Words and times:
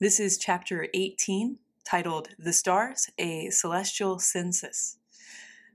This 0.00 0.20
is 0.20 0.38
chapter 0.38 0.86
18, 0.94 1.58
titled 1.84 2.28
The 2.38 2.52
Stars, 2.52 3.10
a 3.18 3.50
Celestial 3.50 4.20
Census. 4.20 4.96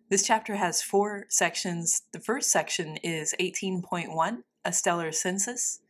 This 0.08 0.26
chapter 0.26 0.56
has 0.56 0.82
four 0.82 1.26
sections. 1.28 2.04
The 2.14 2.22
first 2.22 2.50
section 2.50 2.96
is 3.04 3.36
18.1, 3.38 4.44
a 4.64 4.72
stellar 4.72 5.12
census, 5.12 5.82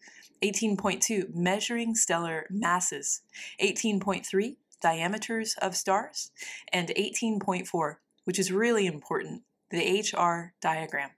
18.2, 0.42 1.36
measuring 1.36 1.94
stellar 1.94 2.48
masses, 2.50 3.22
18.3, 3.62 4.56
diameters 4.82 5.54
of 5.62 5.76
stars, 5.76 6.32
and 6.72 6.90
18.4, 6.90 7.98
which 8.24 8.40
is 8.40 8.52
really 8.52 8.88
important, 8.88 9.44
the 9.70 10.00
HR 10.00 10.56
diagram. 10.60 11.12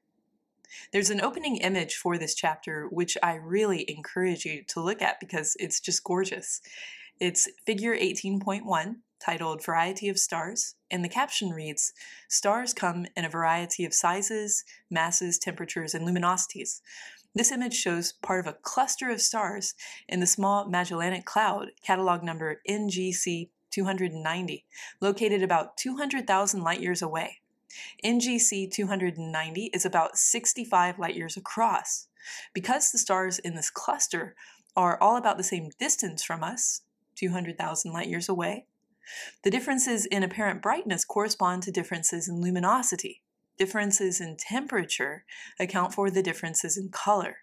There's 0.91 1.11
an 1.11 1.21
opening 1.21 1.55
image 1.57 1.95
for 1.95 2.17
this 2.17 2.35
chapter 2.35 2.87
which 2.89 3.17
I 3.23 3.35
really 3.35 3.89
encourage 3.89 4.43
you 4.43 4.63
to 4.67 4.81
look 4.81 5.01
at 5.01 5.21
because 5.21 5.55
it's 5.61 5.79
just 5.79 6.03
gorgeous. 6.03 6.59
It's 7.17 7.47
figure 7.65 7.95
18.1, 7.95 8.95
titled 9.21 9.63
Variety 9.63 10.09
of 10.09 10.19
Stars, 10.19 10.75
and 10.91 11.01
the 11.01 11.09
caption 11.09 11.51
reads 11.51 11.93
Stars 12.27 12.73
come 12.73 13.05
in 13.15 13.23
a 13.23 13.29
variety 13.29 13.85
of 13.85 13.93
sizes, 13.93 14.65
masses, 14.89 15.39
temperatures, 15.39 15.93
and 15.93 16.05
luminosities. 16.05 16.81
This 17.33 17.53
image 17.53 17.73
shows 17.73 18.11
part 18.21 18.45
of 18.45 18.47
a 18.47 18.57
cluster 18.61 19.09
of 19.09 19.21
stars 19.21 19.75
in 20.09 20.19
the 20.19 20.27
small 20.27 20.67
Magellanic 20.67 21.23
Cloud, 21.23 21.71
catalog 21.81 22.21
number 22.21 22.61
NGC 22.69 23.49
290, 23.71 24.65
located 24.99 25.41
about 25.41 25.77
200,000 25.77 26.63
light 26.63 26.81
years 26.81 27.01
away. 27.01 27.39
NGC 28.03 28.69
290 28.69 29.69
is 29.73 29.85
about 29.85 30.17
65 30.17 30.99
light 30.99 31.15
years 31.15 31.37
across. 31.37 32.07
Because 32.53 32.91
the 32.91 32.97
stars 32.97 33.39
in 33.39 33.55
this 33.55 33.69
cluster 33.69 34.35
are 34.75 35.01
all 35.01 35.15
about 35.15 35.37
the 35.37 35.43
same 35.43 35.69
distance 35.79 36.21
from 36.21 36.43
us, 36.43 36.81
200,000 37.15 37.91
light 37.91 38.07
years 38.07 38.29
away, 38.29 38.65
the 39.43 39.51
differences 39.51 40.05
in 40.05 40.23
apparent 40.23 40.61
brightness 40.61 41.05
correspond 41.05 41.63
to 41.63 41.71
differences 41.71 42.27
in 42.27 42.41
luminosity. 42.41 43.21
Differences 43.57 44.19
in 44.19 44.35
temperature 44.37 45.23
account 45.59 45.93
for 45.93 46.09
the 46.09 46.23
differences 46.23 46.77
in 46.77 46.89
color. 46.89 47.37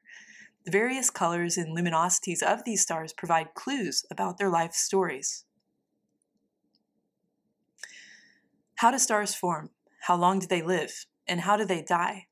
The 0.64 0.70
various 0.70 1.10
colors 1.10 1.56
and 1.56 1.76
luminosities 1.76 2.42
of 2.42 2.64
these 2.64 2.82
stars 2.82 3.12
provide 3.12 3.54
clues 3.54 4.04
about 4.10 4.38
their 4.38 4.50
life 4.50 4.74
stories. 4.74 5.44
How 8.76 8.90
do 8.90 8.98
stars 8.98 9.34
form? 9.34 9.70
How 10.02 10.16
long 10.16 10.40
do 10.40 10.46
they 10.46 10.62
live? 10.62 11.06
And 11.26 11.42
how 11.42 11.56
do 11.56 11.64
they 11.64 11.82
die? 11.82 12.26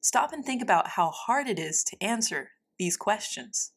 Stop 0.00 0.32
and 0.32 0.44
think 0.44 0.62
about 0.62 0.88
how 0.88 1.10
hard 1.10 1.46
it 1.46 1.58
is 1.58 1.84
to 1.84 2.02
answer 2.02 2.52
these 2.78 2.96
questions. 2.96 3.73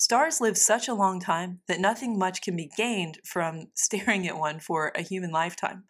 Stars 0.00 0.40
live 0.40 0.56
such 0.56 0.88
a 0.88 0.94
long 0.94 1.20
time 1.20 1.60
that 1.66 1.78
nothing 1.78 2.18
much 2.18 2.40
can 2.40 2.56
be 2.56 2.70
gained 2.74 3.18
from 3.22 3.66
staring 3.74 4.26
at 4.26 4.38
one 4.38 4.58
for 4.58 4.92
a 4.94 5.02
human 5.02 5.30
lifetime. 5.30 5.84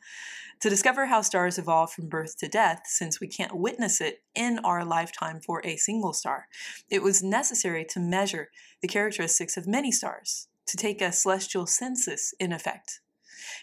To 0.62 0.68
discover 0.68 1.06
how 1.06 1.22
stars 1.22 1.58
evolve 1.58 1.92
from 1.92 2.08
birth 2.08 2.36
to 2.38 2.48
death, 2.48 2.82
since 2.86 3.20
we 3.20 3.28
can't 3.28 3.54
witness 3.54 4.00
it 4.00 4.24
in 4.34 4.58
our 4.64 4.84
lifetime 4.84 5.38
for 5.40 5.62
a 5.64 5.76
single 5.76 6.12
star, 6.12 6.48
it 6.90 7.04
was 7.04 7.22
necessary 7.22 7.84
to 7.90 8.00
measure 8.00 8.50
the 8.82 8.88
characteristics 8.88 9.56
of 9.56 9.68
many 9.68 9.92
stars, 9.92 10.48
to 10.66 10.76
take 10.76 11.00
a 11.00 11.12
celestial 11.12 11.66
census 11.66 12.34
in 12.40 12.52
effect, 12.52 13.02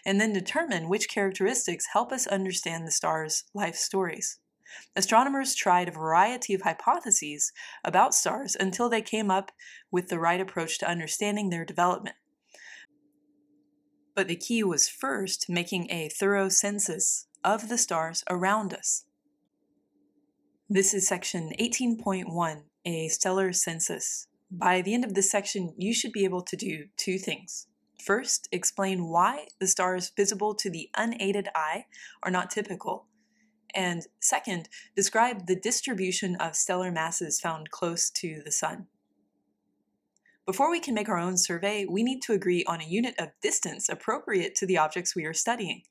and 0.06 0.18
then 0.18 0.32
determine 0.32 0.88
which 0.88 1.10
characteristics 1.10 1.88
help 1.92 2.10
us 2.10 2.26
understand 2.26 2.86
the 2.86 2.90
star's 2.90 3.44
life 3.52 3.76
stories. 3.76 4.38
Astronomers 4.96 5.54
tried 5.54 5.88
a 5.88 5.92
variety 5.92 6.54
of 6.54 6.62
hypotheses 6.62 7.52
about 7.84 8.14
stars 8.14 8.56
until 8.58 8.88
they 8.88 9.02
came 9.02 9.30
up 9.30 9.52
with 9.90 10.08
the 10.08 10.18
right 10.18 10.40
approach 10.40 10.78
to 10.78 10.88
understanding 10.88 11.50
their 11.50 11.64
development. 11.64 12.16
But 14.14 14.28
the 14.28 14.36
key 14.36 14.64
was 14.64 14.88
first 14.88 15.48
making 15.48 15.90
a 15.90 16.08
thorough 16.08 16.48
census 16.48 17.28
of 17.44 17.68
the 17.68 17.78
stars 17.78 18.24
around 18.28 18.74
us. 18.74 19.04
This 20.68 20.92
is 20.92 21.06
section 21.06 21.52
18.1, 21.58 22.62
a 22.84 23.08
stellar 23.08 23.52
census. 23.52 24.26
By 24.50 24.82
the 24.82 24.92
end 24.92 25.04
of 25.04 25.14
this 25.14 25.30
section, 25.30 25.74
you 25.78 25.94
should 25.94 26.12
be 26.12 26.24
able 26.24 26.42
to 26.42 26.56
do 26.56 26.88
two 26.96 27.18
things. 27.18 27.68
First, 28.04 28.48
explain 28.52 29.08
why 29.08 29.48
the 29.60 29.66
stars 29.66 30.10
visible 30.16 30.54
to 30.56 30.70
the 30.70 30.90
unaided 30.96 31.48
eye 31.54 31.86
are 32.22 32.30
not 32.30 32.50
typical. 32.50 33.06
And 33.74 34.06
second, 34.20 34.68
describe 34.96 35.46
the 35.46 35.56
distribution 35.56 36.36
of 36.36 36.56
stellar 36.56 36.90
masses 36.90 37.40
found 37.40 37.70
close 37.70 38.10
to 38.10 38.42
the 38.44 38.52
Sun. 38.52 38.86
Before 40.46 40.70
we 40.70 40.80
can 40.80 40.94
make 40.94 41.10
our 41.10 41.18
own 41.18 41.36
survey, 41.36 41.84
we 41.84 42.02
need 42.02 42.22
to 42.22 42.32
agree 42.32 42.64
on 42.64 42.80
a 42.80 42.86
unit 42.86 43.14
of 43.18 43.38
distance 43.42 43.88
appropriate 43.90 44.54
to 44.54 44.66
the 44.66 44.78
objects 44.78 45.14
we 45.14 45.26
are 45.26 45.34
studying. 45.34 45.82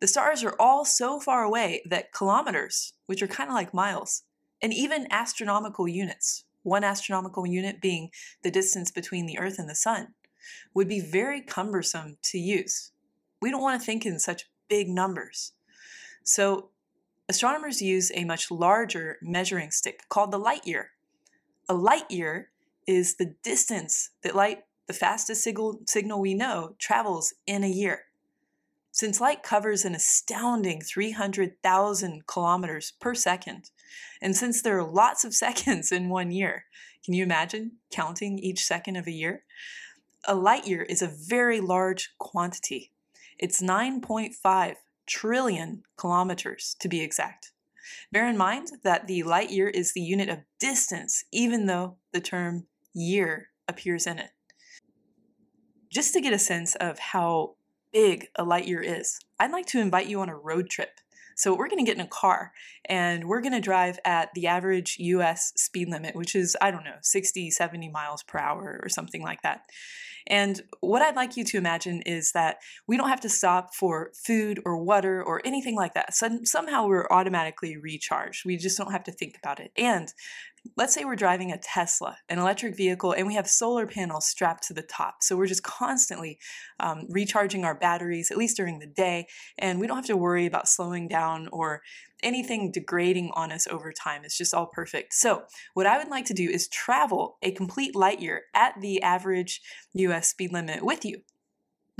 The 0.00 0.06
stars 0.06 0.44
are 0.44 0.54
all 0.58 0.84
so 0.84 1.18
far 1.18 1.42
away 1.42 1.82
that 1.88 2.12
kilometers, 2.12 2.92
which 3.06 3.22
are 3.22 3.26
kind 3.26 3.48
of 3.48 3.54
like 3.54 3.72
miles, 3.72 4.24
and 4.60 4.74
even 4.74 5.06
astronomical 5.10 5.88
units, 5.88 6.44
one 6.62 6.84
astronomical 6.84 7.46
unit 7.46 7.80
being 7.80 8.10
the 8.42 8.50
distance 8.50 8.90
between 8.90 9.24
the 9.24 9.38
Earth 9.38 9.58
and 9.58 9.70
the 9.70 9.74
Sun, 9.74 10.08
would 10.74 10.88
be 10.88 11.00
very 11.00 11.40
cumbersome 11.40 12.18
to 12.24 12.38
use. 12.38 12.92
We 13.40 13.50
don't 13.50 13.62
want 13.62 13.80
to 13.80 13.86
think 13.86 14.04
in 14.04 14.18
such 14.18 14.50
big 14.68 14.88
numbers. 14.88 15.52
So, 16.22 16.70
astronomers 17.28 17.82
use 17.82 18.10
a 18.14 18.24
much 18.24 18.50
larger 18.50 19.18
measuring 19.22 19.70
stick 19.70 20.08
called 20.08 20.30
the 20.30 20.38
light 20.38 20.66
year. 20.66 20.90
A 21.68 21.74
light 21.74 22.10
year 22.10 22.50
is 22.86 23.16
the 23.16 23.34
distance 23.42 24.10
that 24.22 24.34
light, 24.34 24.64
the 24.86 24.92
fastest 24.92 25.42
signal, 25.42 25.80
signal 25.86 26.20
we 26.20 26.34
know, 26.34 26.74
travels 26.78 27.34
in 27.46 27.64
a 27.64 27.68
year. 27.68 28.04
Since 28.90 29.20
light 29.20 29.42
covers 29.42 29.84
an 29.84 29.94
astounding 29.94 30.80
300,000 30.80 32.26
kilometers 32.26 32.92
per 33.00 33.14
second, 33.14 33.70
and 34.20 34.36
since 34.36 34.62
there 34.62 34.78
are 34.78 34.88
lots 34.88 35.24
of 35.24 35.34
seconds 35.44 35.90
in 35.90 36.10
one 36.10 36.30
year, 36.30 36.66
can 37.04 37.14
you 37.14 37.24
imagine 37.24 37.72
counting 37.90 38.38
each 38.38 38.64
second 38.64 38.96
of 38.96 39.06
a 39.06 39.12
year? 39.12 39.42
A 40.26 40.34
light 40.34 40.66
year 40.66 40.82
is 40.82 41.02
a 41.02 41.08
very 41.08 41.60
large 41.60 42.14
quantity. 42.18 42.92
It's 43.38 43.60
9.5 43.60 44.76
trillion 45.06 45.82
kilometers 45.96 46.76
to 46.80 46.88
be 46.88 47.00
exact. 47.00 47.52
Bear 48.10 48.28
in 48.28 48.36
mind 48.36 48.68
that 48.82 49.06
the 49.06 49.22
light 49.22 49.50
year 49.50 49.68
is 49.68 49.92
the 49.92 50.00
unit 50.00 50.28
of 50.28 50.40
distance, 50.58 51.24
even 51.32 51.66
though 51.66 51.96
the 52.12 52.20
term 52.20 52.66
year 52.94 53.48
appears 53.68 54.06
in 54.06 54.18
it. 54.18 54.30
Just 55.90 56.12
to 56.14 56.20
get 56.20 56.32
a 56.32 56.38
sense 56.38 56.74
of 56.76 56.98
how 56.98 57.56
big 57.92 58.28
a 58.36 58.44
light 58.44 58.66
year 58.66 58.80
is, 58.80 59.18
I'd 59.38 59.52
like 59.52 59.66
to 59.66 59.80
invite 59.80 60.08
you 60.08 60.20
on 60.20 60.28
a 60.28 60.36
road 60.36 60.68
trip. 60.70 61.00
So, 61.36 61.54
we're 61.54 61.68
going 61.68 61.84
to 61.84 61.90
get 61.90 61.96
in 61.96 62.04
a 62.04 62.08
car 62.08 62.52
and 62.86 63.24
we're 63.24 63.40
going 63.40 63.52
to 63.52 63.60
drive 63.60 63.98
at 64.04 64.30
the 64.34 64.46
average 64.46 64.96
US 64.98 65.52
speed 65.56 65.88
limit, 65.88 66.14
which 66.14 66.34
is, 66.34 66.56
I 66.60 66.70
don't 66.70 66.84
know, 66.84 66.96
60, 67.02 67.50
70 67.50 67.88
miles 67.88 68.22
per 68.22 68.38
hour 68.38 68.80
or 68.82 68.88
something 68.88 69.22
like 69.22 69.42
that. 69.42 69.62
And 70.26 70.62
what 70.80 71.02
I'd 71.02 71.16
like 71.16 71.36
you 71.36 71.44
to 71.44 71.58
imagine 71.58 72.00
is 72.02 72.32
that 72.32 72.58
we 72.86 72.96
don't 72.96 73.10
have 73.10 73.20
to 73.22 73.28
stop 73.28 73.74
for 73.74 74.10
food 74.14 74.60
or 74.64 74.82
water 74.82 75.22
or 75.22 75.42
anything 75.44 75.76
like 75.76 75.94
that. 75.94 76.14
So 76.14 76.40
somehow 76.44 76.86
we're 76.86 77.06
automatically 77.10 77.76
recharged. 77.76 78.44
We 78.46 78.56
just 78.56 78.78
don't 78.78 78.92
have 78.92 79.04
to 79.04 79.12
think 79.12 79.36
about 79.36 79.60
it. 79.60 79.70
And 79.76 80.12
let's 80.76 80.94
say 80.94 81.04
we're 81.04 81.16
driving 81.16 81.52
a 81.52 81.58
Tesla, 81.58 82.16
an 82.28 82.38
electric 82.38 82.76
vehicle, 82.76 83.12
and 83.12 83.26
we 83.26 83.34
have 83.34 83.48
solar 83.48 83.86
panels 83.86 84.26
strapped 84.26 84.66
to 84.68 84.74
the 84.74 84.82
top. 84.82 85.16
So 85.22 85.36
we're 85.36 85.46
just 85.46 85.62
constantly 85.62 86.38
um, 86.80 87.06
recharging 87.08 87.64
our 87.64 87.74
batteries, 87.74 88.30
at 88.30 88.36
least 88.36 88.56
during 88.56 88.78
the 88.78 88.86
day, 88.86 89.26
and 89.58 89.78
we 89.78 89.86
don't 89.86 89.96
have 89.96 90.06
to 90.06 90.16
worry 90.16 90.46
about 90.46 90.68
slowing 90.68 91.08
down 91.08 91.48
or 91.52 91.82
anything 92.22 92.72
degrading 92.72 93.30
on 93.34 93.52
us 93.52 93.66
over 93.68 93.92
time. 93.92 94.22
It's 94.24 94.38
just 94.38 94.54
all 94.54 94.66
perfect. 94.66 95.14
So, 95.14 95.44
what 95.74 95.86
I 95.86 95.98
would 95.98 96.08
like 96.08 96.24
to 96.26 96.34
do 96.34 96.48
is 96.48 96.68
travel 96.68 97.38
a 97.42 97.52
complete 97.52 97.94
light 97.94 98.20
year 98.20 98.44
at 98.54 98.80
the 98.80 99.02
average 99.02 99.60
US 99.92 100.28
speed 100.28 100.52
limit 100.52 100.84
with 100.84 101.04
you. 101.04 101.20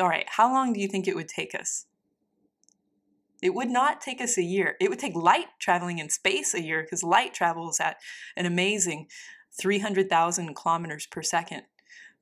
All 0.01 0.09
right, 0.09 0.27
how 0.29 0.53
long 0.53 0.73
do 0.73 0.81
you 0.81 0.89
think 0.89 1.07
it 1.07 1.15
would 1.15 1.29
take 1.29 1.55
us? 1.55 1.87
It 3.43 3.55
would 3.55 3.71
not 3.71 4.01
take 4.01 4.21
us 4.21 4.39
a 4.39 4.43
year. 4.43 4.77
It 4.81 4.89
would 4.89 4.99
take 4.99 5.15
light 5.15 5.47
traveling 5.59 5.99
in 5.99 6.09
space 6.09 6.55
a 6.55 6.63
year 6.63 6.83
because 6.83 7.03
light 7.03 7.35
travels 7.35 7.81
at 7.81 7.97
an 8.37 8.47
amazing 8.47 9.09
300,000 9.61 10.55
kilometers 10.55 11.07
per 11.07 11.23
second. 11.23 11.63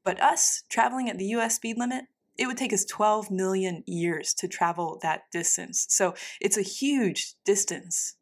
But 0.05 0.21
us 0.21 0.65
traveling 0.69 1.09
at 1.09 1.19
the 1.19 1.27
US 1.27 1.57
speed 1.57 1.79
limit, 1.79 2.07
it 2.39 2.47
would 2.47 2.57
take 2.57 2.73
us 2.73 2.85
12 2.85 3.31
million 3.31 3.85
years 3.87 4.35
to 4.35 4.49
travel 4.49 4.99
that 5.03 5.31
distance. 5.31 5.87
So 5.89 6.15
it's 6.41 6.57
a 6.57 6.63
huge 6.63 7.35
distance. 7.45 8.17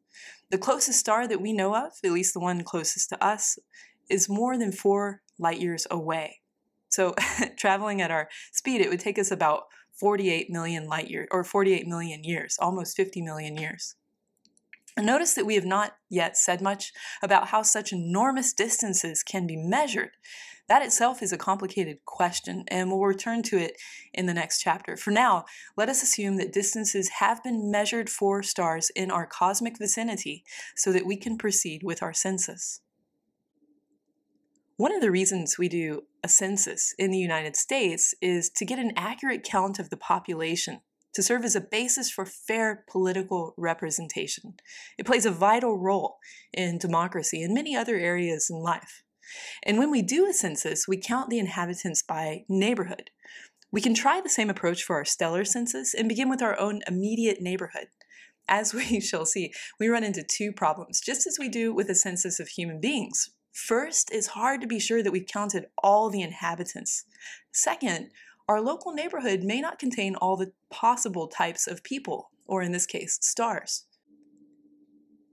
The 0.51 0.59
closest 0.59 0.99
star 0.99 1.29
that 1.29 1.41
we 1.41 1.53
know 1.53 1.75
of, 1.75 1.93
at 2.05 2.13
least 2.13 2.35
the 2.35 2.41
one 2.41 2.65
closest 2.65 3.09
to 3.11 3.25
us, 3.25 3.59
is 4.09 4.29
more 4.29 4.59
than 4.59 4.73
four 4.73 5.23
light 5.39 5.61
years 5.61 5.87
away. 5.91 6.41
So 6.89 7.15
traveling 7.57 8.03
at 8.03 8.11
our 8.11 8.29
speed, 8.53 8.81
it 8.81 8.91
would 8.91 9.01
take 9.01 9.19
us 9.19 9.31
about 9.31 9.65
48 10.00 10.50
million 10.50 10.87
light 10.87 11.11
years, 11.11 11.29
or 11.31 11.44
48 11.44 11.87
million 11.87 12.25
years, 12.25 12.56
almost 12.58 12.97
50 12.97 13.20
million 13.20 13.56
years. 13.56 13.94
Notice 14.99 15.35
that 15.35 15.47
we 15.47 15.55
have 15.55 15.64
not 15.64 15.93
yet 16.08 16.37
said 16.37 16.61
much 16.61 16.93
about 17.23 17.49
how 17.49 17.62
such 17.62 17.93
enormous 17.93 18.52
distances 18.52 19.23
can 19.23 19.47
be 19.47 19.56
measured. 19.56 20.11
That 20.69 20.82
itself 20.82 21.23
is 21.23 21.32
a 21.32 21.38
complicated 21.38 21.99
question, 22.05 22.64
and 22.69 22.91
we'll 22.91 23.00
return 23.00 23.43
to 23.44 23.58
it 23.58 23.76
in 24.14 24.26
the 24.26 24.35
next 24.35 24.61
chapter. 24.61 24.97
For 24.97 25.11
now, 25.11 25.44
let 25.76 25.88
us 25.88 26.02
assume 26.02 26.37
that 26.37 26.52
distances 26.52 27.08
have 27.19 27.43
been 27.43 27.70
measured 27.70 28.08
for 28.08 28.43
stars 28.43 28.91
in 28.91 29.11
our 29.11 29.26
cosmic 29.26 29.79
vicinity 29.79 30.44
so 30.76 30.93
that 30.93 31.06
we 31.06 31.17
can 31.17 31.37
proceed 31.37 31.82
with 31.82 32.02
our 32.02 32.12
census. 32.12 32.81
One 34.76 34.94
of 34.94 35.00
the 35.00 35.11
reasons 35.11 35.58
we 35.58 35.69
do 35.69 36.05
a 36.23 36.29
census 36.29 36.95
in 36.99 37.11
the 37.11 37.19
United 37.19 37.57
States 37.57 38.15
is 38.21 38.51
to 38.51 38.65
get 38.65 38.79
an 38.79 38.93
accurate 38.97 39.43
count 39.43 39.79
of 39.79 39.91
the 39.91 39.97
population 39.97 40.81
to 41.15 41.23
serve 41.23 41.45
as 41.45 41.57
a 41.57 41.61
basis 41.61 42.11
for 42.11 42.25
fair 42.25 42.85
political 42.89 43.55
representation. 43.57 44.55
It 44.97 45.07
plays 45.07 45.27
a 45.27 45.31
vital 45.31 45.79
role 45.79 46.19
in 46.53 46.79
democracy 46.79 47.43
and 47.43 47.53
many 47.55 47.75
other 47.75 47.97
areas 47.97 48.49
in 48.51 48.57
life. 48.57 49.03
And 49.65 49.79
when 49.79 49.91
we 49.91 50.03
do 50.03 50.27
a 50.27 50.33
census, 50.33 50.87
we 50.89 50.97
count 50.97 51.31
the 51.31 51.39
inhabitants 51.39 52.03
by 52.03 52.45
neighborhood. 52.49 53.11
We 53.73 53.81
can 53.81 53.95
try 53.95 54.21
the 54.21 54.29
same 54.29 54.51
approach 54.51 54.83
for 54.83 54.97
our 54.97 55.05
stellar 55.05 55.45
census 55.45 55.95
and 55.95 56.09
begin 56.09 56.29
with 56.29 56.43
our 56.43 56.59
own 56.59 56.81
immediate 56.89 57.41
neighborhood. 57.41 57.89
As 58.49 58.75
we 58.75 59.01
shall 59.01 59.25
see, 59.25 59.53
we 59.79 59.89
run 59.89 60.05
into 60.05 60.25
two 60.25 60.53
problems, 60.53 61.01
just 61.01 61.27
as 61.27 61.39
we 61.39 61.49
do 61.49 61.73
with 61.73 61.89
a 61.89 61.95
census 61.95 62.41
of 62.41 62.49
human 62.49 62.81
beings. 62.81 63.31
First, 63.67 64.11
it's 64.11 64.29
hard 64.29 64.62
to 64.62 64.67
be 64.67 64.81
sure 64.81 65.03
that 65.03 65.12
we've 65.12 65.27
counted 65.27 65.67
all 65.79 66.09
the 66.09 66.23
inhabitants. 66.23 67.05
Second, 67.53 68.11
our 68.49 68.61
local 68.61 68.93
neighborhood 68.93 69.43
may 69.45 69.61
not 69.61 69.79
contain 69.79 70.17
all 70.17 70.37
the 70.37 70.53
possible 70.71 71.29
types 71.29 71.67
of 71.67 71.85
people, 71.85 72.31
or 72.47 72.62
in 72.62 72.73
this 72.73 72.87
case, 72.87 73.19
stars. 73.21 73.85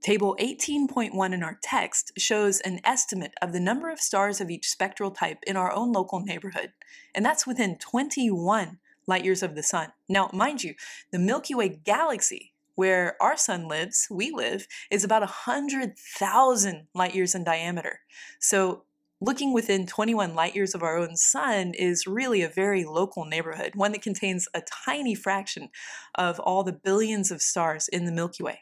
Table 0.03 0.35
18.1 0.39 1.33
in 1.33 1.41
our 1.41 1.57
text 1.63 2.11
shows 2.17 2.59
an 2.59 2.81
estimate 2.83 3.33
of 3.41 3.53
the 3.53 3.61
number 3.61 3.89
of 3.89 3.99
stars 3.99 4.41
of 4.41 4.49
each 4.49 4.69
spectral 4.69 5.09
type 5.09 5.39
in 5.47 5.55
our 5.55 5.71
own 5.71 5.93
local 5.93 6.19
neighborhood, 6.19 6.73
and 7.15 7.25
that's 7.25 7.47
within 7.47 7.77
21 7.77 8.77
light 9.07 9.23
years 9.23 9.41
of 9.41 9.55
the 9.55 9.63
sun. 9.63 9.93
Now, 10.09 10.29
mind 10.33 10.63
you, 10.63 10.75
the 11.11 11.17
Milky 11.17 11.55
Way 11.55 11.69
galaxy 11.69 12.53
where 12.77 13.17
our 13.19 13.35
sun 13.35 13.67
lives, 13.67 14.07
we 14.11 14.29
live, 14.31 14.67
is 14.91 15.03
about 15.03 15.23
100,000 15.23 16.87
light 16.93 17.15
years 17.15 17.33
in 17.33 17.43
diameter. 17.43 18.01
So 18.39 18.83
looking 19.19 19.51
within 19.51 19.87
21 19.87 20.35
light 20.35 20.55
years 20.55 20.75
of 20.75 20.83
our 20.83 20.95
own 20.95 21.15
sun 21.15 21.73
is 21.73 22.05
really 22.05 22.43
a 22.43 22.47
very 22.47 22.85
local 22.85 23.25
neighborhood, 23.25 23.71
one 23.73 23.93
that 23.93 24.03
contains 24.03 24.47
a 24.53 24.61
tiny 24.85 25.15
fraction 25.15 25.69
of 26.13 26.39
all 26.39 26.63
the 26.63 26.71
billions 26.71 27.31
of 27.31 27.41
stars 27.41 27.87
in 27.87 28.05
the 28.05 28.11
Milky 28.11 28.43
Way. 28.43 28.59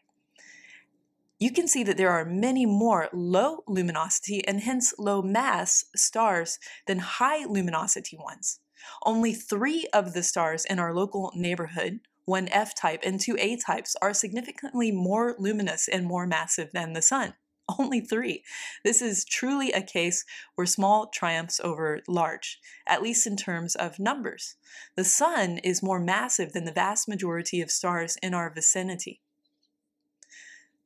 You 1.37 1.51
can 1.51 1.67
see 1.67 1.83
that 1.83 1.97
there 1.97 2.11
are 2.11 2.23
many 2.23 2.65
more 2.65 3.09
low 3.11 3.65
luminosity 3.67 4.47
and 4.47 4.61
hence 4.61 4.93
low 4.97 5.21
mass 5.21 5.83
stars 5.93 6.57
than 6.87 6.99
high 6.99 7.43
luminosity 7.43 8.17
ones. 8.17 8.61
Only 9.05 9.33
three 9.33 9.87
of 9.93 10.13
the 10.13 10.23
stars 10.23 10.63
in 10.63 10.79
our 10.79 10.95
local 10.95 11.33
neighborhood 11.35 11.99
one 12.25 12.47
F 12.49 12.75
type 12.75 13.01
and 13.03 13.19
two 13.19 13.37
A 13.39 13.57
types 13.57 13.95
are 14.01 14.13
significantly 14.13 14.91
more 14.91 15.35
luminous 15.37 15.87
and 15.87 16.05
more 16.05 16.27
massive 16.27 16.71
than 16.73 16.93
the 16.93 17.01
Sun. 17.01 17.33
Only 17.79 18.01
three. 18.01 18.43
This 18.83 19.01
is 19.01 19.25
truly 19.25 19.71
a 19.71 19.81
case 19.81 20.23
where 20.55 20.67
small 20.67 21.07
triumphs 21.07 21.59
over 21.63 22.01
large, 22.07 22.59
at 22.87 23.01
least 23.01 23.25
in 23.25 23.37
terms 23.37 23.75
of 23.75 23.99
numbers. 23.99 24.55
The 24.95 25.03
Sun 25.03 25.59
is 25.59 25.81
more 25.81 25.99
massive 25.99 26.53
than 26.53 26.65
the 26.65 26.71
vast 26.71 27.07
majority 27.07 27.61
of 27.61 27.71
stars 27.71 28.17
in 28.21 28.33
our 28.33 28.53
vicinity. 28.53 29.21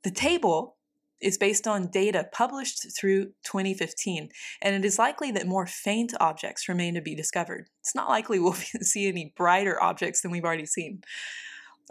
The 0.04 0.12
table 0.12 0.78
is 1.22 1.38
based 1.38 1.68
on 1.68 1.90
data 1.92 2.28
published 2.32 2.86
through 2.98 3.26
2015, 3.44 4.30
and 4.62 4.76
it 4.76 4.86
is 4.86 5.00
likely 5.00 5.32
that 5.32 5.48
more 5.48 5.66
faint 5.66 6.14
objects 6.20 6.70
remain 6.70 6.94
to 6.96 7.02
be 7.02 7.16
discovered. 7.16 7.68
It's 7.82 7.96
not 7.96 8.10
likely 8.10 8.40
we'll 8.40 8.54
see 8.82 9.08
any 9.08 9.34
brighter 9.36 9.82
objects 9.82 10.22
than 10.22 10.32
we've 10.32 10.46
already 10.46 10.66
seen. 10.66 11.02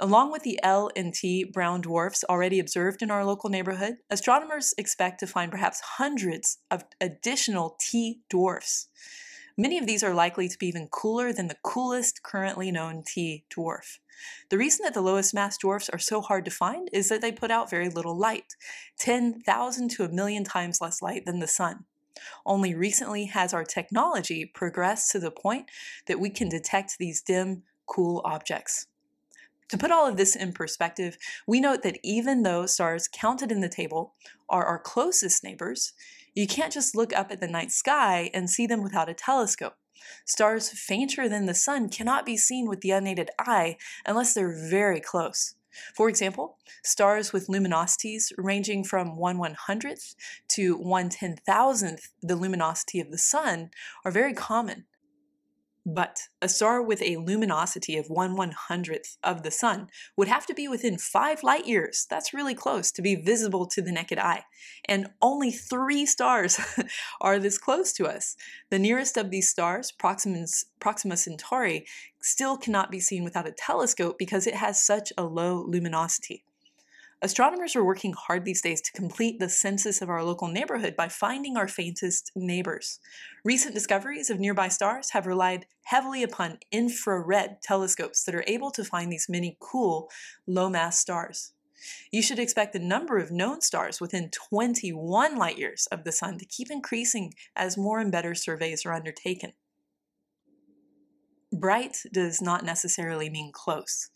Along 0.00 0.30
with 0.30 0.44
the 0.44 0.60
L 0.62 0.90
and 0.94 1.12
T 1.12 1.42
brown 1.42 1.80
dwarfs 1.80 2.22
already 2.28 2.60
observed 2.60 3.02
in 3.02 3.10
our 3.10 3.24
local 3.24 3.50
neighborhood, 3.50 3.96
astronomers 4.10 4.72
expect 4.78 5.18
to 5.20 5.26
find 5.26 5.50
perhaps 5.50 5.80
hundreds 5.80 6.58
of 6.70 6.84
additional 7.00 7.76
T 7.80 8.20
dwarfs. 8.30 8.88
Many 9.60 9.76
of 9.76 9.86
these 9.88 10.04
are 10.04 10.14
likely 10.14 10.48
to 10.48 10.56
be 10.56 10.68
even 10.68 10.86
cooler 10.86 11.32
than 11.32 11.48
the 11.48 11.58
coolest 11.64 12.22
currently 12.22 12.70
known 12.70 13.02
T 13.04 13.42
dwarf. 13.50 13.98
The 14.50 14.56
reason 14.56 14.84
that 14.84 14.94
the 14.94 15.00
lowest 15.00 15.34
mass 15.34 15.58
dwarfs 15.58 15.88
are 15.88 15.98
so 15.98 16.20
hard 16.20 16.44
to 16.44 16.50
find 16.52 16.88
is 16.92 17.08
that 17.08 17.20
they 17.20 17.32
put 17.32 17.50
out 17.50 17.68
very 17.68 17.88
little 17.88 18.16
light 18.16 18.54
10,000 19.00 19.88
to 19.90 20.04
a 20.04 20.08
million 20.08 20.44
times 20.44 20.80
less 20.80 21.02
light 21.02 21.26
than 21.26 21.40
the 21.40 21.48
sun. 21.48 21.86
Only 22.46 22.72
recently 22.72 23.24
has 23.26 23.52
our 23.52 23.64
technology 23.64 24.44
progressed 24.44 25.10
to 25.10 25.18
the 25.18 25.32
point 25.32 25.68
that 26.06 26.20
we 26.20 26.30
can 26.30 26.48
detect 26.48 26.96
these 26.96 27.20
dim, 27.20 27.64
cool 27.86 28.22
objects. 28.24 28.86
To 29.70 29.78
put 29.78 29.90
all 29.90 30.06
of 30.06 30.16
this 30.16 30.36
in 30.36 30.52
perspective, 30.52 31.18
we 31.48 31.60
note 31.60 31.82
that 31.82 31.98
even 32.04 32.42
though 32.44 32.66
stars 32.66 33.08
counted 33.12 33.50
in 33.50 33.60
the 33.60 33.68
table 33.68 34.14
are 34.48 34.64
our 34.64 34.78
closest 34.78 35.42
neighbors, 35.42 35.92
you 36.38 36.46
can't 36.46 36.72
just 36.72 36.94
look 36.94 37.12
up 37.12 37.32
at 37.32 37.40
the 37.40 37.48
night 37.48 37.72
sky 37.72 38.30
and 38.32 38.48
see 38.48 38.64
them 38.64 38.80
without 38.80 39.08
a 39.08 39.14
telescope. 39.14 39.74
Stars 40.24 40.70
fainter 40.70 41.28
than 41.28 41.46
the 41.46 41.54
sun 41.54 41.88
cannot 41.88 42.24
be 42.24 42.36
seen 42.36 42.68
with 42.68 42.80
the 42.80 42.92
unaided 42.92 43.30
eye 43.40 43.76
unless 44.06 44.34
they're 44.34 44.54
very 44.70 45.00
close. 45.00 45.56
For 45.96 46.08
example, 46.08 46.56
stars 46.84 47.32
with 47.32 47.48
luminosities 47.48 48.32
ranging 48.38 48.84
from 48.84 49.16
1 49.16 49.36
100th 49.36 50.14
to 50.50 50.76
1 50.76 51.10
10,000th 51.10 52.08
the 52.22 52.36
luminosity 52.36 53.00
of 53.00 53.10
the 53.10 53.18
sun 53.18 53.70
are 54.04 54.12
very 54.12 54.32
common, 54.32 54.84
but 55.94 56.20
a 56.42 56.48
star 56.48 56.82
with 56.82 57.00
a 57.02 57.16
luminosity 57.16 57.96
of 57.96 58.10
1 58.10 58.36
100th 58.36 59.16
of 59.24 59.42
the 59.42 59.50
sun 59.50 59.88
would 60.16 60.28
have 60.28 60.44
to 60.46 60.54
be 60.54 60.68
within 60.68 60.98
5 60.98 61.42
light 61.42 61.66
years, 61.66 62.06
that's 62.10 62.34
really 62.34 62.54
close, 62.54 62.92
to 62.92 63.02
be 63.02 63.14
visible 63.14 63.66
to 63.66 63.80
the 63.80 63.90
naked 63.90 64.18
eye. 64.18 64.44
And 64.84 65.08
only 65.22 65.50
three 65.50 66.04
stars 66.04 66.60
are 67.20 67.38
this 67.38 67.56
close 67.56 67.92
to 67.94 68.06
us. 68.06 68.36
The 68.70 68.78
nearest 68.78 69.16
of 69.16 69.30
these 69.30 69.48
stars, 69.48 69.90
Proxima, 69.90 70.44
Proxima 70.78 71.16
Centauri, 71.16 71.86
still 72.20 72.58
cannot 72.58 72.90
be 72.90 73.00
seen 73.00 73.24
without 73.24 73.48
a 73.48 73.52
telescope 73.52 74.18
because 74.18 74.46
it 74.46 74.54
has 74.54 74.82
such 74.82 75.12
a 75.16 75.24
low 75.24 75.64
luminosity. 75.66 76.44
Astronomers 77.20 77.74
are 77.74 77.84
working 77.84 78.12
hard 78.12 78.44
these 78.44 78.62
days 78.62 78.80
to 78.80 78.92
complete 78.92 79.40
the 79.40 79.48
census 79.48 80.00
of 80.00 80.08
our 80.08 80.22
local 80.22 80.46
neighborhood 80.46 80.94
by 80.94 81.08
finding 81.08 81.56
our 81.56 81.66
faintest 81.66 82.30
neighbors. 82.36 83.00
Recent 83.44 83.74
discoveries 83.74 84.30
of 84.30 84.38
nearby 84.38 84.68
stars 84.68 85.10
have 85.10 85.26
relied 85.26 85.66
heavily 85.82 86.22
upon 86.22 86.60
infrared 86.70 87.60
telescopes 87.60 88.22
that 88.22 88.36
are 88.36 88.44
able 88.46 88.70
to 88.70 88.84
find 88.84 89.10
these 89.10 89.26
many 89.28 89.56
cool, 89.58 90.08
low 90.46 90.70
mass 90.70 91.00
stars. 91.00 91.54
You 92.12 92.22
should 92.22 92.38
expect 92.38 92.72
the 92.72 92.78
number 92.78 93.18
of 93.18 93.32
known 93.32 93.62
stars 93.62 94.00
within 94.00 94.30
21 94.30 95.36
light 95.36 95.58
years 95.58 95.88
of 95.90 96.04
the 96.04 96.12
Sun 96.12 96.38
to 96.38 96.44
keep 96.44 96.70
increasing 96.70 97.34
as 97.56 97.76
more 97.76 97.98
and 97.98 98.12
better 98.12 98.36
surveys 98.36 98.86
are 98.86 98.92
undertaken. 98.92 99.54
Bright 101.52 102.02
does 102.12 102.40
not 102.40 102.64
necessarily 102.64 103.28
mean 103.28 103.50
close. 103.52 104.10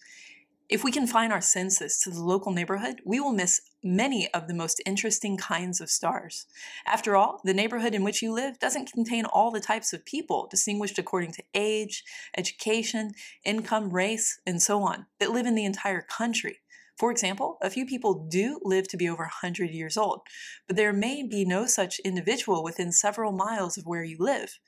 If 0.73 0.83
we 0.83 0.91
confine 0.91 1.33
our 1.33 1.43
senses 1.43 1.99
to 1.99 2.09
the 2.09 2.23
local 2.23 2.51
neighborhood, 2.51 3.03
we 3.05 3.21
will 3.21 3.35
miss 3.35 3.61
many 3.85 4.33
of 4.33 4.49
the 4.49 4.55
most 4.55 4.81
interesting 4.87 5.37
kinds 5.37 5.83
of 5.83 5.91
stars. 5.91 6.47
After 6.87 7.15
all, 7.15 7.43
the 7.45 7.53
neighborhood 7.53 7.95
in 7.95 8.03
which 8.03 8.23
you 8.23 8.33
live 8.33 8.59
doesn't 8.59 8.91
contain 8.91 9.27
all 9.27 9.51
the 9.51 9.61
types 9.61 9.93
of 9.93 10.07
people 10.07 10.49
distinguished 10.51 10.99
according 10.99 11.33
to 11.33 11.45
age, 11.53 12.03
education, 12.39 13.13
income, 13.45 13.91
race, 13.91 14.41
and 14.47 14.63
so 14.63 14.83
on 14.83 15.05
that 15.21 15.31
live 15.31 15.45
in 15.45 15.57
the 15.57 15.67
entire 15.67 16.01
country. 16.01 16.61
For 16.97 17.11
example, 17.11 17.59
a 17.61 17.69
few 17.69 17.85
people 17.85 18.27
do 18.31 18.59
live 18.63 18.89
to 18.89 18.97
be 18.97 19.09
over 19.09 19.25
100 19.25 19.71
years 19.71 19.97
old, 19.97 20.21
but 20.67 20.77
there 20.77 20.93
may 20.93 21.23
be 21.23 21.45
no 21.45 21.67
such 21.67 21.99
individual 22.01 22.63
within 22.63 22.93
several 22.93 23.33
miles 23.33 23.77
of 23.77 23.87
where 23.87 24.05
you 24.05 24.17
live. 24.19 24.59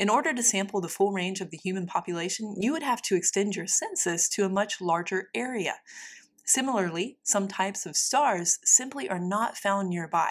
In 0.00 0.08
order 0.08 0.32
to 0.32 0.42
sample 0.42 0.80
the 0.80 0.88
full 0.88 1.12
range 1.12 1.42
of 1.42 1.50
the 1.50 1.58
human 1.58 1.86
population, 1.86 2.54
you 2.58 2.72
would 2.72 2.82
have 2.82 3.02
to 3.02 3.16
extend 3.16 3.54
your 3.54 3.66
census 3.66 4.30
to 4.30 4.46
a 4.46 4.48
much 4.48 4.80
larger 4.80 5.28
area. 5.34 5.74
Similarly, 6.46 7.18
some 7.22 7.48
types 7.48 7.84
of 7.84 7.98
stars 7.98 8.58
simply 8.64 9.10
are 9.10 9.18
not 9.18 9.58
found 9.58 9.90
nearby. 9.90 10.30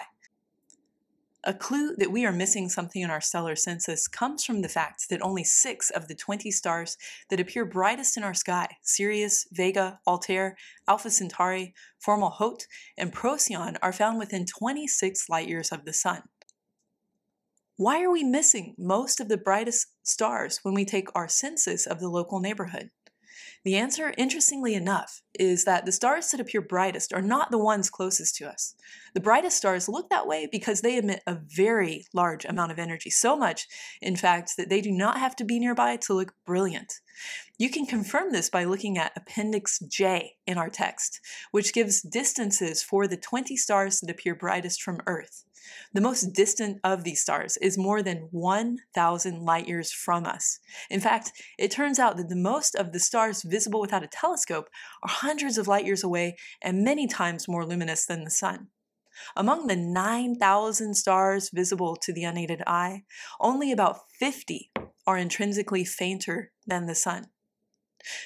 A 1.44 1.54
clue 1.54 1.94
that 1.98 2.10
we 2.10 2.26
are 2.26 2.32
missing 2.32 2.68
something 2.68 3.00
in 3.00 3.10
our 3.10 3.20
stellar 3.20 3.54
census 3.54 4.08
comes 4.08 4.44
from 4.44 4.62
the 4.62 4.68
fact 4.68 5.08
that 5.08 5.22
only 5.22 5.44
six 5.44 5.88
of 5.90 6.08
the 6.08 6.16
20 6.16 6.50
stars 6.50 6.98
that 7.28 7.38
appear 7.38 7.64
brightest 7.64 8.16
in 8.16 8.24
our 8.24 8.34
sky 8.34 8.66
Sirius, 8.82 9.46
Vega, 9.52 10.00
Altair, 10.04 10.56
Alpha 10.88 11.10
Centauri, 11.10 11.74
Fomalhaut, 12.04 12.66
and 12.98 13.12
Procyon 13.12 13.78
are 13.80 13.92
found 13.92 14.18
within 14.18 14.46
26 14.46 15.28
light 15.28 15.46
years 15.46 15.70
of 15.70 15.84
the 15.84 15.92
Sun. 15.92 16.24
Why 17.80 18.02
are 18.02 18.10
we 18.10 18.22
missing 18.22 18.74
most 18.76 19.20
of 19.20 19.28
the 19.28 19.38
brightest 19.38 19.86
stars 20.02 20.58
when 20.62 20.74
we 20.74 20.84
take 20.84 21.08
our 21.14 21.28
census 21.28 21.86
of 21.86 21.98
the 21.98 22.10
local 22.10 22.38
neighborhood? 22.38 22.90
The 23.64 23.76
answer, 23.76 24.12
interestingly 24.18 24.74
enough, 24.74 25.22
is 25.32 25.64
that 25.64 25.86
the 25.86 25.92
stars 25.92 26.30
that 26.30 26.40
appear 26.40 26.60
brightest 26.60 27.10
are 27.14 27.22
not 27.22 27.50
the 27.50 27.56
ones 27.56 27.88
closest 27.88 28.36
to 28.36 28.46
us. 28.46 28.74
The 29.14 29.20
brightest 29.20 29.56
stars 29.56 29.88
look 29.88 30.10
that 30.10 30.26
way 30.26 30.46
because 30.52 30.82
they 30.82 30.98
emit 30.98 31.22
a 31.26 31.38
very 31.56 32.04
large 32.12 32.44
amount 32.44 32.70
of 32.70 32.78
energy, 32.78 33.08
so 33.08 33.34
much, 33.34 33.66
in 34.02 34.14
fact, 34.14 34.58
that 34.58 34.68
they 34.68 34.82
do 34.82 34.92
not 34.92 35.18
have 35.18 35.34
to 35.36 35.44
be 35.44 35.58
nearby 35.58 35.96
to 36.02 36.12
look 36.12 36.34
brilliant. 36.44 36.92
You 37.58 37.70
can 37.70 37.86
confirm 37.86 38.32
this 38.32 38.50
by 38.50 38.64
looking 38.64 38.98
at 38.98 39.16
Appendix 39.16 39.78
J 39.78 40.34
in 40.46 40.58
our 40.58 40.68
text, 40.68 41.18
which 41.50 41.72
gives 41.72 42.02
distances 42.02 42.82
for 42.82 43.06
the 43.06 43.16
20 43.16 43.56
stars 43.56 44.00
that 44.00 44.10
appear 44.10 44.34
brightest 44.34 44.82
from 44.82 45.00
Earth. 45.06 45.44
The 45.92 46.00
most 46.00 46.32
distant 46.32 46.80
of 46.84 47.04
these 47.04 47.20
stars 47.20 47.56
is 47.58 47.76
more 47.76 48.02
than 48.02 48.28
1,000 48.30 49.44
light 49.44 49.68
years 49.68 49.92
from 49.92 50.24
us. 50.24 50.60
In 50.88 51.00
fact, 51.00 51.32
it 51.58 51.70
turns 51.70 51.98
out 51.98 52.16
that 52.16 52.28
the 52.28 52.36
most 52.36 52.74
of 52.74 52.92
the 52.92 53.00
stars 53.00 53.42
visible 53.42 53.80
without 53.80 54.04
a 54.04 54.08
telescope 54.08 54.68
are 55.02 55.10
hundreds 55.10 55.58
of 55.58 55.68
light 55.68 55.84
years 55.84 56.04
away 56.04 56.36
and 56.62 56.84
many 56.84 57.06
times 57.06 57.48
more 57.48 57.66
luminous 57.66 58.06
than 58.06 58.24
the 58.24 58.30
Sun. 58.30 58.68
Among 59.36 59.66
the 59.66 59.76
9,000 59.76 60.94
stars 60.94 61.50
visible 61.52 61.96
to 61.96 62.12
the 62.12 62.24
unaided 62.24 62.62
eye, 62.66 63.04
only 63.40 63.72
about 63.72 64.00
50 64.18 64.70
are 65.06 65.18
intrinsically 65.18 65.84
fainter 65.84 66.52
than 66.66 66.86
the 66.86 66.94
Sun. 66.94 67.26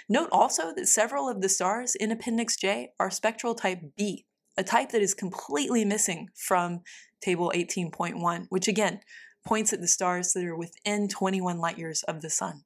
Note 0.08 0.28
also 0.30 0.72
that 0.74 0.88
several 0.88 1.28
of 1.28 1.40
the 1.40 1.48
stars 1.48 1.94
in 1.94 2.12
Appendix 2.12 2.56
J 2.56 2.92
are 3.00 3.10
spectral 3.10 3.54
type 3.54 3.80
B, 3.96 4.26
a 4.56 4.64
type 4.64 4.90
that 4.90 5.02
is 5.02 5.14
completely 5.14 5.84
missing 5.84 6.28
from 6.34 6.82
table 7.20 7.52
18.1, 7.54 8.46
which 8.48 8.68
again 8.68 9.00
points 9.44 9.72
at 9.72 9.80
the 9.80 9.88
stars 9.88 10.32
that 10.32 10.44
are 10.44 10.56
within 10.56 11.08
21 11.08 11.58
light 11.58 11.78
years 11.78 12.02
of 12.04 12.22
the 12.22 12.30
Sun. 12.30 12.64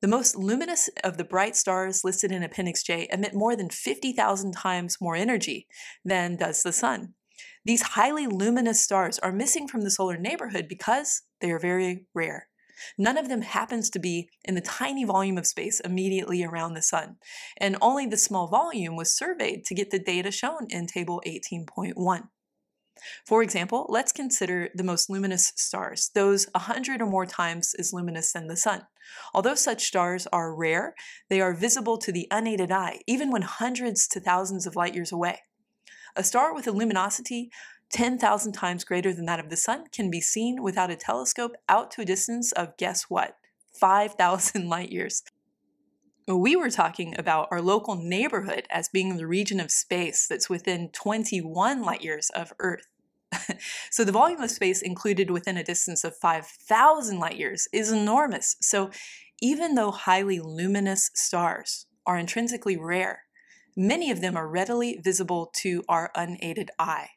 The 0.00 0.08
most 0.08 0.36
luminous 0.36 0.90
of 1.02 1.16
the 1.16 1.24
bright 1.24 1.56
stars 1.56 2.04
listed 2.04 2.30
in 2.30 2.42
Appendix 2.42 2.82
J 2.82 3.08
emit 3.10 3.34
more 3.34 3.56
than 3.56 3.70
50,000 3.70 4.52
times 4.52 4.98
more 5.00 5.16
energy 5.16 5.66
than 6.04 6.36
does 6.36 6.62
the 6.62 6.72
Sun. 6.72 7.14
These 7.64 7.82
highly 7.82 8.26
luminous 8.26 8.80
stars 8.80 9.18
are 9.20 9.32
missing 9.32 9.66
from 9.66 9.80
the 9.80 9.90
solar 9.90 10.18
neighborhood 10.18 10.66
because 10.68 11.22
they 11.40 11.50
are 11.50 11.58
very 11.58 12.06
rare. 12.14 12.48
None 12.98 13.16
of 13.16 13.28
them 13.28 13.42
happens 13.42 13.90
to 13.90 13.98
be 13.98 14.28
in 14.44 14.54
the 14.54 14.60
tiny 14.60 15.04
volume 15.04 15.38
of 15.38 15.46
space 15.46 15.80
immediately 15.80 16.44
around 16.44 16.74
the 16.74 16.82
Sun, 16.82 17.16
and 17.56 17.76
only 17.80 18.06
the 18.06 18.16
small 18.16 18.48
volume 18.48 18.96
was 18.96 19.16
surveyed 19.16 19.64
to 19.66 19.74
get 19.74 19.90
the 19.90 19.98
data 19.98 20.30
shown 20.30 20.66
in 20.70 20.86
Table 20.86 21.22
18.1. 21.26 22.28
For 23.26 23.42
example, 23.42 23.86
let's 23.88 24.12
consider 24.12 24.70
the 24.74 24.84
most 24.84 25.10
luminous 25.10 25.52
stars, 25.56 26.10
those 26.14 26.46
100 26.52 27.02
or 27.02 27.06
more 27.06 27.26
times 27.26 27.74
as 27.78 27.92
luminous 27.92 28.32
than 28.32 28.46
the 28.46 28.56
Sun. 28.56 28.86
Although 29.34 29.56
such 29.56 29.84
stars 29.84 30.26
are 30.28 30.54
rare, 30.54 30.94
they 31.28 31.40
are 31.40 31.54
visible 31.54 31.98
to 31.98 32.12
the 32.12 32.28
unaided 32.30 32.70
eye, 32.70 33.00
even 33.06 33.30
when 33.30 33.42
hundreds 33.42 34.08
to 34.08 34.20
thousands 34.20 34.66
of 34.66 34.76
light 34.76 34.94
years 34.94 35.12
away. 35.12 35.40
A 36.16 36.22
star 36.22 36.54
with 36.54 36.68
a 36.68 36.72
luminosity 36.72 37.50
10,000 37.94 38.50
times 38.50 38.82
greater 38.82 39.12
than 39.12 39.24
that 39.26 39.38
of 39.38 39.50
the 39.50 39.56
Sun 39.56 39.84
can 39.92 40.10
be 40.10 40.20
seen 40.20 40.64
without 40.64 40.90
a 40.90 40.96
telescope 40.96 41.52
out 41.68 41.92
to 41.92 42.02
a 42.02 42.04
distance 42.04 42.50
of 42.50 42.76
guess 42.76 43.04
what? 43.04 43.36
5,000 43.78 44.68
light 44.68 44.90
years. 44.90 45.22
We 46.26 46.56
were 46.56 46.70
talking 46.70 47.14
about 47.16 47.46
our 47.52 47.62
local 47.62 47.94
neighborhood 47.94 48.66
as 48.68 48.88
being 48.88 49.16
the 49.16 49.28
region 49.28 49.60
of 49.60 49.70
space 49.70 50.26
that's 50.26 50.50
within 50.50 50.88
21 50.88 51.82
light 51.82 52.02
years 52.02 52.30
of 52.30 52.52
Earth. 52.58 52.88
so 53.92 54.02
the 54.02 54.10
volume 54.10 54.40
of 54.40 54.50
space 54.50 54.82
included 54.82 55.30
within 55.30 55.56
a 55.56 55.62
distance 55.62 56.02
of 56.02 56.16
5,000 56.16 57.20
light 57.20 57.36
years 57.36 57.68
is 57.72 57.92
enormous. 57.92 58.56
So 58.60 58.90
even 59.40 59.76
though 59.76 59.92
highly 59.92 60.40
luminous 60.40 61.12
stars 61.14 61.86
are 62.06 62.18
intrinsically 62.18 62.76
rare, 62.76 63.22
many 63.76 64.10
of 64.10 64.20
them 64.20 64.36
are 64.36 64.48
readily 64.48 64.98
visible 65.00 65.52
to 65.58 65.84
our 65.88 66.10
unaided 66.16 66.72
eye. 66.76 67.10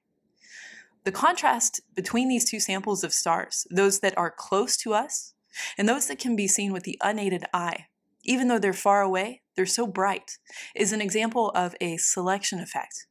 The 1.07 1.13
contrast 1.13 1.79
between 1.95 2.27
these 2.27 2.43
two 2.43 2.59
samples 2.59 3.01
of 3.01 3.13
stars, 3.13 3.65
those 3.71 4.01
that 4.01 4.17
are 4.17 4.29
close 4.29 4.75
to 4.75 4.93
us 4.93 5.35
and 5.77 5.87
those 5.87 6.07
that 6.07 6.19
can 6.19 6.35
be 6.35 6.49
seen 6.49 6.73
with 6.73 6.83
the 6.83 6.99
unaided 7.01 7.45
eye, 7.53 7.85
even 8.25 8.49
though 8.49 8.59
they're 8.59 8.73
far 8.73 9.03
away, 9.03 9.41
they're 9.55 9.65
so 9.65 9.87
bright, 9.87 10.37
is 10.75 10.91
an 10.91 10.99
example 10.99 11.51
of 11.51 11.77
a 11.79 11.95
selection 11.95 12.59
effect. 12.59 13.07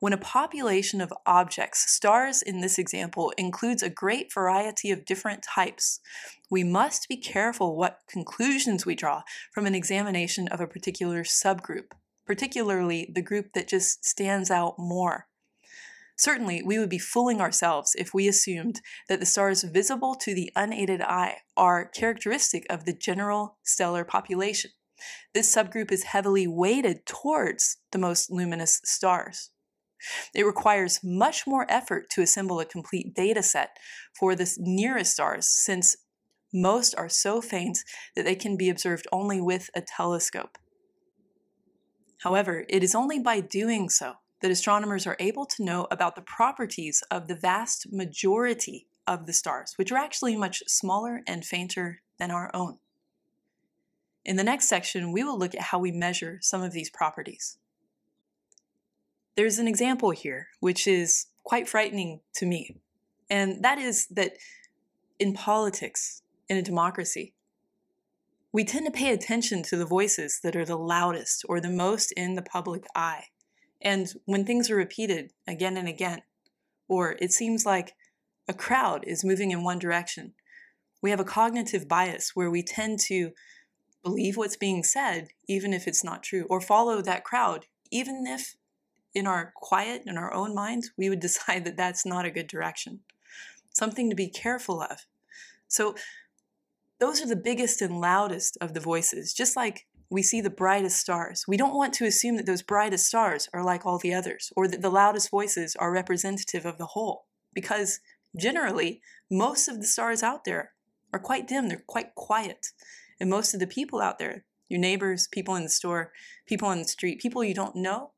When 0.00 0.12
a 0.12 0.18
population 0.18 1.00
of 1.00 1.12
objects, 1.24 1.88
stars 1.88 2.42
in 2.42 2.62
this 2.62 2.80
example, 2.80 3.32
includes 3.38 3.80
a 3.80 3.88
great 3.88 4.34
variety 4.34 4.90
of 4.90 5.04
different 5.04 5.44
types, 5.44 6.00
we 6.50 6.64
must 6.64 7.08
be 7.08 7.16
careful 7.16 7.76
what 7.76 8.00
conclusions 8.08 8.84
we 8.84 8.96
draw 8.96 9.22
from 9.52 9.66
an 9.66 9.74
examination 9.76 10.48
of 10.48 10.60
a 10.60 10.66
particular 10.66 11.22
subgroup, 11.22 11.92
particularly 12.26 13.08
the 13.14 13.22
group 13.22 13.52
that 13.52 13.68
just 13.68 14.04
stands 14.04 14.50
out 14.50 14.80
more. 14.80 15.28
Certainly, 16.16 16.62
we 16.62 16.78
would 16.78 16.88
be 16.88 16.98
fooling 16.98 17.40
ourselves 17.40 17.94
if 17.98 18.14
we 18.14 18.26
assumed 18.26 18.80
that 19.08 19.20
the 19.20 19.26
stars 19.26 19.62
visible 19.62 20.14
to 20.14 20.34
the 20.34 20.50
unaided 20.56 21.02
eye 21.02 21.38
are 21.56 21.84
characteristic 21.84 22.66
of 22.70 22.84
the 22.84 22.94
general 22.94 23.58
stellar 23.62 24.04
population. 24.04 24.70
This 25.34 25.54
subgroup 25.54 25.92
is 25.92 26.04
heavily 26.04 26.46
weighted 26.46 27.04
towards 27.04 27.76
the 27.92 27.98
most 27.98 28.30
luminous 28.30 28.80
stars. 28.82 29.50
It 30.34 30.46
requires 30.46 31.00
much 31.04 31.46
more 31.46 31.70
effort 31.70 32.08
to 32.10 32.22
assemble 32.22 32.60
a 32.60 32.64
complete 32.64 33.14
data 33.14 33.42
set 33.42 33.76
for 34.18 34.34
the 34.34 34.50
nearest 34.58 35.12
stars, 35.12 35.46
since 35.46 35.96
most 36.52 36.94
are 36.94 37.08
so 37.10 37.42
faint 37.42 37.78
that 38.14 38.24
they 38.24 38.34
can 38.34 38.56
be 38.56 38.70
observed 38.70 39.06
only 39.12 39.40
with 39.40 39.68
a 39.74 39.82
telescope. 39.82 40.56
However, 42.22 42.64
it 42.70 42.82
is 42.82 42.94
only 42.94 43.18
by 43.18 43.40
doing 43.40 43.90
so 43.90 44.14
that 44.46 44.52
astronomers 44.52 45.08
are 45.08 45.16
able 45.18 45.44
to 45.44 45.64
know 45.64 45.88
about 45.90 46.14
the 46.14 46.22
properties 46.22 47.02
of 47.10 47.26
the 47.26 47.34
vast 47.34 47.92
majority 47.92 48.86
of 49.04 49.26
the 49.26 49.32
stars, 49.32 49.72
which 49.74 49.90
are 49.90 49.98
actually 49.98 50.36
much 50.36 50.62
smaller 50.68 51.20
and 51.26 51.44
fainter 51.44 52.00
than 52.20 52.30
our 52.30 52.48
own. 52.54 52.78
In 54.24 54.36
the 54.36 54.44
next 54.44 54.68
section, 54.68 55.10
we 55.10 55.24
will 55.24 55.36
look 55.36 55.52
at 55.56 55.62
how 55.62 55.80
we 55.80 55.90
measure 55.90 56.38
some 56.42 56.62
of 56.62 56.70
these 56.70 56.88
properties. 56.90 57.58
There's 59.34 59.58
an 59.58 59.66
example 59.66 60.12
here, 60.12 60.46
which 60.60 60.86
is 60.86 61.26
quite 61.42 61.68
frightening 61.68 62.20
to 62.36 62.46
me, 62.46 62.76
and 63.28 63.64
that 63.64 63.78
is 63.78 64.06
that 64.12 64.34
in 65.18 65.32
politics, 65.32 66.22
in 66.48 66.56
a 66.56 66.62
democracy, 66.62 67.34
we 68.52 68.62
tend 68.62 68.86
to 68.86 68.92
pay 68.92 69.12
attention 69.12 69.64
to 69.64 69.76
the 69.76 69.84
voices 69.84 70.38
that 70.44 70.54
are 70.54 70.64
the 70.64 70.78
loudest 70.78 71.44
or 71.48 71.60
the 71.60 71.68
most 71.68 72.12
in 72.12 72.36
the 72.36 72.42
public 72.42 72.86
eye. 72.94 73.24
And 73.80 74.12
when 74.24 74.44
things 74.44 74.70
are 74.70 74.76
repeated 74.76 75.32
again 75.46 75.76
and 75.76 75.88
again, 75.88 76.22
or 76.88 77.16
it 77.20 77.32
seems 77.32 77.66
like 77.66 77.94
a 78.48 78.54
crowd 78.54 79.04
is 79.06 79.24
moving 79.24 79.50
in 79.50 79.64
one 79.64 79.78
direction, 79.78 80.34
we 81.02 81.10
have 81.10 81.20
a 81.20 81.24
cognitive 81.24 81.88
bias 81.88 82.32
where 82.34 82.50
we 82.50 82.62
tend 82.62 83.00
to 83.00 83.32
believe 84.02 84.36
what's 84.36 84.56
being 84.56 84.82
said, 84.82 85.28
even 85.48 85.72
if 85.72 85.86
it's 85.86 86.04
not 86.04 86.22
true, 86.22 86.46
or 86.48 86.60
follow 86.60 87.02
that 87.02 87.24
crowd, 87.24 87.66
even 87.90 88.24
if 88.26 88.54
in 89.14 89.26
our 89.26 89.52
quiet, 89.56 90.02
in 90.06 90.16
our 90.16 90.32
own 90.32 90.54
minds, 90.54 90.92
we 90.96 91.08
would 91.08 91.20
decide 91.28 91.64
that 91.64 91.76
that's 91.76 92.06
not 92.06 92.24
a 92.24 92.30
good 92.30 92.46
direction. 92.46 93.00
Something 93.74 94.08
to 94.10 94.16
be 94.16 94.28
careful 94.28 94.80
of. 94.80 95.06
So, 95.68 95.94
those 96.98 97.20
are 97.20 97.26
the 97.26 97.36
biggest 97.36 97.82
and 97.82 98.00
loudest 98.00 98.56
of 98.60 98.72
the 98.72 98.80
voices, 98.80 99.34
just 99.34 99.54
like 99.54 99.86
we 100.10 100.22
see 100.22 100.40
the 100.40 100.50
brightest 100.50 100.98
stars. 100.98 101.44
We 101.48 101.56
don't 101.56 101.74
want 101.74 101.92
to 101.94 102.06
assume 102.06 102.36
that 102.36 102.46
those 102.46 102.62
brightest 102.62 103.06
stars 103.06 103.48
are 103.52 103.64
like 103.64 103.84
all 103.84 103.98
the 103.98 104.14
others, 104.14 104.52
or 104.56 104.68
that 104.68 104.82
the 104.82 104.90
loudest 104.90 105.30
voices 105.30 105.76
are 105.76 105.92
representative 105.92 106.64
of 106.64 106.78
the 106.78 106.86
whole, 106.86 107.26
because 107.54 108.00
generally, 108.38 109.00
most 109.30 109.68
of 109.68 109.80
the 109.80 109.86
stars 109.86 110.22
out 110.22 110.44
there 110.44 110.72
are 111.12 111.18
quite 111.18 111.48
dim, 111.48 111.68
they're 111.68 111.82
quite 111.86 112.14
quiet. 112.14 112.68
And 113.18 113.30
most 113.30 113.54
of 113.54 113.60
the 113.60 113.66
people 113.66 114.00
out 114.00 114.18
there, 114.18 114.44
your 114.68 114.80
neighbors, 114.80 115.28
people 115.30 115.54
in 115.54 115.62
the 115.62 115.68
store, 115.68 116.12
people 116.46 116.68
on 116.68 116.78
the 116.78 116.88
street, 116.88 117.20
people 117.20 117.42
you 117.42 117.54
don't 117.54 117.76
know, 117.76 118.12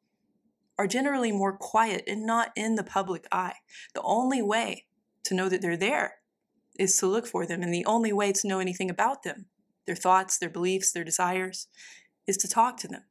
are 0.78 0.87
generally 0.87 1.33
more 1.33 1.57
quiet 1.57 2.04
and 2.07 2.25
not 2.25 2.50
in 2.57 2.75
the 2.75 2.85
public 2.85 3.26
eye. 3.33 3.57
The 3.95 4.02
only 4.02 4.42
way 4.42 4.87
to 5.25 5.35
know 5.35 5.49
that 5.49 5.61
they're 5.61 5.76
there 5.76 6.14
is 6.78 6.97
to 6.99 7.07
look 7.07 7.26
for 7.26 7.45
them, 7.47 7.62
and 7.62 7.75
the 7.75 7.85
only 7.87 8.12
way 8.12 8.33
to 8.33 8.49
know 8.49 8.61
anything 8.61 8.88
about 8.88 9.25
them, 9.25 9.47
their 9.88 9.97
thoughts, 9.97 10.38
their 10.38 10.49
beliefs, 10.49 10.92
their 10.92 11.02
desires, 11.02 11.66
is 12.28 12.37
to 12.37 12.47
talk 12.47 12.76
to 12.76 12.87
them. 12.87 13.02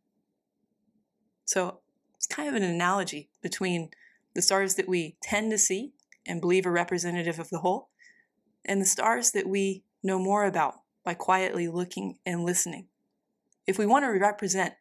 So 1.43 1.81
it's 2.15 2.25
kind 2.25 2.47
of 2.47 2.55
an 2.55 2.63
analogy 2.63 3.29
between 3.41 3.89
the 4.33 4.41
stars 4.41 4.75
that 4.75 4.87
we 4.87 5.17
tend 5.21 5.51
to 5.51 5.57
see 5.57 5.91
and 6.25 6.39
believe 6.39 6.65
are 6.65 6.71
representative 6.71 7.39
of 7.39 7.49
the 7.49 7.59
whole, 7.59 7.89
and 8.63 8.81
the 8.81 8.85
stars 8.85 9.31
that 9.31 9.47
we 9.47 9.83
know 10.01 10.19
more 10.19 10.45
about 10.45 10.75
by 11.03 11.13
quietly 11.13 11.67
looking 11.67 12.19
and 12.25 12.45
listening. 12.45 12.87
If 13.65 13.77
we 13.77 13.85
want 13.85 14.05
to 14.05 14.09
represent 14.09 14.75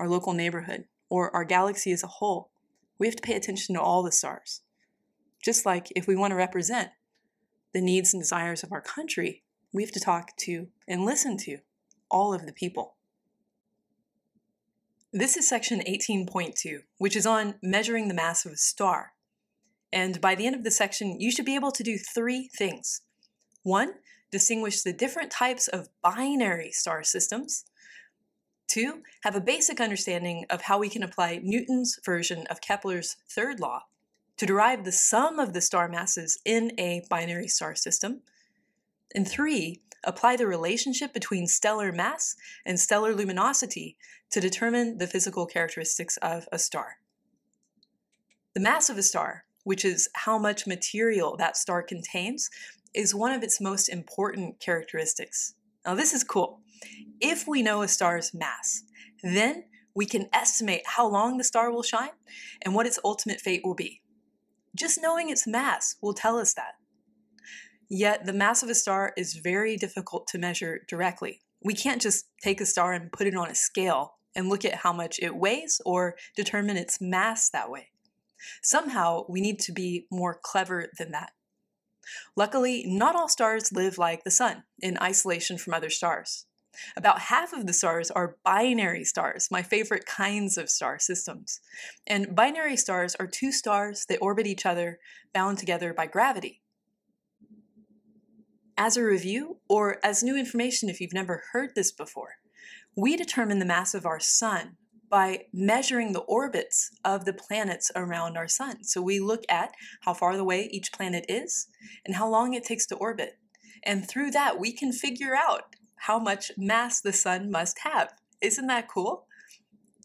our 0.00 0.08
local 0.08 0.32
neighborhood, 0.32 0.86
or 1.14 1.30
our 1.36 1.44
galaxy 1.44 1.92
as 1.92 2.02
a 2.02 2.08
whole, 2.08 2.50
we 2.98 3.06
have 3.06 3.14
to 3.14 3.22
pay 3.22 3.34
attention 3.34 3.76
to 3.76 3.80
all 3.80 4.02
the 4.02 4.10
stars. 4.10 4.62
Just 5.44 5.64
like 5.64 5.92
if 5.94 6.08
we 6.08 6.16
want 6.16 6.32
to 6.32 6.36
represent 6.36 6.90
the 7.72 7.80
needs 7.80 8.12
and 8.12 8.20
desires 8.20 8.64
of 8.64 8.72
our 8.72 8.80
country, 8.80 9.43
we 9.74 9.82
have 9.82 9.92
to 9.92 10.00
talk 10.00 10.34
to 10.36 10.68
and 10.86 11.04
listen 11.04 11.36
to 11.36 11.58
all 12.08 12.32
of 12.32 12.46
the 12.46 12.52
people. 12.52 12.94
This 15.12 15.36
is 15.36 15.48
section 15.48 15.80
18.2, 15.80 16.82
which 16.98 17.16
is 17.16 17.26
on 17.26 17.56
measuring 17.60 18.06
the 18.06 18.14
mass 18.14 18.46
of 18.46 18.52
a 18.52 18.56
star. 18.56 19.12
And 19.92 20.20
by 20.20 20.36
the 20.36 20.46
end 20.46 20.54
of 20.54 20.62
the 20.64 20.70
section, 20.70 21.20
you 21.20 21.30
should 21.30 21.44
be 21.44 21.56
able 21.56 21.72
to 21.72 21.82
do 21.82 21.98
three 21.98 22.48
things. 22.56 23.02
One, 23.64 23.94
distinguish 24.30 24.82
the 24.82 24.92
different 24.92 25.32
types 25.32 25.66
of 25.66 25.88
binary 26.02 26.70
star 26.70 27.02
systems. 27.02 27.64
Two, 28.68 29.02
have 29.22 29.34
a 29.34 29.40
basic 29.40 29.80
understanding 29.80 30.46
of 30.50 30.62
how 30.62 30.78
we 30.78 30.88
can 30.88 31.02
apply 31.02 31.40
Newton's 31.42 31.98
version 32.04 32.46
of 32.48 32.60
Kepler's 32.60 33.16
third 33.28 33.58
law 33.58 33.82
to 34.36 34.46
derive 34.46 34.84
the 34.84 34.92
sum 34.92 35.38
of 35.38 35.52
the 35.52 35.60
star 35.60 35.88
masses 35.88 36.38
in 36.44 36.72
a 36.78 37.04
binary 37.10 37.48
star 37.48 37.74
system. 37.74 38.22
And 39.14 39.28
three, 39.28 39.80
apply 40.02 40.36
the 40.36 40.46
relationship 40.46 41.12
between 41.12 41.46
stellar 41.46 41.92
mass 41.92 42.36
and 42.66 42.78
stellar 42.78 43.14
luminosity 43.14 43.96
to 44.30 44.40
determine 44.40 44.98
the 44.98 45.06
physical 45.06 45.46
characteristics 45.46 46.16
of 46.18 46.48
a 46.52 46.58
star. 46.58 46.98
The 48.54 48.60
mass 48.60 48.90
of 48.90 48.98
a 48.98 49.02
star, 49.02 49.44
which 49.62 49.84
is 49.84 50.08
how 50.14 50.38
much 50.38 50.66
material 50.66 51.36
that 51.36 51.56
star 51.56 51.82
contains, 51.82 52.50
is 52.92 53.14
one 53.14 53.32
of 53.32 53.42
its 53.42 53.60
most 53.60 53.88
important 53.88 54.60
characteristics. 54.60 55.54
Now, 55.84 55.94
this 55.94 56.14
is 56.14 56.24
cool. 56.24 56.60
If 57.20 57.46
we 57.48 57.62
know 57.62 57.82
a 57.82 57.88
star's 57.88 58.32
mass, 58.32 58.84
then 59.22 59.64
we 59.94 60.06
can 60.06 60.28
estimate 60.32 60.82
how 60.86 61.06
long 61.06 61.38
the 61.38 61.44
star 61.44 61.70
will 61.70 61.82
shine 61.82 62.10
and 62.62 62.74
what 62.74 62.86
its 62.86 62.98
ultimate 63.04 63.40
fate 63.40 63.62
will 63.64 63.74
be. 63.74 64.02
Just 64.74 65.00
knowing 65.00 65.30
its 65.30 65.46
mass 65.46 65.96
will 66.00 66.14
tell 66.14 66.38
us 66.38 66.54
that. 66.54 66.74
Yet 67.88 68.26
the 68.26 68.32
mass 68.32 68.62
of 68.62 68.68
a 68.68 68.74
star 68.74 69.12
is 69.16 69.34
very 69.34 69.76
difficult 69.76 70.26
to 70.28 70.38
measure 70.38 70.84
directly. 70.88 71.40
We 71.62 71.74
can't 71.74 72.02
just 72.02 72.26
take 72.42 72.60
a 72.60 72.66
star 72.66 72.92
and 72.92 73.12
put 73.12 73.26
it 73.26 73.34
on 73.34 73.50
a 73.50 73.54
scale 73.54 74.14
and 74.34 74.48
look 74.48 74.64
at 74.64 74.76
how 74.76 74.92
much 74.92 75.18
it 75.20 75.36
weighs 75.36 75.80
or 75.84 76.16
determine 76.36 76.76
its 76.76 77.00
mass 77.00 77.48
that 77.50 77.70
way. 77.70 77.88
Somehow, 78.62 79.24
we 79.28 79.40
need 79.40 79.58
to 79.60 79.72
be 79.72 80.06
more 80.10 80.38
clever 80.42 80.90
than 80.98 81.12
that. 81.12 81.30
Luckily, 82.36 82.84
not 82.86 83.16
all 83.16 83.28
stars 83.28 83.72
live 83.72 83.96
like 83.96 84.24
the 84.24 84.30
Sun, 84.30 84.64
in 84.80 84.98
isolation 84.98 85.56
from 85.56 85.72
other 85.72 85.88
stars. 85.88 86.46
About 86.96 87.20
half 87.20 87.52
of 87.52 87.66
the 87.66 87.72
stars 87.72 88.10
are 88.10 88.36
binary 88.44 89.04
stars, 89.04 89.48
my 89.50 89.62
favorite 89.62 90.06
kinds 90.06 90.58
of 90.58 90.68
star 90.68 90.98
systems. 90.98 91.60
And 92.06 92.34
binary 92.34 92.76
stars 92.76 93.14
are 93.14 93.26
two 93.26 93.52
stars 93.52 94.04
that 94.08 94.18
orbit 94.20 94.46
each 94.46 94.66
other, 94.66 94.98
bound 95.32 95.58
together 95.58 95.94
by 95.94 96.06
gravity. 96.06 96.63
As 98.76 98.96
a 98.96 99.04
review, 99.04 99.58
or 99.68 99.98
as 100.04 100.24
new 100.24 100.36
information 100.36 100.88
if 100.88 101.00
you've 101.00 101.12
never 101.12 101.44
heard 101.52 101.70
this 101.74 101.92
before, 101.92 102.38
we 102.96 103.16
determine 103.16 103.60
the 103.60 103.64
mass 103.64 103.94
of 103.94 104.04
our 104.04 104.18
sun 104.18 104.76
by 105.08 105.44
measuring 105.52 106.12
the 106.12 106.22
orbits 106.22 106.90
of 107.04 107.24
the 107.24 107.32
planets 107.32 107.92
around 107.94 108.36
our 108.36 108.48
sun. 108.48 108.82
So 108.82 109.00
we 109.00 109.20
look 109.20 109.44
at 109.48 109.74
how 110.00 110.12
far 110.12 110.32
away 110.32 110.68
each 110.72 110.92
planet 110.92 111.24
is 111.28 111.68
and 112.04 112.16
how 112.16 112.28
long 112.28 112.52
it 112.52 112.64
takes 112.64 112.84
to 112.86 112.96
orbit. 112.96 113.38
And 113.84 114.08
through 114.08 114.32
that, 114.32 114.58
we 114.58 114.72
can 114.72 114.92
figure 114.92 115.36
out 115.36 115.76
how 115.96 116.18
much 116.18 116.50
mass 116.56 117.00
the 117.00 117.12
sun 117.12 117.52
must 117.52 117.80
have. 117.80 118.12
Isn't 118.40 118.66
that 118.66 118.88
cool? 118.88 119.28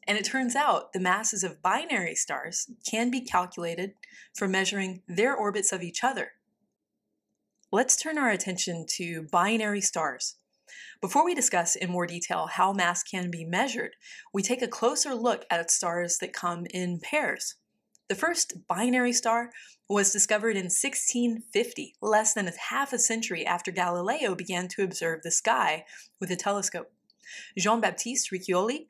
And 0.07 0.15
it 0.15 0.25
turns 0.25 0.55
out 0.55 0.93
the 0.93 0.99
masses 0.99 1.43
of 1.43 1.63
binary 1.63 2.13
stars 2.13 2.69
can 2.87 3.09
be 3.09 3.21
calculated 3.21 3.93
from 4.35 4.51
measuring 4.51 5.01
their 5.07 5.35
orbits 5.35 5.71
of 5.71 5.81
each 5.81 6.03
other. 6.03 6.33
Let's 7.71 7.95
turn 7.95 8.17
our 8.17 8.31
attention 8.31 8.87
to 8.95 9.27
binary 9.31 9.81
stars. 9.81 10.37
Before 11.01 11.23
we 11.23 11.35
discuss 11.35 11.75
in 11.75 11.91
more 11.91 12.07
detail 12.07 12.47
how 12.47 12.73
mass 12.73 13.03
can 13.03 13.29
be 13.29 13.45
measured, 13.45 13.95
we 14.33 14.41
take 14.41 14.63
a 14.63 14.67
closer 14.67 15.13
look 15.13 15.45
at 15.51 15.69
stars 15.69 16.17
that 16.17 16.33
come 16.33 16.65
in 16.73 16.99
pairs. 16.99 17.57
The 18.07 18.15
first 18.15 18.67
binary 18.67 19.13
star 19.13 19.51
was 19.87 20.11
discovered 20.11 20.55
in 20.57 20.65
1650, 20.65 21.93
less 22.01 22.33
than 22.33 22.49
half 22.71 22.91
a 22.91 22.97
century 22.97 23.45
after 23.45 23.69
Galileo 23.69 24.33
began 24.33 24.67
to 24.69 24.81
observe 24.81 25.21
the 25.21 25.29
sky 25.29 25.85
with 26.19 26.31
a 26.31 26.35
telescope. 26.35 26.91
Jean 27.55 27.81
Baptiste 27.81 28.31
Riccioli 28.31 28.87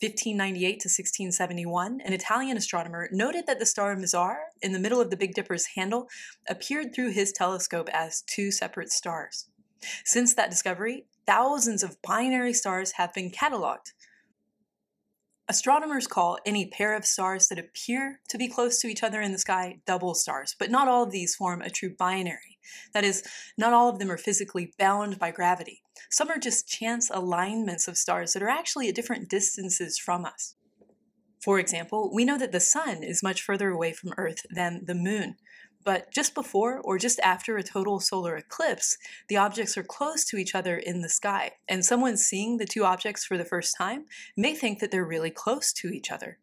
1598 0.00 0.68
to 0.80 0.88
1671, 0.88 2.00
an 2.02 2.12
Italian 2.12 2.56
astronomer 2.56 3.08
noted 3.12 3.46
that 3.46 3.58
the 3.58 3.64
star 3.64 3.96
Mizar, 3.96 4.36
in 4.60 4.72
the 4.72 4.78
middle 4.78 5.00
of 5.00 5.08
the 5.08 5.16
Big 5.16 5.34
Dipper's 5.34 5.66
handle, 5.74 6.08
appeared 6.48 6.94
through 6.94 7.12
his 7.12 7.32
telescope 7.32 7.88
as 7.92 8.22
two 8.22 8.50
separate 8.50 8.92
stars. 8.92 9.48
Since 10.04 10.34
that 10.34 10.50
discovery, 10.50 11.06
thousands 11.26 11.82
of 11.82 12.00
binary 12.02 12.52
stars 12.52 12.92
have 12.92 13.14
been 13.14 13.30
cataloged. 13.30 13.92
Astronomers 15.48 16.06
call 16.06 16.38
any 16.44 16.66
pair 16.66 16.94
of 16.94 17.06
stars 17.06 17.48
that 17.48 17.58
appear 17.58 18.20
to 18.28 18.36
be 18.36 18.48
close 18.48 18.80
to 18.80 18.88
each 18.88 19.02
other 19.02 19.20
in 19.20 19.32
the 19.32 19.38
sky 19.38 19.78
double 19.86 20.14
stars, 20.14 20.56
but 20.58 20.70
not 20.70 20.88
all 20.88 21.04
of 21.04 21.12
these 21.12 21.36
form 21.36 21.62
a 21.62 21.70
true 21.70 21.94
binary. 21.96 22.55
That 22.92 23.04
is, 23.04 23.22
not 23.56 23.72
all 23.72 23.88
of 23.88 23.98
them 23.98 24.10
are 24.10 24.18
physically 24.18 24.72
bound 24.78 25.18
by 25.18 25.30
gravity. 25.30 25.82
Some 26.10 26.30
are 26.30 26.38
just 26.38 26.68
chance 26.68 27.10
alignments 27.10 27.88
of 27.88 27.98
stars 27.98 28.32
that 28.32 28.42
are 28.42 28.48
actually 28.48 28.88
at 28.88 28.94
different 28.94 29.28
distances 29.28 29.98
from 29.98 30.24
us. 30.24 30.54
For 31.40 31.58
example, 31.58 32.10
we 32.12 32.24
know 32.24 32.38
that 32.38 32.52
the 32.52 32.60
Sun 32.60 33.02
is 33.02 33.22
much 33.22 33.42
further 33.42 33.70
away 33.70 33.92
from 33.92 34.14
Earth 34.16 34.44
than 34.50 34.84
the 34.86 34.94
Moon, 34.94 35.36
but 35.86 36.10
just 36.12 36.34
before 36.34 36.80
or 36.80 36.98
just 36.98 37.20
after 37.20 37.56
a 37.56 37.62
total 37.62 38.00
solar 38.00 38.36
eclipse, 38.36 38.98
the 39.28 39.36
objects 39.36 39.78
are 39.78 39.84
close 39.84 40.24
to 40.24 40.36
each 40.36 40.52
other 40.52 40.76
in 40.76 41.02
the 41.02 41.08
sky, 41.08 41.52
and 41.68 41.84
someone 41.84 42.16
seeing 42.16 42.56
the 42.56 42.66
two 42.66 42.84
objects 42.84 43.24
for 43.24 43.38
the 43.38 43.44
first 43.44 43.76
time 43.78 44.06
may 44.36 44.52
think 44.52 44.80
that 44.80 44.90
they're 44.90 45.06
really 45.06 45.30
close 45.30 45.72
to 45.74 45.88
each 45.88 46.10
other. 46.10 46.38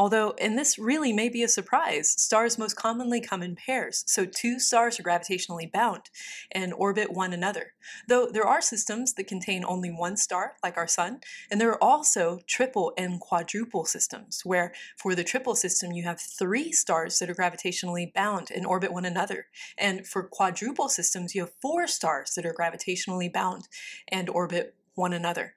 Although, 0.00 0.32
and 0.40 0.56
this 0.56 0.78
really 0.78 1.12
may 1.12 1.28
be 1.28 1.42
a 1.42 1.48
surprise, 1.48 2.14
stars 2.16 2.56
most 2.56 2.74
commonly 2.74 3.20
come 3.20 3.42
in 3.42 3.54
pairs, 3.54 4.02
so 4.06 4.24
two 4.24 4.58
stars 4.58 4.98
are 4.98 5.02
gravitationally 5.02 5.70
bound 5.70 6.08
and 6.52 6.72
orbit 6.72 7.12
one 7.12 7.34
another. 7.34 7.74
Though 8.08 8.26
there 8.26 8.46
are 8.46 8.62
systems 8.62 9.12
that 9.12 9.26
contain 9.26 9.62
only 9.62 9.90
one 9.90 10.16
star, 10.16 10.54
like 10.62 10.78
our 10.78 10.86
Sun, 10.86 11.20
and 11.50 11.60
there 11.60 11.68
are 11.68 11.84
also 11.84 12.40
triple 12.46 12.94
and 12.96 13.20
quadruple 13.20 13.84
systems, 13.84 14.40
where 14.42 14.72
for 14.96 15.14
the 15.14 15.22
triple 15.22 15.54
system 15.54 15.92
you 15.92 16.04
have 16.04 16.18
three 16.18 16.72
stars 16.72 17.18
that 17.18 17.28
are 17.28 17.34
gravitationally 17.34 18.10
bound 18.14 18.50
and 18.50 18.64
orbit 18.64 18.94
one 18.94 19.04
another. 19.04 19.48
And 19.76 20.06
for 20.06 20.22
quadruple 20.22 20.88
systems, 20.88 21.34
you 21.34 21.42
have 21.42 21.52
four 21.60 21.86
stars 21.86 22.32
that 22.36 22.46
are 22.46 22.54
gravitationally 22.58 23.30
bound 23.30 23.68
and 24.08 24.30
orbit 24.30 24.74
one 24.94 25.12
another. 25.12 25.56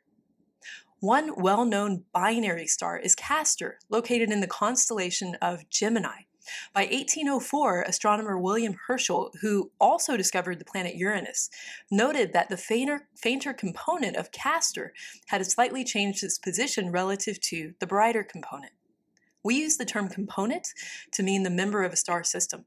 One 1.04 1.34
well 1.36 1.66
known 1.66 2.06
binary 2.14 2.66
star 2.66 2.98
is 2.98 3.14
Castor, 3.14 3.78
located 3.90 4.32
in 4.32 4.40
the 4.40 4.48
constellation 4.48 5.36
of 5.42 5.70
Gemini. 5.70 6.22
By 6.74 6.84
1804, 6.84 7.82
astronomer 7.82 8.40
William 8.40 8.78
Herschel, 8.88 9.34
who 9.42 9.70
also 9.82 10.16
discovered 10.16 10.60
the 10.60 10.66
planet 10.66 10.96
Uranus, 10.96 11.50
noted 11.92 12.32
that 12.32 12.48
the 12.48 12.56
fainter, 12.56 13.10
fainter 13.18 13.52
component 13.52 14.16
of 14.16 14.32
Castor 14.32 14.94
had 15.26 15.46
slightly 15.46 15.84
changed 15.84 16.24
its 16.24 16.40
position 16.40 16.90
relative 16.90 17.38
to 17.42 17.74
the 17.82 17.88
brighter 17.88 18.24
component. 18.24 18.72
We 19.44 19.56
use 19.56 19.76
the 19.76 19.84
term 19.84 20.08
component 20.08 20.70
to 21.12 21.22
mean 21.22 21.44
the 21.44 21.50
member 21.50 21.84
of 21.84 21.92
a 21.92 21.98
star 21.98 22.24
system. 22.24 22.64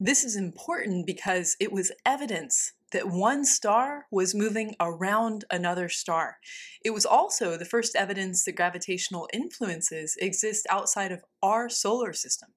This 0.00 0.24
is 0.24 0.34
important 0.34 1.04
because 1.04 1.58
it 1.60 1.72
was 1.72 1.92
evidence 2.06 2.72
that 2.92 3.08
one 3.08 3.44
star 3.44 4.06
was 4.10 4.34
moving 4.34 4.74
around 4.80 5.44
another 5.50 5.88
star. 5.88 6.38
It 6.84 6.90
was 6.90 7.06
also 7.06 7.56
the 7.56 7.64
first 7.64 7.94
evidence 7.96 8.44
that 8.44 8.56
gravitational 8.56 9.28
influences 9.32 10.16
exist 10.20 10.66
outside 10.70 11.12
of 11.12 11.24
our 11.42 11.68
solar 11.68 12.12
system. 12.12 12.50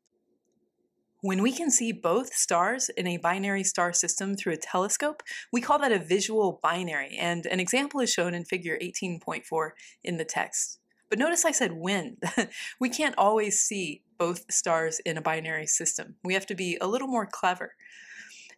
When 1.23 1.43
we 1.43 1.51
can 1.51 1.69
see 1.69 1.91
both 1.91 2.33
stars 2.33 2.89
in 2.89 3.05
a 3.05 3.17
binary 3.17 3.63
star 3.63 3.93
system 3.93 4.35
through 4.35 4.53
a 4.53 4.57
telescope, 4.57 5.21
we 5.53 5.61
call 5.61 5.77
that 5.79 5.91
a 5.91 5.99
visual 5.99 6.59
binary, 6.63 7.15
and 7.15 7.45
an 7.45 7.59
example 7.59 7.99
is 7.99 8.11
shown 8.11 8.33
in 8.33 8.43
figure 8.43 8.77
18.4 8.81 9.69
in 10.03 10.17
the 10.17 10.25
text. 10.25 10.79
But 11.11 11.19
notice 11.19 11.45
I 11.45 11.51
said 11.51 11.73
when. 11.73 12.17
we 12.79 12.89
can't 12.89 13.13
always 13.19 13.59
see 13.59 14.01
both 14.17 14.51
stars 14.51 14.99
in 15.05 15.17
a 15.17 15.21
binary 15.21 15.67
system. 15.67 16.15
We 16.23 16.33
have 16.33 16.47
to 16.47 16.55
be 16.55 16.77
a 16.81 16.87
little 16.87 17.07
more 17.07 17.27
clever. 17.29 17.73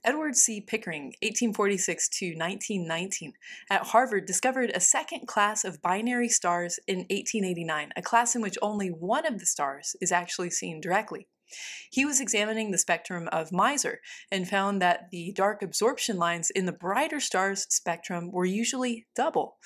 Edward 0.05 0.35
C. 0.35 0.59
Pickering, 0.59 1.13
1846 1.21 2.09
to 2.09 2.25
1919, 2.35 3.33
at 3.69 3.83
Harvard 3.83 4.25
discovered 4.25 4.69
a 4.75 4.81
second 4.81 5.27
class 5.27 5.63
of 5.63 5.81
binary 5.81 6.27
stars 6.27 6.77
in 6.87 6.99
1889, 7.09 7.93
a 7.95 8.01
class 8.01 8.35
in 8.35 8.41
which 8.41 8.57
only 8.61 8.89
one 8.89 9.25
of 9.25 9.39
the 9.39 9.45
stars 9.45 9.95
is 10.01 10.11
actually 10.11 10.49
seen 10.49 10.81
directly. 10.81 11.27
He 11.91 12.05
was 12.05 12.19
examining 12.19 12.71
the 12.71 12.77
spectrum 12.77 13.27
of 13.31 13.51
Mizar 13.51 13.97
and 14.31 14.47
found 14.47 14.81
that 14.81 15.09
the 15.11 15.31
dark 15.35 15.61
absorption 15.61 16.17
lines 16.17 16.49
in 16.49 16.65
the 16.65 16.71
brighter 16.71 17.19
stars 17.19 17.65
spectrum 17.69 18.31
were 18.31 18.45
usually 18.45 19.07
double. 19.15 19.57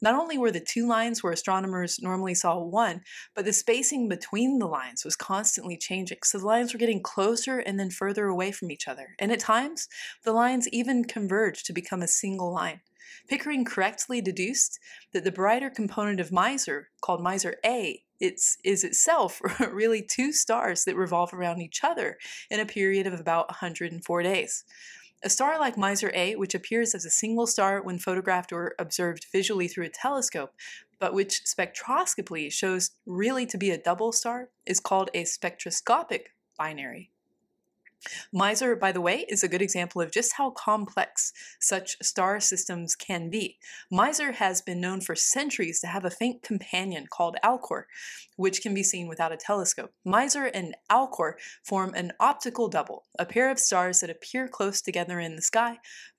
Not 0.00 0.14
only 0.14 0.38
were 0.38 0.50
the 0.50 0.60
two 0.60 0.86
lines 0.86 1.22
where 1.22 1.32
astronomers 1.32 2.00
normally 2.00 2.34
saw 2.34 2.58
one, 2.58 3.02
but 3.34 3.44
the 3.44 3.52
spacing 3.52 4.08
between 4.08 4.58
the 4.58 4.66
lines 4.66 5.04
was 5.04 5.16
constantly 5.16 5.76
changing. 5.76 6.18
So 6.24 6.38
the 6.38 6.46
lines 6.46 6.72
were 6.72 6.78
getting 6.78 7.02
closer 7.02 7.58
and 7.58 7.78
then 7.78 7.90
further 7.90 8.26
away 8.26 8.52
from 8.52 8.70
each 8.70 8.88
other. 8.88 9.14
And 9.18 9.32
at 9.32 9.40
times, 9.40 9.88
the 10.24 10.32
lines 10.32 10.68
even 10.68 11.04
converged 11.04 11.66
to 11.66 11.72
become 11.72 12.02
a 12.02 12.08
single 12.08 12.52
line. 12.52 12.80
Pickering 13.28 13.64
correctly 13.64 14.20
deduced 14.20 14.78
that 15.12 15.24
the 15.24 15.32
brighter 15.32 15.70
component 15.70 16.20
of 16.20 16.30
Mizar, 16.30 16.84
called 17.00 17.20
Mizar 17.20 17.54
A, 17.64 18.02
it's, 18.20 18.56
is 18.64 18.84
itself 18.84 19.40
really 19.72 20.02
two 20.02 20.32
stars 20.32 20.84
that 20.84 20.96
revolve 20.96 21.34
around 21.34 21.60
each 21.60 21.84
other 21.84 22.18
in 22.50 22.60
a 22.60 22.66
period 22.66 23.06
of 23.06 23.18
about 23.18 23.48
104 23.48 24.22
days. 24.22 24.64
A 25.22 25.30
star 25.30 25.58
like 25.58 25.76
Mizar 25.76 26.14
A, 26.14 26.36
which 26.36 26.54
appears 26.54 26.94
as 26.94 27.04
a 27.04 27.10
single 27.10 27.46
star 27.46 27.82
when 27.82 27.98
photographed 27.98 28.52
or 28.52 28.74
observed 28.78 29.26
visually 29.32 29.66
through 29.66 29.86
a 29.86 29.90
telescope, 29.90 30.54
but 30.98 31.14
which 31.14 31.42
spectroscopically 31.44 32.52
shows 32.52 32.92
really 33.06 33.46
to 33.46 33.58
be 33.58 33.70
a 33.70 33.78
double 33.78 34.12
star, 34.12 34.50
is 34.66 34.80
called 34.80 35.10
a 35.14 35.24
spectroscopic 35.24 36.32
binary. 36.58 37.10
Mizar, 38.34 38.78
by 38.78 38.92
the 38.92 39.00
way, 39.00 39.24
is 39.28 39.42
a 39.42 39.48
good 39.48 39.62
example 39.62 40.00
of 40.00 40.10
just 40.10 40.34
how 40.34 40.50
complex 40.50 41.32
such 41.60 41.96
star 42.02 42.40
systems 42.40 42.94
can 42.94 43.30
be. 43.30 43.58
Mizar 43.92 44.34
has 44.34 44.60
been 44.60 44.80
known 44.80 45.00
for 45.00 45.14
centuries 45.14 45.80
to 45.80 45.86
have 45.86 46.04
a 46.04 46.10
faint 46.10 46.42
companion 46.42 47.06
called 47.10 47.36
Alcor, 47.44 47.84
which 48.36 48.62
can 48.62 48.74
be 48.74 48.82
seen 48.82 49.08
without 49.08 49.32
a 49.32 49.36
telescope. 49.36 49.92
Mizar 50.06 50.50
and 50.52 50.76
Alcor 50.90 51.34
form 51.62 51.94
an 51.94 52.12
optical 52.20 52.68
double, 52.68 53.04
a 53.18 53.26
pair 53.26 53.50
of 53.50 53.58
stars 53.58 54.00
that 54.00 54.10
appear 54.10 54.48
close 54.48 54.80
together 54.80 55.18
in 55.18 55.36
the 55.36 55.42
sky, 55.42 55.78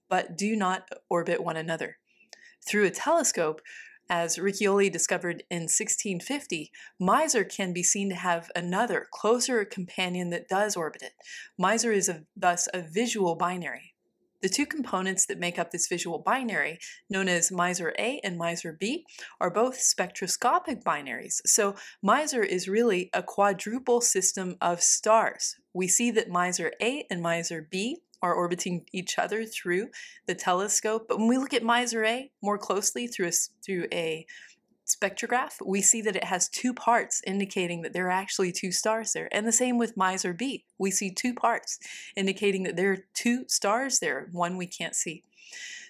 but 0.09 0.37
do 0.37 0.55
not 0.55 0.89
orbit 1.09 1.43
one 1.43 1.57
another. 1.57 1.97
Through 2.65 2.85
a 2.85 2.91
telescope, 2.91 3.61
as 4.09 4.37
Riccioli 4.37 4.91
discovered 4.91 5.43
in 5.49 5.63
1650, 5.63 6.71
Mizar 7.01 7.49
can 7.49 7.73
be 7.73 7.83
seen 7.83 8.09
to 8.09 8.15
have 8.15 8.51
another, 8.55 9.07
closer 9.11 9.63
companion 9.65 10.29
that 10.29 10.47
does 10.47 10.75
orbit 10.75 11.01
it. 11.01 11.13
Mizar 11.59 11.93
is 11.93 12.09
a, 12.09 12.23
thus 12.35 12.67
a 12.73 12.81
visual 12.81 13.35
binary. 13.35 13.93
The 14.41 14.49
two 14.49 14.67
components 14.67 15.25
that 15.25 15.39
make 15.39 15.57
up 15.57 15.71
this 15.71 15.87
visual 15.87 16.19
binary, 16.19 16.77
known 17.09 17.27
as 17.27 17.49
Mizar 17.49 17.91
A 17.97 18.19
and 18.23 18.39
Mizar 18.39 18.77
B, 18.77 19.05
are 19.41 19.49
both 19.49 19.79
spectroscopic 19.79 20.83
binaries. 20.83 21.41
So 21.45 21.75
Mizar 22.05 22.45
is 22.45 22.67
really 22.67 23.09
a 23.13 23.23
quadruple 23.23 23.99
system 23.99 24.55
of 24.61 24.83
stars. 24.83 25.55
We 25.73 25.87
see 25.87 26.11
that 26.11 26.29
Mizar 26.29 26.71
A 26.81 27.07
and 27.09 27.23
Mizar 27.23 27.67
B 27.67 27.97
are 28.21 28.33
orbiting 28.33 28.85
each 28.91 29.17
other 29.17 29.45
through 29.45 29.89
the 30.25 30.35
telescope. 30.35 31.05
But 31.07 31.19
when 31.19 31.27
we 31.27 31.37
look 31.37 31.53
at 31.53 31.63
Mizar 31.63 32.05
A 32.07 32.31
more 32.41 32.57
closely 32.57 33.07
through 33.07 33.27
a, 33.27 33.31
through 33.63 33.87
a 33.91 34.25
spectrograph, 34.87 35.53
we 35.65 35.81
see 35.81 36.01
that 36.01 36.15
it 36.15 36.23
has 36.23 36.49
two 36.49 36.73
parts 36.73 37.21
indicating 37.27 37.81
that 37.81 37.93
there 37.93 38.07
are 38.07 38.11
actually 38.11 38.51
two 38.51 38.71
stars 38.71 39.13
there. 39.13 39.27
And 39.31 39.45
the 39.45 39.51
same 39.51 39.77
with 39.77 39.95
Mizar 39.95 40.37
B. 40.37 40.65
We 40.77 40.91
see 40.91 41.11
two 41.11 41.33
parts 41.33 41.77
indicating 42.15 42.63
that 42.63 42.75
there 42.75 42.91
are 42.91 43.05
two 43.13 43.45
stars 43.47 43.99
there, 43.99 44.29
one 44.31 44.57
we 44.57 44.67
can't 44.67 44.95
see. 44.95 45.23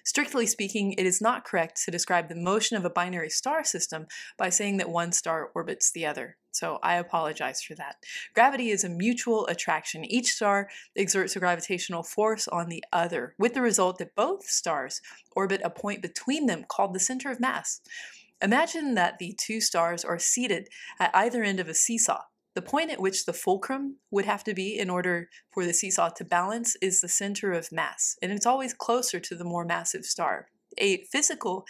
Strictly 0.04 0.46
speaking, 0.46 0.92
it 0.92 1.06
is 1.06 1.20
not 1.20 1.44
correct 1.44 1.82
to 1.84 1.90
describe 1.90 2.28
the 2.28 2.34
motion 2.34 2.76
of 2.76 2.84
a 2.84 2.90
binary 2.90 3.30
star 3.30 3.64
system 3.64 4.06
by 4.36 4.48
saying 4.48 4.76
that 4.78 4.90
one 4.90 5.12
star 5.12 5.50
orbits 5.54 5.90
the 5.90 6.06
other. 6.06 6.36
So 6.50 6.78
I 6.82 6.96
apologize 6.96 7.62
for 7.62 7.74
that. 7.76 7.96
Gravity 8.34 8.70
is 8.70 8.82
a 8.82 8.88
mutual 8.88 9.46
attraction. 9.46 10.04
Each 10.04 10.32
star 10.32 10.68
exerts 10.96 11.36
a 11.36 11.40
gravitational 11.40 12.02
force 12.02 12.48
on 12.48 12.68
the 12.68 12.82
other, 12.92 13.34
with 13.38 13.54
the 13.54 13.62
result 13.62 13.98
that 13.98 14.16
both 14.16 14.44
stars 14.44 15.00
orbit 15.36 15.60
a 15.62 15.70
point 15.70 16.02
between 16.02 16.46
them 16.46 16.64
called 16.68 16.94
the 16.94 17.00
center 17.00 17.30
of 17.30 17.38
mass. 17.38 17.80
Imagine 18.40 18.94
that 18.94 19.18
the 19.18 19.34
two 19.38 19.60
stars 19.60 20.04
are 20.04 20.18
seated 20.18 20.68
at 20.98 21.14
either 21.14 21.42
end 21.42 21.60
of 21.60 21.68
a 21.68 21.74
seesaw. 21.74 22.22
The 22.58 22.62
point 22.62 22.90
at 22.90 23.00
which 23.00 23.24
the 23.24 23.32
fulcrum 23.32 23.98
would 24.10 24.24
have 24.24 24.42
to 24.42 24.52
be 24.52 24.76
in 24.76 24.90
order 24.90 25.28
for 25.54 25.64
the 25.64 25.72
seesaw 25.72 26.08
to 26.08 26.24
balance 26.24 26.74
is 26.82 27.00
the 27.00 27.06
center 27.06 27.52
of 27.52 27.70
mass, 27.70 28.18
and 28.20 28.32
it's 28.32 28.46
always 28.46 28.74
closer 28.74 29.20
to 29.20 29.36
the 29.36 29.44
more 29.44 29.64
massive 29.64 30.04
star. 30.04 30.48
A 30.76 31.04
physical 31.04 31.66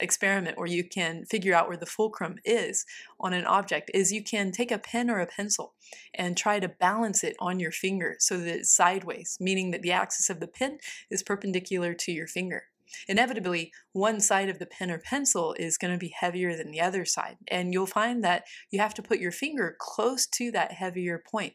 experiment 0.00 0.58
where 0.58 0.66
you 0.66 0.82
can 0.82 1.26
figure 1.26 1.54
out 1.54 1.68
where 1.68 1.76
the 1.76 1.86
fulcrum 1.86 2.40
is 2.44 2.84
on 3.20 3.34
an 3.34 3.44
object 3.44 3.88
is 3.94 4.10
you 4.10 4.24
can 4.24 4.50
take 4.50 4.72
a 4.72 4.78
pen 4.78 5.10
or 5.10 5.20
a 5.20 5.28
pencil 5.28 5.74
and 6.12 6.36
try 6.36 6.58
to 6.58 6.68
balance 6.68 7.22
it 7.22 7.36
on 7.38 7.60
your 7.60 7.70
finger 7.70 8.16
so 8.18 8.36
that 8.36 8.52
it's 8.52 8.74
sideways, 8.74 9.38
meaning 9.38 9.70
that 9.70 9.82
the 9.82 9.92
axis 9.92 10.28
of 10.28 10.40
the 10.40 10.48
pen 10.48 10.78
is 11.08 11.22
perpendicular 11.22 11.94
to 11.94 12.10
your 12.10 12.26
finger. 12.26 12.64
Inevitably, 13.08 13.72
one 13.92 14.20
side 14.20 14.48
of 14.48 14.58
the 14.58 14.66
pen 14.66 14.90
or 14.90 14.98
pencil 14.98 15.54
is 15.58 15.78
going 15.78 15.92
to 15.92 15.98
be 15.98 16.14
heavier 16.18 16.56
than 16.56 16.70
the 16.70 16.80
other 16.80 17.04
side, 17.04 17.36
and 17.48 17.72
you'll 17.72 17.86
find 17.86 18.22
that 18.24 18.44
you 18.70 18.80
have 18.80 18.94
to 18.94 19.02
put 19.02 19.18
your 19.18 19.32
finger 19.32 19.76
close 19.78 20.26
to 20.26 20.50
that 20.52 20.72
heavier 20.72 21.22
point. 21.24 21.54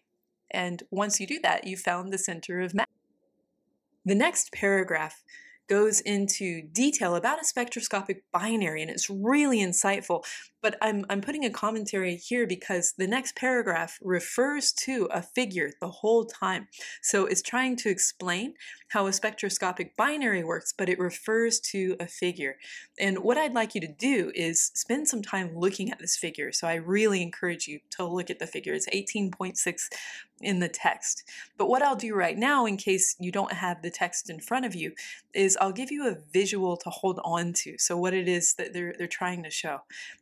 And 0.51 0.83
once 0.91 1.19
you 1.19 1.27
do 1.27 1.39
that, 1.43 1.65
you 1.65 1.77
found 1.77 2.11
the 2.11 2.17
center 2.17 2.59
of 2.61 2.73
mass. 2.73 2.87
The 4.03 4.15
next 4.15 4.51
paragraph 4.51 5.23
goes 5.71 6.01
into 6.01 6.61
detail 6.73 7.15
about 7.15 7.41
a 7.41 7.45
spectroscopic 7.45 8.23
binary, 8.33 8.81
and 8.81 8.91
it's 8.91 9.09
really 9.09 9.59
insightful. 9.59 10.25
But 10.61 10.75
I'm, 10.81 11.05
I'm 11.09 11.21
putting 11.21 11.45
a 11.45 11.49
commentary 11.49 12.17
here 12.17 12.45
because 12.45 12.93
the 12.97 13.07
next 13.07 13.37
paragraph 13.37 13.97
refers 14.01 14.73
to 14.73 15.07
a 15.11 15.21
figure 15.21 15.71
the 15.79 15.89
whole 15.89 16.25
time. 16.25 16.67
So 17.01 17.25
it's 17.25 17.41
trying 17.41 17.77
to 17.77 17.89
explain 17.89 18.55
how 18.89 19.07
a 19.07 19.13
spectroscopic 19.13 19.95
binary 19.95 20.43
works, 20.43 20.73
but 20.77 20.89
it 20.89 20.99
refers 20.99 21.61
to 21.71 21.95
a 22.01 22.05
figure. 22.05 22.57
And 22.99 23.19
what 23.19 23.37
I'd 23.37 23.53
like 23.53 23.73
you 23.73 23.79
to 23.81 23.87
do 23.87 24.29
is 24.35 24.71
spend 24.75 25.07
some 25.07 25.21
time 25.21 25.55
looking 25.55 25.89
at 25.89 25.99
this 25.99 26.17
figure. 26.17 26.51
So 26.51 26.67
I 26.67 26.75
really 26.75 27.21
encourage 27.21 27.65
you 27.65 27.79
to 27.91 28.05
look 28.05 28.29
at 28.29 28.39
the 28.39 28.45
figure. 28.45 28.73
It's 28.73 28.89
18.6 28.89 29.55
in 30.43 30.59
the 30.59 30.69
text. 30.69 31.23
But 31.57 31.69
what 31.69 31.81
I'll 31.81 31.95
do 31.95 32.15
right 32.15 32.37
now, 32.37 32.65
in 32.65 32.77
case 32.77 33.15
you 33.19 33.31
don't 33.31 33.53
have 33.53 33.81
the 33.81 33.91
text 33.91 34.29
in 34.29 34.39
front 34.39 34.65
of 34.65 34.75
you, 34.75 34.93
is 35.33 35.57
I'll 35.59 35.71
give 35.71 35.91
you 35.91 36.07
a 36.07 36.17
visual 36.33 36.77
to 36.77 36.89
hold 36.89 37.19
on 37.23 37.53
to. 37.53 37.77
So 37.77 37.97
what 37.97 38.13
it 38.13 38.27
is 38.27 38.55
that 38.55 38.73
they're, 38.73 38.93
they're 38.97 39.07
trying 39.07 39.43
to 39.43 39.51
show. 39.51 39.79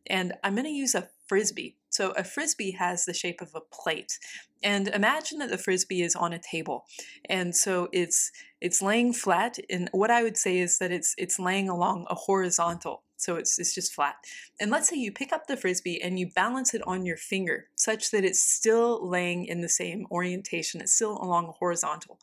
And 0.08 0.34
I'm 0.43 0.55
going 0.55 0.65
to 0.65 0.71
use 0.71 0.95
a 0.95 1.10
frisbee. 1.27 1.75
So 1.89 2.12
a 2.12 2.23
frisbee 2.23 2.71
has 2.71 3.05
the 3.05 3.13
shape 3.13 3.41
of 3.41 3.51
a 3.55 3.62
plate. 3.62 4.19
And 4.62 4.89
imagine 4.89 5.39
that 5.39 5.49
the 5.49 5.58
frisbee 5.58 6.01
is 6.01 6.15
on 6.15 6.34
a 6.34 6.39
table. 6.39 6.86
And 7.29 7.55
so 7.55 7.88
it's 7.91 8.32
it's 8.62 8.82
laying 8.82 9.13
flat 9.13 9.58
and 9.69 9.89
what 9.93 10.12
I 10.12 10.21
would 10.21 10.36
say 10.36 10.58
is 10.58 10.79
that 10.79 10.91
it's 10.91 11.15
it's 11.17 11.39
laying 11.39 11.69
along 11.69 12.08
a 12.10 12.15
horizontal. 12.15 13.03
So 13.19 13.36
it's, 13.36 13.60
it's 13.60 13.75
just 13.75 13.93
flat. 13.93 14.15
And 14.60 14.71
let's 14.71 14.89
say 14.89 14.95
you 14.95 15.12
pick 15.12 15.34
up 15.34 15.47
the 15.47 15.58
frisbee 15.58 16.01
and 16.01 16.17
you 16.17 16.27
balance 16.34 16.73
it 16.73 16.82
on 16.88 17.05
your 17.05 17.17
finger 17.17 17.67
such 17.75 18.12
that 18.12 18.23
it's 18.23 18.41
still 18.41 19.08
laying 19.08 19.45
in 19.45 19.62
the 19.62 19.69
same 19.69 20.08
orientation. 20.10 20.82
It's 20.82 20.93
still 20.93 21.17
along 21.21 21.47
a 21.47 21.51
horizontal. 21.51 22.19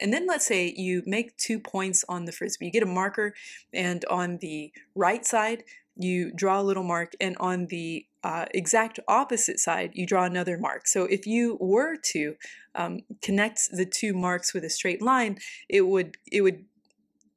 And 0.00 0.12
then 0.12 0.26
let's 0.26 0.46
say 0.46 0.72
you 0.76 1.02
make 1.06 1.36
two 1.36 1.60
points 1.60 2.04
on 2.08 2.24
the 2.24 2.32
frisbee. 2.32 2.66
You 2.66 2.72
get 2.72 2.82
a 2.82 2.86
marker 2.86 3.34
and 3.72 4.04
on 4.06 4.38
the 4.38 4.72
right 4.94 5.24
side, 5.24 5.64
you 5.96 6.32
draw 6.32 6.60
a 6.60 6.62
little 6.62 6.82
mark 6.82 7.12
and 7.20 7.36
on 7.38 7.66
the 7.66 8.06
uh, 8.22 8.46
exact 8.52 9.00
opposite 9.08 9.58
side, 9.58 9.92
you 9.94 10.06
draw 10.06 10.24
another 10.24 10.58
mark. 10.58 10.86
So 10.86 11.04
if 11.04 11.26
you 11.26 11.56
were 11.60 11.96
to 11.96 12.36
um, 12.74 13.00
connect 13.22 13.70
the 13.70 13.86
two 13.86 14.14
marks 14.14 14.52
with 14.52 14.64
a 14.64 14.70
straight 14.70 15.02
line, 15.02 15.38
it 15.68 15.82
would, 15.82 16.16
it 16.30 16.42
would, 16.42 16.64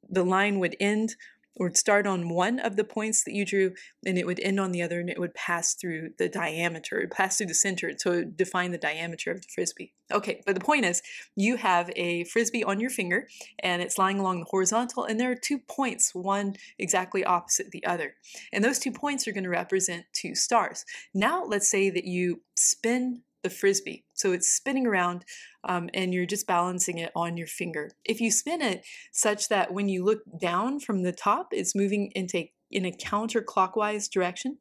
the 0.08 0.24
line 0.24 0.58
would 0.60 0.76
end 0.80 1.16
or 1.56 1.72
start 1.74 2.06
on 2.06 2.28
one 2.28 2.58
of 2.58 2.76
the 2.76 2.84
points 2.84 3.24
that 3.24 3.34
you 3.34 3.44
drew 3.44 3.72
and 4.04 4.18
it 4.18 4.26
would 4.26 4.40
end 4.40 4.58
on 4.58 4.72
the 4.72 4.82
other 4.82 5.00
and 5.00 5.08
it 5.08 5.20
would 5.20 5.34
pass 5.34 5.74
through 5.74 6.10
the 6.18 6.28
diameter, 6.28 7.00
it 7.00 7.10
pass 7.10 7.38
through 7.38 7.46
the 7.46 7.54
center, 7.54 7.92
so 7.96 8.12
it 8.12 8.16
would 8.16 8.36
define 8.36 8.72
the 8.72 8.78
diameter 8.78 9.30
of 9.30 9.40
the 9.40 9.48
frisbee. 9.54 9.92
Okay, 10.12 10.42
but 10.44 10.54
the 10.54 10.60
point 10.60 10.84
is 10.84 11.02
you 11.36 11.56
have 11.56 11.90
a 11.96 12.24
frisbee 12.24 12.64
on 12.64 12.80
your 12.80 12.90
finger 12.90 13.28
and 13.60 13.80
it's 13.80 13.98
lying 13.98 14.18
along 14.18 14.40
the 14.40 14.46
horizontal 14.50 15.04
and 15.04 15.18
there 15.18 15.30
are 15.30 15.36
two 15.36 15.58
points, 15.58 16.14
one 16.14 16.54
exactly 16.78 17.24
opposite 17.24 17.70
the 17.70 17.84
other. 17.86 18.14
And 18.52 18.64
those 18.64 18.78
two 18.78 18.92
points 18.92 19.26
are 19.26 19.32
going 19.32 19.44
to 19.44 19.50
represent 19.50 20.04
two 20.12 20.34
stars. 20.34 20.84
Now 21.14 21.44
let's 21.44 21.70
say 21.70 21.90
that 21.90 22.04
you 22.04 22.42
spin 22.58 23.22
the 23.42 23.50
frisbee. 23.50 24.03
So 24.14 24.32
it's 24.32 24.48
spinning 24.48 24.86
around 24.86 25.24
um, 25.64 25.90
and 25.92 26.14
you're 26.14 26.26
just 26.26 26.46
balancing 26.46 26.98
it 26.98 27.12
on 27.14 27.36
your 27.36 27.46
finger. 27.46 27.90
If 28.04 28.20
you 28.20 28.30
spin 28.30 28.62
it 28.62 28.84
such 29.12 29.48
that 29.48 29.72
when 29.72 29.88
you 29.88 30.04
look 30.04 30.22
down 30.40 30.80
from 30.80 31.02
the 31.02 31.12
top, 31.12 31.48
it's 31.52 31.74
moving 31.74 32.10
into 32.14 32.46
in 32.70 32.84
a 32.84 32.92
counterclockwise 32.92 34.10
direction, 34.10 34.58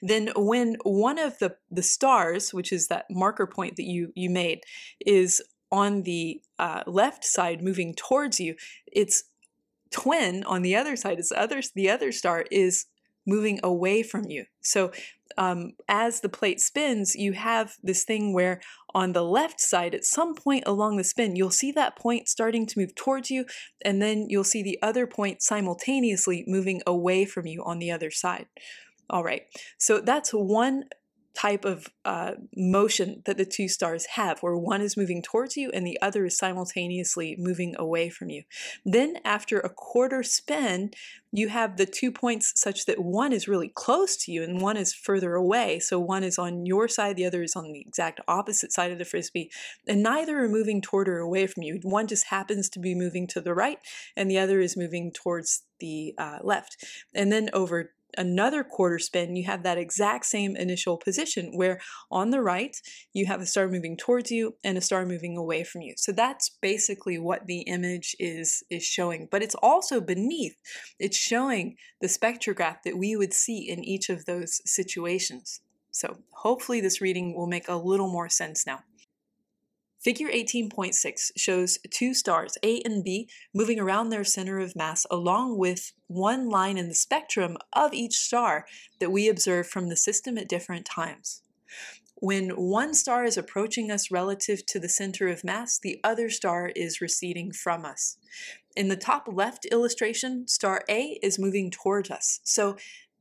then 0.00 0.30
when 0.36 0.76
one 0.84 1.18
of 1.18 1.38
the, 1.38 1.56
the 1.70 1.82
stars, 1.82 2.54
which 2.54 2.72
is 2.72 2.88
that 2.88 3.06
marker 3.10 3.46
point 3.46 3.76
that 3.76 3.84
you, 3.84 4.12
you 4.14 4.30
made, 4.30 4.62
is 5.04 5.42
on 5.70 6.02
the 6.02 6.40
uh, 6.58 6.82
left 6.86 7.24
side 7.24 7.62
moving 7.62 7.94
towards 7.94 8.38
you, 8.40 8.54
its 8.86 9.24
twin 9.90 10.44
on 10.44 10.62
the 10.62 10.76
other 10.76 10.96
side, 10.96 11.18
is 11.18 11.32
other, 11.36 11.60
the 11.74 11.90
other 11.90 12.12
star 12.12 12.44
is 12.50 12.86
moving 13.26 13.58
away 13.62 14.02
from 14.02 14.24
you. 14.28 14.44
So 14.60 14.92
um, 15.36 15.72
as 15.88 16.20
the 16.20 16.28
plate 16.28 16.60
spins, 16.60 17.14
you 17.14 17.32
have 17.32 17.74
this 17.82 18.04
thing 18.04 18.32
where 18.32 18.60
on 18.94 19.12
the 19.12 19.22
left 19.22 19.60
side, 19.60 19.94
at 19.94 20.04
some 20.04 20.34
point 20.34 20.64
along 20.66 20.96
the 20.96 21.04
spin, 21.04 21.36
you'll 21.36 21.50
see 21.50 21.72
that 21.72 21.96
point 21.96 22.28
starting 22.28 22.66
to 22.66 22.78
move 22.78 22.94
towards 22.94 23.30
you, 23.30 23.44
and 23.84 24.00
then 24.00 24.26
you'll 24.28 24.44
see 24.44 24.62
the 24.62 24.78
other 24.82 25.06
point 25.06 25.42
simultaneously 25.42 26.44
moving 26.46 26.80
away 26.86 27.24
from 27.24 27.46
you 27.46 27.62
on 27.64 27.78
the 27.78 27.90
other 27.90 28.10
side. 28.10 28.46
All 29.10 29.22
right, 29.22 29.42
so 29.78 30.00
that's 30.00 30.30
one 30.30 30.84
type 31.36 31.64
of 31.64 31.88
uh, 32.04 32.32
motion 32.56 33.22
that 33.26 33.36
the 33.36 33.44
two 33.44 33.68
stars 33.68 34.06
have, 34.14 34.40
where 34.40 34.56
one 34.56 34.80
is 34.80 34.96
moving 34.96 35.22
towards 35.22 35.56
you 35.56 35.70
and 35.72 35.86
the 35.86 36.00
other 36.00 36.24
is 36.24 36.38
simultaneously 36.38 37.36
moving 37.38 37.74
away 37.78 38.08
from 38.08 38.30
you. 38.30 38.42
Then, 38.84 39.18
after 39.24 39.60
a 39.60 39.68
quarter 39.68 40.22
spin, 40.22 40.90
you 41.32 41.48
have 41.48 41.76
the 41.76 41.84
two 41.84 42.10
points 42.10 42.52
such 42.58 42.86
that 42.86 42.98
one 42.98 43.32
is 43.32 43.48
really 43.48 43.70
close 43.74 44.16
to 44.16 44.32
you 44.32 44.42
and 44.42 44.60
one 44.60 44.78
is 44.78 44.94
further 44.94 45.34
away. 45.34 45.78
So, 45.78 45.98
one 46.00 46.24
is 46.24 46.38
on 46.38 46.64
your 46.64 46.88
side, 46.88 47.16
the 47.16 47.26
other 47.26 47.42
is 47.42 47.54
on 47.54 47.70
the 47.70 47.80
exact 47.80 48.20
opposite 48.26 48.72
side 48.72 48.90
of 48.90 48.98
the 48.98 49.04
frisbee, 49.04 49.50
and 49.86 50.02
neither 50.02 50.42
are 50.42 50.48
moving 50.48 50.80
toward 50.80 51.08
or 51.08 51.18
away 51.18 51.46
from 51.46 51.62
you. 51.62 51.80
One 51.82 52.06
just 52.06 52.28
happens 52.28 52.70
to 52.70 52.80
be 52.80 52.94
moving 52.94 53.26
to 53.28 53.40
the 53.40 53.54
right, 53.54 53.78
and 54.16 54.30
the 54.30 54.38
other 54.38 54.60
is 54.60 54.76
moving 54.76 55.12
towards 55.12 55.64
the 55.80 56.14
uh, 56.16 56.38
left. 56.42 56.76
And 57.14 57.30
then 57.30 57.50
over 57.52 57.92
another 58.16 58.64
quarter 58.64 58.98
spin, 58.98 59.36
you 59.36 59.44
have 59.44 59.62
that 59.62 59.78
exact 59.78 60.26
same 60.26 60.56
initial 60.56 60.96
position 60.96 61.52
where 61.54 61.80
on 62.10 62.30
the 62.30 62.40
right, 62.40 62.76
you 63.12 63.26
have 63.26 63.40
a 63.40 63.46
star 63.46 63.68
moving 63.68 63.96
towards 63.96 64.30
you 64.30 64.54
and 64.64 64.78
a 64.78 64.80
star 64.80 65.04
moving 65.04 65.36
away 65.36 65.64
from 65.64 65.82
you. 65.82 65.94
So 65.96 66.12
that's 66.12 66.50
basically 66.60 67.18
what 67.18 67.46
the 67.46 67.60
image 67.62 68.16
is, 68.18 68.62
is 68.70 68.84
showing. 68.84 69.28
But 69.30 69.42
it's 69.42 69.56
also 69.56 70.00
beneath, 70.00 70.56
it's 70.98 71.16
showing 71.16 71.76
the 72.00 72.08
spectrograph 72.08 72.82
that 72.84 72.98
we 72.98 73.16
would 73.16 73.34
see 73.34 73.68
in 73.68 73.84
each 73.84 74.08
of 74.08 74.24
those 74.24 74.60
situations. 74.64 75.60
So 75.90 76.18
hopefully 76.32 76.80
this 76.80 77.00
reading 77.00 77.34
will 77.34 77.46
make 77.46 77.68
a 77.68 77.76
little 77.76 78.10
more 78.10 78.28
sense 78.28 78.66
now. 78.66 78.80
Figure 80.06 80.28
18.6 80.28 81.32
shows 81.36 81.80
two 81.90 82.14
stars, 82.14 82.56
A 82.62 82.80
and 82.82 83.02
B, 83.02 83.28
moving 83.52 83.80
around 83.80 84.10
their 84.10 84.22
center 84.22 84.60
of 84.60 84.76
mass 84.76 85.04
along 85.10 85.58
with 85.58 85.90
one 86.06 86.48
line 86.48 86.78
in 86.78 86.86
the 86.86 86.94
spectrum 86.94 87.56
of 87.72 87.92
each 87.92 88.14
star 88.14 88.66
that 89.00 89.10
we 89.10 89.28
observe 89.28 89.66
from 89.66 89.88
the 89.88 89.96
system 89.96 90.38
at 90.38 90.48
different 90.48 90.86
times. 90.86 91.42
When 92.20 92.50
one 92.50 92.94
star 92.94 93.24
is 93.24 93.36
approaching 93.36 93.90
us 93.90 94.12
relative 94.12 94.64
to 94.66 94.78
the 94.78 94.88
center 94.88 95.26
of 95.26 95.42
mass, 95.42 95.76
the 95.76 95.98
other 96.04 96.30
star 96.30 96.68
is 96.76 97.00
receding 97.00 97.50
from 97.50 97.84
us. 97.84 98.16
In 98.76 98.86
the 98.86 98.96
top 98.96 99.26
left 99.26 99.64
illustration, 99.66 100.46
star 100.46 100.84
A 100.88 101.18
is 101.20 101.36
moving 101.36 101.68
towards 101.68 102.12
us. 102.12 102.38
So 102.44 102.76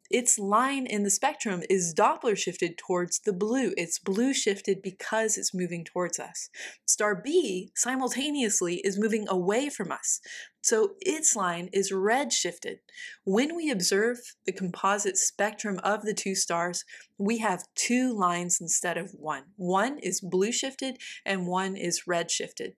its 0.10 0.38
line 0.38 0.86
in 0.86 1.04
the 1.04 1.10
spectrum 1.10 1.64
is 1.70 1.94
Doppler 1.94 2.38
shifted 2.38 2.78
towards 2.78 3.20
the 3.20 3.34
blue. 3.34 3.74
It's 3.76 4.00
blue 4.00 4.34
shifted 4.34 4.82
because 4.82 5.38
it's 5.38 5.54
moving 5.54 5.84
towards 5.84 6.20
us. 6.20 6.50
Star 6.86 7.16
B 7.16 7.72
simultaneously 7.76 8.82
is 8.84 9.00
moving 9.00 9.26
away 9.28 9.70
from 9.70 9.92
us. 9.92 10.22
So 10.62 10.94
its 11.00 11.36
line 11.36 11.70
is 11.74 11.92
red 11.92 12.32
shifted. 12.34 12.80
When 13.24 13.56
we 13.56 13.70
observe 13.70 14.18
the 14.46 14.52
composite 14.52 15.18
spectrum 15.18 15.80
of 15.84 16.04
the 16.04 16.14
two 16.14 16.36
stars, 16.36 16.84
we 17.18 17.40
have 17.40 17.68
two 17.76 18.14
lines 18.14 18.60
instead 18.62 18.98
of 18.98 19.12
one. 19.14 19.44
One 19.58 19.98
is 20.00 20.22
blue 20.22 20.52
shifted 20.52 20.98
and 21.26 21.48
one 21.48 21.76
is 21.76 22.08
red 22.08 22.32
shifted. 22.32 22.76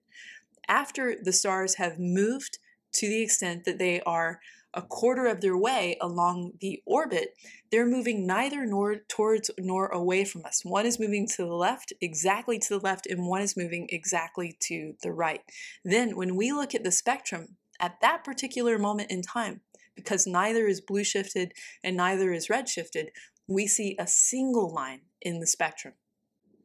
After 0.66 1.16
the 1.22 1.32
stars 1.32 1.76
have 1.76 1.98
moved 1.98 2.58
to 2.92 3.08
the 3.08 3.22
extent 3.22 3.64
that 3.64 3.78
they 3.78 4.00
are 4.02 4.40
a 4.78 4.82
quarter 4.82 5.26
of 5.26 5.40
their 5.40 5.56
way 5.56 5.96
along 6.00 6.52
the 6.60 6.80
orbit, 6.86 7.34
they're 7.72 7.84
moving 7.84 8.24
neither 8.28 8.64
nor 8.64 8.98
towards 9.08 9.50
nor 9.58 9.88
away 9.88 10.24
from 10.24 10.44
us. 10.44 10.64
One 10.64 10.86
is 10.86 11.00
moving 11.00 11.26
to 11.26 11.38
the 11.38 11.52
left, 11.52 11.92
exactly 12.00 12.60
to 12.60 12.68
the 12.68 12.78
left, 12.78 13.04
and 13.04 13.26
one 13.26 13.42
is 13.42 13.56
moving 13.56 13.88
exactly 13.90 14.56
to 14.60 14.94
the 15.02 15.10
right. 15.10 15.40
Then, 15.84 16.16
when 16.16 16.36
we 16.36 16.52
look 16.52 16.76
at 16.76 16.84
the 16.84 16.92
spectrum 16.92 17.56
at 17.80 18.00
that 18.02 18.22
particular 18.22 18.78
moment 18.78 19.10
in 19.10 19.20
time, 19.20 19.62
because 19.96 20.28
neither 20.28 20.68
is 20.68 20.80
blue 20.80 21.02
shifted 21.02 21.54
and 21.82 21.96
neither 21.96 22.32
is 22.32 22.48
red 22.48 22.68
shifted, 22.68 23.10
we 23.48 23.66
see 23.66 23.96
a 23.98 24.06
single 24.06 24.72
line 24.72 25.00
in 25.20 25.40
the 25.40 25.46
spectrum. 25.48 25.94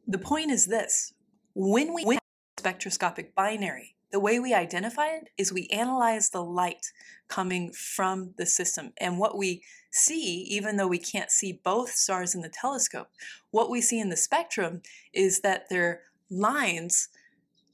The 0.06 0.20
point 0.20 0.52
is 0.52 0.68
this 0.68 1.14
when 1.56 1.96
we 1.96 2.04
have 2.04 2.20
spectroscopic 2.60 3.34
binary, 3.34 3.96
the 4.14 4.20
way 4.20 4.40
we 4.40 4.54
identify 4.54 5.08
it 5.08 5.30
is 5.40 5.52
we 5.52 5.68
analyze 5.70 6.30
the 6.30 6.44
light 6.44 6.92
coming 7.28 7.74
from 7.74 8.36
the 8.38 8.46
system. 8.46 8.94
And 8.98 9.18
what 9.18 9.36
we 9.36 9.64
see, 9.92 10.44
even 10.44 10.78
though 10.78 10.88
we 10.88 11.00
can't 11.00 11.32
see 11.32 11.60
both 11.64 11.90
stars 11.90 12.36
in 12.36 12.42
the 12.42 12.48
telescope, 12.48 13.08
what 13.50 13.72
we 13.72 13.82
see 13.82 14.00
in 14.00 14.10
the 14.10 14.16
spectrum 14.16 14.84
is 15.14 15.42
that 15.42 15.68
their 15.68 16.02
lines 16.30 17.10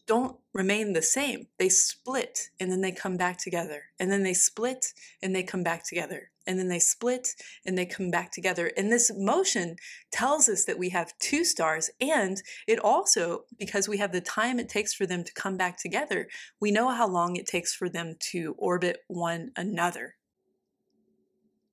don't 0.07 0.37
remain 0.53 0.93
the 0.93 1.01
same. 1.01 1.47
They 1.57 1.67
split 1.67 2.49
and 2.57 2.71
then 2.71 2.79
they 2.79 2.93
come 2.93 3.17
back 3.17 3.37
together. 3.37 3.83
And 3.99 4.09
then 4.09 4.23
they 4.23 4.33
split 4.33 4.93
and 5.21 5.35
they 5.35 5.43
come 5.43 5.61
back 5.61 5.83
together. 5.83 6.31
And 6.49 6.57
then 6.57 6.67
they 6.67 6.79
split 6.79 7.35
and 7.63 7.77
they 7.77 7.85
come 7.85 8.09
back 8.09 8.31
together. 8.31 8.71
And 8.75 8.91
this 8.91 9.11
motion 9.15 9.75
tells 10.11 10.49
us 10.49 10.65
that 10.65 10.79
we 10.79 10.89
have 10.89 11.13
two 11.19 11.45
stars. 11.45 11.91
And 12.01 12.41
it 12.67 12.79
also, 12.79 13.43
because 13.59 13.87
we 13.87 13.99
have 13.99 14.11
the 14.11 14.19
time 14.19 14.57
it 14.57 14.67
takes 14.67 14.91
for 14.95 15.05
them 15.05 15.23
to 15.23 15.33
come 15.33 15.57
back 15.57 15.77
together, 15.77 16.27
we 16.59 16.71
know 16.71 16.89
how 16.89 17.07
long 17.07 17.35
it 17.35 17.45
takes 17.45 17.75
for 17.75 17.87
them 17.87 18.15
to 18.31 18.55
orbit 18.57 18.97
one 19.07 19.51
another 19.55 20.15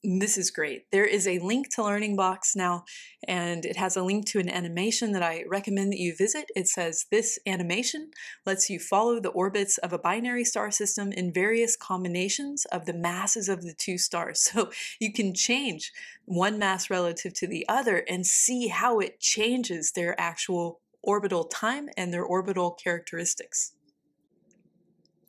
this 0.06 0.38
is 0.38 0.52
great. 0.52 0.88
There 0.92 1.04
is 1.04 1.26
a 1.26 1.40
link 1.40 1.74
to 1.74 1.82
Learning 1.82 2.14
Box 2.14 2.54
now, 2.54 2.84
and 3.26 3.64
it 3.64 3.76
has 3.76 3.96
a 3.96 4.04
link 4.04 4.26
to 4.26 4.38
an 4.38 4.48
animation 4.48 5.10
that 5.12 5.22
I 5.22 5.42
recommend 5.48 5.92
that 5.92 5.98
you 5.98 6.14
visit. 6.16 6.44
It 6.54 6.68
says 6.68 7.06
this 7.10 7.40
animation 7.44 8.12
lets 8.44 8.70
you 8.70 8.78
follow 8.78 9.18
the 9.18 9.30
orbits 9.30 9.78
of 9.78 9.92
a 9.92 9.98
binary 9.98 10.44
star 10.44 10.70
system 10.70 11.10
in 11.10 11.32
various 11.32 11.76
combinations 11.76 12.66
of 12.66 12.86
the 12.86 12.94
masses 12.94 13.48
of 13.48 13.62
the 13.62 13.74
two 13.74 13.98
stars. 13.98 14.50
So 14.56 14.70
you 15.00 15.12
can 15.12 15.34
change 15.34 15.92
one 16.24 16.58
mass 16.58 16.88
relative 16.88 17.34
to 17.34 17.46
the 17.46 17.66
other 17.68 18.04
and 18.08 18.24
see 18.24 18.68
how 18.68 19.00
it 19.00 19.18
changes 19.18 19.92
their 19.92 20.18
actual 20.20 20.80
orbital 21.02 21.44
time 21.44 21.88
and 21.96 22.12
their 22.12 22.24
orbital 22.24 22.70
characteristics 22.70 23.72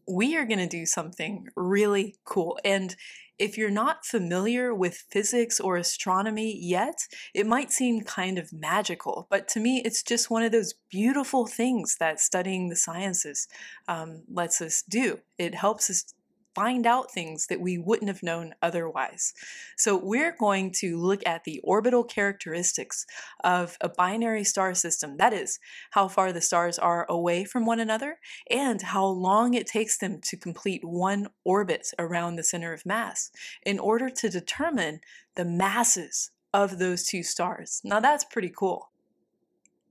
we 0.07 0.37
are 0.37 0.45
going 0.45 0.59
to 0.59 0.67
do 0.67 0.85
something 0.85 1.49
really 1.55 2.15
cool. 2.23 2.57
And 2.63 2.95
if 3.39 3.57
you're 3.57 3.69
not 3.69 4.05
familiar 4.05 4.73
with 4.73 5.05
physics 5.09 5.59
or 5.59 5.77
astronomy 5.77 6.57
yet, 6.59 7.07
it 7.33 7.45
might 7.45 7.71
seem 7.71 8.01
kind 8.01 8.37
of 8.37 8.51
magical, 8.51 9.27
but 9.29 9.47
to 9.49 9.59
me, 9.59 9.81
it's 9.85 10.03
just 10.03 10.29
one 10.29 10.43
of 10.43 10.51
those 10.51 10.73
beautiful 10.89 11.45
things 11.45 11.95
that 11.99 12.19
studying 12.19 12.69
the 12.69 12.75
sciences 12.75 13.47
um, 13.87 14.23
lets 14.31 14.61
us 14.61 14.83
do. 14.87 15.19
It 15.37 15.55
helps 15.55 15.89
us 15.89 16.13
find 16.57 16.87
out 16.87 17.11
things 17.11 17.45
that 17.47 17.61
we 17.61 17.77
wouldn't 17.77 18.07
have 18.07 18.23
known 18.23 18.55
otherwise. 18.63 19.31
So, 19.77 19.95
we're 19.95 20.35
going 20.35 20.71
to 20.79 20.97
look 20.97 21.21
at 21.27 21.43
the 21.43 21.59
orbital 21.63 22.03
characteristics 22.03 23.05
of 23.43 23.77
a 23.79 23.89
binary 23.89 24.43
star 24.43 24.73
system 24.73 25.17
that 25.17 25.33
is, 25.33 25.59
how 25.91 26.07
far 26.07 26.33
the 26.33 26.41
stars 26.41 26.79
are 26.79 27.05
away 27.07 27.43
from 27.43 27.67
one 27.67 27.79
another 27.79 28.17
and 28.49 28.81
how 28.81 29.05
long 29.05 29.53
it 29.53 29.67
takes 29.67 29.99
them 29.99 30.19
to 30.23 30.35
complete 30.35 30.83
one 30.83 31.27
orbit 31.45 31.85
around 31.99 32.37
the 32.37 32.43
center 32.43 32.73
of 32.73 32.87
mass 32.87 33.29
in 33.63 33.77
order 33.77 34.09
to 34.09 34.27
determine 34.27 34.99
the 35.35 35.45
masses 35.45 36.31
of 36.55 36.79
those 36.79 37.05
two 37.05 37.21
stars. 37.21 37.81
Now, 37.83 37.99
that's 37.99 38.23
pretty 38.23 38.51
cool. 38.57 38.89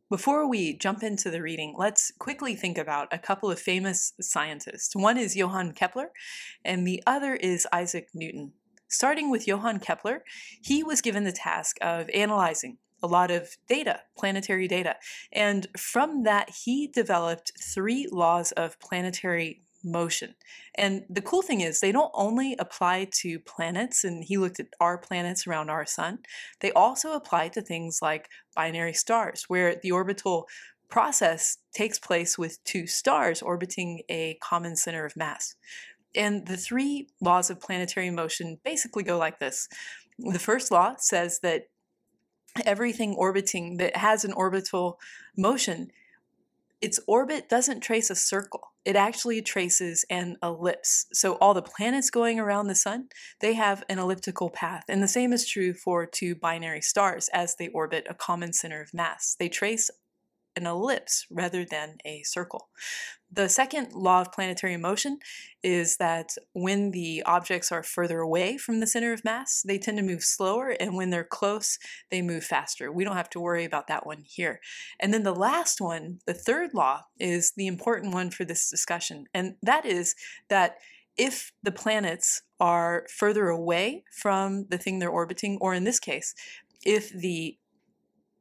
Before 0.09 0.49
we 0.49 0.73
jump 0.73 1.03
into 1.03 1.33
the 1.33 1.43
reading, 1.43 1.75
let's 1.77 2.13
quickly 2.13 2.55
think 2.55 2.79
about 2.79 3.09
a 3.11 3.19
couple 3.19 3.51
of 3.51 3.59
famous 3.59 4.13
scientists. 4.21 4.95
One 4.95 5.19
is 5.19 5.35
Johann 5.35 5.73
Kepler, 5.73 6.13
and 6.65 6.87
the 6.87 7.03
other 7.09 7.35
is 7.35 7.67
Isaac 7.73 8.11
Newton. 8.15 8.53
Starting 8.87 9.33
with 9.33 9.49
Johann 9.49 9.81
Kepler, 9.81 10.23
he 10.63 10.85
was 10.85 11.01
given 11.01 11.25
the 11.25 11.33
task 11.33 11.77
of 11.83 12.09
analyzing 12.11 12.79
a 13.03 13.09
lot 13.09 13.33
of 13.33 13.57
data, 13.69 14.03
planetary 14.17 14.69
data. 14.69 14.95
And 15.33 15.67
from 15.77 16.23
that, 16.23 16.51
he 16.65 16.87
developed 16.87 17.51
three 17.61 18.07
laws 18.09 18.53
of 18.53 18.79
planetary 18.79 19.63
motion. 19.87 20.35
And 20.75 21.05
the 21.09 21.23
cool 21.23 21.43
thing 21.43 21.61
is, 21.61 21.81
they 21.81 21.93
don't 21.93 22.11
only 22.15 22.57
apply 22.59 23.09
to 23.23 23.39
planets, 23.39 24.05
and 24.05 24.25
he 24.25 24.37
looked 24.37 24.61
at 24.61 24.67
our 24.81 24.99
planets 24.99 25.47
around 25.47 25.71
our 25.71 25.87
sun, 25.87 26.19
they 26.61 26.73
also 26.73 27.13
apply 27.13 27.49
to 27.49 27.63
things 27.63 28.01
like 28.03 28.29
binary 28.55 28.93
stars, 28.93 29.45
where 29.49 29.77
the 29.83 29.93
orbital 29.93 30.47
process 30.89 31.59
takes 31.73 31.99
place 31.99 32.37
with 32.37 32.63
two 32.65 32.87
stars 32.87 33.43
orbiting 33.43 34.03
a 34.09 34.39
common 34.43 34.77
center 34.77 35.05
of 35.05 35.17
mass. 35.17 35.55
And 36.15 36.47
the 36.47 36.57
three 36.57 37.09
laws 37.21 37.51
of 37.51 37.61
planetary 37.61 38.11
motion 38.11 38.59
basically 38.65 39.03
go 39.03 39.19
like 39.19 39.39
this. 39.39 39.69
The 40.19 40.39
first 40.39 40.71
law 40.71 40.95
says 40.99 41.41
that 41.41 41.65
everything 42.65 43.15
orbiting 43.15 43.77
that 43.77 43.97
has 43.97 44.25
an 44.25 44.33
orbital 44.33 44.99
motion, 45.37 45.91
its 46.81 47.01
orbit 47.07 47.49
doesn't 47.49 47.81
trace 47.81 48.11
a 48.11 48.15
circle 48.15 48.73
it 48.87 48.95
actually 48.95 49.43
traces 49.43 50.05
an 50.09 50.37
ellipse. 50.45 51.07
So 51.13 51.35
all 51.35 51.55
the 51.55 51.61
planets 51.61 52.09
going 52.09 52.39
around 52.39 52.69
the 52.69 52.77
sun, 52.77 53.09
they 53.41 53.55
have 53.55 53.83
an 53.89 53.99
elliptical 53.99 54.49
path. 54.49 54.85
And 54.89 55.03
the 55.03 55.09
same 55.09 55.33
is 55.33 55.45
true 55.45 55.75
for 55.75 56.07
two 56.07 56.37
binary 56.37 56.81
stars 56.81 57.29
as 57.33 57.57
they 57.57 57.67
orbit 57.69 58.07
a 58.09 58.15
common 58.15 58.53
center 58.53 58.81
of 58.81 58.95
mass. 58.95 59.35
They 59.41 59.49
trace 59.49 59.91
an 60.57 60.67
ellipse 60.67 61.27
rather 61.31 61.65
than 61.65 61.99
a 62.05 62.23
circle. 62.23 62.69
The 63.31 63.49
second 63.49 63.93
law 63.93 64.21
of 64.21 64.33
planetary 64.33 64.77
motion 64.77 65.19
is 65.63 65.97
that 65.97 66.37
when 66.53 66.93
the 66.93 67.23
objects 67.27 67.73
are 67.73 67.83
further 67.83 68.21
away 68.21 68.57
from 68.57 68.81
the 68.81 68.87
center 68.87 69.13
of 69.13 69.25
mass, 69.25 69.63
they 69.67 69.79
tend 69.79 69.99
to 69.99 70.05
move 70.05 70.23
slower, 70.23 70.71
and 70.81 70.95
when 70.95 71.11
they're 71.11 71.25
close, 71.25 71.79
they 72.11 72.23
move 72.23 72.45
faster. 72.45 72.91
We 72.91 73.05
don't 73.05 73.17
have 73.17 73.31
to 73.31 73.41
worry 73.41 73.65
about 73.65 73.89
that 73.89 74.07
one 74.07 74.23
here. 74.25 74.61
And 75.01 75.13
then 75.13 75.25
the 75.25 75.35
last 75.35 75.81
one, 75.81 76.21
the 76.27 76.35
third 76.35 76.73
law, 76.73 77.03
is 77.19 77.53
the 77.57 77.67
important 77.67 78.15
one 78.15 78.31
for 78.31 78.45
this 78.45 78.71
discussion, 78.71 79.27
and 79.35 79.57
that 79.63 79.85
is 79.85 80.15
that 80.49 80.77
if 81.17 81.53
the 81.63 81.73
planets 81.73 82.43
are 82.61 83.07
further 83.11 83.49
away 83.49 84.05
from 84.13 84.67
the 84.69 84.79
thing 84.79 84.99
they're 84.99 85.09
orbiting, 85.09 85.59
or 85.61 85.75
in 85.75 85.85
this 85.85 85.99
case, 85.99 86.35
if 86.85 87.11
the 87.11 87.59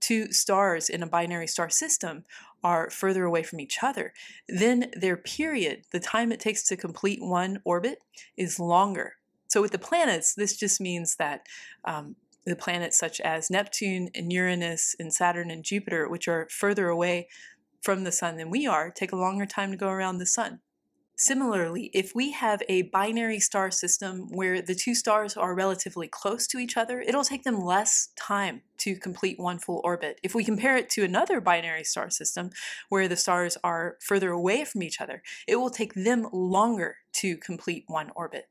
two 0.06 0.32
stars 0.32 0.90
in 0.90 1.02
a 1.02 1.08
binary 1.08 1.48
star 1.48 1.70
system 1.70 2.24
are 2.64 2.90
further 2.90 3.26
away 3.26 3.44
from 3.44 3.60
each 3.60 3.80
other, 3.82 4.14
then 4.48 4.92
their 4.94 5.18
period, 5.18 5.84
the 5.92 6.00
time 6.00 6.32
it 6.32 6.40
takes 6.40 6.64
to 6.68 6.78
complete 6.78 7.20
one 7.22 7.60
orbit, 7.64 8.00
is 8.38 8.60
longer. 8.60 9.14
So 9.48 9.62
with 9.62 9.72
the 9.72 9.80
planets, 9.80 10.36
this 10.36 10.58
just 10.58 10.80
means 10.82 11.16
that 11.18 11.46
um, 11.86 12.16
the 12.46 12.56
planets 12.56 12.98
such 12.98 13.20
as 13.22 13.50
Neptune 13.50 14.10
and 14.14 14.32
Uranus 14.32 14.96
and 15.00 15.14
Saturn 15.14 15.50
and 15.50 15.64
Jupiter, 15.64 16.08
which 16.08 16.28
are 16.28 16.48
further 16.52 16.88
away 16.90 17.28
from 17.82 18.04
the 18.04 18.12
sun 18.12 18.38
than 18.38 18.50
we 18.50 18.68
are, 18.68 18.92
take 18.92 19.12
a 19.12 19.16
longer 19.16 19.46
time 19.46 19.72
to 19.72 19.78
go 19.78 19.90
around 19.90 20.18
the 20.18 20.26
sun. 20.26 20.60
Similarly, 21.18 21.90
if 21.94 22.14
we 22.14 22.32
have 22.32 22.62
a 22.68 22.84
binary 22.84 23.40
star 23.40 23.72
system 23.72 24.28
where 24.32 24.62
the 24.62 24.76
two 24.76 24.94
stars 24.94 25.38
are 25.38 25.56
relatively 25.56 26.10
close 26.10 26.46
to 26.48 26.58
each 26.58 26.76
other, 26.76 27.00
it'll 27.00 27.24
take 27.24 27.44
them 27.44 27.64
less 27.64 28.10
time 28.18 28.64
to 28.80 28.98
complete 28.98 29.40
one 29.40 29.58
full 29.58 29.80
orbit. 29.86 30.20
If 30.24 30.36
we 30.36 30.44
compare 30.44 30.76
it 30.76 30.90
to 30.92 31.06
another 31.06 31.40
binary 31.40 31.86
star 31.86 32.10
system 32.10 32.50
where 32.90 33.08
the 33.08 33.16
stars 33.16 33.58
are 33.64 33.98
further 34.02 34.32
away 34.32 34.66
from 34.66 34.84
each 34.84 35.00
other, 35.00 35.24
it 35.48 35.56
will 35.56 35.70
take 35.70 35.94
them 35.94 36.28
longer 36.34 36.98
to 37.14 37.38
complete 37.38 37.86
one 37.88 38.12
orbit. 38.14 38.50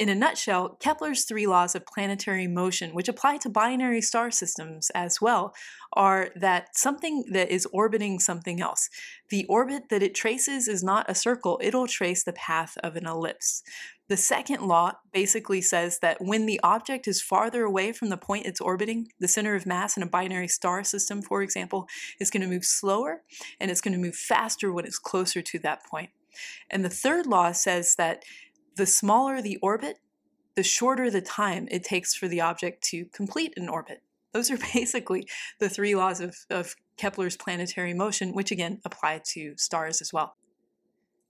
In 0.00 0.08
a 0.08 0.14
nutshell, 0.14 0.78
Kepler's 0.80 1.24
three 1.24 1.46
laws 1.46 1.74
of 1.74 1.84
planetary 1.84 2.46
motion, 2.46 2.94
which 2.94 3.06
apply 3.06 3.36
to 3.36 3.50
binary 3.50 4.00
star 4.00 4.30
systems 4.30 4.88
as 4.94 5.20
well, 5.20 5.54
are 5.92 6.30
that 6.36 6.74
something 6.74 7.22
that 7.32 7.50
is 7.50 7.66
orbiting 7.66 8.18
something 8.18 8.62
else. 8.62 8.88
The 9.28 9.44
orbit 9.44 9.90
that 9.90 10.02
it 10.02 10.14
traces 10.14 10.68
is 10.68 10.82
not 10.82 11.10
a 11.10 11.14
circle, 11.14 11.60
it'll 11.62 11.86
trace 11.86 12.24
the 12.24 12.32
path 12.32 12.78
of 12.82 12.96
an 12.96 13.06
ellipse. 13.06 13.62
The 14.08 14.16
second 14.16 14.62
law 14.62 14.92
basically 15.12 15.60
says 15.60 15.98
that 15.98 16.16
when 16.18 16.46
the 16.46 16.60
object 16.62 17.06
is 17.06 17.20
farther 17.20 17.64
away 17.64 17.92
from 17.92 18.08
the 18.08 18.16
point 18.16 18.46
it's 18.46 18.58
orbiting, 18.58 19.08
the 19.18 19.28
center 19.28 19.54
of 19.54 19.66
mass 19.66 19.98
in 19.98 20.02
a 20.02 20.06
binary 20.06 20.48
star 20.48 20.82
system, 20.82 21.20
for 21.20 21.42
example, 21.42 21.86
is 22.18 22.30
going 22.30 22.40
to 22.40 22.48
move 22.48 22.64
slower 22.64 23.20
and 23.60 23.70
it's 23.70 23.82
going 23.82 23.92
to 23.92 24.00
move 24.00 24.16
faster 24.16 24.72
when 24.72 24.86
it's 24.86 24.98
closer 24.98 25.42
to 25.42 25.58
that 25.58 25.84
point. 25.84 26.08
And 26.70 26.84
the 26.84 26.90
third 26.90 27.26
law 27.26 27.52
says 27.52 27.96
that 27.96 28.24
the 28.80 28.86
smaller 28.86 29.42
the 29.42 29.58
orbit, 29.58 29.98
the 30.56 30.62
shorter 30.62 31.10
the 31.10 31.20
time 31.20 31.68
it 31.70 31.84
takes 31.84 32.14
for 32.14 32.28
the 32.28 32.40
object 32.40 32.82
to 32.82 33.04
complete 33.12 33.52
an 33.58 33.68
orbit. 33.68 34.02
Those 34.32 34.50
are 34.50 34.56
basically 34.74 35.28
the 35.58 35.68
three 35.68 35.94
laws 35.94 36.18
of, 36.20 36.34
of 36.48 36.76
Kepler's 36.96 37.36
planetary 37.36 37.92
motion, 37.92 38.32
which 38.32 38.50
again 38.50 38.80
apply 38.86 39.20
to 39.32 39.54
stars 39.58 40.00
as 40.00 40.14
well. 40.14 40.36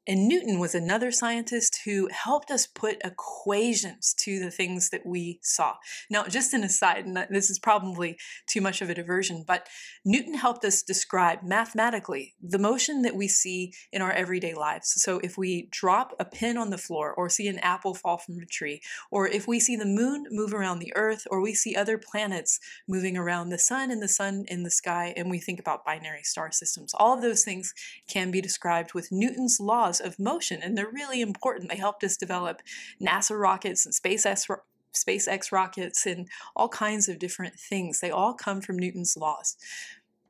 And 0.06 0.28
Newton 0.28 0.60
was 0.60 0.76
another 0.76 1.10
scientist 1.10 1.79
who 1.84 2.08
helped 2.12 2.50
us 2.50 2.66
put 2.66 3.00
equations 3.04 4.14
to 4.14 4.38
the 4.38 4.50
things 4.50 4.90
that 4.90 5.06
we 5.06 5.38
saw. 5.42 5.74
Now, 6.10 6.24
just 6.24 6.52
an 6.54 6.64
aside, 6.64 7.06
and 7.06 7.16
this 7.30 7.50
is 7.50 7.58
probably 7.58 8.16
too 8.46 8.60
much 8.60 8.82
of 8.82 8.90
a 8.90 8.94
diversion, 8.94 9.44
but 9.46 9.68
Newton 10.04 10.34
helped 10.34 10.64
us 10.64 10.82
describe 10.82 11.42
mathematically 11.42 12.34
the 12.42 12.58
motion 12.58 13.02
that 13.02 13.16
we 13.16 13.28
see 13.28 13.72
in 13.92 14.02
our 14.02 14.12
everyday 14.12 14.54
lives. 14.54 14.92
So 15.02 15.20
if 15.22 15.36
we 15.36 15.68
drop 15.70 16.14
a 16.18 16.24
pin 16.24 16.56
on 16.56 16.70
the 16.70 16.78
floor, 16.78 17.12
or 17.12 17.28
see 17.28 17.48
an 17.48 17.58
apple 17.60 17.94
fall 17.94 18.18
from 18.18 18.38
a 18.38 18.46
tree, 18.46 18.80
or 19.10 19.26
if 19.26 19.46
we 19.46 19.60
see 19.60 19.76
the 19.76 19.84
moon 19.84 20.26
move 20.30 20.52
around 20.54 20.78
the 20.78 20.92
earth, 20.96 21.26
or 21.30 21.40
we 21.40 21.54
see 21.54 21.74
other 21.74 21.98
planets 21.98 22.58
moving 22.88 23.16
around 23.16 23.48
the 23.48 23.58
sun 23.58 23.90
and 23.90 24.02
the 24.02 24.08
sun 24.08 24.44
in 24.48 24.62
the 24.62 24.70
sky, 24.70 25.14
and 25.16 25.30
we 25.30 25.38
think 25.38 25.60
about 25.60 25.84
binary 25.84 26.22
star 26.22 26.50
systems, 26.50 26.94
all 26.94 27.14
of 27.14 27.22
those 27.22 27.44
things 27.44 27.72
can 28.08 28.30
be 28.30 28.40
described 28.40 28.94
with 28.94 29.12
Newton's 29.12 29.58
laws 29.60 30.00
of 30.00 30.18
motion, 30.18 30.60
and 30.62 30.76
they're 30.76 30.90
really 30.90 31.20
important. 31.20 31.69
They 31.70 31.76
helped 31.76 32.04
us 32.04 32.16
develop 32.16 32.62
NASA 33.00 33.38
rockets 33.38 33.86
and 33.86 33.94
SpaceX, 33.94 34.46
SpaceX 34.94 35.52
rockets 35.52 36.06
and 36.06 36.28
all 36.56 36.68
kinds 36.68 37.08
of 37.08 37.18
different 37.18 37.54
things. 37.54 38.00
They 38.00 38.10
all 38.10 38.34
come 38.34 38.60
from 38.60 38.78
Newton's 38.78 39.16
laws. 39.16 39.56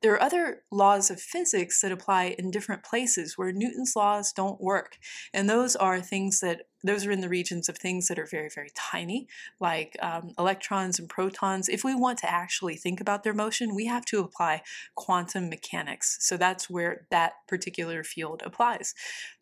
There 0.03 0.15
are 0.15 0.23
other 0.23 0.63
laws 0.71 1.11
of 1.11 1.21
physics 1.21 1.81
that 1.83 1.93
apply 1.93 2.35
in 2.39 2.51
different 2.51 2.85
places 2.85 3.37
where 3.37 3.53
Newton's 3.53 3.95
laws 3.95 4.33
don't 4.33 4.61
work. 4.61 4.97
And 5.35 5.49
those 5.49 5.77
are 5.77 6.01
things 6.01 6.41
that 6.41 6.63
those 6.83 7.07
are 7.07 7.11
in 7.11 7.21
the 7.21 7.29
regions 7.29 7.69
of 7.69 7.77
things 7.77 8.09
that 8.09 8.19
are 8.19 8.27
very, 8.27 8.49
very 8.49 8.71
tiny, 8.75 9.29
like 9.61 9.97
um, 10.01 10.33
electrons 10.39 10.99
and 10.99 11.09
protons. 11.09 11.69
If 11.69 11.85
we 11.85 11.95
want 11.95 12.19
to 12.21 12.31
actually 12.31 12.77
think 12.77 13.01
about 13.01 13.23
their 13.23 13.35
motion, 13.35 13.75
we 13.75 13.87
have 13.87 14.05
to 14.07 14.21
apply 14.21 14.63
quantum 14.95 15.49
mechanics. 15.49 16.17
So 16.21 16.37
that's 16.37 16.71
where 16.71 17.07
that 17.11 17.35
particular 17.49 18.03
field 18.05 18.43
applies. 18.45 18.95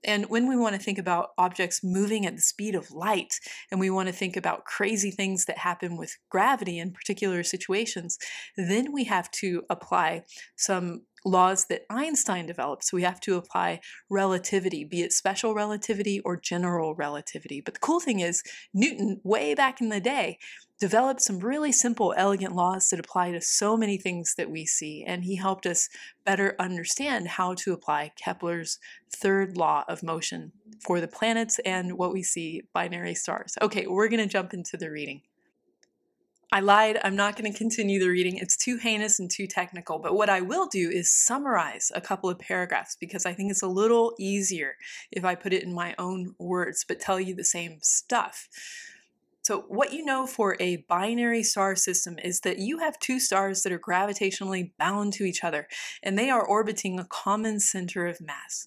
And 0.04 0.26
when 0.26 0.48
we 0.48 0.56
want 0.56 0.74
to 0.74 0.82
think 0.82 0.98
about 0.98 1.30
objects 1.36 1.82
moving 1.82 2.26
at 2.26 2.36
the 2.36 2.42
speed 2.42 2.74
of 2.74 2.90
light, 2.90 3.40
and 3.70 3.80
we 3.80 3.90
want 3.90 4.08
to 4.08 4.14
think 4.14 4.36
about 4.36 4.64
crazy 4.64 5.10
things 5.10 5.44
that 5.46 5.58
happen 5.58 5.96
with 5.96 6.16
gravity 6.30 6.78
in 6.78 6.92
particular 6.92 7.42
situations, 7.42 8.18
then 8.56 8.92
we 8.92 9.04
have 9.04 9.30
to 9.32 9.62
apply 9.68 10.24
some 10.56 11.02
laws 11.24 11.66
that 11.66 11.84
Einstein 11.90 12.46
developed. 12.46 12.84
So 12.84 12.96
we 12.96 13.02
have 13.02 13.20
to 13.20 13.36
apply 13.36 13.80
relativity, 14.08 14.84
be 14.84 15.02
it 15.02 15.12
special 15.12 15.54
relativity 15.54 16.20
or 16.20 16.36
general 16.36 16.94
relativity. 16.94 17.60
But 17.60 17.74
the 17.74 17.80
cool 17.80 18.00
thing 18.00 18.20
is, 18.20 18.42
Newton, 18.72 19.20
way 19.24 19.54
back 19.54 19.80
in 19.80 19.88
the 19.88 20.00
day, 20.00 20.38
developed 20.80 21.20
some 21.20 21.40
really 21.40 21.72
simple, 21.72 22.14
elegant 22.16 22.54
laws 22.54 22.88
that 22.88 23.00
apply 23.00 23.32
to 23.32 23.40
so 23.40 23.76
many 23.76 23.98
things 23.98 24.34
that 24.36 24.50
we 24.50 24.64
see. 24.64 25.04
And 25.04 25.24
he 25.24 25.36
helped 25.36 25.66
us 25.66 25.88
better 26.24 26.54
understand 26.58 27.28
how 27.28 27.54
to 27.54 27.72
apply 27.72 28.12
Kepler's 28.16 28.78
third 29.10 29.56
law 29.56 29.84
of 29.88 30.02
motion 30.02 30.52
for 30.84 31.00
the 31.00 31.08
planets 31.08 31.58
and 31.64 31.98
what 31.98 32.12
we 32.12 32.22
see 32.22 32.62
binary 32.72 33.14
stars. 33.14 33.54
Okay, 33.60 33.86
we're 33.86 34.08
going 34.08 34.20
to 34.20 34.26
jump 34.26 34.54
into 34.54 34.76
the 34.76 34.90
reading. 34.90 35.22
I 36.50 36.60
lied. 36.60 36.98
I'm 37.04 37.16
not 37.16 37.36
going 37.36 37.52
to 37.52 37.58
continue 37.58 38.00
the 38.00 38.08
reading. 38.08 38.38
It's 38.38 38.56
too 38.56 38.78
heinous 38.78 39.18
and 39.18 39.30
too 39.30 39.46
technical. 39.46 39.98
But 39.98 40.14
what 40.14 40.30
I 40.30 40.40
will 40.40 40.66
do 40.66 40.88
is 40.88 41.12
summarize 41.12 41.92
a 41.94 42.00
couple 42.00 42.30
of 42.30 42.38
paragraphs 42.38 42.96
because 42.98 43.26
I 43.26 43.34
think 43.34 43.50
it's 43.50 43.62
a 43.62 43.68
little 43.68 44.14
easier 44.18 44.76
if 45.12 45.26
I 45.26 45.34
put 45.34 45.52
it 45.52 45.62
in 45.62 45.74
my 45.74 45.94
own 45.98 46.34
words, 46.38 46.86
but 46.88 47.00
tell 47.00 47.20
you 47.20 47.34
the 47.34 47.44
same 47.44 47.78
stuff. 47.82 48.48
So, 49.42 49.64
what 49.68 49.92
you 49.92 50.04
know 50.04 50.26
for 50.26 50.56
a 50.58 50.84
binary 50.88 51.42
star 51.42 51.76
system 51.76 52.18
is 52.18 52.40
that 52.40 52.58
you 52.58 52.78
have 52.78 52.98
two 52.98 53.20
stars 53.20 53.62
that 53.62 53.72
are 53.72 53.78
gravitationally 53.78 54.72
bound 54.78 55.14
to 55.14 55.24
each 55.24 55.44
other, 55.44 55.68
and 56.02 56.18
they 56.18 56.28
are 56.28 56.44
orbiting 56.44 56.98
a 56.98 57.04
common 57.04 57.60
center 57.60 58.06
of 58.06 58.20
mass. 58.20 58.66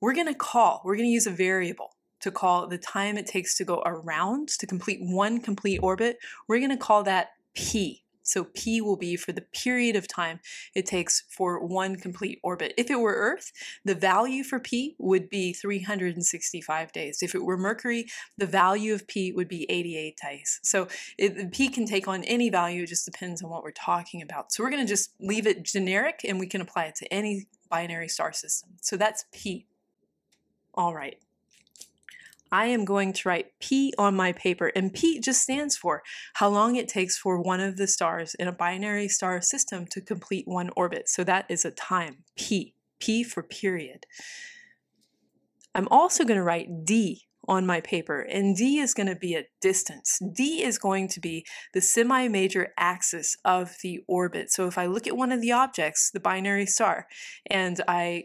We're 0.00 0.14
going 0.14 0.26
to 0.26 0.34
call, 0.34 0.82
we're 0.84 0.96
going 0.96 1.08
to 1.08 1.12
use 1.12 1.26
a 1.26 1.30
variable 1.30 1.92
to 2.20 2.30
call 2.30 2.66
the 2.66 2.78
time 2.78 3.16
it 3.16 3.26
takes 3.26 3.56
to 3.56 3.64
go 3.64 3.82
around 3.84 4.48
to 4.48 4.66
complete 4.66 5.00
one 5.02 5.40
complete 5.40 5.80
orbit, 5.82 6.18
we're 6.48 6.58
going 6.58 6.70
to 6.70 6.76
call 6.76 7.02
that 7.04 7.30
p. 7.54 8.02
So 8.22 8.44
p 8.54 8.80
will 8.80 8.96
be 8.96 9.16
for 9.16 9.32
the 9.32 9.40
period 9.40 9.96
of 9.96 10.06
time 10.06 10.40
it 10.74 10.86
takes 10.86 11.24
for 11.28 11.66
one 11.66 11.96
complete 11.96 12.38
orbit. 12.42 12.74
If 12.76 12.90
it 12.90 13.00
were 13.00 13.14
Earth, 13.14 13.50
the 13.84 13.94
value 13.94 14.44
for 14.44 14.60
p 14.60 14.94
would 14.98 15.28
be 15.28 15.52
365 15.52 16.92
days. 16.92 17.22
If 17.22 17.34
it 17.34 17.42
were 17.42 17.56
Mercury, 17.56 18.06
the 18.38 18.46
value 18.46 18.94
of 18.94 19.06
p 19.08 19.32
would 19.32 19.48
be 19.48 19.68
88 19.68 20.18
days. 20.22 20.60
So 20.62 20.86
it, 21.18 21.50
p 21.52 21.68
can 21.68 21.86
take 21.86 22.06
on 22.06 22.22
any 22.24 22.50
value, 22.50 22.84
it 22.84 22.88
just 22.88 23.04
depends 23.04 23.42
on 23.42 23.50
what 23.50 23.64
we're 23.64 23.72
talking 23.72 24.22
about. 24.22 24.52
So 24.52 24.62
we're 24.62 24.70
going 24.70 24.86
to 24.86 24.88
just 24.88 25.12
leave 25.20 25.46
it 25.46 25.64
generic 25.64 26.20
and 26.24 26.38
we 26.38 26.46
can 26.46 26.60
apply 26.60 26.84
it 26.84 26.94
to 26.96 27.12
any 27.12 27.46
binary 27.68 28.08
star 28.08 28.32
system. 28.32 28.70
So 28.80 28.96
that's 28.96 29.24
p. 29.32 29.66
All 30.74 30.94
right. 30.94 31.18
I 32.52 32.66
am 32.66 32.84
going 32.84 33.12
to 33.12 33.28
write 33.28 33.52
P 33.60 33.92
on 33.98 34.14
my 34.14 34.32
paper. 34.32 34.72
And 34.74 34.92
P 34.92 35.20
just 35.20 35.42
stands 35.42 35.76
for 35.76 36.02
how 36.34 36.48
long 36.48 36.76
it 36.76 36.88
takes 36.88 37.16
for 37.16 37.40
one 37.40 37.60
of 37.60 37.76
the 37.76 37.86
stars 37.86 38.34
in 38.34 38.48
a 38.48 38.52
binary 38.52 39.08
star 39.08 39.40
system 39.40 39.86
to 39.88 40.00
complete 40.00 40.46
one 40.46 40.70
orbit. 40.76 41.08
So 41.08 41.24
that 41.24 41.46
is 41.48 41.64
a 41.64 41.70
time, 41.70 42.24
P. 42.36 42.74
P 42.98 43.22
for 43.22 43.42
period. 43.42 44.06
I'm 45.74 45.88
also 45.90 46.24
going 46.24 46.36
to 46.36 46.42
write 46.42 46.84
D 46.84 47.26
on 47.48 47.66
my 47.66 47.80
paper, 47.80 48.20
and 48.20 48.54
D 48.56 48.78
is 48.78 48.94
going 48.94 49.08
to 49.08 49.16
be 49.16 49.34
a 49.34 49.46
distance. 49.60 50.20
D 50.34 50.62
is 50.62 50.78
going 50.78 51.08
to 51.08 51.20
be 51.20 51.44
the 51.72 51.80
semi 51.80 52.28
major 52.28 52.72
axis 52.76 53.36
of 53.44 53.76
the 53.82 54.00
orbit. 54.06 54.52
So 54.52 54.66
if 54.66 54.76
I 54.76 54.86
look 54.86 55.06
at 55.06 55.16
one 55.16 55.32
of 55.32 55.40
the 55.40 55.52
objects, 55.52 56.10
the 56.10 56.20
binary 56.20 56.66
star, 56.66 57.06
and 57.46 57.80
I 57.88 58.24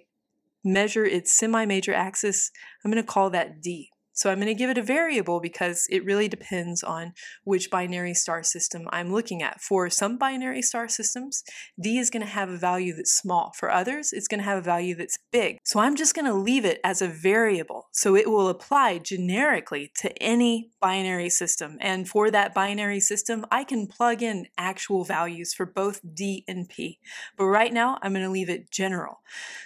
measure 0.63 1.05
its 1.05 1.37
semi 1.37 1.65
major 1.65 1.93
axis, 1.93 2.51
I'm 2.83 2.91
going 2.91 3.03
to 3.03 3.07
call 3.07 3.29
that 3.29 3.61
D. 3.61 3.89
So 4.15 4.31
I'm 4.31 4.37
going 4.39 4.47
to 4.47 4.55
give 4.55 4.69
it 4.69 4.77
a 4.77 4.81
variable 4.81 5.39
because 5.39 5.85
it 5.89 6.05
really 6.05 6.27
depends 6.27 6.81
on 6.83 7.13
which 7.43 7.69
binary 7.69 8.13
star 8.13 8.41
system 8.43 8.87
I'm 8.89 9.11
looking 9.11 9.43
at. 9.43 9.61
For 9.61 9.89
some 9.89 10.17
binary 10.17 10.61
star 10.61 10.87
systems, 10.87 11.43
D 11.79 11.99
is 11.99 12.09
going 12.09 12.25
to 12.25 12.31
have 12.31 12.49
a 12.49 12.57
value 12.57 12.95
that's 12.95 13.11
small. 13.11 13.51
For 13.57 13.69
others, 13.69 14.13
it's 14.13 14.27
going 14.27 14.39
to 14.39 14.45
have 14.45 14.57
a 14.57 14.61
value 14.61 14.95
that's 14.95 15.19
big. 15.31 15.59
So 15.65 15.79
I'm 15.79 15.95
just 15.95 16.15
going 16.15 16.25
to 16.25 16.33
leave 16.33 16.65
it 16.65 16.79
as 16.83 17.01
a 17.01 17.07
variable. 17.07 17.89
So 17.91 18.15
it 18.15 18.29
will 18.29 18.47
apply 18.47 18.99
generically 18.99 19.91
to 19.97 20.11
any 20.23 20.71
binary 20.81 21.29
system. 21.29 21.77
And 21.81 22.07
for 22.07 22.31
that 22.31 22.53
binary 22.53 23.01
system, 23.01 23.45
I 23.51 23.65
can 23.65 23.85
plug 23.85 24.23
in 24.23 24.47
actual 24.57 25.03
values 25.03 25.53
for 25.53 25.65
both 25.65 25.99
D 26.13 26.45
and 26.47 26.69
P. 26.69 26.99
But 27.37 27.47
right 27.47 27.73
now, 27.73 27.99
I'm 28.01 28.13
going 28.13 28.23
to 28.23 28.31
leave 28.31 28.49
it 28.49 28.71
general. 28.71 29.19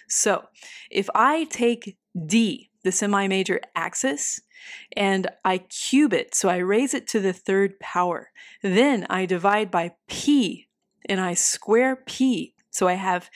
So 0.08 0.46
if 0.90 1.08
I 1.14 1.44
take 1.46 1.98
D, 2.26 2.69
the 2.84 2.92
semi-major 2.92 3.62
axis 3.76 4.42
and 4.96 5.28
I 5.44 5.60
cube 5.60 6.14
it. 6.14 6.36
So 6.36 6.50
I 6.50 6.58
raise 6.58 6.94
it 6.94 7.08
to 7.10 7.20
the 7.20 7.34
third 7.34 7.80
power. 7.80 8.32
Then 8.62 9.06
I 9.10 9.26
divide 9.26 9.72
by 9.72 9.94
p 10.08 10.68
and 11.08 11.20
I 11.20 11.34
square 11.34 11.96
p. 11.96 12.56
So 12.72 12.88
I 12.88 12.94
have 12.94 13.30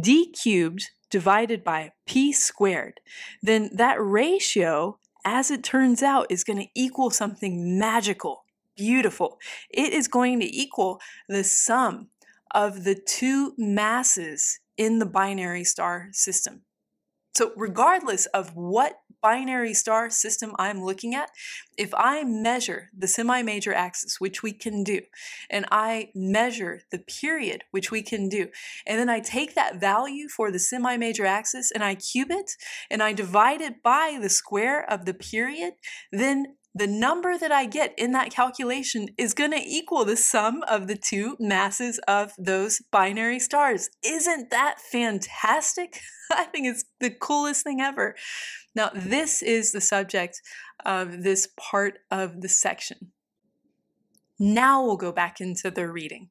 d 0.00 0.30
cubed 0.30 0.90
divided 1.10 1.64
by 1.64 1.92
p 2.06 2.32
squared. 2.32 3.00
Then 3.42 3.70
that 3.74 3.96
ratio, 4.00 4.98
as 5.24 5.50
it 5.50 5.62
turns 5.62 6.02
out, 6.02 6.26
is 6.30 6.44
going 6.44 6.58
to 6.58 6.68
equal 6.74 7.10
something 7.10 7.78
magical, 7.78 8.44
beautiful. 8.76 9.38
It 9.70 9.92
is 9.92 10.08
going 10.08 10.40
to 10.40 10.46
equal 10.46 11.00
the 11.28 11.44
sum 11.44 12.08
of 12.54 12.84
the 12.84 12.94
two 12.94 13.54
masses 13.58 14.60
in 14.76 14.98
the 15.00 15.06
binary 15.06 15.64
star 15.64 16.08
system. 16.12 16.62
So, 17.34 17.52
regardless 17.56 18.26
of 18.26 18.54
what 18.56 19.00
binary 19.22 19.74
star 19.74 20.10
system 20.10 20.54
I'm 20.58 20.82
looking 20.82 21.14
at, 21.14 21.30
if 21.76 21.92
I 21.94 22.24
measure 22.24 22.90
the 22.96 23.08
semi 23.08 23.42
major 23.42 23.72
axis, 23.72 24.20
which 24.20 24.42
we 24.42 24.52
can 24.52 24.82
do, 24.84 25.00
and 25.50 25.66
I 25.70 26.10
measure 26.14 26.82
the 26.90 26.98
period, 26.98 27.64
which 27.70 27.90
we 27.90 28.02
can 28.02 28.28
do, 28.28 28.48
and 28.86 28.98
then 28.98 29.08
I 29.08 29.20
take 29.20 29.54
that 29.54 29.80
value 29.80 30.28
for 30.28 30.50
the 30.50 30.58
semi 30.58 30.96
major 30.96 31.26
axis 31.26 31.70
and 31.70 31.82
I 31.84 31.94
cube 31.94 32.30
it 32.30 32.52
and 32.90 33.02
I 33.02 33.12
divide 33.12 33.60
it 33.60 33.82
by 33.82 34.18
the 34.20 34.30
square 34.30 34.90
of 34.90 35.04
the 35.04 35.14
period, 35.14 35.74
then 36.12 36.56
the 36.74 36.86
number 36.86 37.36
that 37.38 37.50
I 37.50 37.66
get 37.66 37.94
in 37.98 38.12
that 38.12 38.30
calculation 38.30 39.08
is 39.16 39.34
going 39.34 39.50
to 39.52 39.62
equal 39.64 40.04
the 40.04 40.16
sum 40.16 40.62
of 40.68 40.86
the 40.86 40.96
two 40.96 41.36
masses 41.40 41.98
of 42.06 42.32
those 42.38 42.80
binary 42.90 43.38
stars. 43.38 43.90
Isn't 44.04 44.50
that 44.50 44.80
fantastic? 44.80 46.00
I 46.32 46.44
think 46.44 46.66
it's 46.66 46.84
the 47.00 47.10
coolest 47.10 47.64
thing 47.64 47.80
ever. 47.80 48.14
Now, 48.74 48.90
this 48.94 49.42
is 49.42 49.72
the 49.72 49.80
subject 49.80 50.40
of 50.84 51.22
this 51.22 51.48
part 51.58 51.98
of 52.10 52.42
the 52.42 52.48
section. 52.48 53.12
Now 54.40 54.84
we'll 54.84 54.96
go 54.96 55.10
back 55.10 55.40
into 55.40 55.68
the 55.68 55.90
reading. 55.90 56.28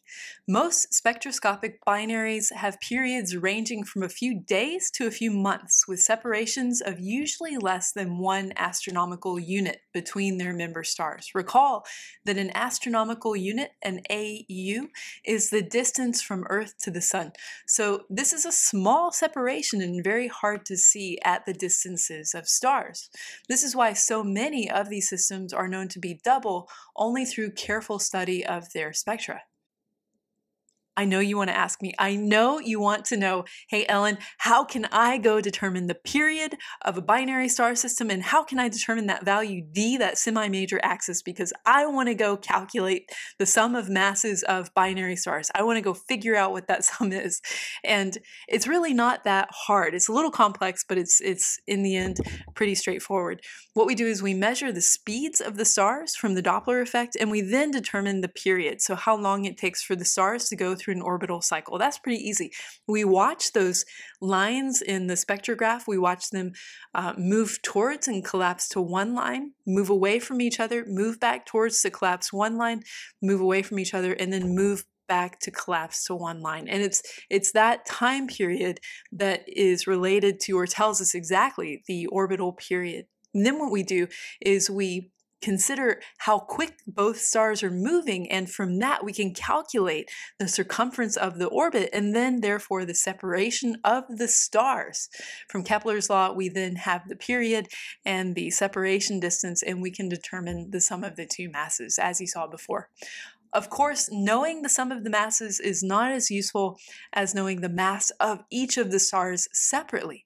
Most 0.48 0.94
spectroscopic 0.94 1.84
binaries 1.86 2.54
have 2.54 2.80
periods 2.80 3.36
ranging 3.36 3.84
from 3.84 4.02
a 4.02 4.08
few 4.08 4.40
days 4.40 4.90
to 4.92 5.08
a 5.08 5.12
few 5.12 5.30
months, 5.30 5.90
with 5.90 6.00
separations 6.00 6.80
of 6.80 7.02
usually 7.02 7.58
less 7.58 7.92
than 7.92 8.18
one 8.18 8.54
astronomical 8.56 9.38
unit 9.38 9.82
between 9.94 10.38
their 10.38 10.54
member 10.54 10.86
stars. 10.86 11.32
Recall 11.36 11.86
that 12.24 12.38
an 12.38 12.50
astronomical 12.56 13.36
unit, 13.36 13.72
an 13.82 14.00
AU, 14.10 14.88
is 15.26 15.50
the 15.50 15.62
distance 15.62 16.22
from 16.22 16.46
Earth 16.50 16.76
to 16.84 16.92
the 16.92 17.02
Sun. 17.02 17.34
So 17.68 18.06
this 18.10 18.32
is 18.32 18.46
a 18.46 18.54
small 18.54 19.12
separation 19.12 19.82
and 19.82 20.02
very 20.02 20.30
hard 20.30 20.66
to 20.68 20.78
see 20.78 21.20
at 21.26 21.46
the 21.46 21.54
distances 21.54 22.34
of 22.34 22.48
stars. 22.48 23.10
This 23.50 23.64
is 23.64 23.76
why 23.76 23.92
so 23.92 24.24
many 24.24 24.72
of 24.72 24.88
these 24.88 25.10
systems 25.10 25.52
are 25.52 25.68
known 25.68 25.90
to 25.90 26.00
be 26.00 26.22
double 26.24 26.70
only 26.96 27.26
through 27.26 27.52
careful 27.52 27.97
study 28.00 28.46
of 28.46 28.72
their 28.74 28.94
spectra. 28.94 29.42
I 30.98 31.06
know 31.06 31.20
you 31.20 31.38
want 31.38 31.52
to 31.52 31.56
ask 31.56 31.80
me. 31.80 31.94
I 32.00 32.16
know 32.16 32.60
you 32.60 32.80
want 32.80 33.06
to 33.06 33.18
know, 33.18 33.46
hey, 33.70 33.86
Ellen, 33.88 34.18
how 34.40 34.64
can 34.64 34.86
I 34.92 35.20
go 35.20 35.40
determine 35.40 35.86
the 35.86 35.94
period 35.94 36.56
of 36.82 36.98
a 36.98 37.04
binary 37.04 37.50
star 37.50 37.76
system 37.76 38.10
and 38.10 38.24
how 38.24 38.44
can 38.44 38.58
I 38.58 38.68
determine 38.68 39.06
that 39.06 39.24
value 39.24 39.62
D, 39.62 39.98
that 39.98 40.18
semi 40.18 40.50
major 40.50 40.80
axis? 40.82 41.22
Because 41.22 41.54
I 41.68 41.86
want 41.86 42.10
to 42.10 42.16
go 42.16 42.36
calculate 42.36 43.12
the 43.38 43.46
sum 43.46 43.76
of 43.76 43.90
masses 43.90 44.42
of 44.44 44.74
binary 44.74 45.16
stars. 45.16 45.52
I 45.54 45.62
want 45.62 45.78
to 45.78 45.82
go 45.82 45.94
figure 45.94 46.36
out 46.36 46.52
what 46.52 46.68
that 46.68 46.84
sum 46.84 47.12
is. 47.12 47.42
And 47.84 48.18
it's 48.48 48.68
really 48.68 48.94
not 48.94 49.24
that 49.24 49.50
hard. 49.52 49.94
It's 49.94 50.10
a 50.10 50.14
little 50.14 50.32
complex, 50.32 50.84
but 50.84 50.98
it's, 50.98 51.22
it's 51.22 51.60
in 51.68 51.84
the 51.84 51.96
end 51.96 52.18
pretty 52.56 52.74
straightforward. 52.74 53.42
What 53.76 53.86
we 53.86 53.94
do 53.94 54.08
is 54.08 54.24
we 54.24 54.34
measure 54.34 54.72
the 54.72 54.82
speeds 54.82 55.42
of 55.42 55.58
the 55.58 55.66
stars 55.66 56.16
from 56.16 56.34
the 56.34 56.42
Doppler 56.42 56.82
effect 56.82 57.16
and 57.20 57.30
we 57.30 57.42
then 57.42 57.70
determine 57.70 58.22
the 58.22 58.28
period. 58.28 58.82
So, 58.82 58.96
how 58.96 59.16
long 59.16 59.46
it 59.46 59.58
takes 59.58 59.84
for 59.84 59.96
the 59.96 60.04
stars 60.04 60.50
to 60.50 60.56
go 60.56 60.74
through 60.74 60.87
through 60.88 60.96
an 60.96 61.02
orbital 61.02 61.42
cycle. 61.42 61.78
That's 61.78 62.00
pretty 62.00 62.24
easy. 62.26 62.54
We 62.88 63.04
watch 63.04 63.52
those 63.52 63.84
lines 64.22 64.82
in 64.82 65.08
the 65.08 65.16
spectrograph, 65.16 65.86
we 65.86 65.98
watch 65.98 66.30
them 66.30 66.54
uh, 66.96 67.14
move 67.18 67.62
towards 67.62 68.08
and 68.08 68.24
collapse 68.24 68.70
to 68.70 68.82
one 68.82 69.14
line, 69.14 69.52
move 69.66 69.90
away 69.90 70.20
from 70.20 70.40
each 70.40 70.62
other, 70.62 70.86
move 70.88 71.20
back 71.20 71.46
towards 71.46 71.82
to 71.82 71.90
collapse 71.90 72.32
one 72.32 72.58
line, 72.58 72.84
move 73.22 73.42
away 73.42 73.62
from 73.62 73.80
each 73.80 73.94
other, 73.94 74.14
and 74.14 74.32
then 74.32 74.56
move 74.56 74.86
back 75.10 75.40
to 75.40 75.52
collapse 75.52 76.04
to 76.04 76.14
one 76.14 76.42
line 76.42 76.68
and 76.68 76.84
it's 76.84 77.02
it's 77.30 77.54
that 77.54 77.86
time 77.86 78.28
period 78.28 78.78
that 79.10 79.42
is 79.48 79.88
related 79.88 80.38
to 80.38 80.60
or 80.60 80.68
tells 80.68 81.00
us 81.00 81.16
exactly 81.16 81.82
the 81.88 82.06
orbital 82.08 82.52
period 82.52 83.06
and 83.34 83.46
then 83.46 83.58
what 83.58 83.72
we 83.72 83.84
do 83.84 84.06
is 84.42 84.70
we 84.70 85.10
consider 85.42 86.02
how 86.20 86.40
quick 86.40 86.78
both 86.88 87.20
stars 87.20 87.64
are 87.64 87.72
moving 87.72 88.30
and 88.32 88.50
from 88.50 88.80
that 88.80 89.04
we 89.04 89.14
can 89.14 89.34
calculate 89.34 90.10
the 90.40 90.48
circumference 90.48 91.16
of 91.16 91.38
the 91.38 91.48
orbit 91.48 91.90
and 91.94 92.16
then 92.16 92.42
therefore 92.42 92.86
the 92.86 92.96
separation 92.96 93.78
of 93.84 94.04
the 94.10 94.28
stars 94.28 95.10
from 95.48 95.64
kepler's 95.64 96.10
law 96.10 96.32
we 96.32 96.50
then 96.50 96.76
have 96.76 97.08
the 97.08 97.16
period 97.16 97.68
and 98.06 98.36
the 98.36 98.50
separation 98.50 99.20
distance 99.20 99.62
and 99.62 99.82
we 99.82 99.92
can 99.92 100.10
determine 100.10 100.72
the 100.72 100.82
sum 100.82 101.04
of 101.04 101.16
the 101.16 101.26
two 101.26 101.50
masses 101.50 102.00
as 102.00 102.20
you 102.20 102.28
saw 102.28 102.48
before 102.48 102.90
of 103.54 103.70
course, 103.70 104.10
knowing 104.12 104.62
the 104.62 104.70
sum 104.70 104.92
of 104.92 105.04
the 105.04 105.10
masses 105.10 105.60
is 105.60 105.82
not 105.82 106.12
as 106.12 106.30
useful 106.30 106.78
as 107.14 107.34
knowing 107.34 107.62
the 107.62 107.70
mass 107.70 108.12
of 108.20 108.44
each 108.52 108.78
of 108.78 108.92
the 108.92 109.00
stars 109.00 109.48
separately. 109.54 110.26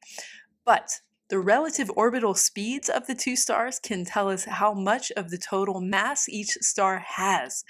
But 0.66 1.02
the 1.32 1.40
relative 1.40 1.90
orbital 1.96 2.36
speeds 2.36 2.90
of 2.90 3.08
the 3.08 3.16
two 3.16 3.38
stars 3.38 3.80
can 3.80 4.04
tell 4.04 4.30
us 4.30 4.44
how 4.44 4.74
much 4.74 5.14
of 5.16 5.30
the 5.30 5.38
total 5.38 5.80
mass 5.80 6.28
each 6.28 6.58
star 6.60 7.00
has 7.00 7.64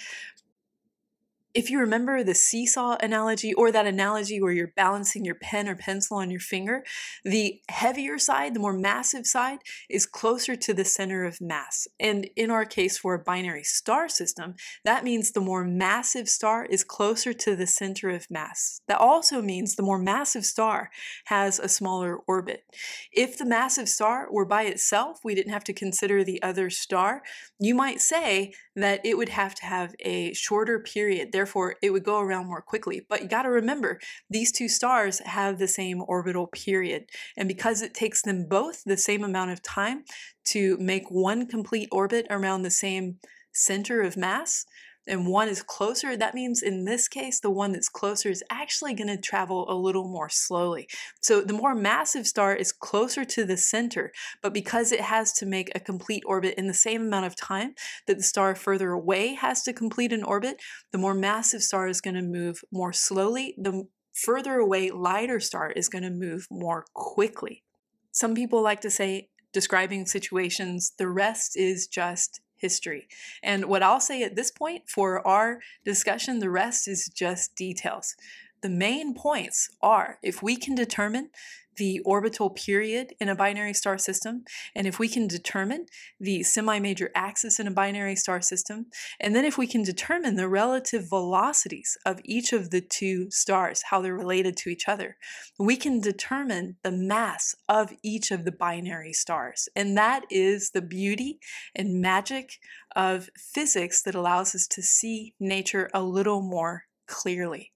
if 1.53 1.69
you 1.69 1.79
remember 1.79 2.23
the 2.23 2.35
seesaw 2.35 2.97
analogy 3.01 3.53
or 3.53 3.71
that 3.71 3.87
analogy 3.87 4.41
where 4.41 4.51
you're 4.51 4.73
balancing 4.75 5.25
your 5.25 5.35
pen 5.35 5.67
or 5.67 5.75
pencil 5.75 6.17
on 6.17 6.31
your 6.31 6.39
finger, 6.39 6.83
the 7.23 7.61
heavier 7.69 8.17
side, 8.17 8.53
the 8.53 8.59
more 8.59 8.73
massive 8.73 9.25
side, 9.25 9.59
is 9.89 10.05
closer 10.05 10.55
to 10.55 10.73
the 10.73 10.85
center 10.85 11.23
of 11.23 11.41
mass. 11.41 11.87
And 11.99 12.29
in 12.35 12.51
our 12.51 12.65
case, 12.65 12.97
for 12.97 13.13
a 13.13 13.19
binary 13.19 13.63
star 13.63 14.07
system, 14.07 14.55
that 14.85 15.03
means 15.03 15.31
the 15.31 15.41
more 15.41 15.63
massive 15.63 16.29
star 16.29 16.65
is 16.65 16.83
closer 16.83 17.33
to 17.33 17.55
the 17.55 17.67
center 17.67 18.09
of 18.09 18.29
mass. 18.29 18.81
That 18.87 18.99
also 18.99 19.41
means 19.41 19.75
the 19.75 19.83
more 19.83 19.99
massive 19.99 20.45
star 20.45 20.89
has 21.25 21.59
a 21.59 21.67
smaller 21.67 22.17
orbit. 22.27 22.63
If 23.11 23.37
the 23.37 23.45
massive 23.45 23.89
star 23.89 24.27
were 24.31 24.45
by 24.45 24.63
itself, 24.63 25.19
we 25.23 25.35
didn't 25.35 25.53
have 25.53 25.63
to 25.65 25.73
consider 25.73 26.23
the 26.23 26.41
other 26.41 26.69
star, 26.69 27.23
you 27.59 27.75
might 27.75 28.01
say 28.01 28.53
that 28.75 29.01
it 29.03 29.17
would 29.17 29.29
have 29.29 29.53
to 29.55 29.65
have 29.65 29.93
a 29.99 30.33
shorter 30.33 30.79
period 30.79 31.31
therefore 31.31 31.75
it 31.81 31.89
would 31.91 32.03
go 32.03 32.19
around 32.19 32.47
more 32.47 32.61
quickly. 32.61 33.05
But 33.07 33.21
you 33.21 33.27
got 33.27 33.43
to 33.43 33.49
remember, 33.49 33.99
these 34.29 34.51
two 34.51 34.69
stars 34.69 35.19
have 35.19 35.57
the 35.57 35.67
same 35.67 36.01
orbital 36.07 36.47
period. 36.47 37.05
And 37.37 37.47
because 37.47 37.81
it 37.81 37.93
takes 37.93 38.21
them 38.21 38.45
both 38.47 38.83
the 38.85 38.97
same 38.97 39.23
amount 39.23 39.51
of 39.51 39.61
time 39.61 40.03
to 40.45 40.77
make 40.77 41.09
one 41.09 41.47
complete 41.47 41.89
orbit 41.91 42.27
around 42.29 42.61
the 42.61 42.71
same 42.71 43.17
center 43.53 44.01
of 44.01 44.15
mass, 44.17 44.65
and 45.07 45.25
one 45.25 45.47
is 45.47 45.63
closer, 45.63 46.15
that 46.15 46.35
means 46.35 46.61
in 46.61 46.85
this 46.85 47.07
case, 47.07 47.39
the 47.39 47.49
one 47.49 47.71
that's 47.71 47.89
closer 47.89 48.29
is 48.29 48.43
actually 48.51 48.93
going 48.93 49.07
to 49.07 49.17
travel 49.17 49.65
a 49.69 49.73
little 49.73 50.07
more 50.07 50.29
slowly. 50.29 50.87
So 51.21 51.41
the 51.41 51.53
more 51.53 51.73
massive 51.73 52.27
star 52.27 52.55
is 52.55 52.71
closer 52.71 53.25
to 53.25 53.43
the 53.43 53.57
center, 53.57 54.11
but 54.43 54.53
because 54.53 54.91
it 54.91 55.01
has 55.01 55.33
to 55.33 55.45
make 55.45 55.71
a 55.73 55.79
complete 55.79 56.23
orbit 56.25 56.55
in 56.57 56.67
the 56.67 56.73
same 56.73 57.01
amount 57.01 57.25
of 57.25 57.35
time 57.35 57.73
that 58.05 58.17
the 58.17 58.23
star 58.23 58.53
further 58.53 58.91
away 58.91 59.33
has 59.33 59.63
to 59.63 59.73
complete 59.73 60.13
an 60.13 60.23
orbit, 60.23 60.61
the 60.91 60.97
more 60.97 61.15
massive 61.15 61.63
star 61.63 61.87
is 61.87 62.01
going 62.01 62.15
to 62.15 62.21
move 62.21 62.61
more 62.71 62.93
slowly. 62.93 63.55
The 63.57 63.87
further 64.13 64.55
away 64.55 64.91
lighter 64.91 65.39
star 65.39 65.71
is 65.71 65.89
going 65.89 66.03
to 66.03 66.11
move 66.11 66.47
more 66.51 66.85
quickly. 66.93 67.63
Some 68.11 68.35
people 68.35 68.61
like 68.61 68.81
to 68.81 68.89
say, 68.89 69.29
describing 69.53 70.05
situations, 70.05 70.93
the 70.97 71.09
rest 71.09 71.57
is 71.57 71.87
just 71.87 72.40
history. 72.61 73.07
And 73.41 73.65
what 73.65 73.83
I'll 73.83 73.99
say 73.99 74.23
at 74.23 74.35
this 74.35 74.51
point 74.51 74.83
for 74.87 75.25
our 75.27 75.59
discussion, 75.83 76.39
the 76.39 76.49
rest 76.49 76.87
is 76.87 77.09
just 77.13 77.55
details. 77.55 78.15
the 78.61 78.69
main 78.69 79.13
points 79.13 79.69
are 79.81 80.19
if 80.21 80.41
we 80.43 80.55
can 80.55 80.75
determine 80.75 81.29
the 81.77 81.99
orbital 82.05 82.49
period 82.49 83.13
in 83.19 83.29
a 83.29 83.35
binary 83.35 83.73
star 83.73 83.97
system, 83.97 84.43
and 84.75 84.87
if 84.87 84.99
we 84.99 85.07
can 85.07 85.27
determine 85.27 85.85
the 86.19 86.43
semi-major 86.43 87.11
axis 87.15 87.59
in 87.59 87.67
a 87.67 87.71
binary 87.71 88.15
star 88.15 88.41
system, 88.41 88.87
and 89.19 89.35
then 89.35 89.45
if 89.45 89.57
we 89.57 89.67
can 89.67 89.83
determine 89.83 90.35
the 90.35 90.49
relative 90.49 91.09
velocities 91.09 91.97
of 92.05 92.19
each 92.23 92.53
of 92.53 92.69
the 92.69 92.81
two 92.81 93.29
stars, 93.31 93.83
how 93.89 94.01
they're 94.01 94.13
related 94.13 94.57
to 94.57 94.69
each 94.69 94.87
other, 94.87 95.17
we 95.57 95.75
can 95.75 95.99
determine 95.99 96.77
the 96.83 96.91
mass 96.91 97.55
of 97.69 97.93
each 98.03 98.31
of 98.31 98.45
the 98.45 98.51
binary 98.51 99.13
stars. 99.13 99.69
And 99.75 99.97
that 99.97 100.25
is 100.29 100.71
the 100.71 100.81
beauty 100.81 101.39
and 101.75 102.01
magic 102.01 102.59
of 102.95 103.29
physics 103.37 104.01
that 104.03 104.15
allows 104.15 104.53
us 104.53 104.67
to 104.67 104.81
see 104.81 105.33
nature 105.39 105.89
a 105.93 106.03
little 106.03 106.41
more 106.41 106.85
clearly. 107.07 107.70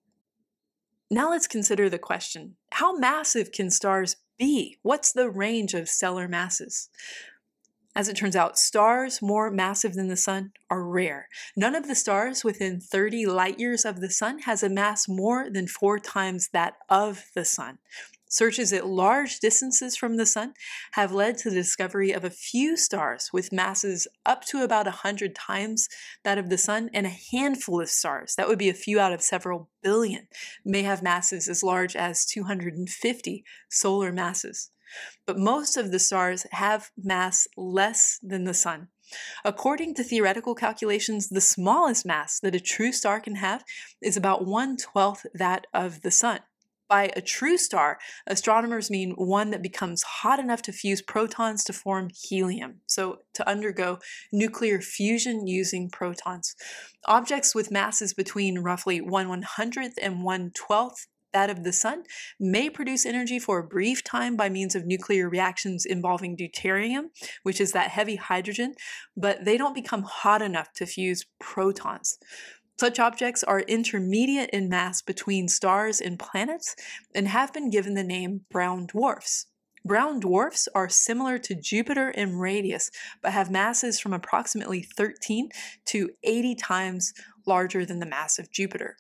Now 1.12 1.30
let's 1.30 1.48
consider 1.48 1.90
the 1.90 2.00
question 2.00 2.56
how 2.72 2.98
massive 2.98 3.52
can 3.52 3.70
stars 3.70 4.16
be? 4.38 4.78
What's 4.82 5.12
the 5.12 5.30
range 5.30 5.74
of 5.74 5.88
stellar 5.88 6.28
masses? 6.28 6.90
As 7.96 8.10
it 8.10 8.18
turns 8.18 8.36
out, 8.36 8.58
stars 8.58 9.22
more 9.22 9.50
massive 9.50 9.94
than 9.94 10.10
the 10.10 10.18
sun 10.18 10.52
are 10.70 10.84
rare. 10.84 11.30
None 11.56 11.76
of 11.76 11.88
the 11.88 11.96
stars 11.96 12.44
within 12.44 12.82
30 12.82 13.26
light 13.28 13.58
years 13.58 13.86
of 13.86 14.02
the 14.02 14.10
sun 14.10 14.40
has 14.40 14.64
a 14.64 14.70
mass 14.70 15.08
more 15.08 15.50
than 15.50 15.68
four 15.68 15.98
times 15.98 16.50
that 16.52 16.74
of 16.90 17.24
the 17.36 17.46
sun. 17.46 17.78
Searches 18.36 18.74
at 18.74 18.86
large 18.86 19.40
distances 19.40 19.96
from 19.96 20.18
the 20.18 20.26
sun 20.26 20.56
have 20.92 21.14
led 21.14 21.38
to 21.38 21.50
the 21.50 21.56
discovery 21.56 22.12
of 22.12 22.26
a 22.26 22.30
few 22.30 22.76
stars 22.76 23.30
with 23.32 23.54
masses 23.54 24.10
up 24.26 24.44
to 24.48 24.62
about 24.62 24.88
100 24.88 25.34
times 25.34 25.88
that 26.26 26.38
of 26.38 26.50
the 26.50 26.58
sun, 26.58 26.90
and 26.94 27.06
a 27.06 27.18
handful 27.32 27.80
of 27.80 27.88
stars, 27.88 28.36
that 28.36 28.50
would 28.50 28.60
be 28.60 28.68
a 28.68 28.74
few 28.74 29.00
out 29.00 29.14
of 29.14 29.22
several 29.22 29.70
billion, 29.82 30.28
may 30.66 30.82
have 30.82 31.02
masses 31.02 31.48
as 31.48 31.64
large 31.64 31.96
as 31.96 32.26
250 32.26 33.46
solar 33.70 34.12
masses. 34.12 34.70
But 35.26 35.40
most 35.40 35.78
of 35.78 35.92
the 35.92 36.00
stars 36.00 36.46
have 36.52 36.92
mass 37.02 37.48
less 37.56 38.20
than 38.22 38.44
the 38.44 38.54
sun. 38.54 38.90
According 39.46 39.94
to 39.94 40.04
theoretical 40.04 40.56
calculations, 40.56 41.30
the 41.30 41.40
smallest 41.40 42.06
mass 42.06 42.42
that 42.42 42.54
a 42.54 42.60
true 42.60 42.92
star 42.92 43.22
can 43.22 43.36
have 43.36 43.64
is 44.02 44.18
about 44.18 44.46
one 44.46 44.76
twelfth 44.76 45.26
that 45.34 45.68
of 45.74 46.02
the 46.02 46.12
sun. 46.12 46.42
By 46.88 47.12
a 47.16 47.22
true 47.22 47.58
star, 47.58 47.98
astronomers 48.28 48.92
mean 48.92 49.14
one 49.18 49.50
that 49.52 49.64
becomes 49.64 50.04
hot 50.04 50.40
enough 50.40 50.62
to 50.64 50.72
fuse 50.72 51.02
protons 51.02 51.64
to 51.66 51.74
form 51.74 52.10
helium, 52.14 52.82
so 52.86 53.22
to 53.34 53.48
undergo 53.50 54.00
nuclear 54.32 54.80
fusion 54.82 55.48
using 55.48 55.90
protons. 55.90 56.56
Objects 57.06 57.56
with 57.56 57.72
masses 57.72 58.14
between 58.14 58.60
roughly 58.60 59.02
1 59.02 59.44
100th 59.44 59.94
and 60.02 60.24
1 60.24 60.52
12th 60.52 61.08
that 61.36 61.50
of 61.50 61.66
the 61.66 61.74
sun 61.74 62.04
may 62.40 62.70
produce 62.70 63.06
energy 63.06 63.40
for 63.40 63.60
a 63.60 63.68
brief 63.68 64.02
time 64.04 64.38
by 64.38 64.48
means 64.48 64.74
of 64.74 64.86
nuclear 64.86 65.30
reactions 65.30 65.86
involving 65.86 66.38
deuterium, 66.38 67.10
which 67.44 67.60
is 67.60 67.74
that 67.74 67.90
heavy 67.90 68.16
hydrogen, 68.16 68.74
but 69.18 69.44
they 69.44 69.58
don't 69.58 69.76
become 69.76 70.04
hot 70.04 70.42
enough 70.42 70.72
to 70.72 70.86
fuse 70.86 71.26
protons. 71.38 72.18
Such 72.78 73.00
objects 73.00 73.44
are 73.44 73.62
intermediate 73.62 74.50
in 74.50 74.68
mass 74.68 75.02
between 75.02 75.48
stars 75.48 76.02
and 76.02 76.20
planets 76.20 76.76
and 77.14 77.28
have 77.28 77.54
been 77.54 77.70
given 77.70 77.94
the 77.94 78.04
name 78.04 78.42
brown 78.52 78.86
dwarfs. 78.88 79.48
Brown 79.86 80.20
dwarfs 80.20 80.68
are 80.74 80.90
similar 80.90 81.38
to 81.38 81.56
Jupiter 81.56 82.10
in 82.10 82.38
radius, 82.38 82.90
but 83.22 83.32
have 83.32 83.52
masses 83.52 84.00
from 84.00 84.14
approximately 84.14 84.82
13 84.82 85.50
to 85.86 86.10
80 86.24 86.56
times 86.56 87.14
larger 87.46 87.86
than 87.86 88.00
the 88.00 88.06
mass 88.06 88.40
of 88.40 88.52
Jupiter. 88.52 88.98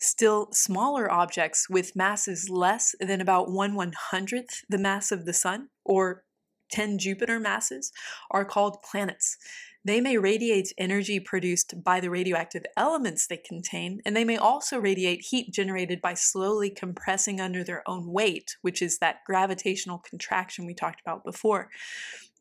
Still 0.00 0.48
smaller 0.52 1.10
objects 1.10 1.68
with 1.68 1.94
masses 1.94 2.48
less 2.48 2.94
than 2.98 3.20
about 3.20 3.50
1 3.50 3.74
100th 3.74 4.64
the 4.68 4.78
mass 4.78 5.12
of 5.12 5.26
the 5.26 5.34
Sun, 5.34 5.68
or 5.84 6.24
10 6.72 6.98
Jupiter 6.98 7.38
masses, 7.38 7.92
are 8.30 8.46
called 8.46 8.82
planets. 8.82 9.36
They 9.82 10.00
may 10.02 10.18
radiate 10.18 10.74
energy 10.76 11.18
produced 11.20 11.82
by 11.82 12.00
the 12.00 12.10
radioactive 12.10 12.64
elements 12.76 13.26
they 13.26 13.38
contain, 13.38 14.02
and 14.04 14.14
they 14.14 14.24
may 14.24 14.36
also 14.36 14.78
radiate 14.78 15.22
heat 15.30 15.52
generated 15.52 16.02
by 16.02 16.12
slowly 16.14 16.68
compressing 16.68 17.40
under 17.40 17.64
their 17.64 17.82
own 17.88 18.12
weight, 18.12 18.56
which 18.60 18.82
is 18.82 18.98
that 18.98 19.24
gravitational 19.26 19.98
contraction 19.98 20.66
we 20.66 20.74
talked 20.74 21.00
about 21.00 21.24
before. 21.24 21.70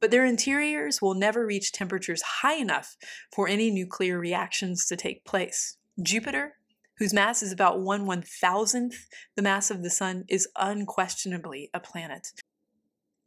But 0.01 0.11
their 0.11 0.25
interiors 0.25 1.01
will 1.01 1.13
never 1.13 1.45
reach 1.45 1.71
temperatures 1.71 2.21
high 2.21 2.55
enough 2.55 2.97
for 3.33 3.47
any 3.47 3.71
nuclear 3.71 4.19
reactions 4.19 4.85
to 4.87 4.97
take 4.97 5.23
place. 5.23 5.77
Jupiter, 6.01 6.55
whose 6.97 7.13
mass 7.13 7.41
is 7.41 7.53
about 7.53 7.79
1 7.79 8.05
one 8.05 8.21
thousandth 8.21 9.07
the 9.37 9.41
mass 9.41 9.71
of 9.71 9.81
the 9.81 9.89
Sun, 9.89 10.25
is 10.27 10.49
unquestionably 10.57 11.69
a 11.73 11.79
planet. 11.79 12.33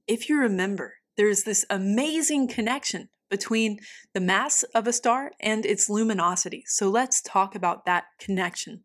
If 0.07 0.29
you 0.29 0.39
remember, 0.39 0.97
there 1.17 1.29
is 1.29 1.45
this 1.45 1.65
amazing 1.71 2.49
connection 2.49 3.09
between 3.33 3.81
the 4.13 4.21
mass 4.21 4.63
of 4.75 4.87
a 4.87 4.93
star 4.93 5.33
and 5.41 5.65
its 5.65 5.89
luminosity. 5.89 6.63
So 6.67 6.91
let's 6.91 7.23
talk 7.23 7.57
about 7.57 7.87
that 7.87 8.05
connection. 8.21 8.85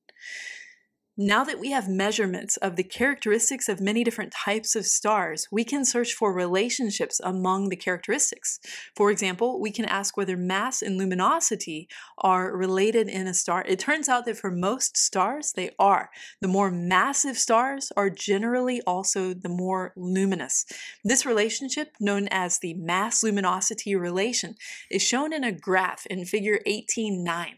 Now 1.20 1.44
that 1.46 1.60
we 1.60 1.72
have 1.72 1.90
measurements 1.90 2.58
of 2.58 2.76
the 2.76 2.84
characteristics 2.84 3.68
of 3.68 3.82
many 3.82 4.04
different 4.04 4.32
types 4.32 4.76
of 4.76 4.86
stars, 4.86 5.48
we 5.52 5.64
can 5.64 5.84
search 5.84 6.14
for 6.14 6.32
relationships 6.32 7.20
among 7.24 7.70
the 7.70 7.76
characteristics. 7.76 8.60
For 8.96 9.10
example, 9.10 9.60
we 9.60 9.72
can 9.72 9.86
ask 9.86 10.16
whether 10.16 10.38
mass 10.38 10.84
and 10.84 10.96
luminosity 10.96 11.90
are 12.20 12.56
related 12.56 13.10
in 13.10 13.26
a 13.26 13.34
star. 13.34 13.66
It 13.68 13.80
turns 13.80 14.08
out 14.08 14.26
that 14.26 14.38
for 14.38 14.52
most 14.52 14.96
stars, 14.96 15.54
they 15.54 15.72
are. 15.80 16.12
The 16.40 16.48
more 16.48 16.70
massive 16.70 17.40
stars 17.40 17.92
are 17.98 18.12
generally 18.12 18.80
also 18.86 19.34
the 19.34 19.50
more 19.50 19.94
luminous. 19.98 20.66
This 21.04 21.26
relationship, 21.26 21.94
known 22.00 22.28
as 22.30 22.60
the 22.60 22.76
mass 22.76 23.24
luminosity 23.24 23.96
relation, 23.96 24.54
is 24.92 25.02
shown 25.02 25.34
in 25.34 25.44
a 25.44 25.52
graph 25.52 26.06
in 26.06 26.26
figure 26.26 26.60
18.9. 26.68 27.54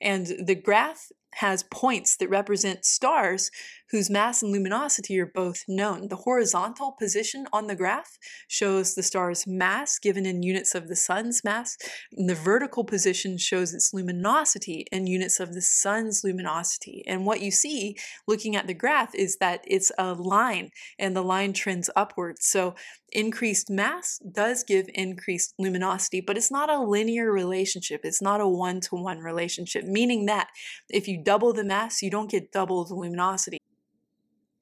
And 0.00 0.26
the 0.46 0.54
graph 0.54 1.12
has 1.36 1.62
points 1.64 2.16
that 2.16 2.30
represent 2.30 2.84
stars 2.84 3.50
whose 3.92 4.08
mass 4.08 4.42
and 4.42 4.50
luminosity 4.50 5.20
are 5.20 5.26
both 5.26 5.64
known. 5.68 6.08
The 6.08 6.16
horizontal 6.16 6.96
position 6.98 7.46
on 7.52 7.66
the 7.66 7.76
graph 7.76 8.18
shows 8.48 8.94
the 8.94 9.02
star's 9.02 9.46
mass 9.46 9.98
given 9.98 10.24
in 10.24 10.42
units 10.42 10.74
of 10.74 10.88
the 10.88 10.96
sun's 10.96 11.44
mass, 11.44 11.76
and 12.16 12.28
the 12.28 12.34
vertical 12.34 12.84
position 12.84 13.36
shows 13.36 13.74
its 13.74 13.92
luminosity 13.92 14.86
in 14.90 15.06
units 15.06 15.38
of 15.38 15.52
the 15.52 15.60
sun's 15.60 16.24
luminosity. 16.24 17.04
And 17.06 17.26
what 17.26 17.42
you 17.42 17.50
see 17.50 17.96
looking 18.26 18.56
at 18.56 18.66
the 18.66 18.74
graph 18.74 19.14
is 19.14 19.36
that 19.36 19.60
it's 19.66 19.92
a 19.98 20.14
line 20.14 20.70
and 20.98 21.14
the 21.14 21.22
line 21.22 21.52
trends 21.52 21.90
upwards. 21.94 22.46
So 22.46 22.74
increased 23.12 23.68
mass 23.68 24.18
does 24.20 24.64
give 24.64 24.86
increased 24.94 25.52
luminosity, 25.58 26.22
but 26.22 26.38
it's 26.38 26.50
not 26.50 26.70
a 26.70 26.80
linear 26.80 27.30
relationship. 27.30 28.00
It's 28.04 28.22
not 28.22 28.40
a 28.40 28.48
one 28.48 28.80
to 28.80 28.96
one 28.96 29.18
relationship, 29.18 29.84
meaning 29.84 30.24
that 30.26 30.48
if 30.88 31.06
you 31.06 31.22
double 31.22 31.52
the 31.52 31.64
mass, 31.64 32.00
you 32.00 32.10
don't 32.10 32.30
get 32.30 32.52
double 32.52 32.86
the 32.86 32.94
luminosity 32.94 33.58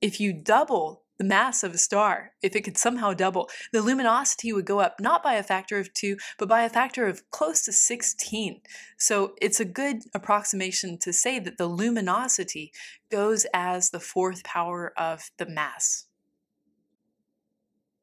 if 0.00 0.20
you 0.20 0.32
double 0.32 1.04
the 1.18 1.24
mass 1.24 1.62
of 1.62 1.74
a 1.74 1.78
star, 1.78 2.32
if 2.42 2.56
it 2.56 2.62
could 2.62 2.78
somehow 2.78 3.12
double, 3.12 3.50
the 3.74 3.82
luminosity 3.82 4.54
would 4.54 4.64
go 4.64 4.80
up 4.80 4.98
not 5.00 5.22
by 5.22 5.34
a 5.34 5.42
factor 5.42 5.78
of 5.78 5.92
two, 5.92 6.16
but 6.38 6.48
by 6.48 6.62
a 6.62 6.70
factor 6.70 7.06
of 7.06 7.28
close 7.30 7.60
to 7.62 7.72
16. 7.72 8.62
So 8.98 9.34
it's 9.38 9.60
a 9.60 9.66
good 9.66 9.98
approximation 10.14 10.98
to 11.02 11.12
say 11.12 11.38
that 11.38 11.58
the 11.58 11.66
luminosity 11.66 12.72
goes 13.10 13.44
as 13.52 13.90
the 13.90 14.00
fourth 14.00 14.42
power 14.44 14.94
of 14.96 15.30
the 15.36 15.44
mass. 15.44 16.06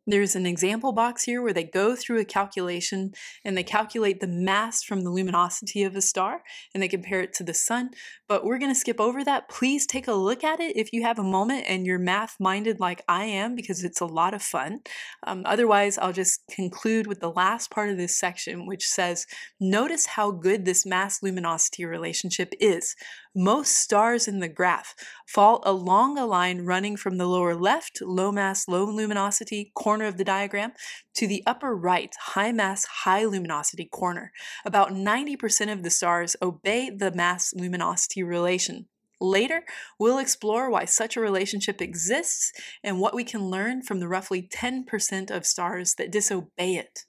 There's 0.09 0.37
an 0.37 0.45
example 0.45 0.93
box 0.93 1.25
here 1.25 1.41
where 1.41 1.51
they 1.51 1.65
go 1.65 1.93
through 1.93 2.19
a 2.21 2.25
calculation 2.25 3.11
and 3.43 3.57
they 3.57 3.63
calculate 3.63 4.21
the 4.21 4.27
mass 4.27 4.81
from 4.81 5.01
the 5.01 5.09
luminosity 5.09 5.83
of 5.83 5.97
a 5.97 6.01
star 6.01 6.43
and 6.73 6.81
they 6.81 6.87
compare 6.87 7.19
it 7.19 7.33
to 7.33 7.43
the 7.43 7.53
sun. 7.53 7.89
But 8.29 8.45
we're 8.45 8.57
going 8.57 8.71
to 8.71 8.79
skip 8.79 9.01
over 9.01 9.25
that. 9.25 9.49
Please 9.49 9.85
take 9.85 10.07
a 10.07 10.13
look 10.13 10.45
at 10.45 10.61
it 10.61 10.77
if 10.77 10.93
you 10.93 11.03
have 11.03 11.19
a 11.19 11.23
moment 11.23 11.65
and 11.67 11.85
you're 11.85 11.99
math 11.99 12.37
minded 12.39 12.79
like 12.79 13.03
I 13.09 13.25
am 13.25 13.53
because 13.53 13.83
it's 13.83 13.99
a 13.99 14.05
lot 14.05 14.33
of 14.33 14.41
fun. 14.41 14.79
Um, 15.25 15.43
otherwise, 15.45 15.97
I'll 15.97 16.13
just 16.13 16.41
conclude 16.49 17.05
with 17.05 17.19
the 17.19 17.31
last 17.31 17.69
part 17.69 17.89
of 17.89 17.97
this 17.97 18.17
section, 18.17 18.65
which 18.65 18.87
says 18.87 19.25
Notice 19.59 20.05
how 20.05 20.31
good 20.31 20.63
this 20.63 20.85
mass 20.85 21.21
luminosity 21.21 21.83
relationship 21.83 22.53
is. 22.61 22.95
Most 23.39 23.77
stars 23.77 24.27
in 24.27 24.39
the 24.39 24.49
graph 24.49 24.95
fall 25.27 25.61
along 25.63 26.17
a 26.17 26.25
line 26.25 26.61
running 26.61 26.97
from 26.97 27.19
the 27.19 27.27
lower 27.27 27.53
left, 27.53 28.01
low 28.01 28.31
mass, 28.31 28.67
low 28.67 28.83
luminosity 28.83 29.71
corner 29.75 30.05
of 30.05 30.17
the 30.17 30.23
diagram 30.23 30.71
to 31.13 31.27
the 31.27 31.43
upper 31.45 31.75
right, 31.75 32.11
high 32.19 32.51
mass, 32.51 32.85
high 32.85 33.25
luminosity 33.25 33.85
corner. 33.85 34.31
About 34.65 34.89
90% 34.89 35.71
of 35.71 35.83
the 35.83 35.91
stars 35.91 36.35
obey 36.41 36.89
the 36.89 37.11
mass 37.11 37.53
luminosity 37.53 38.23
relation. 38.23 38.87
Later, 39.21 39.65
we'll 39.99 40.17
explore 40.17 40.71
why 40.71 40.85
such 40.85 41.15
a 41.15 41.21
relationship 41.21 41.79
exists 41.79 42.51
and 42.83 42.99
what 42.99 43.13
we 43.13 43.23
can 43.23 43.51
learn 43.51 43.83
from 43.83 43.99
the 43.99 44.07
roughly 44.07 44.41
10% 44.41 45.29
of 45.29 45.45
stars 45.45 45.93
that 45.99 46.11
disobey 46.11 46.77
it. 46.77 47.05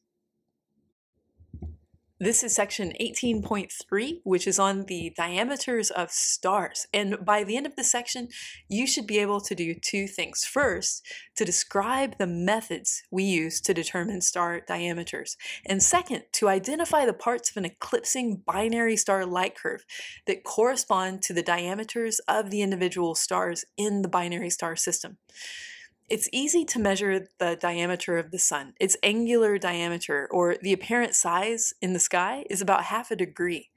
This 2.21 2.43
is 2.43 2.53
section 2.53 2.95
18.3, 3.01 4.23
which 4.25 4.49
is 4.49 4.59
on 4.59 4.87
the 4.87 5.13
diameters 5.17 5.89
of 5.89 6.11
stars. 6.11 6.85
And 6.93 7.25
by 7.25 7.45
the 7.45 7.57
end 7.57 7.65
of 7.65 7.77
the 7.77 7.85
section, 7.85 8.27
you 8.69 8.89
should 8.89 9.07
be 9.07 9.21
able 9.21 9.41
to 9.43 9.55
do 9.55 9.73
two 9.73 10.09
things. 10.09 10.45
First, 10.45 11.07
to 11.37 11.45
describe 11.45 12.19
the 12.19 12.27
methods 12.27 13.05
we 13.13 13.23
use 13.23 13.61
to 13.61 13.73
determine 13.73 14.21
star 14.21 14.61
diameters. 14.67 15.37
And 15.65 15.81
second, 15.81 16.25
to 16.33 16.49
identify 16.49 17.07
the 17.07 17.13
parts 17.13 17.51
of 17.53 17.57
an 17.57 17.65
eclipsing 17.65 18.43
binary 18.45 18.97
star 18.97 19.25
light 19.25 19.57
curve 19.57 19.85
that 20.27 20.43
correspond 20.43 21.23
to 21.23 21.33
the 21.33 21.43
diameters 21.45 22.19
of 22.27 22.51
the 22.51 22.63
individual 22.63 23.15
stars 23.15 23.65
in 23.77 24.03
the 24.03 24.09
binary 24.09 24.51
star 24.51 24.75
system. 24.75 25.19
It's 26.09 26.29
easy 26.33 26.65
to 26.65 26.79
measure 26.79 27.29
the 27.39 27.57
diameter 27.61 28.17
of 28.17 28.31
the 28.31 28.39
sun. 28.39 28.73
Its 28.81 28.97
angular 29.03 29.59
diameter, 29.59 30.27
or 30.31 30.57
the 30.57 30.73
apparent 30.73 31.15
size 31.15 31.75
in 31.83 31.93
the 31.93 31.99
sky, 31.99 32.45
is 32.49 32.63
about 32.63 32.85
half 32.85 33.11
a 33.11 33.17
degree. 33.17 33.71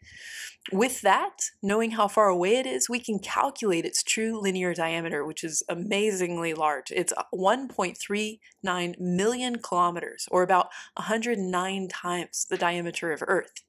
With 0.72 1.02
that, 1.02 1.50
knowing 1.62 1.92
how 1.92 2.08
far 2.08 2.28
away 2.28 2.56
it 2.56 2.66
is, 2.66 2.88
we 2.88 3.00
can 3.00 3.20
calculate 3.20 3.84
its 3.84 4.04
true 4.04 4.40
linear 4.40 4.74
diameter, 4.74 5.26
which 5.26 5.44
is 5.44 5.64
amazingly 5.68 6.54
large. 6.54 6.92
It's 6.92 7.12
uh, 7.18 7.24
1.39 7.34 9.00
million 9.00 9.58
kilometers, 9.58 10.28
or 10.32 10.44
about 10.44 10.68
109 10.96 11.88
times 11.90 12.46
the 12.50 12.58
diameter 12.58 13.12
of 13.12 13.24
Earth. 13.28 13.62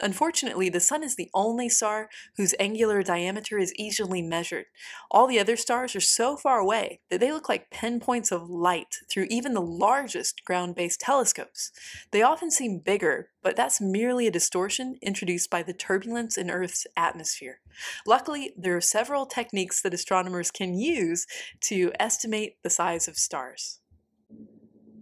Unfortunately, 0.00 0.68
the 0.68 0.80
Sun 0.80 1.04
is 1.04 1.14
the 1.14 1.30
only 1.34 1.68
star 1.68 2.08
whose 2.36 2.54
angular 2.58 3.02
diameter 3.02 3.58
is 3.58 3.72
easily 3.76 4.20
measured. 4.22 4.66
All 5.08 5.28
the 5.28 5.38
other 5.38 5.56
stars 5.56 5.94
are 5.94 6.00
so 6.00 6.36
far 6.36 6.58
away 6.58 7.00
that 7.10 7.20
they 7.20 7.30
look 7.30 7.48
like 7.48 7.70
pinpoints 7.70 8.32
of 8.32 8.50
light 8.50 8.96
through 9.08 9.26
even 9.30 9.54
the 9.54 9.60
largest 9.60 10.44
ground 10.44 10.74
based 10.74 11.00
telescopes. 11.00 11.70
They 12.10 12.22
often 12.22 12.50
seem 12.50 12.80
bigger, 12.80 13.30
but 13.42 13.54
that's 13.54 13.80
merely 13.80 14.26
a 14.26 14.32
distortion 14.32 14.96
introduced 15.00 15.48
by 15.48 15.62
the 15.62 15.72
turbulence 15.72 16.36
in 16.36 16.50
Earth's 16.50 16.88
atmosphere. 16.96 17.60
Luckily, 18.04 18.52
there 18.56 18.76
are 18.76 18.80
several 18.80 19.26
techniques 19.26 19.80
that 19.82 19.94
astronomers 19.94 20.50
can 20.50 20.74
use 20.74 21.26
to 21.60 21.92
estimate 22.00 22.56
the 22.62 22.70
size 22.70 23.06
of 23.06 23.16
stars. 23.16 23.78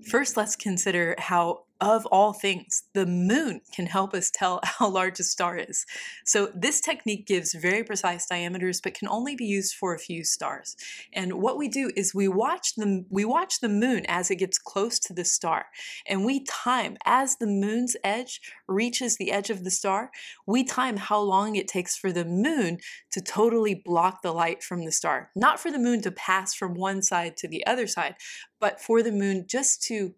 First, 0.07 0.37
let's 0.37 0.57
consider 0.57 1.15
how 1.17 1.65
of 1.83 2.07
all 2.07 2.33
things, 2.33 2.85
the 2.95 3.05
moon 3.05 3.61
can 3.75 3.87
help 3.87 4.15
us 4.15 4.31
tell 4.31 4.61
how 4.65 4.89
large 4.89 5.19
a 5.19 5.25
star 5.25 5.57
is. 5.57 5.85
So 6.25 6.51
this 6.55 6.81
technique 6.81 7.27
gives 7.27 7.55
very 7.55 7.83
precise 7.83 8.27
diameters, 8.27 8.81
but 8.81 8.95
can 8.95 9.09
only 9.09 9.35
be 9.35 9.45
used 9.45 9.75
for 9.75 9.93
a 9.93 9.99
few 9.99 10.23
stars. 10.23 10.77
And 11.13 11.35
what 11.43 11.59
we 11.59 11.69
do 11.69 11.91
is 11.97 12.15
we 12.15 12.29
watch 12.29 12.77
the 12.77 13.05
we 13.11 13.25
watch 13.25 13.61
the 13.61 13.69
moon 13.69 14.05
as 14.07 14.31
it 14.31 14.37
gets 14.37 14.59
close 14.59 15.01
to 15.01 15.13
the 15.13 15.25
star, 15.25 15.67
and 16.07 16.25
we 16.25 16.45
time 16.45 16.97
as 17.05 17.37
the 17.37 17.49
moon's 17.49 17.97
edge 18.05 18.41
reaches 18.69 19.17
the 19.17 19.33
edge 19.33 19.51
of 19.51 19.65
the 19.65 19.71
star. 19.71 20.11
We 20.47 20.63
time 20.63 20.97
how 20.97 21.21
long 21.21 21.57
it 21.57 21.67
takes 21.67 21.97
for 21.97 22.13
the 22.13 22.25
moon 22.25 22.79
to 23.11 23.21
totally 23.21 23.75
block 23.75 24.23
the 24.23 24.33
light 24.33 24.63
from 24.63 24.85
the 24.85 24.93
star, 24.93 25.31
not 25.35 25.59
for 25.59 25.73
the 25.73 25.81
moon 25.81 26.01
to 26.03 26.13
pass 26.13 26.55
from 26.55 26.75
one 26.75 27.03
side 27.03 27.37
to 27.39 27.49
the 27.49 27.67
other 27.67 27.89
side, 27.89 28.15
but 28.61 28.81
for 28.81 29.03
the 29.03 29.11
moon 29.11 29.47
just 29.49 29.83
to 29.83 30.15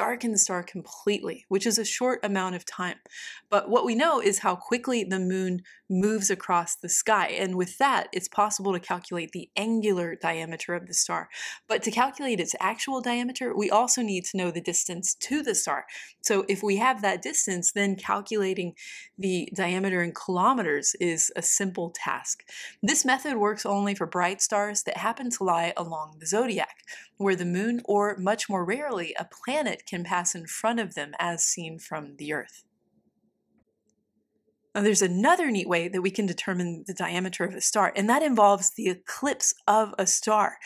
darken 0.00 0.32
the 0.32 0.38
star 0.38 0.62
completely, 0.62 1.44
which 1.48 1.66
is 1.66 1.78
a 1.78 1.84
short 1.84 2.20
amount 2.24 2.54
of 2.54 2.64
time. 2.64 2.96
But 3.50 3.68
what 3.68 3.84
we 3.84 3.94
know 3.94 4.18
is 4.18 4.38
how 4.38 4.56
quickly 4.56 5.04
the 5.04 5.20
moon 5.20 5.60
moves 5.90 6.30
across 6.30 6.74
the 6.74 6.88
sky. 6.88 7.26
And 7.26 7.54
with 7.54 7.76
that, 7.76 8.08
it's 8.10 8.28
possible 8.28 8.72
to 8.72 8.80
calculate 8.80 9.32
the 9.32 9.50
angular 9.56 10.14
diameter 10.14 10.74
of 10.74 10.86
the 10.86 10.94
star. 10.94 11.28
But 11.68 11.82
to 11.82 11.90
calculate 11.90 12.40
its 12.40 12.54
actual 12.60 13.02
diameter, 13.02 13.54
we 13.54 13.68
also 13.70 14.00
need 14.00 14.24
to 14.26 14.38
know 14.38 14.50
the 14.50 14.62
distance 14.62 15.14
to 15.16 15.42
the 15.42 15.54
star. 15.54 15.84
So 16.22 16.46
if 16.48 16.62
we 16.62 16.76
have 16.76 17.02
that 17.02 17.20
distance, 17.20 17.72
then 17.72 17.96
calculating 17.96 18.74
the 19.18 19.50
diameter 19.54 20.02
in 20.02 20.12
kilometers 20.14 20.94
is 20.98 21.30
a 21.36 21.42
simple 21.42 21.92
task. 21.94 22.44
This 22.82 23.04
method 23.04 23.36
works 23.36 23.66
only 23.66 23.94
for 23.94 24.06
bright 24.06 24.40
stars 24.40 24.84
that 24.84 24.96
happen 24.96 25.28
to 25.30 25.44
lie 25.44 25.74
along 25.76 26.16
the 26.20 26.26
zodiac, 26.26 26.76
where 27.18 27.36
the 27.36 27.44
moon, 27.44 27.82
or 27.84 28.16
much 28.16 28.48
more 28.48 28.64
rarely, 28.64 29.14
a 29.18 29.26
planet 29.26 29.82
can 29.90 30.04
pass 30.04 30.34
in 30.34 30.46
front 30.46 30.80
of 30.80 30.94
them 30.94 31.12
as 31.18 31.44
seen 31.44 31.78
from 31.78 32.16
the 32.16 32.32
Earth. 32.32 32.64
Now, 34.74 34.82
there's 34.82 35.02
another 35.02 35.50
neat 35.50 35.68
way 35.68 35.88
that 35.88 36.02
we 36.02 36.12
can 36.12 36.26
determine 36.26 36.84
the 36.86 36.94
diameter 36.94 37.44
of 37.44 37.54
a 37.54 37.60
star, 37.60 37.92
and 37.96 38.08
that 38.08 38.22
involves 38.22 38.70
the 38.70 38.88
eclipse 38.88 39.52
of 39.66 39.94
a 39.98 40.06
star. 40.06 40.58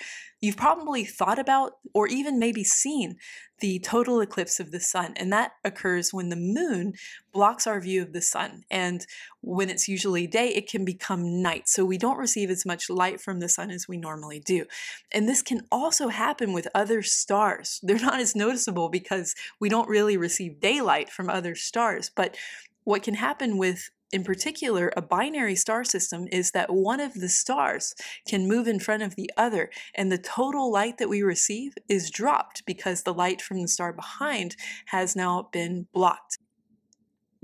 You've 0.43 0.59
probably 0.59 1.07
thought 1.07 1.39
about 1.39 1.73
or 1.95 2.07
even 2.07 2.39
maybe 2.39 2.65
seen 2.65 3.17
the 3.61 3.79
total 3.79 4.21
eclipse 4.21 4.61
of 4.61 4.73
the 4.73 4.81
sun, 4.81 5.15
and 5.17 5.33
that 5.33 5.53
occurs 5.65 6.13
when 6.13 6.29
the 6.29 6.37
moon 6.37 6.93
blocks 7.33 7.67
our 7.67 7.81
view 7.81 8.03
of 8.03 8.13
the 8.13 8.21
sun. 8.21 8.65
And 8.71 9.07
when 9.41 9.71
it's 9.71 9.89
usually 9.89 10.27
day, 10.27 10.49
it 10.49 10.69
can 10.69 10.85
become 10.85 11.41
night, 11.41 11.67
so 11.67 11.83
we 11.83 11.97
don't 11.97 12.19
receive 12.19 12.51
as 12.51 12.67
much 12.67 12.91
light 12.91 13.23
from 13.23 13.41
the 13.41 13.49
sun 13.49 13.71
as 13.71 13.89
we 13.89 13.97
normally 13.97 14.39
do. 14.39 14.67
And 15.13 15.27
this 15.27 15.41
can 15.41 15.63
also 15.73 16.09
happen 16.09 16.53
with 16.53 16.69
other 16.75 17.01
stars. 17.01 17.81
They're 17.83 17.99
not 17.99 18.21
as 18.21 18.37
noticeable 18.37 18.91
because 18.91 19.35
we 19.61 19.71
don't 19.71 19.89
really 19.89 20.19
receive 20.19 20.61
daylight 20.61 21.09
from 21.09 21.31
other 21.31 21.55
stars, 21.55 22.11
but 22.15 22.37
what 22.85 23.03
can 23.03 23.15
happen 23.15 23.59
with 23.59 23.91
in 24.15 24.23
particular, 24.23 24.93
a 24.97 25.03
binary 25.03 25.57
star 25.57 25.83
system 25.83 26.29
is 26.31 26.53
that 26.53 26.73
one 26.73 27.01
of 27.01 27.15
the 27.15 27.29
stars 27.29 27.97
can 28.29 28.47
move 28.47 28.69
in 28.69 28.79
front 28.79 29.03
of 29.03 29.17
the 29.17 29.29
other, 29.37 29.71
and 29.93 30.13
the 30.13 30.19
total 30.19 30.71
light 30.71 30.99
that 30.99 31.09
we 31.09 31.23
receive 31.23 31.73
is 31.89 32.11
dropped 32.11 32.65
because 32.65 33.03
the 33.03 33.13
light 33.13 33.43
from 33.43 33.61
the 33.61 33.67
star 33.67 33.93
behind 33.93 34.55
has 34.87 35.17
now 35.17 35.49
been 35.53 35.89
blocked. 35.93 36.39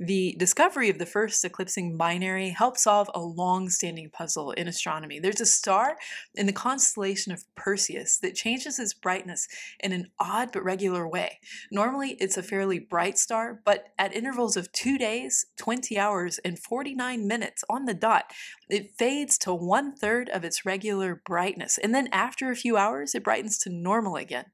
The 0.03 0.35
discovery 0.39 0.89
of 0.89 0.99
the 0.99 1.05
first 1.05 1.45
eclipsing 1.45 1.99
binary 1.99 2.49
helped 2.49 2.81
solve 2.81 3.11
a 3.15 3.21
long 3.21 3.69
standing 3.69 4.09
puzzle 4.09 4.51
in 4.53 4.67
astronomy. 4.67 5.19
There's 5.19 5.43
a 5.43 5.47
star 5.47 5.99
in 6.35 6.47
the 6.47 6.55
constellation 6.55 7.33
of 7.33 7.45
Perseus 7.55 8.17
that 8.21 8.35
changes 8.35 8.79
its 8.79 8.95
brightness 8.95 9.47
in 9.79 9.93
an 9.93 10.11
odd 10.19 10.53
but 10.53 10.65
regular 10.65 11.07
way. 11.07 11.39
Normally, 11.71 12.13
it's 12.13 12.39
a 12.39 12.43
fairly 12.43 12.79
bright 12.79 13.19
star, 13.19 13.61
but 13.63 13.89
at 13.99 14.17
intervals 14.17 14.57
of 14.57 14.73
two 14.73 14.97
days, 14.97 15.45
20 15.59 15.99
hours, 15.99 16.39
and 16.47 16.59
49 16.59 17.29
minutes 17.29 17.63
on 17.69 17.85
the 17.85 17.93
dot, 17.93 18.33
it 18.71 18.95
fades 18.97 19.37
to 19.37 19.53
one 19.53 19.95
third 19.95 20.31
of 20.31 20.45
its 20.45 20.65
regular 20.65 21.21
brightness. 21.27 21.77
And 21.77 21.95
then 21.95 22.09
after 22.11 22.51
a 22.51 22.57
few 22.57 22.79
hours, 22.79 23.15
it 23.15 23.23
brightens 23.23 23.59
to 23.59 23.71
normal 23.71 24.17
again. 24.17 24.47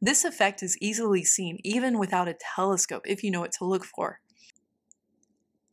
This 0.00 0.24
effect 0.24 0.62
is 0.62 0.78
easily 0.80 1.24
seen 1.24 1.58
even 1.64 1.98
without 1.98 2.28
a 2.28 2.36
telescope 2.54 3.02
if 3.04 3.24
you 3.24 3.32
know 3.32 3.40
what 3.40 3.52
to 3.54 3.64
look 3.64 3.84
for. 3.84 4.20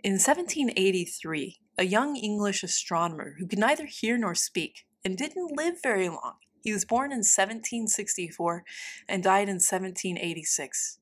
In 0.02 0.14
1783, 0.14 1.60
a 1.78 1.84
young 1.84 2.16
English 2.16 2.64
astronomer 2.64 3.36
who 3.38 3.46
could 3.46 3.60
neither 3.60 3.86
hear 3.86 4.18
nor 4.18 4.34
speak 4.34 4.86
and 5.04 5.18
didn't 5.18 5.58
live 5.58 5.82
very 5.84 6.08
long, 6.08 6.36
he 6.62 6.72
was 6.72 6.86
born 6.86 7.12
in 7.12 7.18
1764 7.18 8.64
and 9.10 9.22
died 9.22 9.50
in 9.50 9.56
1786. 9.56 11.00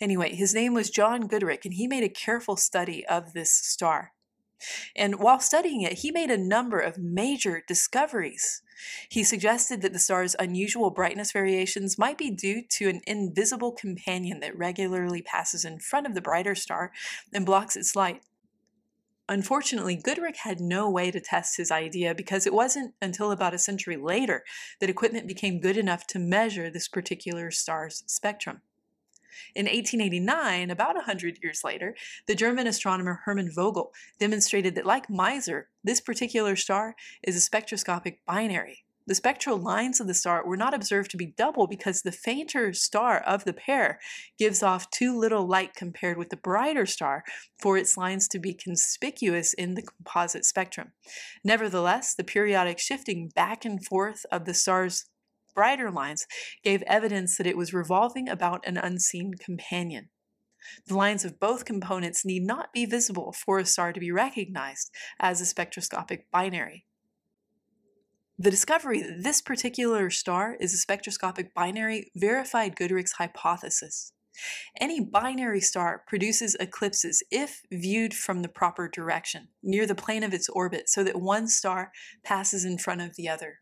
Anyway, 0.00 0.34
his 0.34 0.52
name 0.52 0.74
was 0.74 0.90
John 0.90 1.28
Goodricke, 1.28 1.64
and 1.64 1.74
he 1.74 1.86
made 1.86 2.02
a 2.02 2.08
careful 2.08 2.56
study 2.56 3.06
of 3.06 3.34
this 3.34 3.52
star. 3.52 4.14
And 4.96 5.20
while 5.20 5.38
studying 5.38 5.82
it, 5.82 5.98
he 5.98 6.10
made 6.10 6.30
a 6.32 6.36
number 6.36 6.80
of 6.80 6.98
major 6.98 7.62
discoveries. 7.68 8.62
He 9.08 9.22
suggested 9.22 9.80
that 9.82 9.92
the 9.92 10.00
star's 10.00 10.34
unusual 10.40 10.90
brightness 10.90 11.30
variations 11.30 11.98
might 11.98 12.18
be 12.18 12.32
due 12.32 12.64
to 12.70 12.88
an 12.88 13.00
invisible 13.06 13.70
companion 13.70 14.40
that 14.40 14.58
regularly 14.58 15.22
passes 15.22 15.64
in 15.64 15.78
front 15.78 16.08
of 16.08 16.14
the 16.14 16.20
brighter 16.20 16.56
star 16.56 16.90
and 17.32 17.46
blocks 17.46 17.76
its 17.76 17.94
light. 17.94 18.22
Unfortunately, 19.30 19.96
Goodricke 19.96 20.38
had 20.38 20.58
no 20.58 20.90
way 20.90 21.12
to 21.12 21.20
test 21.20 21.56
his 21.56 21.70
idea 21.70 22.16
because 22.16 22.48
it 22.48 22.52
wasn't 22.52 22.94
until 23.00 23.30
about 23.30 23.54
a 23.54 23.58
century 23.58 23.96
later 23.96 24.42
that 24.80 24.90
equipment 24.90 25.28
became 25.28 25.60
good 25.60 25.76
enough 25.76 26.04
to 26.08 26.18
measure 26.18 26.68
this 26.68 26.88
particular 26.88 27.52
star's 27.52 28.02
spectrum. 28.08 28.62
In 29.54 29.66
1889, 29.66 30.68
about 30.68 30.96
100 30.96 31.38
years 31.44 31.62
later, 31.62 31.94
the 32.26 32.34
German 32.34 32.66
astronomer 32.66 33.20
Hermann 33.24 33.52
Vogel 33.54 33.92
demonstrated 34.18 34.74
that, 34.74 34.84
like 34.84 35.06
Mizar, 35.06 35.66
this 35.84 36.00
particular 36.00 36.56
star 36.56 36.96
is 37.22 37.36
a 37.36 37.40
spectroscopic 37.40 38.26
binary, 38.26 38.84
the 39.10 39.14
spectral 39.16 39.56
lines 39.58 39.98
of 39.98 40.06
the 40.06 40.14
star 40.14 40.46
were 40.46 40.56
not 40.56 40.72
observed 40.72 41.10
to 41.10 41.16
be 41.16 41.34
double 41.36 41.66
because 41.66 42.02
the 42.02 42.12
fainter 42.12 42.72
star 42.72 43.18
of 43.18 43.42
the 43.42 43.52
pair 43.52 43.98
gives 44.38 44.62
off 44.62 44.88
too 44.92 45.18
little 45.18 45.48
light 45.48 45.74
compared 45.74 46.16
with 46.16 46.28
the 46.28 46.36
brighter 46.36 46.86
star 46.86 47.24
for 47.58 47.76
its 47.76 47.96
lines 47.96 48.28
to 48.28 48.38
be 48.38 48.54
conspicuous 48.54 49.52
in 49.52 49.74
the 49.74 49.82
composite 49.82 50.44
spectrum. 50.44 50.92
Nevertheless, 51.42 52.14
the 52.14 52.22
periodic 52.22 52.78
shifting 52.78 53.32
back 53.34 53.64
and 53.64 53.84
forth 53.84 54.24
of 54.30 54.44
the 54.44 54.54
star's 54.54 55.06
brighter 55.56 55.90
lines 55.90 56.28
gave 56.62 56.82
evidence 56.82 57.36
that 57.36 57.48
it 57.48 57.56
was 57.56 57.74
revolving 57.74 58.28
about 58.28 58.64
an 58.64 58.76
unseen 58.76 59.32
companion. 59.34 60.10
The 60.86 60.96
lines 60.96 61.24
of 61.24 61.40
both 61.40 61.64
components 61.64 62.24
need 62.24 62.44
not 62.44 62.72
be 62.72 62.86
visible 62.86 63.32
for 63.32 63.58
a 63.58 63.66
star 63.66 63.92
to 63.92 63.98
be 63.98 64.12
recognized 64.12 64.92
as 65.18 65.40
a 65.40 65.46
spectroscopic 65.46 66.30
binary. 66.30 66.86
The 68.42 68.50
discovery 68.50 69.02
that 69.02 69.22
this 69.22 69.42
particular 69.42 70.08
star 70.08 70.56
is 70.58 70.72
a 70.72 70.78
spectroscopic 70.78 71.52
binary 71.52 72.10
verified 72.16 72.74
Goodricke's 72.74 73.12
hypothesis. 73.12 74.14
Any 74.80 74.98
binary 74.98 75.60
star 75.60 76.02
produces 76.08 76.54
eclipses 76.58 77.22
if 77.30 77.60
viewed 77.70 78.14
from 78.14 78.40
the 78.40 78.48
proper 78.48 78.88
direction, 78.88 79.48
near 79.62 79.86
the 79.86 79.94
plane 79.94 80.22
of 80.22 80.32
its 80.32 80.48
orbit, 80.48 80.88
so 80.88 81.04
that 81.04 81.20
one 81.20 81.48
star 81.48 81.92
passes 82.24 82.64
in 82.64 82.78
front 82.78 83.02
of 83.02 83.14
the 83.14 83.28
other. 83.28 83.58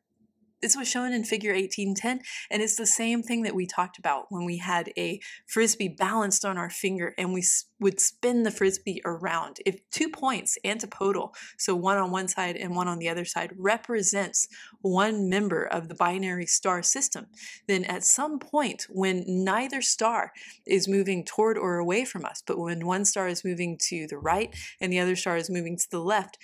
This 0.60 0.76
was 0.76 0.88
shown 0.88 1.12
in 1.12 1.22
figure 1.22 1.52
1810, 1.52 2.20
and 2.50 2.62
it's 2.62 2.76
the 2.76 2.86
same 2.86 3.22
thing 3.22 3.42
that 3.42 3.54
we 3.54 3.66
talked 3.66 3.98
about 3.98 4.26
when 4.30 4.44
we 4.44 4.58
had 4.58 4.92
a 4.98 5.20
frisbee 5.46 5.88
balanced 5.88 6.44
on 6.44 6.58
our 6.58 6.70
finger 6.70 7.14
and 7.16 7.32
we 7.32 7.44
would 7.80 8.00
spin 8.00 8.42
the 8.42 8.50
frisbee 8.50 9.00
around. 9.04 9.58
If 9.64 9.88
two 9.90 10.08
points, 10.08 10.58
antipodal, 10.64 11.32
so 11.56 11.76
one 11.76 11.96
on 11.96 12.10
one 12.10 12.26
side 12.26 12.56
and 12.56 12.74
one 12.74 12.88
on 12.88 12.98
the 12.98 13.08
other 13.08 13.24
side, 13.24 13.52
represents 13.56 14.48
one 14.80 15.28
member 15.28 15.64
of 15.64 15.88
the 15.88 15.94
binary 15.94 16.46
star 16.46 16.82
system, 16.82 17.26
then 17.68 17.84
at 17.84 18.02
some 18.02 18.40
point 18.40 18.86
when 18.90 19.24
neither 19.26 19.80
star 19.80 20.32
is 20.66 20.88
moving 20.88 21.24
toward 21.24 21.56
or 21.56 21.76
away 21.76 22.04
from 22.04 22.24
us, 22.24 22.42
but 22.44 22.58
when 22.58 22.84
one 22.84 23.04
star 23.04 23.28
is 23.28 23.44
moving 23.44 23.78
to 23.78 24.08
the 24.08 24.18
right 24.18 24.54
and 24.80 24.92
the 24.92 24.98
other 24.98 25.14
star 25.14 25.36
is 25.36 25.48
moving 25.48 25.76
to 25.76 25.90
the 25.90 26.00
left, 26.00 26.36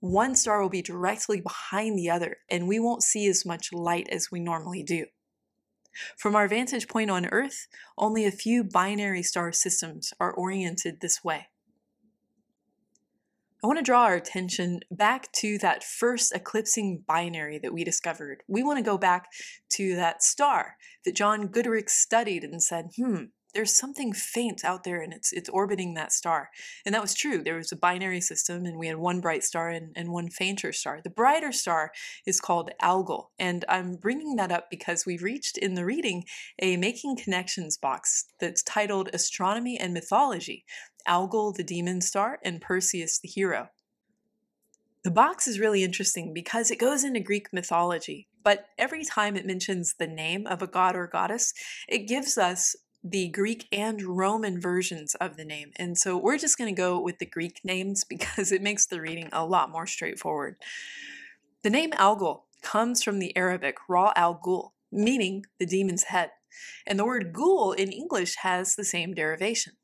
one 0.00 0.34
star 0.34 0.60
will 0.60 0.70
be 0.70 0.82
directly 0.82 1.40
behind 1.40 1.98
the 1.98 2.10
other, 2.10 2.38
and 2.50 2.66
we 2.66 2.80
won't 2.80 3.02
see 3.02 3.28
as 3.28 3.46
much 3.46 3.72
light 3.72 4.08
as 4.10 4.30
we 4.30 4.40
normally 4.40 4.82
do. 4.82 5.06
From 6.16 6.34
our 6.34 6.48
vantage 6.48 6.88
point 6.88 7.10
on 7.10 7.26
Earth, 7.26 7.66
only 7.98 8.24
a 8.24 8.30
few 8.30 8.64
binary 8.64 9.22
star 9.22 9.52
systems 9.52 10.12
are 10.18 10.32
oriented 10.32 11.00
this 11.00 11.22
way. 11.22 11.48
I 13.62 13.66
want 13.66 13.78
to 13.78 13.84
draw 13.84 14.04
our 14.04 14.14
attention 14.14 14.80
back 14.90 15.30
to 15.32 15.58
that 15.58 15.84
first 15.84 16.34
eclipsing 16.34 17.04
binary 17.06 17.58
that 17.58 17.74
we 17.74 17.84
discovered. 17.84 18.42
We 18.48 18.62
want 18.62 18.78
to 18.78 18.82
go 18.82 18.96
back 18.96 19.28
to 19.72 19.94
that 19.96 20.22
star 20.22 20.76
that 21.04 21.14
John 21.14 21.48
Goodricke 21.48 21.90
studied 21.90 22.42
and 22.42 22.62
said, 22.62 22.92
hmm, 22.96 23.24
there's 23.52 23.76
something 23.76 24.12
faint 24.12 24.64
out 24.64 24.84
there 24.84 25.00
and 25.00 25.12
it's 25.12 25.32
it's 25.32 25.48
orbiting 25.48 25.94
that 25.94 26.12
star. 26.12 26.50
And 26.84 26.94
that 26.94 27.02
was 27.02 27.14
true. 27.14 27.42
There 27.42 27.56
was 27.56 27.72
a 27.72 27.76
binary 27.76 28.20
system 28.20 28.64
and 28.64 28.78
we 28.78 28.86
had 28.86 28.96
one 28.96 29.20
bright 29.20 29.44
star 29.44 29.68
and, 29.70 29.92
and 29.96 30.10
one 30.10 30.28
fainter 30.28 30.72
star. 30.72 31.00
The 31.02 31.10
brighter 31.10 31.52
star 31.52 31.92
is 32.26 32.40
called 32.40 32.70
Algol. 32.80 33.32
And 33.38 33.64
I'm 33.68 33.96
bringing 33.96 34.36
that 34.36 34.52
up 34.52 34.68
because 34.70 35.06
we've 35.06 35.22
reached 35.22 35.58
in 35.58 35.74
the 35.74 35.84
reading 35.84 36.24
a 36.60 36.76
Making 36.76 37.16
Connections 37.16 37.76
box 37.76 38.26
that's 38.40 38.62
titled 38.62 39.10
Astronomy 39.12 39.78
and 39.78 39.92
Mythology 39.92 40.64
Algol 41.06 41.52
the 41.52 41.64
demon 41.64 42.00
star 42.00 42.38
and 42.44 42.60
Perseus 42.60 43.18
the 43.18 43.28
hero. 43.28 43.68
The 45.02 45.10
box 45.10 45.48
is 45.48 45.58
really 45.58 45.82
interesting 45.82 46.34
because 46.34 46.70
it 46.70 46.78
goes 46.78 47.04
into 47.04 47.20
Greek 47.20 47.52
mythology, 47.52 48.28
but 48.44 48.66
every 48.78 49.02
time 49.02 49.34
it 49.34 49.46
mentions 49.46 49.94
the 49.94 50.06
name 50.06 50.46
of 50.46 50.60
a 50.60 50.66
god 50.66 50.94
or 50.94 51.06
goddess, 51.06 51.54
it 51.88 52.06
gives 52.06 52.36
us 52.36 52.76
the 53.02 53.28
Greek 53.28 53.66
and 53.72 54.02
Roman 54.02 54.60
versions 54.60 55.14
of 55.16 55.36
the 55.36 55.44
name. 55.44 55.72
And 55.76 55.96
so 55.96 56.16
we're 56.16 56.38
just 56.38 56.58
going 56.58 56.74
to 56.74 56.78
go 56.78 57.00
with 57.00 57.18
the 57.18 57.26
Greek 57.26 57.60
names 57.64 58.04
because 58.08 58.52
it 58.52 58.62
makes 58.62 58.86
the 58.86 59.00
reading 59.00 59.28
a 59.32 59.44
lot 59.44 59.70
more 59.70 59.86
straightforward. 59.86 60.56
The 61.62 61.70
name 61.70 61.92
Algol 61.94 62.46
comes 62.62 63.02
from 63.02 63.18
the 63.18 63.36
Arabic 63.36 63.76
Ra 63.88 64.12
al 64.16 64.40
Ghul, 64.44 64.70
meaning 64.92 65.46
the 65.58 65.66
demon's 65.66 66.04
head. 66.04 66.30
And 66.86 66.98
the 66.98 67.04
word 67.04 67.32
ghoul 67.32 67.72
in 67.72 67.92
English 67.92 68.36
has 68.42 68.74
the 68.74 68.84
same 68.84 69.14
derivation. 69.14 69.74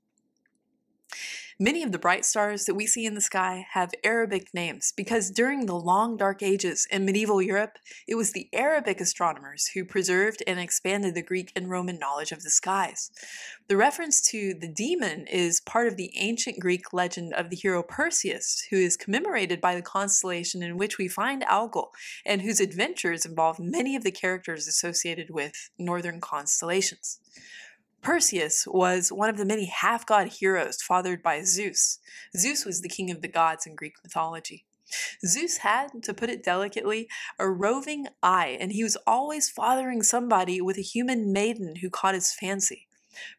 Many 1.59 1.83
of 1.83 1.91
the 1.91 1.99
bright 1.99 2.27
stars 2.27 2.67
that 2.67 2.75
we 2.75 2.87
see 2.87 3.07
in 3.07 3.15
the 3.15 3.21
sky 3.23 3.67
have 3.71 3.95
Arabic 4.05 4.53
names 4.53 4.93
because 4.95 5.31
during 5.31 5.65
the 5.65 5.75
long 5.75 6.19
dark 6.19 6.43
ages 6.43 6.87
in 6.91 7.07
medieval 7.07 7.41
Europe, 7.41 7.79
it 8.07 8.15
was 8.15 8.33
the 8.33 8.51
Arabic 8.53 9.01
astronomers 9.01 9.69
who 9.69 9.83
preserved 9.83 10.43
and 10.47 10.61
expanded 10.61 11.15
the 11.15 11.23
Greek 11.23 11.53
and 11.57 11.71
Roman 11.71 11.99
knowledge 11.99 12.31
of 12.31 12.43
the 12.43 12.51
skies. 12.51 13.11
The 13.69 13.77
reference 13.79 14.21
to 14.33 14.53
the 14.53 14.69
demon 14.69 15.27
is 15.29 15.63
part 15.63 15.89
of 15.89 15.97
the 15.97 16.13
ancient 16.19 16.61
Greek 16.61 16.93
legend 16.93 17.33
of 17.33 17.49
the 17.49 17.57
hero 17.57 17.83
Perseus, 17.83 18.67
who 18.69 18.77
is 18.77 18.99
commemorated 18.99 19.59
by 19.59 19.75
the 19.75 19.81
constellation 19.81 20.63
in 20.63 20.77
which 20.77 20.99
we 20.99 21.09
find 21.09 21.43
Algol, 21.45 21.93
and 22.27 22.43
whose 22.43 22.61
adventures 22.61 23.25
involve 23.25 23.59
many 23.59 23.97
of 23.97 24.05
the 24.05 24.11
characters 24.11 24.69
associated 24.69 25.31
with 25.31 25.71
northern 25.79 26.21
constellations. 26.21 27.19
Perseus 28.07 28.69
was 28.69 29.11
one 29.11 29.29
of 29.29 29.37
the 29.37 29.45
many 29.45 29.65
half 29.65 30.07
god 30.07 30.29
heroes 30.29 30.81
fathered 30.81 31.25
by 31.25 31.43
Zeus. 31.43 31.99
Zeus 32.37 32.65
was 32.65 32.81
the 32.81 32.89
king 32.89 33.11
of 33.11 33.21
the 33.21 33.27
gods 33.27 33.67
in 33.67 33.75
Greek 33.75 33.95
mythology. 34.05 34.65
Zeus 35.27 35.57
had, 35.57 36.05
to 36.05 36.15
put 36.15 36.31
it 36.31 36.45
delicately, 36.45 37.09
a 37.37 37.51
roving 37.51 38.07
eye, 38.23 38.57
and 38.61 38.71
he 38.71 38.85
was 38.85 38.97
always 39.09 39.51
fathering 39.51 40.05
somebody 40.05 40.61
with 40.61 40.79
a 40.79 40.83
human 40.83 41.33
maiden 41.33 41.75
who 41.81 41.91
caught 41.91 42.15
his 42.15 42.33
fancy. 42.33 42.87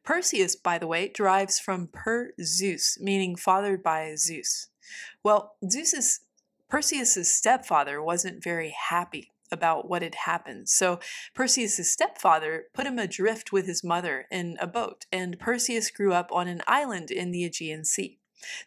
Perseus, 0.03 0.57
by 0.57 0.77
the 0.77 0.85
way, 0.85 1.07
derives 1.07 1.59
from 1.59 1.87
per 1.87 2.33
Zeus, 2.43 2.97
meaning 2.99 3.37
fathered 3.37 3.81
by 3.81 4.15
Zeus. 4.15 4.67
Well, 5.23 5.55
Zeus's 5.71 6.19
Perseus's 6.67 7.33
stepfather 7.33 8.03
wasn't 8.03 8.43
very 8.43 8.75
happy 8.89 9.31
about 9.51 9.89
what 9.89 10.01
had 10.01 10.15
happened. 10.15 10.69
So 10.69 10.99
Perseus' 11.33 11.91
stepfather 11.91 12.65
put 12.73 12.85
him 12.85 12.99
adrift 12.99 13.51
with 13.51 13.65
his 13.65 13.83
mother 13.83 14.27
in 14.31 14.57
a 14.59 14.67
boat, 14.67 15.05
and 15.11 15.39
Perseus 15.39 15.91
grew 15.91 16.13
up 16.13 16.31
on 16.31 16.47
an 16.47 16.61
island 16.67 17.11
in 17.11 17.31
the 17.31 17.45
Aegean 17.45 17.85
Sea. 17.85 18.19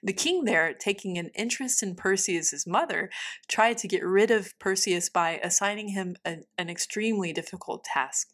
The 0.02 0.12
king 0.12 0.44
there, 0.44 0.74
taking 0.74 1.16
an 1.16 1.30
interest 1.34 1.82
in 1.82 1.94
Perseus's 1.94 2.66
mother, 2.66 3.10
tried 3.48 3.78
to 3.78 3.88
get 3.88 4.04
rid 4.04 4.30
of 4.30 4.58
Perseus 4.58 5.08
by 5.08 5.38
assigning 5.42 5.90
him 5.90 6.16
an, 6.24 6.44
an 6.58 6.68
extremely 6.68 7.32
difficult 7.32 7.84
task. 7.84 8.32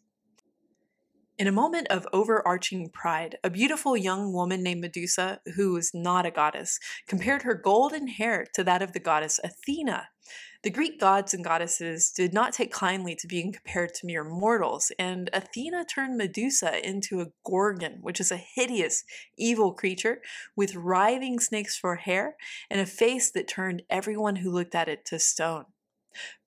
In 1.39 1.45
a 1.45 1.51
moment 1.51 1.87
of 1.91 2.07
overarching 2.11 2.89
pride, 2.89 3.37
a 3.43 3.51
beautiful 3.51 3.95
young 3.95 4.33
woman 4.33 4.63
named 4.63 4.81
Medusa, 4.81 5.39
who 5.55 5.73
was 5.73 5.93
not 5.93 6.25
a 6.25 6.31
goddess, 6.31 6.79
compared 7.07 7.43
her 7.43 7.53
golden 7.53 8.07
hair 8.07 8.47
to 8.55 8.63
that 8.63 8.81
of 8.81 8.93
the 8.93 8.99
goddess 8.99 9.39
Athena. 9.43 10.09
The 10.63 10.71
Greek 10.71 10.99
gods 10.99 11.35
and 11.35 11.43
goddesses 11.43 12.09
did 12.09 12.33
not 12.33 12.53
take 12.53 12.73
kindly 12.73 13.15
to 13.17 13.27
being 13.27 13.53
compared 13.53 13.93
to 13.93 14.07
mere 14.07 14.23
mortals, 14.23 14.91
and 14.97 15.29
Athena 15.31 15.85
turned 15.85 16.17
Medusa 16.17 16.83
into 16.83 17.21
a 17.21 17.27
gorgon, 17.45 17.99
which 18.01 18.19
is 18.19 18.31
a 18.31 18.37
hideous, 18.37 19.03
evil 19.37 19.73
creature 19.73 20.23
with 20.55 20.73
writhing 20.73 21.39
snakes 21.39 21.77
for 21.77 21.97
hair 21.97 22.35
and 22.67 22.81
a 22.81 22.85
face 22.87 23.29
that 23.29 23.47
turned 23.47 23.83
everyone 23.91 24.37
who 24.37 24.49
looked 24.49 24.73
at 24.73 24.89
it 24.89 25.05
to 25.05 25.19
stone. 25.19 25.65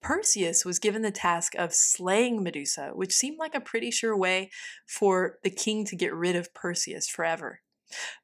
Perseus 0.03 0.65
was 0.65 0.79
given 0.79 1.03
the 1.03 1.11
task 1.11 1.55
of 1.57 1.75
slaying 1.75 2.43
Medusa, 2.43 2.91
which 2.95 3.13
seemed 3.13 3.39
like 3.39 3.55
a 3.55 3.61
pretty 3.61 3.91
sure 3.91 4.17
way 4.17 4.51
for 4.87 5.39
the 5.43 5.51
king 5.51 5.85
to 5.87 5.97
get 5.97 6.15
rid 6.15 6.37
of 6.37 6.55
Perseus 6.55 7.09
forever. 7.09 7.61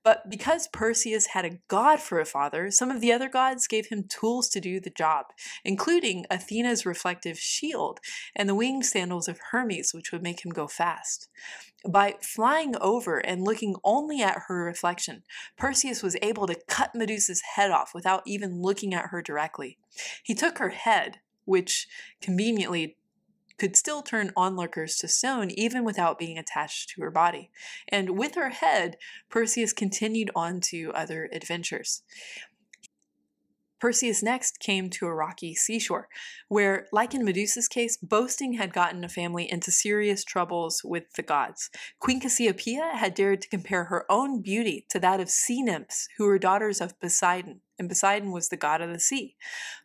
But 0.04 0.30
because 0.30 0.68
Perseus 0.68 1.28
had 1.28 1.44
a 1.44 1.58
god 1.68 2.00
for 2.00 2.20
a 2.20 2.24
father, 2.24 2.70
some 2.70 2.90
of 2.90 3.00
the 3.00 3.12
other 3.12 3.28
gods 3.28 3.66
gave 3.66 3.88
him 3.88 4.04
tools 4.08 4.48
to 4.50 4.60
do 4.60 4.78
the 4.78 4.90
job, 4.90 5.26
including 5.64 6.24
Athena's 6.30 6.86
reflective 6.86 7.38
shield 7.38 7.98
and 8.34 8.48
the 8.48 8.54
winged 8.54 8.86
sandals 8.86 9.28
of 9.28 9.40
Hermes, 9.50 9.92
which 9.92 10.12
would 10.12 10.22
make 10.22 10.44
him 10.44 10.52
go 10.52 10.68
fast. 10.68 11.28
By 11.88 12.16
flying 12.22 12.76
over 12.80 13.18
and 13.18 13.44
looking 13.44 13.76
only 13.84 14.22
at 14.22 14.42
her 14.46 14.64
reflection, 14.64 15.22
Perseus 15.56 16.02
was 16.02 16.16
able 16.22 16.46
to 16.46 16.60
cut 16.68 16.94
Medusa's 16.94 17.42
head 17.54 17.70
off 17.70 17.92
without 17.94 18.22
even 18.26 18.62
looking 18.62 18.94
at 18.94 19.06
her 19.10 19.22
directly. 19.22 19.78
He 20.22 20.34
took 20.34 20.58
her 20.58 20.70
head, 20.70 21.20
which 21.46 21.88
conveniently 22.20 22.96
could 23.58 23.76
still 23.76 24.02
turn 24.02 24.32
onlookers 24.36 24.96
to 24.98 25.08
stone 25.08 25.50
even 25.50 25.84
without 25.84 26.18
being 26.18 26.36
attached 26.36 26.90
to 26.90 27.00
her 27.00 27.10
body. 27.10 27.50
And 27.88 28.10
with 28.10 28.34
her 28.34 28.50
head, 28.50 28.96
Perseus 29.30 29.72
continued 29.72 30.30
on 30.34 30.60
to 30.62 30.92
other 30.94 31.28
adventures. 31.32 32.02
Perseus 33.78 34.22
next 34.22 34.58
came 34.58 34.88
to 34.90 35.06
a 35.06 35.14
rocky 35.14 35.54
seashore, 35.54 36.08
where, 36.48 36.86
like 36.92 37.14
in 37.14 37.24
Medusa's 37.24 37.68
case, 37.68 37.96
boasting 37.96 38.54
had 38.54 38.72
gotten 38.72 39.04
a 39.04 39.08
family 39.08 39.50
into 39.50 39.70
serious 39.70 40.24
troubles 40.24 40.82
with 40.84 41.12
the 41.12 41.22
gods. 41.22 41.70
Queen 41.98 42.20
Cassiopeia 42.20 42.92
had 42.94 43.14
dared 43.14 43.42
to 43.42 43.48
compare 43.48 43.84
her 43.84 44.10
own 44.10 44.40
beauty 44.40 44.86
to 44.90 44.98
that 45.00 45.20
of 45.20 45.28
sea 45.28 45.62
nymphs 45.62 46.08
who 46.16 46.24
were 46.24 46.38
daughters 46.38 46.80
of 46.80 46.98
Poseidon, 47.00 47.60
and 47.78 47.88
Poseidon 47.88 48.32
was 48.32 48.48
the 48.48 48.56
god 48.56 48.80
of 48.80 48.90
the 48.90 49.00
sea. 49.00 49.36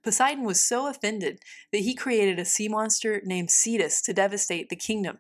Poseidon 0.04 0.46
was 0.46 0.64
so 0.64 0.88
offended 0.88 1.40
that 1.72 1.80
he 1.80 1.94
created 1.94 2.40
a 2.40 2.46
sea 2.46 2.70
monster 2.70 3.22
named 3.26 3.52
Cetus 3.52 4.02
to 4.04 4.14
devastate 4.14 4.70
the 4.70 4.76
kingdom. 4.76 5.20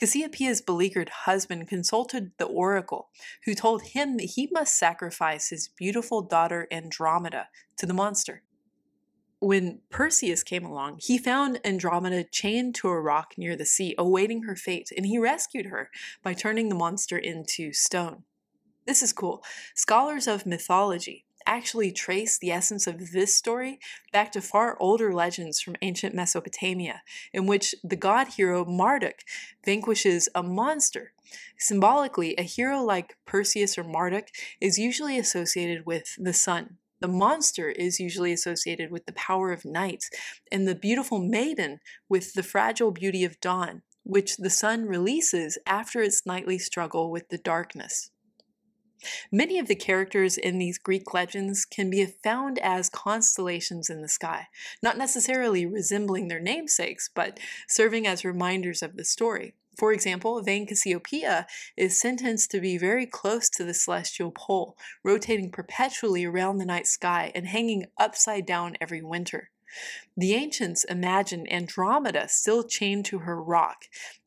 Cassiopeia's 0.00 0.60
beleaguered 0.60 1.08
husband 1.08 1.68
consulted 1.68 2.32
the 2.38 2.46
oracle, 2.46 3.10
who 3.44 3.54
told 3.54 3.82
him 3.82 4.16
that 4.16 4.32
he 4.34 4.48
must 4.52 4.76
sacrifice 4.76 5.48
his 5.48 5.68
beautiful 5.68 6.22
daughter 6.22 6.66
Andromeda 6.70 7.48
to 7.76 7.86
the 7.86 7.94
monster. 7.94 8.42
When 9.40 9.80
Perseus 9.88 10.42
came 10.42 10.64
along, 10.64 10.98
he 11.00 11.16
found 11.16 11.60
Andromeda 11.64 12.24
chained 12.24 12.74
to 12.76 12.88
a 12.88 13.00
rock 13.00 13.34
near 13.38 13.54
the 13.54 13.64
sea, 13.64 13.94
awaiting 13.96 14.42
her 14.42 14.56
fate, 14.56 14.90
and 14.96 15.06
he 15.06 15.18
rescued 15.18 15.66
her 15.66 15.90
by 16.22 16.34
turning 16.34 16.68
the 16.68 16.74
monster 16.74 17.16
into 17.16 17.72
stone. 17.72 18.24
This 18.84 19.02
is 19.02 19.12
cool. 19.12 19.44
Scholars 19.76 20.26
of 20.26 20.44
mythology 20.44 21.26
actually 21.48 21.90
trace 21.90 22.38
the 22.38 22.52
essence 22.52 22.86
of 22.86 23.12
this 23.12 23.34
story 23.34 23.80
back 24.12 24.30
to 24.30 24.40
far 24.40 24.76
older 24.78 25.12
legends 25.12 25.60
from 25.60 25.76
ancient 25.80 26.14
Mesopotamia, 26.14 27.02
in 27.32 27.46
which 27.46 27.74
the 27.82 27.96
god 27.96 28.28
hero 28.28 28.64
Marduk 28.64 29.24
vanquishes 29.64 30.28
a 30.34 30.42
monster. 30.42 31.12
Symbolically, 31.58 32.36
a 32.36 32.42
hero 32.42 32.82
like 32.82 33.16
Perseus 33.26 33.78
or 33.78 33.84
Marduk 33.84 34.28
is 34.60 34.78
usually 34.78 35.18
associated 35.18 35.86
with 35.86 36.14
the 36.18 36.34
sun. 36.34 36.76
The 37.00 37.08
monster 37.08 37.70
is 37.70 37.98
usually 37.98 38.32
associated 38.32 38.90
with 38.90 39.06
the 39.06 39.12
power 39.12 39.50
of 39.50 39.64
night, 39.64 40.04
and 40.52 40.68
the 40.68 40.74
beautiful 40.74 41.18
maiden 41.18 41.80
with 42.08 42.34
the 42.34 42.42
fragile 42.42 42.90
beauty 42.90 43.24
of 43.24 43.40
dawn, 43.40 43.82
which 44.02 44.36
the 44.36 44.50
sun 44.50 44.84
releases 44.86 45.58
after 45.64 46.02
its 46.02 46.26
nightly 46.26 46.58
struggle 46.58 47.10
with 47.10 47.28
the 47.28 47.38
darkness. 47.38 48.10
Many 49.30 49.58
of 49.58 49.68
the 49.68 49.74
characters 49.74 50.36
in 50.36 50.58
these 50.58 50.78
Greek 50.78 51.14
legends 51.14 51.64
can 51.64 51.90
be 51.90 52.04
found 52.04 52.58
as 52.58 52.88
constellations 52.88 53.90
in 53.90 54.02
the 54.02 54.08
sky, 54.08 54.48
not 54.82 54.98
necessarily 54.98 55.66
resembling 55.66 56.28
their 56.28 56.40
namesakes, 56.40 57.08
but 57.14 57.38
serving 57.68 58.06
as 58.06 58.24
reminders 58.24 58.82
of 58.82 58.96
the 58.96 59.04
story. 59.04 59.54
For 59.78 59.92
example, 59.92 60.42
vain 60.42 60.66
Cassiopeia 60.66 61.46
is 61.76 62.00
sentenced 62.00 62.50
to 62.50 62.60
be 62.60 62.76
very 62.76 63.06
close 63.06 63.48
to 63.50 63.62
the 63.62 63.72
celestial 63.72 64.32
pole, 64.32 64.76
rotating 65.04 65.52
perpetually 65.52 66.24
around 66.24 66.58
the 66.58 66.66
night 66.66 66.88
sky 66.88 67.30
and 67.32 67.46
hanging 67.46 67.86
upside 67.96 68.44
down 68.44 68.76
every 68.80 69.02
winter. 69.02 69.50
The 70.16 70.34
ancients 70.34 70.82
imagined 70.84 71.52
Andromeda 71.52 72.28
still 72.28 72.64
chained 72.64 73.04
to 73.06 73.20
her 73.20 73.40
rock. 73.40 73.84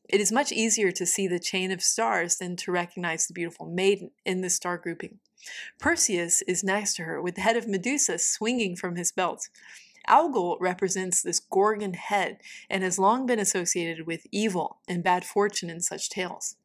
It 0.08 0.20
is 0.20 0.32
much 0.32 0.52
easier 0.52 0.90
to 0.92 1.06
see 1.06 1.26
the 1.26 1.38
chain 1.38 1.70
of 1.70 1.82
stars 1.82 2.36
than 2.36 2.56
to 2.56 2.72
recognize 2.72 3.26
the 3.26 3.34
beautiful 3.34 3.66
maiden 3.66 4.10
in 4.24 4.40
the 4.40 4.50
star 4.50 4.76
grouping. 4.76 5.18
Perseus 5.78 6.42
is 6.42 6.64
next 6.64 6.94
to 6.96 7.04
her, 7.04 7.20
with 7.20 7.36
the 7.36 7.40
head 7.40 7.56
of 7.56 7.68
Medusa 7.68 8.18
swinging 8.18 8.76
from 8.76 8.96
his 8.96 9.12
belt. 9.12 9.48
Algol 10.06 10.58
represents 10.60 11.22
this 11.22 11.40
Gorgon 11.40 11.94
head 11.94 12.38
and 12.68 12.82
has 12.82 12.98
long 12.98 13.26
been 13.26 13.38
associated 13.38 14.06
with 14.06 14.26
evil 14.32 14.78
and 14.88 15.02
bad 15.02 15.24
fortune 15.24 15.70
in 15.70 15.80
such 15.80 16.10
tales. 16.10 16.56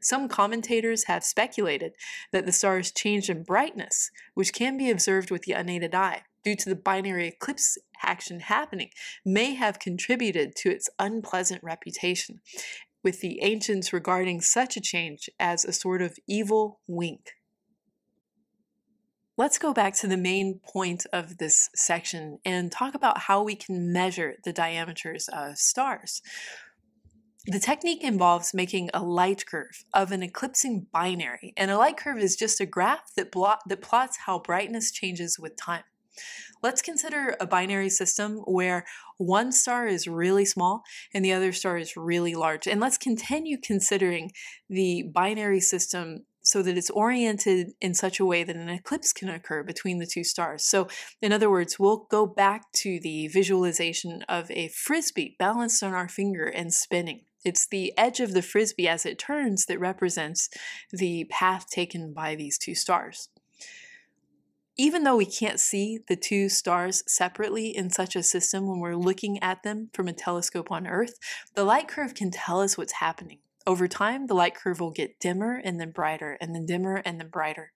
Some 0.00 0.28
commentators 0.28 1.04
have 1.04 1.24
speculated 1.24 1.92
that 2.32 2.46
the 2.46 2.52
stars 2.52 2.90
change 2.90 3.28
in 3.28 3.42
brightness, 3.42 4.10
which 4.34 4.52
can 4.52 4.76
be 4.76 4.90
observed 4.90 5.30
with 5.30 5.42
the 5.42 5.52
unaided 5.52 5.94
eye, 5.94 6.22
due 6.44 6.56
to 6.56 6.68
the 6.68 6.76
binary 6.76 7.28
eclipse 7.28 7.78
action 8.02 8.40
happening, 8.40 8.90
may 9.24 9.54
have 9.54 9.78
contributed 9.78 10.54
to 10.56 10.70
its 10.70 10.88
unpleasant 10.98 11.62
reputation, 11.62 12.40
with 13.02 13.20
the 13.20 13.42
ancients 13.42 13.92
regarding 13.92 14.40
such 14.40 14.76
a 14.76 14.80
change 14.80 15.28
as 15.38 15.64
a 15.64 15.72
sort 15.72 16.02
of 16.02 16.18
evil 16.26 16.80
wink. 16.86 17.32
Let's 19.36 19.58
go 19.58 19.72
back 19.72 19.94
to 19.96 20.06
the 20.06 20.18
main 20.18 20.60
point 20.62 21.06
of 21.14 21.38
this 21.38 21.70
section 21.74 22.40
and 22.44 22.70
talk 22.70 22.94
about 22.94 23.20
how 23.20 23.42
we 23.42 23.54
can 23.54 23.90
measure 23.90 24.34
the 24.44 24.52
diameters 24.52 25.28
of 25.32 25.56
stars. 25.56 26.20
The 27.46 27.58
technique 27.58 28.04
involves 28.04 28.52
making 28.52 28.90
a 28.92 29.02
light 29.02 29.46
curve 29.46 29.84
of 29.94 30.12
an 30.12 30.22
eclipsing 30.22 30.88
binary, 30.92 31.54
and 31.56 31.70
a 31.70 31.78
light 31.78 31.96
curve 31.96 32.18
is 32.18 32.36
just 32.36 32.60
a 32.60 32.66
graph 32.66 33.14
that, 33.16 33.32
that 33.66 33.80
plots 33.80 34.18
how 34.26 34.40
brightness 34.40 34.90
changes 34.92 35.38
with 35.38 35.56
time. 35.56 35.84
Let's 36.62 36.82
consider 36.82 37.36
a 37.40 37.46
binary 37.46 37.90
system 37.90 38.38
where 38.44 38.84
one 39.16 39.52
star 39.52 39.86
is 39.86 40.06
really 40.06 40.44
small 40.44 40.82
and 41.14 41.24
the 41.24 41.32
other 41.32 41.52
star 41.52 41.78
is 41.78 41.96
really 41.96 42.34
large. 42.34 42.66
And 42.66 42.80
let's 42.80 42.98
continue 42.98 43.58
considering 43.58 44.32
the 44.68 45.04
binary 45.14 45.60
system 45.60 46.26
so 46.42 46.62
that 46.62 46.76
it's 46.76 46.90
oriented 46.90 47.72
in 47.80 47.94
such 47.94 48.18
a 48.18 48.24
way 48.24 48.44
that 48.44 48.56
an 48.56 48.68
eclipse 48.68 49.12
can 49.12 49.28
occur 49.28 49.62
between 49.62 49.98
the 49.98 50.06
two 50.06 50.24
stars. 50.24 50.64
So, 50.64 50.88
in 51.20 51.32
other 51.32 51.50
words, 51.50 51.78
we'll 51.78 52.06
go 52.10 52.26
back 52.26 52.72
to 52.72 52.98
the 53.00 53.28
visualization 53.28 54.22
of 54.28 54.50
a 54.50 54.68
frisbee 54.68 55.36
balanced 55.38 55.82
on 55.82 55.92
our 55.92 56.08
finger 56.08 56.46
and 56.46 56.72
spinning. 56.72 57.22
It's 57.44 57.66
the 57.66 57.96
edge 57.96 58.20
of 58.20 58.34
the 58.34 58.42
frisbee 58.42 58.88
as 58.88 59.06
it 59.06 59.18
turns 59.18 59.66
that 59.66 59.80
represents 59.80 60.50
the 60.90 61.24
path 61.30 61.68
taken 61.70 62.12
by 62.12 62.34
these 62.34 62.58
two 62.58 62.74
stars. 62.74 63.28
Even 64.80 65.04
though 65.04 65.16
we 65.16 65.26
can't 65.26 65.60
see 65.60 65.98
the 66.08 66.16
two 66.16 66.48
stars 66.48 67.04
separately 67.06 67.68
in 67.68 67.90
such 67.90 68.16
a 68.16 68.22
system 68.22 68.66
when 68.66 68.80
we're 68.80 68.96
looking 68.96 69.38
at 69.42 69.62
them 69.62 69.90
from 69.92 70.08
a 70.08 70.12
telescope 70.14 70.70
on 70.70 70.86
Earth, 70.86 71.18
the 71.52 71.64
light 71.64 71.86
curve 71.86 72.14
can 72.14 72.30
tell 72.30 72.62
us 72.62 72.78
what's 72.78 72.94
happening. 72.94 73.40
Over 73.66 73.86
time, 73.86 74.26
the 74.26 74.32
light 74.32 74.54
curve 74.54 74.80
will 74.80 74.90
get 74.90 75.20
dimmer 75.20 75.60
and 75.62 75.78
then 75.78 75.90
brighter, 75.90 76.38
and 76.40 76.54
then 76.54 76.64
dimmer 76.64 76.96
and 76.96 77.20
then 77.20 77.28
brighter. 77.28 77.72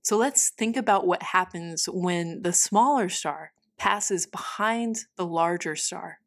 So 0.00 0.16
let's 0.16 0.48
think 0.48 0.78
about 0.78 1.06
what 1.06 1.22
happens 1.22 1.84
when 1.92 2.40
the 2.40 2.54
smaller 2.54 3.10
star 3.10 3.52
passes 3.76 4.24
behind 4.24 5.00
the 5.16 5.26
larger 5.26 5.76
star. 5.76 6.20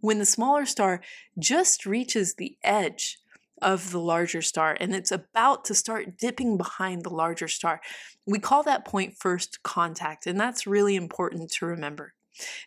When 0.00 0.18
the 0.18 0.26
smaller 0.26 0.66
star 0.66 1.00
just 1.38 1.86
reaches 1.86 2.34
the 2.34 2.58
edge 2.62 3.20
of 3.64 3.90
the 3.90 3.98
larger 3.98 4.42
star 4.42 4.76
and 4.78 4.94
it's 4.94 5.10
about 5.10 5.64
to 5.64 5.74
start 5.74 6.18
dipping 6.18 6.56
behind 6.56 7.02
the 7.02 7.10
larger 7.10 7.48
star, 7.48 7.80
we 8.26 8.38
call 8.38 8.62
that 8.62 8.84
point 8.84 9.16
first 9.18 9.62
contact, 9.62 10.26
and 10.26 10.38
that's 10.38 10.66
really 10.66 10.94
important 10.94 11.50
to 11.50 11.66
remember. 11.66 12.14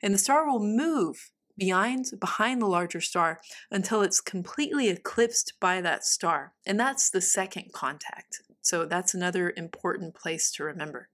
And 0.02 0.14
the 0.14 0.18
star 0.18 0.50
will 0.50 0.60
move 0.60 1.32
behind 1.58 2.12
behind 2.20 2.62
the 2.62 2.68
larger 2.68 3.02
star 3.02 3.40
until 3.72 4.02
it's 4.02 4.22
completely 4.22 4.90
eclipsed 4.90 5.54
by 5.60 5.82
that 5.82 6.06
star. 6.06 6.54
And 6.66 6.80
that's 6.80 7.10
the 7.10 7.22
second 7.22 7.74
contact. 7.74 8.42
So 8.62 8.86
that's 8.86 9.14
another 9.14 9.54
important 9.56 10.14
place 10.16 10.52
to 10.54 10.64
remember. 10.64 11.10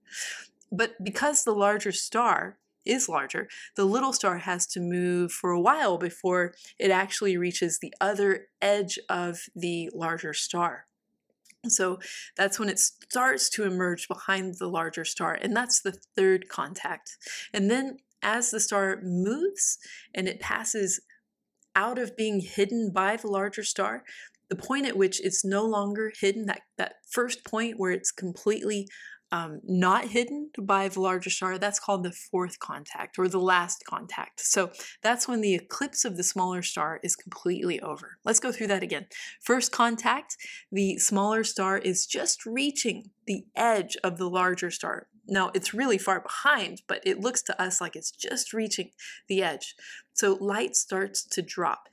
But 0.71 1.03
because 1.03 1.43
the 1.43 1.53
larger 1.53 1.91
star 1.91 2.57
is 2.85 3.09
larger, 3.09 3.47
the 3.75 3.85
little 3.85 4.13
star 4.13 4.39
has 4.39 4.65
to 4.67 4.79
move 4.79 5.31
for 5.31 5.51
a 5.51 5.61
while 5.61 5.97
before 5.97 6.53
it 6.79 6.91
actually 6.91 7.37
reaches 7.37 7.79
the 7.79 7.93
other 8.01 8.47
edge 8.61 8.99
of 9.09 9.41
the 9.55 9.89
larger 9.93 10.33
star. 10.33 10.85
So 11.67 11.99
that's 12.35 12.59
when 12.59 12.69
it 12.69 12.79
starts 12.79 13.49
to 13.51 13.63
emerge 13.63 14.07
behind 14.07 14.55
the 14.55 14.67
larger 14.67 15.05
star, 15.05 15.33
and 15.33 15.55
that's 15.55 15.79
the 15.79 15.97
third 16.15 16.49
contact. 16.49 17.17
And 17.53 17.71
then 17.71 17.99
as 18.21 18.51
the 18.51 18.59
star 18.59 18.99
moves 19.01 19.77
and 20.13 20.27
it 20.27 20.39
passes 20.39 21.01
out 21.75 21.97
of 21.97 22.15
being 22.15 22.39
hidden 22.39 22.91
by 22.91 23.15
the 23.15 23.27
larger 23.27 23.63
star, 23.63 24.03
the 24.49 24.55
point 24.55 24.85
at 24.85 24.97
which 24.97 25.21
it's 25.21 25.43
no 25.43 25.65
longer 25.65 26.11
hidden, 26.19 26.45
that, 26.45 26.61
that 26.77 26.95
first 27.09 27.45
point 27.45 27.79
where 27.79 27.91
it's 27.91 28.11
completely 28.11 28.87
um, 29.33 29.61
not 29.63 30.09
hidden 30.09 30.51
by 30.59 30.87
the 30.87 31.01
larger 31.01 31.31
star, 31.31 31.57
that's 31.57 31.79
called 31.79 32.03
the 32.03 32.11
fourth 32.11 32.59
contact 32.59 33.17
or 33.17 33.27
the 33.27 33.39
last 33.39 33.83
contact. 33.83 34.39
So 34.41 34.69
that's 35.01 35.27
when 35.27 35.41
the 35.41 35.55
eclipse 35.55 36.05
of 36.05 36.17
the 36.17 36.23
smaller 36.23 36.61
star 36.61 36.99
is 37.01 37.15
completely 37.15 37.81
over. 37.81 38.19
Let's 38.23 38.39
go 38.39 38.51
through 38.51 38.67
that 38.67 38.83
again. 38.83 39.07
First 39.41 39.71
contact, 39.71 40.37
the 40.71 40.99
smaller 40.99 41.43
star 41.43 41.79
is 41.79 42.05
just 42.05 42.45
reaching 42.45 43.09
the 43.25 43.43
edge 43.55 43.97
of 44.03 44.19
the 44.19 44.29
larger 44.29 44.69
star. 44.69 45.07
Now, 45.27 45.49
it's 45.55 45.73
really 45.73 45.97
far 45.97 46.19
behind, 46.19 46.83
but 46.87 47.01
it 47.03 47.19
looks 47.19 47.41
to 47.43 47.59
us 47.59 47.81
like 47.81 47.95
it's 47.95 48.11
just 48.11 48.53
reaching 48.53 48.91
the 49.27 49.41
edge. 49.41 49.73
So 50.13 50.37
light 50.39 50.75
starts 50.75 51.23
to 51.23 51.41
drop. 51.41 51.87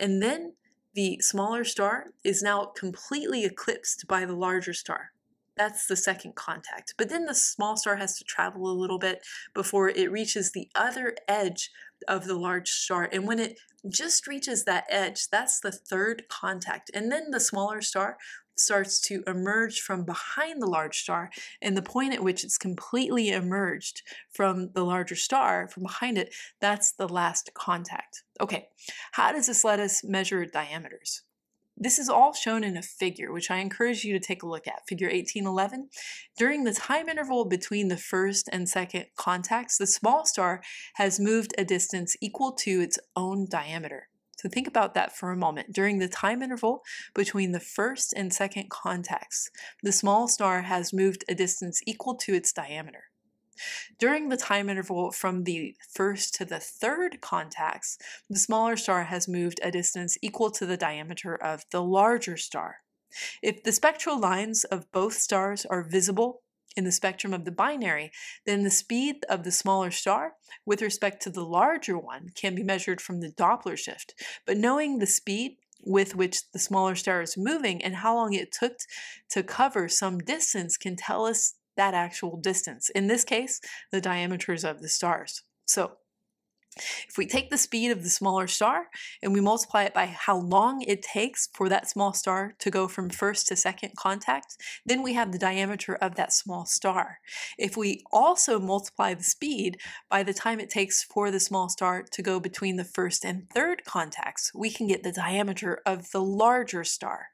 And 0.00 0.22
then 0.22 0.54
the 0.94 1.18
smaller 1.20 1.64
star 1.64 2.06
is 2.24 2.42
now 2.42 2.72
completely 2.74 3.44
eclipsed 3.44 4.06
by 4.08 4.24
the 4.24 4.34
larger 4.34 4.72
star. 4.72 5.10
That's 5.56 5.86
the 5.86 5.96
second 5.96 6.34
contact. 6.34 6.94
But 6.98 7.08
then 7.08 7.24
the 7.24 7.34
small 7.34 7.76
star 7.76 7.96
has 7.96 8.18
to 8.18 8.24
travel 8.24 8.70
a 8.70 8.78
little 8.78 8.98
bit 8.98 9.24
before 9.54 9.88
it 9.88 10.12
reaches 10.12 10.52
the 10.52 10.68
other 10.74 11.16
edge 11.26 11.70
of 12.06 12.26
the 12.26 12.36
large 12.36 12.68
star. 12.68 13.08
And 13.10 13.26
when 13.26 13.38
it 13.38 13.58
just 13.88 14.26
reaches 14.26 14.64
that 14.64 14.84
edge, 14.90 15.28
that's 15.28 15.60
the 15.60 15.72
third 15.72 16.24
contact. 16.28 16.90
And 16.92 17.10
then 17.10 17.30
the 17.30 17.40
smaller 17.40 17.80
star 17.80 18.18
starts 18.58 19.00
to 19.02 19.22
emerge 19.26 19.80
from 19.80 20.04
behind 20.04 20.62
the 20.62 20.66
large 20.66 21.02
star, 21.02 21.30
and 21.60 21.76
the 21.76 21.82
point 21.82 22.14
at 22.14 22.22
which 22.22 22.42
it's 22.42 22.56
completely 22.56 23.28
emerged 23.28 24.02
from 24.30 24.70
the 24.72 24.84
larger 24.84 25.14
star, 25.14 25.68
from 25.68 25.82
behind 25.82 26.16
it, 26.16 26.34
that's 26.60 26.92
the 26.92 27.08
last 27.08 27.50
contact. 27.54 28.22
Okay, 28.40 28.68
how 29.12 29.32
does 29.32 29.46
this 29.46 29.62
let 29.62 29.78
us 29.78 30.02
measure 30.02 30.46
diameters? 30.46 31.22
This 31.78 31.98
is 31.98 32.08
all 32.08 32.32
shown 32.32 32.64
in 32.64 32.78
a 32.78 32.82
figure, 32.82 33.30
which 33.30 33.50
I 33.50 33.58
encourage 33.58 34.02
you 34.02 34.14
to 34.14 34.24
take 34.24 34.42
a 34.42 34.48
look 34.48 34.66
at, 34.66 34.88
figure 34.88 35.08
1811. 35.08 35.90
During 36.38 36.64
the 36.64 36.72
time 36.72 37.10
interval 37.10 37.44
between 37.44 37.88
the 37.88 37.98
first 37.98 38.48
and 38.50 38.66
second 38.66 39.06
contacts, 39.16 39.76
the 39.76 39.86
small 39.86 40.24
star 40.24 40.62
has 40.94 41.20
moved 41.20 41.52
a 41.58 41.64
distance 41.64 42.16
equal 42.22 42.52
to 42.52 42.80
its 42.80 42.98
own 43.14 43.46
diameter. 43.50 44.08
So 44.38 44.48
think 44.48 44.66
about 44.66 44.94
that 44.94 45.14
for 45.14 45.30
a 45.30 45.36
moment. 45.36 45.74
During 45.74 45.98
the 45.98 46.08
time 46.08 46.42
interval 46.42 46.82
between 47.14 47.52
the 47.52 47.60
first 47.60 48.14
and 48.14 48.32
second 48.32 48.70
contacts, 48.70 49.50
the 49.82 49.92
small 49.92 50.28
star 50.28 50.62
has 50.62 50.94
moved 50.94 51.24
a 51.28 51.34
distance 51.34 51.82
equal 51.86 52.14
to 52.16 52.32
its 52.32 52.54
diameter. 52.54 53.04
During 53.98 54.28
the 54.28 54.36
time 54.36 54.68
interval 54.68 55.12
from 55.12 55.44
the 55.44 55.76
first 55.92 56.34
to 56.34 56.44
the 56.44 56.60
third 56.60 57.20
contacts, 57.20 57.98
the 58.28 58.38
smaller 58.38 58.76
star 58.76 59.04
has 59.04 59.28
moved 59.28 59.60
a 59.62 59.70
distance 59.70 60.16
equal 60.22 60.50
to 60.52 60.66
the 60.66 60.76
diameter 60.76 61.34
of 61.34 61.64
the 61.70 61.82
larger 61.82 62.36
star. 62.36 62.78
If 63.42 63.62
the 63.62 63.72
spectral 63.72 64.18
lines 64.18 64.64
of 64.64 64.90
both 64.92 65.14
stars 65.14 65.64
are 65.66 65.82
visible 65.82 66.42
in 66.76 66.84
the 66.84 66.92
spectrum 66.92 67.32
of 67.32 67.44
the 67.44 67.50
binary, 67.50 68.12
then 68.44 68.62
the 68.62 68.70
speed 68.70 69.24
of 69.30 69.44
the 69.44 69.50
smaller 69.50 69.90
star 69.90 70.34
with 70.66 70.82
respect 70.82 71.22
to 71.22 71.30
the 71.30 71.44
larger 71.44 71.96
one 71.96 72.30
can 72.34 72.54
be 72.54 72.62
measured 72.62 73.00
from 73.00 73.20
the 73.20 73.30
Doppler 73.30 73.78
shift. 73.78 74.14
But 74.44 74.58
knowing 74.58 74.98
the 74.98 75.06
speed 75.06 75.56
with 75.82 76.14
which 76.14 76.50
the 76.50 76.58
smaller 76.58 76.94
star 76.94 77.22
is 77.22 77.36
moving 77.36 77.82
and 77.82 77.96
how 77.96 78.14
long 78.14 78.34
it 78.34 78.52
took 78.52 78.78
to 79.30 79.42
cover 79.42 79.88
some 79.88 80.18
distance 80.18 80.76
can 80.76 80.96
tell 80.96 81.24
us 81.24 81.54
that 81.76 81.94
actual 81.94 82.36
distance. 82.36 82.90
In 82.90 83.06
this 83.06 83.24
case, 83.24 83.60
the 83.92 84.00
diameters 84.00 84.64
of 84.64 84.80
the 84.80 84.88
stars. 84.88 85.42
So 85.66 85.92
if 87.08 87.16
we 87.16 87.26
take 87.26 87.48
the 87.50 87.58
speed 87.58 87.90
of 87.90 88.02
the 88.02 88.10
smaller 88.10 88.46
star 88.46 88.88
and 89.22 89.32
we 89.32 89.40
multiply 89.40 89.84
it 89.84 89.94
by 89.94 90.06
how 90.06 90.36
long 90.36 90.82
it 90.82 91.02
takes 91.02 91.48
for 91.54 91.68
that 91.68 91.88
small 91.88 92.12
star 92.12 92.54
to 92.58 92.70
go 92.70 92.86
from 92.86 93.08
first 93.08 93.46
to 93.48 93.56
second 93.56 93.92
contact, 93.96 94.56
then 94.84 95.02
we 95.02 95.14
have 95.14 95.32
the 95.32 95.38
diameter 95.38 95.94
of 95.96 96.16
that 96.16 96.32
small 96.32 96.66
star. 96.66 97.18
If 97.58 97.76
we 97.76 98.02
also 98.12 98.60
multiply 98.60 99.14
the 99.14 99.24
speed 99.24 99.78
by 100.10 100.22
the 100.22 100.34
time 100.34 100.60
it 100.60 100.70
takes 100.70 101.02
for 101.02 101.30
the 101.30 101.40
small 101.40 101.68
star 101.68 102.04
to 102.12 102.22
go 102.22 102.38
between 102.40 102.76
the 102.76 102.84
first 102.84 103.24
and 103.24 103.48
third 103.48 103.84
contacts, 103.84 104.52
we 104.54 104.70
can 104.70 104.86
get 104.86 105.02
the 105.02 105.12
diameter 105.12 105.80
of 105.86 106.10
the 106.10 106.22
larger 106.22 106.84
star. 106.84 107.28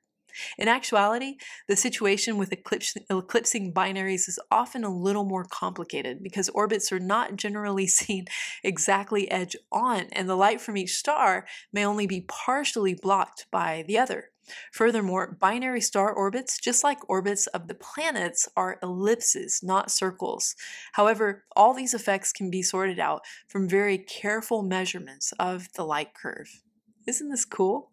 In 0.59 0.68
actuality, 0.68 1.37
the 1.68 1.76
situation 1.76 2.37
with 2.37 2.53
eclipsing 2.53 3.72
binaries 3.72 4.28
is 4.28 4.39
often 4.51 4.85
a 4.85 4.95
little 4.95 5.24
more 5.24 5.45
complicated 5.45 6.22
because 6.22 6.49
orbits 6.51 6.93
are 6.93 7.01
not 7.01 7.37
generally 7.37 7.87
seen 7.89 8.26
exactly 8.62 9.30
edge 9.30 9.57
on, 9.70 10.07
and 10.12 10.28
the 10.28 10.37
light 10.37 10.61
from 10.61 10.76
each 10.76 10.95
star 10.97 11.47
may 11.72 11.85
only 11.85 12.07
be 12.07 12.22
partially 12.28 12.95
blocked 12.95 13.47
by 13.51 13.85
the 13.87 13.99
other. 13.99 14.30
Furthermore, 14.72 15.37
binary 15.41 15.80
star 15.80 16.12
orbits, 16.12 16.59
just 16.59 16.83
like 16.83 17.09
orbits 17.09 17.47
of 17.49 17.68
the 17.68 17.74
planets, 17.74 18.49
are 18.57 18.78
ellipses, 18.83 19.61
not 19.62 19.91
circles. 19.91 20.55
However, 20.93 21.45
all 21.55 21.74
these 21.74 21.95
effects 21.95 22.33
can 22.33 22.51
be 22.51 22.62
sorted 22.62 22.99
out 22.99 23.22
from 23.49 23.68
very 23.68 23.99
careful 23.99 24.62
measurements 24.62 25.33
of 25.39 25.72
the 25.74 25.85
light 25.85 26.14
curve. 26.14 26.62
Isn't 27.07 27.30
this 27.30 27.45
cool? 27.45 27.91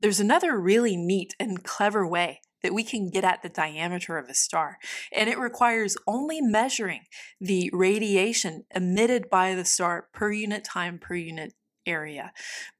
There's 0.00 0.20
another 0.20 0.58
really 0.58 0.96
neat 0.96 1.34
and 1.40 1.64
clever 1.64 2.06
way 2.06 2.40
that 2.62 2.74
we 2.74 2.84
can 2.84 3.10
get 3.10 3.24
at 3.24 3.42
the 3.42 3.48
diameter 3.48 4.18
of 4.18 4.28
a 4.28 4.34
star, 4.34 4.78
and 5.12 5.28
it 5.28 5.38
requires 5.38 5.96
only 6.06 6.40
measuring 6.40 7.02
the 7.40 7.70
radiation 7.72 8.64
emitted 8.74 9.30
by 9.30 9.54
the 9.54 9.64
star 9.64 10.08
per 10.12 10.32
unit 10.32 10.64
time 10.64 10.98
per 10.98 11.14
unit 11.14 11.54
area. 11.86 12.32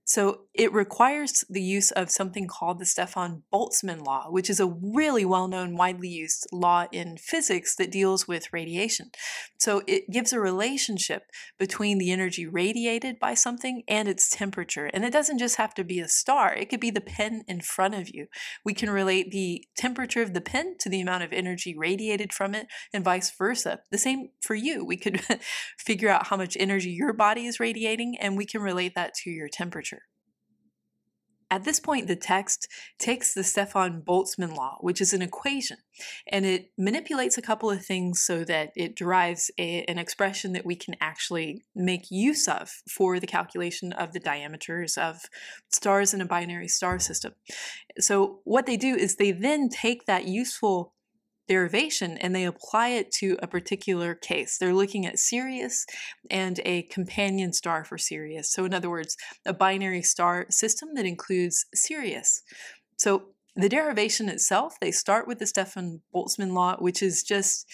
So 0.08 0.44
it 0.54 0.72
requires 0.72 1.44
the 1.50 1.60
use 1.60 1.90
of 1.90 2.10
something 2.10 2.46
called 2.46 2.78
the 2.78 2.86
Stefan 2.86 3.42
Boltzmann 3.52 4.06
law, 4.06 4.30
which 4.30 4.48
is 4.48 4.58
a 4.58 4.66
really 4.66 5.26
well 5.26 5.48
known, 5.48 5.76
widely 5.76 6.08
used 6.08 6.46
law 6.50 6.86
in 6.90 7.18
physics 7.18 7.76
that 7.76 7.92
deals 7.92 8.26
with 8.26 8.50
radiation. 8.50 9.10
So 9.58 9.82
it 9.86 10.10
gives 10.10 10.32
a 10.32 10.40
relationship 10.40 11.24
between 11.58 11.98
the 11.98 12.10
energy 12.10 12.46
radiated 12.46 13.18
by 13.20 13.34
something 13.34 13.82
and 13.86 14.08
its 14.08 14.30
temperature. 14.30 14.86
And 14.86 15.04
it 15.04 15.12
doesn't 15.12 15.40
just 15.40 15.56
have 15.56 15.74
to 15.74 15.84
be 15.84 16.00
a 16.00 16.08
star, 16.08 16.54
it 16.54 16.70
could 16.70 16.80
be 16.80 16.90
the 16.90 17.02
pen 17.02 17.42
in 17.46 17.60
front 17.60 17.94
of 17.94 18.08
you. 18.08 18.28
We 18.64 18.72
can 18.72 18.88
relate 18.88 19.30
the 19.30 19.62
temperature 19.76 20.22
of 20.22 20.32
the 20.32 20.40
pen 20.40 20.76
to 20.80 20.88
the 20.88 21.02
amount 21.02 21.24
of 21.24 21.34
energy 21.34 21.74
radiated 21.76 22.32
from 22.32 22.54
it, 22.54 22.66
and 22.94 23.04
vice 23.04 23.30
versa. 23.36 23.80
The 23.90 23.98
same 23.98 24.30
for 24.40 24.54
you. 24.54 24.86
We 24.86 24.96
could 24.96 25.20
figure 25.78 26.08
out 26.08 26.28
how 26.28 26.38
much 26.38 26.56
energy 26.58 26.90
your 26.90 27.12
body 27.12 27.44
is 27.44 27.60
radiating, 27.60 28.16
and 28.18 28.38
we 28.38 28.46
can 28.46 28.62
relate 28.62 28.94
that 28.94 29.12
to 29.16 29.30
your 29.30 29.48
temperature. 29.48 29.97
At 31.50 31.64
this 31.64 31.80
point, 31.80 32.08
the 32.08 32.16
text 32.16 32.68
takes 32.98 33.32
the 33.32 33.42
Stefan 33.42 34.02
Boltzmann 34.02 34.54
law, 34.54 34.76
which 34.80 35.00
is 35.00 35.14
an 35.14 35.22
equation, 35.22 35.78
and 36.26 36.44
it 36.44 36.70
manipulates 36.76 37.38
a 37.38 37.42
couple 37.42 37.70
of 37.70 37.84
things 37.84 38.22
so 38.22 38.44
that 38.44 38.72
it 38.76 38.94
derives 38.94 39.50
a, 39.58 39.84
an 39.84 39.98
expression 39.98 40.52
that 40.52 40.66
we 40.66 40.76
can 40.76 40.94
actually 41.00 41.64
make 41.74 42.10
use 42.10 42.48
of 42.48 42.70
for 42.90 43.18
the 43.18 43.26
calculation 43.26 43.92
of 43.92 44.12
the 44.12 44.20
diameters 44.20 44.98
of 44.98 45.22
stars 45.70 46.12
in 46.12 46.20
a 46.20 46.26
binary 46.26 46.68
star 46.68 46.98
system. 46.98 47.32
So, 47.98 48.40
what 48.44 48.66
they 48.66 48.76
do 48.76 48.94
is 48.94 49.16
they 49.16 49.32
then 49.32 49.70
take 49.70 50.04
that 50.04 50.26
useful 50.26 50.92
derivation 51.48 52.18
and 52.18 52.34
they 52.34 52.44
apply 52.44 52.88
it 52.88 53.10
to 53.12 53.36
a 53.42 53.46
particular 53.46 54.14
case. 54.14 54.58
They're 54.58 54.74
looking 54.74 55.06
at 55.06 55.18
Sirius 55.18 55.86
and 56.30 56.60
a 56.64 56.82
companion 56.82 57.52
star 57.52 57.84
for 57.84 57.98
Sirius. 57.98 58.50
So, 58.50 58.64
in 58.64 58.74
other 58.74 58.90
words, 58.90 59.16
a 59.44 59.52
binary 59.52 60.02
star 60.02 60.46
system 60.50 60.90
that 60.94 61.06
includes 61.06 61.66
Sirius. 61.74 62.42
So, 62.96 63.30
the 63.56 63.68
derivation 63.68 64.28
itself, 64.28 64.76
they 64.80 64.92
start 64.92 65.26
with 65.26 65.40
the 65.40 65.46
Stefan 65.46 66.02
Boltzmann 66.14 66.52
law, 66.52 66.76
which 66.78 67.02
is 67.02 67.24
just 67.24 67.66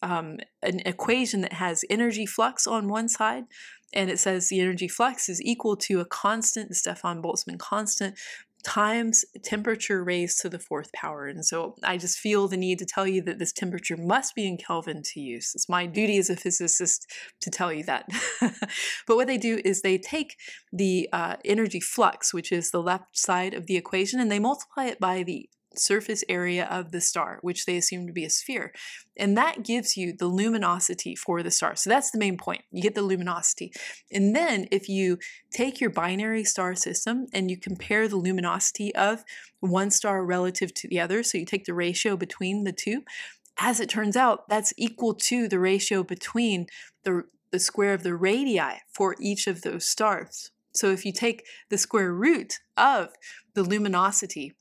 um, 0.00 0.38
an 0.62 0.80
equation 0.86 1.42
that 1.42 1.54
has 1.54 1.84
energy 1.90 2.24
flux 2.24 2.66
on 2.66 2.88
one 2.88 3.08
side 3.08 3.44
and 3.92 4.10
it 4.10 4.18
says 4.18 4.48
the 4.48 4.60
energy 4.60 4.88
flux 4.88 5.28
is 5.28 5.40
equal 5.42 5.76
to 5.76 6.00
a 6.00 6.04
constant, 6.04 6.68
the 6.68 6.74
Stefan 6.74 7.22
Boltzmann 7.22 7.58
constant, 7.58 8.16
times 8.66 9.24
temperature 9.44 10.02
raised 10.02 10.40
to 10.40 10.48
the 10.48 10.58
fourth 10.58 10.92
power. 10.92 11.26
And 11.26 11.46
so 11.46 11.76
I 11.84 11.96
just 11.96 12.18
feel 12.18 12.48
the 12.48 12.56
need 12.56 12.80
to 12.80 12.84
tell 12.84 13.06
you 13.06 13.22
that 13.22 13.38
this 13.38 13.52
temperature 13.52 13.96
must 13.96 14.34
be 14.34 14.44
in 14.44 14.56
Kelvin 14.56 15.02
to 15.04 15.20
use. 15.20 15.52
It's 15.54 15.68
my 15.68 15.86
duty 15.86 16.18
as 16.18 16.30
a 16.30 16.36
physicist 16.36 17.06
to 17.42 17.50
tell 17.50 17.72
you 17.72 17.84
that. 17.84 18.08
but 19.06 19.16
what 19.16 19.28
they 19.28 19.38
do 19.38 19.60
is 19.64 19.82
they 19.82 19.98
take 19.98 20.34
the 20.72 21.08
uh, 21.12 21.36
energy 21.44 21.78
flux, 21.78 22.34
which 22.34 22.50
is 22.50 22.72
the 22.72 22.82
left 22.82 23.16
side 23.16 23.54
of 23.54 23.66
the 23.66 23.76
equation, 23.76 24.18
and 24.18 24.32
they 24.32 24.40
multiply 24.40 24.86
it 24.86 24.98
by 24.98 25.22
the 25.22 25.48
surface 25.78 26.24
area 26.28 26.66
of 26.70 26.90
the 26.90 27.00
star, 27.00 27.38
which 27.42 27.66
they 27.66 27.76
assume 27.76 28.06
to 28.06 28.12
be 28.12 28.24
a 28.24 28.30
sphere. 28.30 28.72
And 29.16 29.36
that 29.36 29.64
gives 29.64 29.96
you 29.96 30.12
the 30.12 30.26
luminosity 30.26 31.14
for 31.14 31.42
the 31.42 31.50
star. 31.50 31.76
So 31.76 31.90
that's 31.90 32.10
the 32.10 32.18
main 32.18 32.36
point. 32.36 32.62
You 32.70 32.82
get 32.82 32.94
the 32.94 33.02
luminosity. 33.02 33.72
And 34.10 34.34
then 34.34 34.66
if 34.70 34.88
you 34.88 35.18
take 35.50 35.80
your 35.80 35.90
binary 35.90 36.44
star 36.44 36.74
system 36.74 37.26
and 37.32 37.50
you 37.50 37.56
compare 37.56 38.08
the 38.08 38.16
luminosity 38.16 38.94
of 38.94 39.24
one 39.60 39.90
star 39.90 40.24
relative 40.24 40.74
to 40.74 40.88
the 40.88 41.00
other, 41.00 41.22
so 41.22 41.38
you 41.38 41.46
take 41.46 41.64
the 41.64 41.74
ratio 41.74 42.16
between 42.16 42.64
the 42.64 42.72
two, 42.72 43.02
as 43.58 43.80
it 43.80 43.88
turns 43.88 44.16
out, 44.16 44.48
that's 44.48 44.74
equal 44.76 45.14
to 45.14 45.48
the 45.48 45.58
ratio 45.58 46.02
between 46.02 46.66
the, 47.04 47.24
the 47.50 47.58
square 47.58 47.94
of 47.94 48.02
the 48.02 48.14
radii 48.14 48.80
for 48.92 49.16
each 49.18 49.46
of 49.46 49.62
those 49.62 49.86
stars. 49.86 50.50
So 50.74 50.90
if 50.90 51.06
you 51.06 51.12
take 51.12 51.46
the 51.70 51.78
square 51.78 52.12
root 52.12 52.58
of 52.76 53.14
the 53.54 53.62
luminosity 53.62 54.52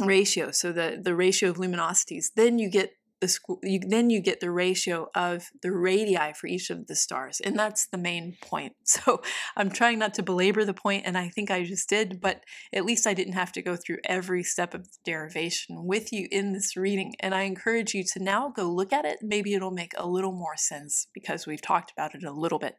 ratio, 0.00 0.50
so 0.50 0.72
the, 0.72 1.00
the 1.02 1.14
ratio 1.14 1.50
of 1.50 1.56
luminosities, 1.56 2.26
then 2.34 2.58
you 2.58 2.70
get 2.70 2.92
the 3.20 3.38
you, 3.62 3.80
then 3.80 4.10
you 4.10 4.20
get 4.20 4.40
the 4.40 4.50
ratio 4.50 5.08
of 5.14 5.50
the 5.62 5.72
radii 5.72 6.34
for 6.34 6.46
each 6.46 6.70
of 6.70 6.86
the 6.86 6.94
stars, 6.94 7.40
and 7.40 7.58
that's 7.58 7.86
the 7.86 7.98
main 7.98 8.36
point. 8.42 8.74
So 8.86 9.20
I'm 9.56 9.70
trying 9.70 9.98
not 9.98 10.14
to 10.14 10.22
belabor 10.22 10.64
the 10.64 10.74
point, 10.74 11.04
and 11.06 11.18
I 11.18 11.28
think 11.28 11.50
I 11.50 11.64
just 11.64 11.88
did, 11.88 12.20
but 12.20 12.42
at 12.72 12.84
least 12.84 13.06
I 13.06 13.14
didn't 13.14 13.34
have 13.34 13.52
to 13.52 13.62
go 13.62 13.76
through 13.76 13.98
every 14.04 14.42
step 14.42 14.74
of 14.74 14.84
the 14.84 14.98
derivation 15.04 15.84
with 15.84 16.12
you 16.12 16.28
in 16.30 16.52
this 16.52 16.76
reading. 16.76 17.14
And 17.20 17.34
I 17.34 17.42
encourage 17.42 17.94
you 17.94 18.04
to 18.14 18.22
now 18.22 18.48
go 18.48 18.70
look 18.70 18.92
at 18.92 19.04
it. 19.04 19.18
Maybe 19.22 19.54
it'll 19.54 19.70
make 19.70 19.92
a 19.96 20.08
little 20.08 20.32
more 20.32 20.56
sense 20.56 21.08
because 21.12 21.46
we've 21.46 21.60
talked 21.60 21.92
about 21.92 22.14
it 22.14 22.24
a 22.24 22.32
little 22.32 22.58
bit. 22.58 22.76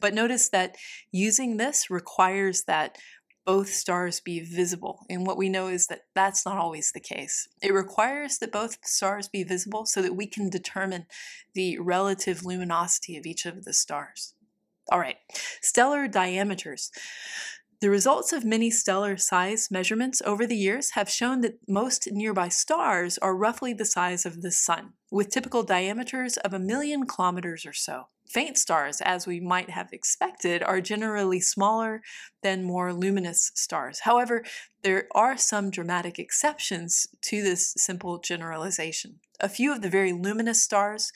But 0.00 0.14
notice 0.14 0.48
that 0.50 0.76
using 1.10 1.56
this 1.56 1.90
requires 1.90 2.64
that 2.64 2.98
both 3.46 3.68
stars 3.68 4.20
be 4.20 4.40
visible. 4.40 5.06
And 5.08 5.24
what 5.24 5.38
we 5.38 5.48
know 5.48 5.68
is 5.68 5.86
that 5.86 6.02
that's 6.14 6.44
not 6.44 6.58
always 6.58 6.90
the 6.92 7.00
case. 7.00 7.48
It 7.62 7.72
requires 7.72 8.38
that 8.38 8.52
both 8.52 8.84
stars 8.84 9.28
be 9.28 9.44
visible 9.44 9.86
so 9.86 10.02
that 10.02 10.16
we 10.16 10.26
can 10.26 10.50
determine 10.50 11.06
the 11.54 11.78
relative 11.78 12.44
luminosity 12.44 13.16
of 13.16 13.24
each 13.24 13.46
of 13.46 13.64
the 13.64 13.72
stars. 13.72 14.34
All 14.90 14.98
right, 14.98 15.16
stellar 15.62 16.06
diameters. 16.08 16.90
The 17.80 17.90
results 17.90 18.32
of 18.32 18.44
many 18.44 18.70
stellar 18.70 19.16
size 19.16 19.70
measurements 19.70 20.22
over 20.24 20.46
the 20.46 20.56
years 20.56 20.92
have 20.92 21.10
shown 21.10 21.42
that 21.42 21.58
most 21.68 22.10
nearby 22.10 22.48
stars 22.48 23.18
are 23.18 23.36
roughly 23.36 23.74
the 23.74 23.84
size 23.84 24.24
of 24.24 24.42
the 24.42 24.50
Sun, 24.50 24.94
with 25.10 25.30
typical 25.30 25.62
diameters 25.62 26.36
of 26.38 26.54
a 26.54 26.58
million 26.58 27.06
kilometers 27.06 27.66
or 27.66 27.72
so. 27.72 28.08
Faint 28.28 28.58
stars, 28.58 29.00
as 29.00 29.26
we 29.26 29.40
might 29.40 29.70
have 29.70 29.92
expected, 29.92 30.62
are 30.62 30.80
generally 30.80 31.40
smaller 31.40 32.02
than 32.42 32.64
more 32.64 32.92
luminous 32.92 33.52
stars. 33.54 34.00
However, 34.00 34.44
there 34.82 35.06
are 35.12 35.36
some 35.36 35.70
dramatic 35.70 36.18
exceptions 36.18 37.06
to 37.22 37.42
this 37.42 37.72
simple 37.76 38.18
generalization. 38.18 39.20
A 39.40 39.48
few 39.48 39.72
of 39.72 39.82
the 39.82 39.90
very 39.90 40.12
luminous 40.12 40.62
stars 40.62 41.12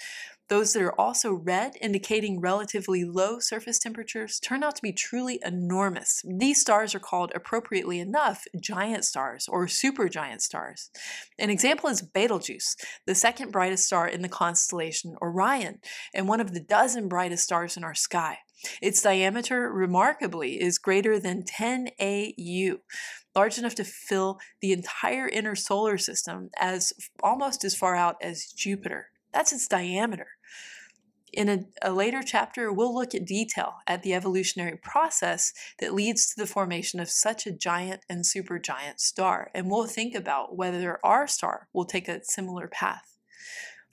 Those 0.50 0.72
that 0.72 0.82
are 0.82 1.00
also 1.00 1.32
red, 1.32 1.76
indicating 1.80 2.40
relatively 2.40 3.04
low 3.04 3.38
surface 3.38 3.78
temperatures, 3.78 4.40
turn 4.40 4.64
out 4.64 4.74
to 4.74 4.82
be 4.82 4.92
truly 4.92 5.38
enormous. 5.44 6.24
These 6.26 6.60
stars 6.60 6.92
are 6.92 6.98
called, 6.98 7.30
appropriately 7.36 8.00
enough, 8.00 8.44
giant 8.60 9.04
stars 9.04 9.46
or 9.48 9.66
supergiant 9.66 10.40
stars. 10.40 10.90
An 11.38 11.50
example 11.50 11.88
is 11.88 12.02
Betelgeuse, 12.02 12.74
the 13.06 13.14
second 13.14 13.52
brightest 13.52 13.86
star 13.86 14.08
in 14.08 14.22
the 14.22 14.28
constellation 14.28 15.14
Orion, 15.22 15.78
and 16.12 16.26
one 16.26 16.40
of 16.40 16.52
the 16.52 16.60
dozen 16.60 17.06
brightest 17.06 17.44
stars 17.44 17.76
in 17.76 17.84
our 17.84 17.94
sky. 17.94 18.38
Its 18.82 19.00
diameter, 19.00 19.72
remarkably, 19.72 20.60
is 20.60 20.78
greater 20.78 21.20
than 21.20 21.44
10 21.44 21.90
AU, 22.00 22.78
large 23.36 23.56
enough 23.56 23.76
to 23.76 23.84
fill 23.84 24.40
the 24.60 24.72
entire 24.72 25.28
inner 25.28 25.54
solar 25.54 25.96
system 25.96 26.50
as 26.58 26.92
almost 27.22 27.64
as 27.64 27.76
far 27.76 27.94
out 27.94 28.16
as 28.20 28.46
Jupiter. 28.46 29.10
That's 29.32 29.52
its 29.52 29.68
diameter. 29.68 30.26
In 31.32 31.48
a, 31.48 31.64
a, 31.82 31.92
later 31.92 32.22
chapter, 32.24 32.72
we'll 32.72 32.94
look 32.94 33.14
at 33.14 33.24
detail 33.24 33.74
at 33.86 34.02
the 34.02 34.14
evolutionary 34.14 34.76
process 34.76 35.52
that 35.78 35.94
leads 35.94 36.28
to 36.28 36.40
the 36.40 36.46
formation 36.46 36.98
of 36.98 37.08
such 37.08 37.46
a 37.46 37.52
giant 37.52 38.02
and 38.08 38.24
supergiant 38.24 38.98
star, 38.98 39.50
and 39.54 39.70
we'll 39.70 39.86
think 39.86 40.14
about 40.14 40.56
whether 40.56 40.98
our 41.04 41.26
star 41.26 41.68
will 41.72 41.84
take 41.84 42.08
a 42.08 42.24
similar 42.24 42.66
path. 42.68 43.16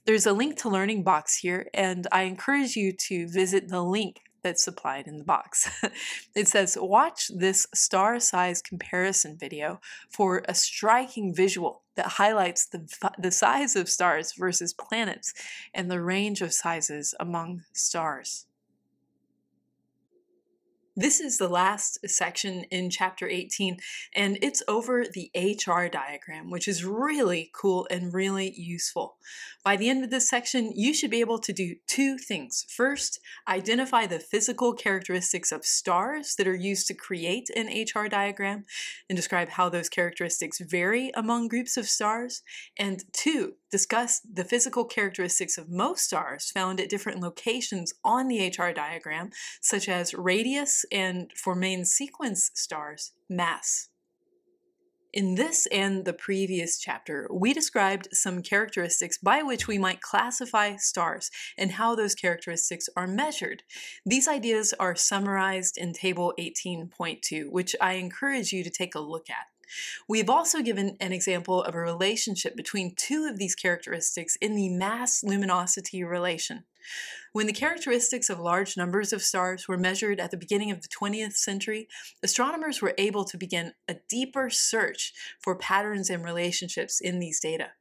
There's 0.04 0.26
a 0.26 0.32
link 0.32 0.56
to 0.60 0.68
Learning 0.68 1.04
Box 1.04 1.36
here, 1.36 1.68
and 1.74 2.06
I 2.10 2.22
encourage 2.22 2.76
you 2.76 2.92
to 2.92 3.28
visit 3.28 3.68
the 3.68 3.82
link 3.82 4.20
that's 4.42 4.64
supplied 4.64 5.06
in 5.06 5.18
the 5.18 5.24
box. 5.24 5.68
it 6.34 6.48
says, 6.48 6.78
Watch 6.80 7.30
this 7.34 7.66
star 7.74 8.18
size 8.20 8.62
comparison 8.62 9.36
video 9.36 9.80
for 10.08 10.42
a 10.48 10.54
striking 10.54 11.34
visual 11.34 11.82
that 11.98 12.06
highlights 12.06 12.64
the, 12.66 12.88
the 13.18 13.32
size 13.32 13.74
of 13.74 13.88
stars 13.88 14.32
versus 14.38 14.72
planets 14.72 15.34
and 15.74 15.90
the 15.90 16.00
range 16.00 16.40
of 16.40 16.52
sizes 16.52 17.12
among 17.18 17.64
stars. 17.72 18.46
This 21.00 21.20
is 21.20 21.38
the 21.38 21.46
last 21.46 22.00
section 22.08 22.64
in 22.72 22.90
chapter 22.90 23.28
18, 23.28 23.76
and 24.16 24.36
it's 24.42 24.64
over 24.66 25.04
the 25.04 25.30
HR 25.32 25.86
diagram, 25.86 26.50
which 26.50 26.66
is 26.66 26.84
really 26.84 27.52
cool 27.54 27.86
and 27.88 28.12
really 28.12 28.52
useful. 28.56 29.16
By 29.62 29.76
the 29.76 29.88
end 29.88 30.02
of 30.02 30.10
this 30.10 30.28
section, 30.28 30.72
you 30.74 30.92
should 30.92 31.12
be 31.12 31.20
able 31.20 31.38
to 31.38 31.52
do 31.52 31.76
two 31.86 32.18
things. 32.18 32.66
First, 32.68 33.20
identify 33.46 34.06
the 34.06 34.18
physical 34.18 34.72
characteristics 34.72 35.52
of 35.52 35.64
stars 35.64 36.34
that 36.34 36.48
are 36.48 36.56
used 36.56 36.88
to 36.88 36.94
create 36.94 37.48
an 37.54 37.68
HR 37.68 38.08
diagram 38.08 38.64
and 39.08 39.14
describe 39.14 39.50
how 39.50 39.68
those 39.68 39.88
characteristics 39.88 40.58
vary 40.58 41.12
among 41.14 41.46
groups 41.46 41.76
of 41.76 41.88
stars. 41.88 42.42
And 42.76 43.04
two, 43.12 43.54
discuss 43.70 44.20
the 44.20 44.44
physical 44.44 44.84
characteristics 44.84 45.58
of 45.58 45.68
most 45.68 46.04
stars 46.04 46.50
found 46.50 46.80
at 46.80 46.88
different 46.88 47.20
locations 47.20 47.92
on 48.04 48.28
the 48.28 48.48
HR 48.48 48.72
diagram, 48.72 49.30
such 49.60 49.88
as 49.88 50.14
radius 50.14 50.84
and, 50.90 51.30
for 51.36 51.54
main 51.54 51.84
sequence 51.84 52.50
stars, 52.54 53.12
mass. 53.28 53.88
In 55.12 55.36
this 55.36 55.66
and 55.72 56.04
the 56.04 56.12
previous 56.12 56.78
chapter, 56.78 57.26
we 57.32 57.54
described 57.54 58.08
some 58.12 58.42
characteristics 58.42 59.16
by 59.16 59.42
which 59.42 59.66
we 59.66 59.78
might 59.78 60.02
classify 60.02 60.76
stars 60.76 61.30
and 61.56 61.72
how 61.72 61.94
those 61.94 62.14
characteristics 62.14 62.90
are 62.94 63.06
measured. 63.06 63.62
These 64.04 64.28
ideas 64.28 64.74
are 64.78 64.94
summarized 64.94 65.78
in 65.78 65.94
Table 65.94 66.34
18.2, 66.38 67.50
which 67.50 67.74
I 67.80 67.94
encourage 67.94 68.52
you 68.52 68.62
to 68.62 68.70
take 68.70 68.94
a 68.94 69.00
look 69.00 69.30
at. 69.30 69.46
We've 70.08 70.30
also 70.30 70.62
given 70.62 70.96
an 71.00 71.12
example 71.12 71.62
of 71.62 71.74
a 71.74 71.80
relationship 71.80 72.56
between 72.56 72.94
two 72.94 73.28
of 73.30 73.38
these 73.38 73.54
characteristics 73.54 74.36
in 74.36 74.54
the 74.54 74.68
mass 74.68 75.22
luminosity 75.22 76.02
relation. 76.04 76.64
When 77.32 77.46
the 77.46 77.52
characteristics 77.52 78.30
of 78.30 78.40
large 78.40 78.76
numbers 78.76 79.12
of 79.12 79.22
stars 79.22 79.68
were 79.68 79.76
measured 79.76 80.18
at 80.18 80.30
the 80.30 80.36
beginning 80.36 80.70
of 80.70 80.80
the 80.80 80.88
20th 80.88 81.36
century, 81.36 81.88
astronomers 82.22 82.80
were 82.80 82.94
able 82.96 83.24
to 83.26 83.36
begin 83.36 83.74
a 83.86 83.96
deeper 84.08 84.48
search 84.48 85.12
for 85.38 85.54
patterns 85.54 86.08
and 86.08 86.24
relationships 86.24 87.00
in 87.00 87.18
these 87.18 87.40
data. 87.40 87.72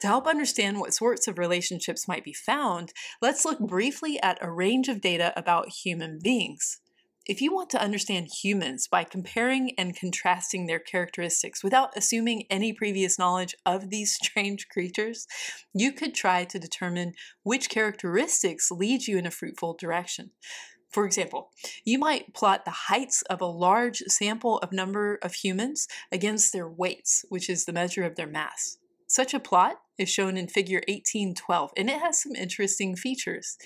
To 0.00 0.06
help 0.06 0.26
understand 0.26 0.80
what 0.80 0.94
sorts 0.94 1.28
of 1.28 1.38
relationships 1.38 2.08
might 2.08 2.24
be 2.24 2.32
found, 2.32 2.92
let's 3.20 3.44
look 3.44 3.58
briefly 3.58 4.20
at 4.22 4.38
a 4.40 4.50
range 4.50 4.88
of 4.88 5.00
data 5.00 5.32
about 5.36 5.68
human 5.68 6.18
beings. 6.22 6.80
If 7.26 7.42
you 7.42 7.54
want 7.54 7.70
to 7.70 7.82
understand 7.82 8.28
humans 8.42 8.88
by 8.88 9.04
comparing 9.04 9.74
and 9.78 9.94
contrasting 9.94 10.66
their 10.66 10.78
characteristics 10.78 11.62
without 11.62 11.96
assuming 11.96 12.44
any 12.48 12.72
previous 12.72 13.18
knowledge 13.18 13.54
of 13.66 13.90
these 13.90 14.14
strange 14.22 14.68
creatures, 14.68 15.26
you 15.74 15.92
could 15.92 16.14
try 16.14 16.44
to 16.44 16.58
determine 16.58 17.12
which 17.42 17.68
characteristics 17.68 18.70
lead 18.70 19.06
you 19.06 19.18
in 19.18 19.26
a 19.26 19.30
fruitful 19.30 19.74
direction. 19.74 20.30
For 20.90 21.04
example, 21.04 21.50
you 21.84 21.98
might 21.98 22.34
plot 22.34 22.64
the 22.64 22.70
heights 22.88 23.22
of 23.22 23.40
a 23.40 23.46
large 23.46 23.98
sample 24.08 24.58
of 24.58 24.72
number 24.72 25.18
of 25.22 25.34
humans 25.34 25.86
against 26.10 26.52
their 26.52 26.68
weights, 26.68 27.24
which 27.28 27.48
is 27.48 27.64
the 27.64 27.72
measure 27.72 28.02
of 28.02 28.16
their 28.16 28.26
mass. 28.26 28.78
Such 29.06 29.34
a 29.34 29.40
plot 29.40 29.76
is 30.00 30.08
shown 30.08 30.36
in 30.36 30.48
figure 30.48 30.80
1812, 30.88 31.72
and 31.76 31.90
it 31.90 32.00
has 32.00 32.20
some 32.20 32.34
interesting 32.34 32.96
features. 32.96 33.58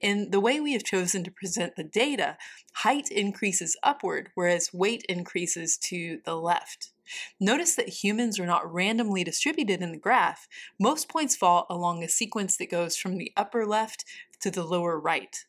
In 0.00 0.30
the 0.30 0.40
way 0.40 0.58
we 0.58 0.72
have 0.72 0.84
chosen 0.84 1.22
to 1.24 1.30
present 1.30 1.76
the 1.76 1.84
data, 1.84 2.36
height 2.74 3.10
increases 3.10 3.76
upward, 3.82 4.30
whereas 4.34 4.72
weight 4.72 5.04
increases 5.08 5.76
to 5.78 6.20
the 6.24 6.34
left. 6.34 6.92
Notice 7.38 7.74
that 7.74 8.02
humans 8.02 8.40
are 8.40 8.46
not 8.46 8.72
randomly 8.72 9.22
distributed 9.22 9.82
in 9.82 9.92
the 9.92 9.98
graph. 9.98 10.48
Most 10.80 11.08
points 11.08 11.36
fall 11.36 11.66
along 11.68 12.02
a 12.02 12.08
sequence 12.08 12.56
that 12.56 12.70
goes 12.70 12.96
from 12.96 13.18
the 13.18 13.32
upper 13.36 13.66
left 13.66 14.04
to 14.40 14.50
the 14.50 14.64
lower 14.64 14.98
right. 14.98 15.44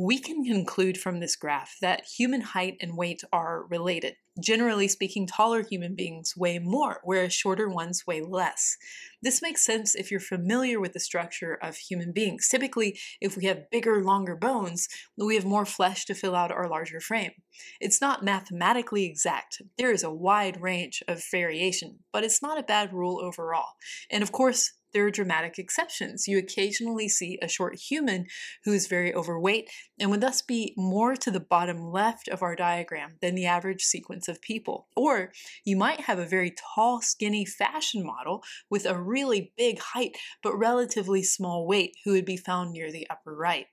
We 0.00 0.20
can 0.20 0.44
conclude 0.44 0.96
from 0.96 1.18
this 1.18 1.34
graph 1.34 1.74
that 1.80 2.04
human 2.04 2.40
height 2.40 2.76
and 2.80 2.96
weight 2.96 3.22
are 3.32 3.64
related. 3.68 4.14
Generally 4.40 4.86
speaking, 4.86 5.26
taller 5.26 5.64
human 5.64 5.96
beings 5.96 6.34
weigh 6.36 6.60
more, 6.60 7.00
whereas 7.02 7.32
shorter 7.32 7.68
ones 7.68 8.06
weigh 8.06 8.22
less. 8.22 8.76
This 9.22 9.42
makes 9.42 9.64
sense 9.64 9.96
if 9.96 10.12
you're 10.12 10.20
familiar 10.20 10.78
with 10.78 10.92
the 10.92 11.00
structure 11.00 11.58
of 11.60 11.74
human 11.74 12.12
beings. 12.12 12.46
Typically, 12.48 12.96
if 13.20 13.36
we 13.36 13.46
have 13.46 13.70
bigger, 13.72 14.00
longer 14.04 14.36
bones, 14.36 14.86
we 15.16 15.34
have 15.34 15.44
more 15.44 15.66
flesh 15.66 16.04
to 16.04 16.14
fill 16.14 16.36
out 16.36 16.52
our 16.52 16.68
larger 16.68 17.00
frame. 17.00 17.32
It's 17.80 18.00
not 18.00 18.22
mathematically 18.22 19.04
exact. 19.04 19.60
There 19.78 19.90
is 19.90 20.04
a 20.04 20.14
wide 20.14 20.60
range 20.60 21.02
of 21.08 21.24
variation, 21.28 21.98
but 22.12 22.22
it's 22.22 22.40
not 22.40 22.56
a 22.56 22.62
bad 22.62 22.92
rule 22.92 23.18
overall. 23.20 23.70
And 24.12 24.22
of 24.22 24.30
course, 24.30 24.74
there 24.92 25.06
are 25.06 25.10
dramatic 25.10 25.58
exceptions. 25.58 26.26
You 26.26 26.38
occasionally 26.38 27.08
see 27.08 27.38
a 27.42 27.48
short 27.48 27.78
human 27.78 28.26
who 28.64 28.72
is 28.72 28.86
very 28.86 29.14
overweight 29.14 29.70
and 29.98 30.10
would 30.10 30.20
thus 30.20 30.42
be 30.42 30.74
more 30.76 31.16
to 31.16 31.30
the 31.30 31.40
bottom 31.40 31.90
left 31.90 32.28
of 32.28 32.42
our 32.42 32.56
diagram 32.56 33.16
than 33.20 33.34
the 33.34 33.46
average 33.46 33.82
sequence 33.82 34.28
of 34.28 34.40
people. 34.40 34.88
Or 34.96 35.32
you 35.64 35.76
might 35.76 36.02
have 36.02 36.18
a 36.18 36.26
very 36.26 36.54
tall, 36.74 37.00
skinny 37.00 37.44
fashion 37.44 38.04
model 38.04 38.42
with 38.70 38.86
a 38.86 39.00
really 39.00 39.52
big 39.56 39.78
height 39.78 40.16
but 40.42 40.56
relatively 40.56 41.22
small 41.22 41.66
weight 41.66 41.94
who 42.04 42.12
would 42.12 42.24
be 42.24 42.36
found 42.36 42.72
near 42.72 42.90
the 42.90 43.08
upper 43.10 43.34
right. 43.34 43.66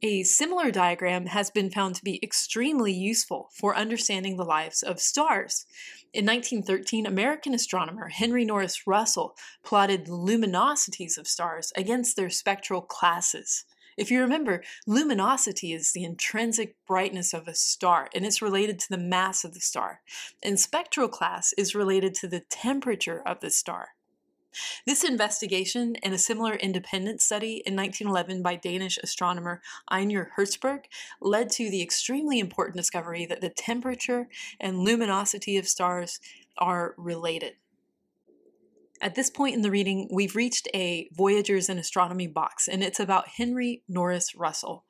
A 0.00 0.22
similar 0.22 0.70
diagram 0.70 1.26
has 1.26 1.50
been 1.50 1.70
found 1.70 1.96
to 1.96 2.04
be 2.04 2.20
extremely 2.22 2.92
useful 2.92 3.50
for 3.52 3.74
understanding 3.74 4.36
the 4.36 4.44
lives 4.44 4.84
of 4.84 5.00
stars. 5.00 5.66
In 6.12 6.24
1913, 6.24 7.04
American 7.04 7.52
astronomer 7.52 8.06
Henry 8.06 8.44
Norris 8.44 8.86
Russell 8.86 9.34
plotted 9.64 10.06
the 10.06 10.12
luminosities 10.12 11.18
of 11.18 11.26
stars 11.26 11.72
against 11.74 12.14
their 12.14 12.30
spectral 12.30 12.80
classes. 12.80 13.64
If 13.96 14.08
you 14.12 14.20
remember, 14.20 14.62
luminosity 14.86 15.72
is 15.72 15.90
the 15.90 16.04
intrinsic 16.04 16.76
brightness 16.86 17.34
of 17.34 17.48
a 17.48 17.54
star, 17.54 18.08
and 18.14 18.24
it's 18.24 18.40
related 18.40 18.78
to 18.78 18.90
the 18.90 18.98
mass 18.98 19.42
of 19.42 19.52
the 19.52 19.60
star. 19.60 20.02
And 20.44 20.60
spectral 20.60 21.08
class 21.08 21.52
is 21.58 21.74
related 21.74 22.14
to 22.16 22.28
the 22.28 22.44
temperature 22.48 23.20
of 23.26 23.40
the 23.40 23.50
star. 23.50 23.88
This 24.86 25.04
investigation 25.04 25.96
and 26.02 26.14
a 26.14 26.18
similar 26.18 26.54
independent 26.54 27.20
study 27.20 27.62
in 27.66 27.76
1911 27.76 28.42
by 28.42 28.56
Danish 28.56 28.98
astronomer 29.02 29.60
Einar 29.88 30.32
Hertzsprung 30.36 30.84
led 31.20 31.50
to 31.52 31.70
the 31.70 31.82
extremely 31.82 32.38
important 32.38 32.76
discovery 32.76 33.26
that 33.26 33.40
the 33.40 33.50
temperature 33.50 34.28
and 34.60 34.78
luminosity 34.78 35.56
of 35.56 35.68
stars 35.68 36.20
are 36.56 36.94
related. 36.96 37.54
At 39.00 39.14
this 39.14 39.30
point 39.30 39.54
in 39.54 39.62
the 39.62 39.70
reading, 39.70 40.08
we've 40.10 40.34
reached 40.34 40.66
a 40.74 41.08
Voyagers 41.12 41.68
in 41.68 41.78
Astronomy 41.78 42.26
box, 42.26 42.66
and 42.66 42.82
it's 42.82 42.98
about 42.98 43.28
Henry 43.28 43.82
Norris 43.88 44.34
Russell. 44.34 44.84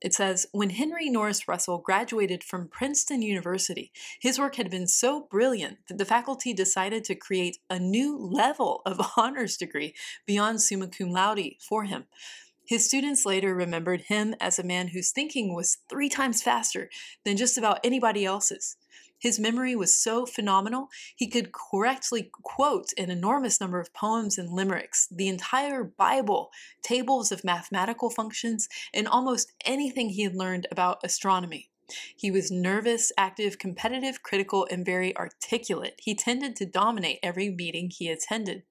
It 0.00 0.14
says 0.14 0.46
When 0.52 0.70
Henry 0.70 1.08
Norris 1.08 1.48
Russell 1.48 1.78
graduated 1.78 2.44
from 2.44 2.68
Princeton 2.68 3.22
University, 3.22 3.92
his 4.20 4.38
work 4.38 4.56
had 4.56 4.70
been 4.70 4.86
so 4.86 5.26
brilliant 5.30 5.78
that 5.88 5.98
the 5.98 6.04
faculty 6.04 6.52
decided 6.52 7.04
to 7.04 7.14
create 7.14 7.58
a 7.68 7.78
new 7.78 8.16
level 8.16 8.82
of 8.86 9.00
honors 9.16 9.56
degree 9.56 9.94
beyond 10.26 10.60
summa 10.60 10.88
cum 10.88 11.10
laude 11.10 11.56
for 11.60 11.84
him. 11.84 12.04
His 12.64 12.84
students 12.84 13.24
later 13.24 13.54
remembered 13.54 14.02
him 14.02 14.34
as 14.40 14.58
a 14.58 14.62
man 14.62 14.88
whose 14.88 15.10
thinking 15.10 15.54
was 15.54 15.78
three 15.88 16.10
times 16.10 16.42
faster 16.42 16.90
than 17.24 17.38
just 17.38 17.56
about 17.56 17.80
anybody 17.82 18.26
else's. 18.26 18.76
His 19.18 19.38
memory 19.38 19.74
was 19.74 19.94
so 19.94 20.26
phenomenal, 20.26 20.88
he 21.16 21.28
could 21.28 21.52
correctly 21.52 22.30
quote 22.32 22.92
an 22.96 23.10
enormous 23.10 23.60
number 23.60 23.80
of 23.80 23.92
poems 23.92 24.38
and 24.38 24.50
limericks, 24.50 25.08
the 25.10 25.28
entire 25.28 25.82
Bible, 25.82 26.50
tables 26.82 27.32
of 27.32 27.44
mathematical 27.44 28.10
functions, 28.10 28.68
and 28.94 29.08
almost 29.08 29.52
anything 29.64 30.10
he 30.10 30.22
had 30.22 30.36
learned 30.36 30.66
about 30.70 31.00
astronomy. 31.02 31.70
He 32.16 32.30
was 32.30 32.50
nervous, 32.50 33.12
active, 33.16 33.58
competitive, 33.58 34.22
critical, 34.22 34.66
and 34.70 34.84
very 34.84 35.16
articulate. 35.16 36.00
He 36.02 36.14
tended 36.14 36.56
to 36.56 36.66
dominate 36.66 37.18
every 37.22 37.50
meeting 37.50 37.90
he 37.90 38.08
attended. 38.08 38.62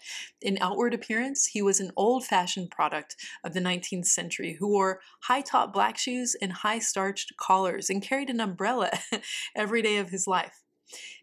In 0.41 0.57
outward 0.61 0.94
appearance, 0.94 1.48
he 1.48 1.61
was 1.61 1.80
an 1.80 1.91
old 1.95 2.26
fashioned 2.26 2.69
product 2.69 3.15
of 3.44 3.53
the 3.53 3.60
19th 3.60 4.06
century 4.06 4.57
who 4.60 4.68
wore 4.68 5.02
high 5.22 5.41
top 5.41 5.73
black 5.73 5.98
shoes 5.98 6.35
and 6.41 6.53
high 6.53 6.80
starched 6.80 7.38
collars 7.38 7.89
and 7.89 8.02
carried 8.02 8.30
an 8.30 8.39
umbrella 8.39 8.91
every 9.56 9.81
day 9.81 9.98
of 9.98 10.10
his 10.10 10.27
life. 10.27 10.64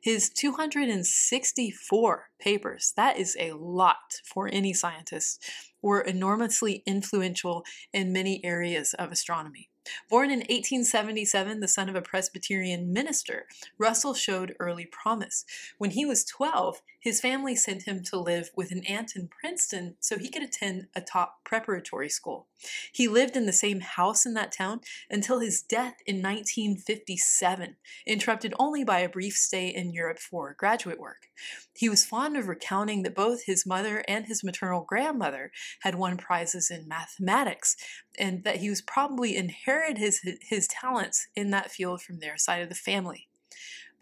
His 0.01 0.29
264 0.29 2.29
papers, 2.39 2.93
that 2.97 3.19
is 3.19 3.37
a 3.41 3.53
lot 3.53 4.21
for 4.25 4.49
any 4.53 4.75
scientist, 4.75 5.43
were 5.81 6.01
enormously 6.01 6.83
influential 6.87 7.65
in 7.93 8.13
many 8.13 8.45
areas 8.45 8.95
of 8.95 9.11
astronomy. 9.11 9.71
Born 10.09 10.31
in 10.31 10.41
1877, 10.41 11.61
the 11.61 11.69
son 11.69 11.89
of 11.89 11.95
a 11.95 12.03
Presbyterian 12.03 12.93
minister, 12.93 13.47
Russell 13.79 14.15
showed 14.15 14.57
early 14.59 14.87
promise. 14.87 15.45
When 15.79 15.91
he 15.91 16.07
was 16.07 16.25
12, 16.25 16.81
his 17.05 17.21
family 17.21 17.55
sent 17.55 17.83
him 17.83 18.03
to 18.03 18.19
live 18.19 18.51
with 18.57 18.73
an 18.73 18.83
aunt 18.87 19.15
in 19.15 19.29
Princeton 19.29 19.95
so 20.01 20.17
he 20.17 20.31
could 20.31 20.43
attend 20.43 20.87
a 20.97 21.03
top 21.03 21.45
preparatory 21.45 22.09
school. 22.09 22.47
He 22.91 23.09
lived 23.09 23.37
in 23.37 23.45
the 23.45 23.53
same 23.53 23.81
house 23.81 24.25
in 24.25 24.33
that 24.35 24.53
town 24.53 24.81
until 25.11 25.41
his 25.41 25.61
death 25.61 25.97
in 26.07 26.23
1957, 26.23 27.77
interrupted 28.07 28.55
only 28.59 28.85
by 28.85 29.01
a 29.01 29.09
brief 29.11 29.35
stay 29.35 29.69
in 29.69 29.93
Europe 29.93 30.19
for 30.19 30.57
graduate 30.59 30.99
work. 30.99 31.29
He 31.77 31.91
was 31.91 32.07
fond 32.07 32.39
of 32.39 32.49
recounting 32.49 33.03
that 33.03 33.15
both 33.15 33.45
his 33.45 33.67
mother 33.67 34.03
and 34.09 34.25
his 34.25 34.43
maternal 34.43 34.87
grandmother 34.89 35.53
had 35.81 35.97
won 35.97 36.17
prizes 36.17 36.71
in 36.71 36.89
mathematics, 36.89 37.77
and 38.19 38.45
that 38.45 38.57
he 38.57 38.71
was 38.71 38.81
probably 38.81 39.37
inherited 39.37 39.99
his, 39.99 40.23
his 40.41 40.67
talents 40.69 41.29
in 41.37 41.51
that 41.51 41.71
field 41.71 42.01
from 42.01 42.21
their 42.21 42.39
side 42.39 42.63
of 42.63 42.71
the 42.71 42.75
family. 42.75 43.29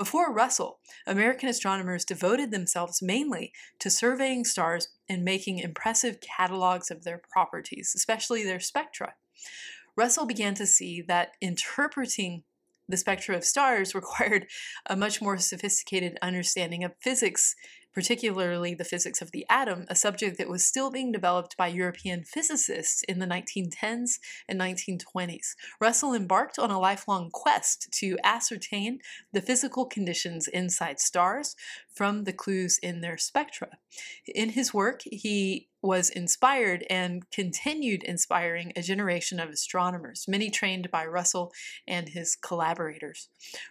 Before 0.03 0.33
Russell, 0.33 0.81
American 1.07 1.49
astronomers 1.49 2.05
devoted 2.05 2.51
themselves 2.51 3.01
mainly 3.01 3.53
to 3.79 3.89
surveying 3.89 4.45
stars 4.45 4.89
and 5.09 5.23
making 5.23 5.61
impressive 5.61 6.19
catalogs 6.21 6.91
of 6.91 7.05
their 7.05 7.23
properties, 7.31 7.93
especially 7.95 8.43
their 8.43 8.59
spectra. 8.59 9.15
Russell 9.95 10.27
began 10.27 10.55
to 10.55 10.67
see 10.67 11.03
that 11.03 11.37
interpreting 11.41 12.43
the 12.89 12.97
spectra 12.97 13.37
of 13.37 13.45
stars 13.45 13.95
required 13.95 14.49
a 14.87 14.97
much 14.97 15.23
more 15.23 15.39
sophisticated 15.39 16.19
understanding 16.21 16.83
of 16.83 16.97
physics 17.01 17.55
particularly 17.95 18.75
the 18.75 18.85
physics 18.85 19.21
of 19.21 19.31
the 19.33 19.47
atom, 19.49 19.85
a 19.89 19.97
subject 19.97 20.39
that 20.39 20.49
was 20.49 20.65
still 20.65 20.91
being 20.91 21.13
developed 21.13 21.57
by 21.57 21.67
European 21.67 22.25
physicists 22.25 23.03
in 23.05 23.19
the 23.19 23.27
1910s 23.27 24.19
and 24.49 24.61
1920s. 24.61 25.55
Russell 25.81 26.15
embarked 26.15 26.59
on 26.59 26.71
a 26.71 26.81
lifelong 26.81 27.31
quest 27.33 27.89
to 27.93 28.17
ascertain 28.25 29.01
the 29.33 29.43
physical 29.43 29.85
conditions 29.85 30.49
inside 30.49 31.01
stars 31.01 31.55
from 31.95 32.25
the 32.25 32.33
clues 32.33 32.79
in 32.83 33.01
their 33.01 33.19
spectra. 33.19 33.79
In 34.27 34.51
his 34.51 34.73
work, 34.73 35.03
he 35.05 35.69
was 35.83 36.11
inspired 36.11 36.87
and 36.89 37.29
continued 37.31 38.03
inspiring 38.05 38.73
a 38.77 38.83
generation 38.83 39.41
of 39.41 39.51
astronomers, 39.51 40.27
many 40.29 40.49
trained 40.49 40.91
by 40.91 41.05
Russell 41.05 41.53
and 41.87 42.11
his 42.11 42.37
collaborators. 42.37 43.29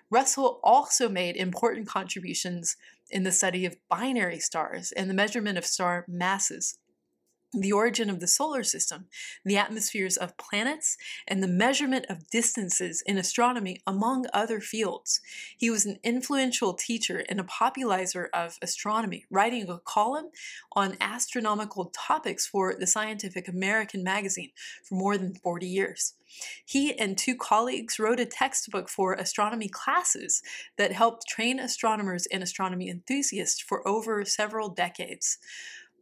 Russell 0.10 0.60
also 0.64 1.08
made 1.08 1.36
important 1.38 1.88
contributions 1.88 2.76
in 3.10 3.24
the 3.24 3.32
study 3.32 3.66
of 3.66 3.78
binary 3.90 4.40
stars 4.40 4.92
and 4.92 5.10
the 5.10 5.14
measurement 5.14 5.58
of 5.58 5.66
star 5.66 6.06
masses 6.08 6.78
the 7.54 7.72
origin 7.72 8.10
of 8.10 8.20
the 8.20 8.28
solar 8.28 8.64
system, 8.64 9.06
the 9.44 9.58
atmospheres 9.58 10.18
of 10.18 10.38
planets, 10.38 10.98
and 11.28 11.44
the 11.44 11.48
measurement 11.48 12.06
of 12.10 12.30
distances 12.30 13.04
in 13.06 13.18
astronomy, 13.18 13.82
among 13.86 14.26
other 14.34 14.60
fields. 14.60 15.20
He 15.58 15.70
was 15.70 15.86
an 15.86 16.00
influential 16.04 16.74
teacher 16.74 17.24
and 17.28 17.40
a 17.40 17.46
popularizer 17.46 18.30
of 18.34 18.58
astronomy, 18.62 19.26
writing 19.30 19.70
a 19.70 19.80
column 19.80 20.30
on 20.74 20.98
astronomical 21.02 21.92
topics 21.94 22.48
for 22.48 22.74
the 22.74 22.88
Scientific 22.88 23.48
American 23.48 24.04
magazine 24.04 24.52
for 24.84 24.96
more 24.96 25.18
than 25.18 25.36
40 25.36 25.68
years. 25.68 26.14
He 26.66 26.98
and 26.98 27.18
two 27.18 27.36
colleagues 27.36 28.00
wrote 28.00 28.20
a 28.20 28.26
textbook 28.26 28.90
for 28.90 29.14
astronomy 29.14 29.68
classes 29.68 30.42
that 30.78 30.94
helped 30.94 31.28
train 31.28 31.60
astronomers 31.60 32.26
and 32.28 32.42
astronomy 32.42 32.90
enthusiasts 32.90 33.62
for 33.62 33.86
over 33.88 34.24
several 34.24 34.70
decades. 34.70 35.38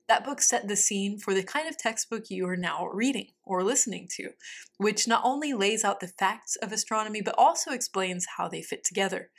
That 0.10 0.26
book 0.26 0.42
set 0.42 0.68
the 0.68 0.76
scene 0.76 1.20
for 1.20 1.36
the 1.36 1.44
kind 1.44 1.70
of 1.70 1.78
textbook 1.78 2.32
you 2.32 2.48
are 2.48 2.58
now 2.58 2.88
reading 2.88 3.28
or 3.46 3.64
listening 3.64 4.08
to, 4.16 4.32
which 4.78 5.08
not 5.08 5.22
only 5.24 5.54
lays 5.54 5.86
out 5.86 6.00
the 6.00 6.08
facts 6.08 6.56
of 6.56 6.72
astronomy 6.72 7.22
but 7.22 7.36
also 7.38 7.72
explains 7.72 8.26
how 8.38 8.48
they 8.48 8.64
fit 8.64 8.84
together. 8.84 9.30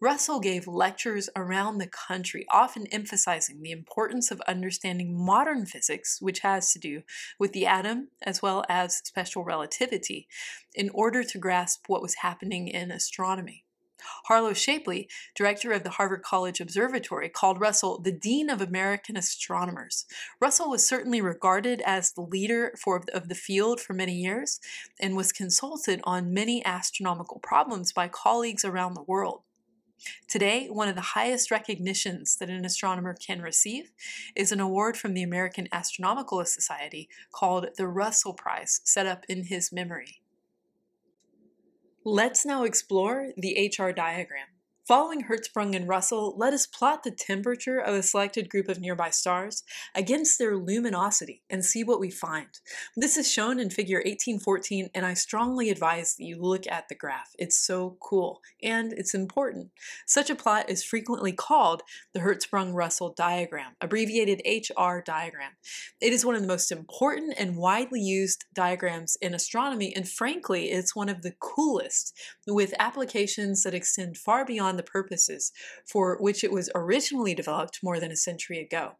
Russell 0.00 0.38
gave 0.38 0.68
lectures 0.68 1.28
around 1.34 1.78
the 1.78 1.88
country, 1.88 2.46
often 2.48 2.86
emphasizing 2.92 3.60
the 3.60 3.72
importance 3.72 4.30
of 4.30 4.40
understanding 4.42 5.18
modern 5.18 5.66
physics, 5.66 6.18
which 6.22 6.38
has 6.38 6.72
to 6.74 6.78
do 6.78 7.02
with 7.40 7.52
the 7.52 7.66
atom 7.66 8.10
as 8.22 8.40
well 8.40 8.64
as 8.68 8.98
special 8.98 9.42
relativity, 9.42 10.28
in 10.76 10.90
order 10.94 11.24
to 11.24 11.38
grasp 11.38 11.86
what 11.88 12.02
was 12.02 12.14
happening 12.22 12.68
in 12.68 12.92
astronomy. 12.92 13.64
Harlow 14.24 14.52
Shapley, 14.52 15.08
director 15.34 15.72
of 15.72 15.82
the 15.82 15.90
Harvard 15.90 16.22
College 16.22 16.60
Observatory, 16.60 17.28
called 17.28 17.60
Russell 17.60 17.98
the 17.98 18.12
Dean 18.12 18.50
of 18.50 18.60
American 18.60 19.16
Astronomers. 19.16 20.06
Russell 20.40 20.70
was 20.70 20.86
certainly 20.86 21.20
regarded 21.20 21.80
as 21.82 22.12
the 22.12 22.22
leader 22.22 22.74
for, 22.78 23.04
of 23.12 23.28
the 23.28 23.34
field 23.34 23.80
for 23.80 23.94
many 23.94 24.14
years 24.14 24.60
and 24.98 25.16
was 25.16 25.32
consulted 25.32 26.00
on 26.04 26.34
many 26.34 26.64
astronomical 26.64 27.38
problems 27.40 27.92
by 27.92 28.08
colleagues 28.08 28.64
around 28.64 28.94
the 28.94 29.02
world. 29.02 29.42
Today, 30.28 30.68
one 30.68 30.88
of 30.88 30.94
the 30.94 31.00
highest 31.00 31.50
recognitions 31.50 32.36
that 32.36 32.48
an 32.48 32.64
astronomer 32.64 33.14
can 33.14 33.42
receive 33.42 33.90
is 34.34 34.52
an 34.52 34.60
award 34.60 34.96
from 34.96 35.14
the 35.14 35.22
American 35.22 35.68
Astronomical 35.72 36.42
Society 36.44 37.08
called 37.32 37.68
the 37.76 37.86
Russell 37.86 38.32
Prize, 38.32 38.80
set 38.84 39.06
up 39.06 39.24
in 39.28 39.44
his 39.44 39.72
memory. 39.72 40.22
Let's 42.04 42.46
now 42.46 42.64
explore 42.64 43.32
the 43.36 43.70
HR 43.76 43.90
diagram. 43.90 44.46
Following 44.90 45.26
Hertzsprung 45.26 45.76
and 45.76 45.86
Russell, 45.86 46.34
let 46.36 46.52
us 46.52 46.66
plot 46.66 47.04
the 47.04 47.12
temperature 47.12 47.78
of 47.78 47.94
a 47.94 48.02
selected 48.02 48.48
group 48.50 48.68
of 48.68 48.80
nearby 48.80 49.10
stars 49.10 49.62
against 49.94 50.36
their 50.36 50.56
luminosity 50.56 51.44
and 51.48 51.64
see 51.64 51.84
what 51.84 52.00
we 52.00 52.10
find. 52.10 52.48
This 52.96 53.16
is 53.16 53.30
shown 53.30 53.60
in 53.60 53.70
figure 53.70 53.98
1814 53.98 54.88
and 54.92 55.06
I 55.06 55.14
strongly 55.14 55.70
advise 55.70 56.16
that 56.16 56.24
you 56.24 56.38
look 56.40 56.66
at 56.66 56.88
the 56.88 56.96
graph. 56.96 57.30
It's 57.38 57.56
so 57.56 57.98
cool 58.02 58.40
and 58.64 58.92
it's 58.92 59.14
important. 59.14 59.68
Such 60.08 60.28
a 60.28 60.34
plot 60.34 60.68
is 60.68 60.82
frequently 60.82 61.30
called 61.30 61.82
the 62.12 62.18
Hertzsprung-Russell 62.18 63.14
diagram, 63.16 63.76
abbreviated 63.80 64.42
HR 64.44 65.02
diagram. 65.06 65.52
It 66.00 66.12
is 66.12 66.26
one 66.26 66.34
of 66.34 66.42
the 66.42 66.48
most 66.48 66.72
important 66.72 67.34
and 67.38 67.56
widely 67.56 68.00
used 68.00 68.44
diagrams 68.56 69.16
in 69.22 69.34
astronomy 69.34 69.94
and 69.94 70.08
frankly 70.08 70.72
it's 70.72 70.96
one 70.96 71.08
of 71.08 71.22
the 71.22 71.34
coolest 71.38 72.18
with 72.48 72.74
applications 72.80 73.62
that 73.62 73.72
extend 73.72 74.16
far 74.16 74.44
beyond 74.44 74.79
the 74.80 74.90
purposes 74.90 75.52
for 75.84 76.16
which 76.20 76.42
it 76.42 76.52
was 76.52 76.70
originally 76.74 77.34
developed 77.34 77.80
more 77.82 78.00
than 78.00 78.10
a 78.10 78.16
century 78.16 78.58
ago. 78.58 78.92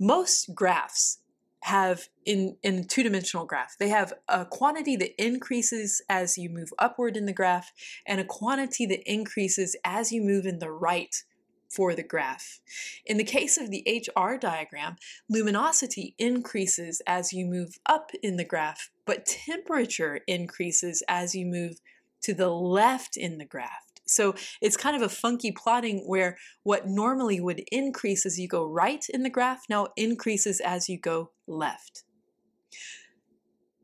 Most 0.00 0.54
graphs 0.54 1.18
have 1.64 2.08
in 2.24 2.56
in 2.62 2.76
a 2.76 2.84
two-dimensional 2.84 3.44
graph 3.44 3.76
they 3.80 3.88
have 3.88 4.12
a 4.28 4.44
quantity 4.44 4.94
that 4.94 5.20
increases 5.20 6.00
as 6.08 6.38
you 6.38 6.48
move 6.48 6.68
upward 6.78 7.16
in 7.16 7.26
the 7.26 7.32
graph 7.32 7.72
and 8.06 8.20
a 8.20 8.24
quantity 8.24 8.86
that 8.86 9.10
increases 9.10 9.74
as 9.84 10.12
you 10.12 10.22
move 10.22 10.46
in 10.46 10.60
the 10.60 10.70
right 10.70 11.24
for 11.68 11.94
the 11.94 12.02
graph. 12.02 12.60
In 13.04 13.16
the 13.16 13.24
case 13.24 13.58
of 13.58 13.70
the 13.70 13.84
HR 13.86 14.36
diagram, 14.36 14.96
luminosity 15.28 16.14
increases 16.18 17.02
as 17.06 17.32
you 17.32 17.44
move 17.44 17.78
up 17.86 18.12
in 18.22 18.36
the 18.36 18.44
graph, 18.44 18.90
but 19.04 19.26
temperature 19.26 20.20
increases 20.26 21.02
as 21.08 21.34
you 21.34 21.46
move 21.46 21.80
to 22.22 22.34
the 22.34 22.48
left 22.48 23.16
in 23.16 23.38
the 23.38 23.44
graph. 23.44 23.85
So 24.06 24.34
it's 24.62 24.76
kind 24.76 24.96
of 24.96 25.02
a 25.02 25.08
funky 25.08 25.52
plotting 25.52 26.04
where 26.06 26.38
what 26.62 26.86
normally 26.86 27.40
would 27.40 27.62
increase 27.72 28.24
as 28.24 28.38
you 28.38 28.48
go 28.48 28.64
right 28.64 29.04
in 29.10 29.22
the 29.22 29.30
graph 29.30 29.64
now 29.68 29.88
increases 29.96 30.60
as 30.60 30.88
you 30.88 30.98
go 30.98 31.30
left. 31.46 32.04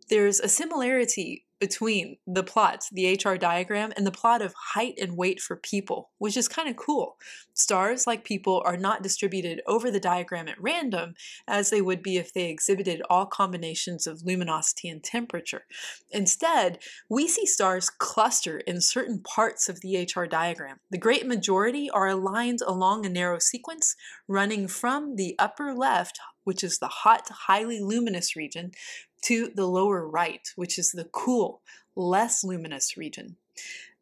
There's 0.09 0.41
a 0.41 0.49
similarity 0.49 1.47
between 1.63 2.17
the 2.27 2.43
plots, 2.43 2.91
the 2.91 3.13
HR 3.13 3.37
diagram, 3.37 3.93
and 3.97 4.05
the 4.05 4.11
plot 4.11 4.43
of 4.43 4.53
height 4.75 4.99
and 5.01 5.17
weight 5.17 5.41
for 5.41 5.55
people, 5.55 6.11
which 6.19 6.37
is 6.37 6.49
kind 6.49 6.69
of 6.69 6.75
cool. 6.75 7.19
Stars, 7.55 8.05
like 8.05 8.25
people, 8.25 8.61
are 8.65 8.77
not 8.77 9.01
distributed 9.01 9.63
over 9.65 9.89
the 9.89 10.01
diagram 10.01 10.49
at 10.49 10.61
random, 10.61 11.15
as 11.47 11.71
they 11.71 11.81
would 11.81 12.03
be 12.03 12.17
if 12.17 12.33
they 12.33 12.51
exhibited 12.51 13.01
all 13.09 13.27
combinations 13.27 14.09
of 14.09 14.25
luminosity 14.25 14.89
and 14.89 15.05
temperature. 15.05 15.63
Instead, 16.11 16.81
we 17.09 17.29
see 17.29 17.47
stars 17.47 17.89
cluster 17.91 18.59
in 18.59 18.81
certain 18.81 19.21
parts 19.21 19.69
of 19.69 19.83
the 19.83 20.03
HR 20.03 20.25
diagram. 20.25 20.81
The 20.91 20.99
great 20.99 21.29
majority 21.29 21.89
are 21.89 22.09
aligned 22.09 22.59
along 22.67 23.07
a 23.07 23.09
narrow 23.09 23.39
sequence 23.39 23.95
running 24.27 24.67
from 24.67 25.15
the 25.15 25.37
upper 25.39 25.73
left 25.73 26.19
which 26.45 26.65
is 26.65 26.79
the 26.79 26.89
hot, 26.89 27.29
highly 27.47 27.81
luminous 27.81 28.37
region, 28.37 28.73
to 29.23 29.51
the 29.55 29.67
lower 29.67 30.07
right, 30.07 30.49
which 30.57 30.79
is 30.79 30.93
the 30.93 31.09
cool, 31.13 31.63
less 31.97 32.45
luminous 32.45 32.97
region. 32.97 33.37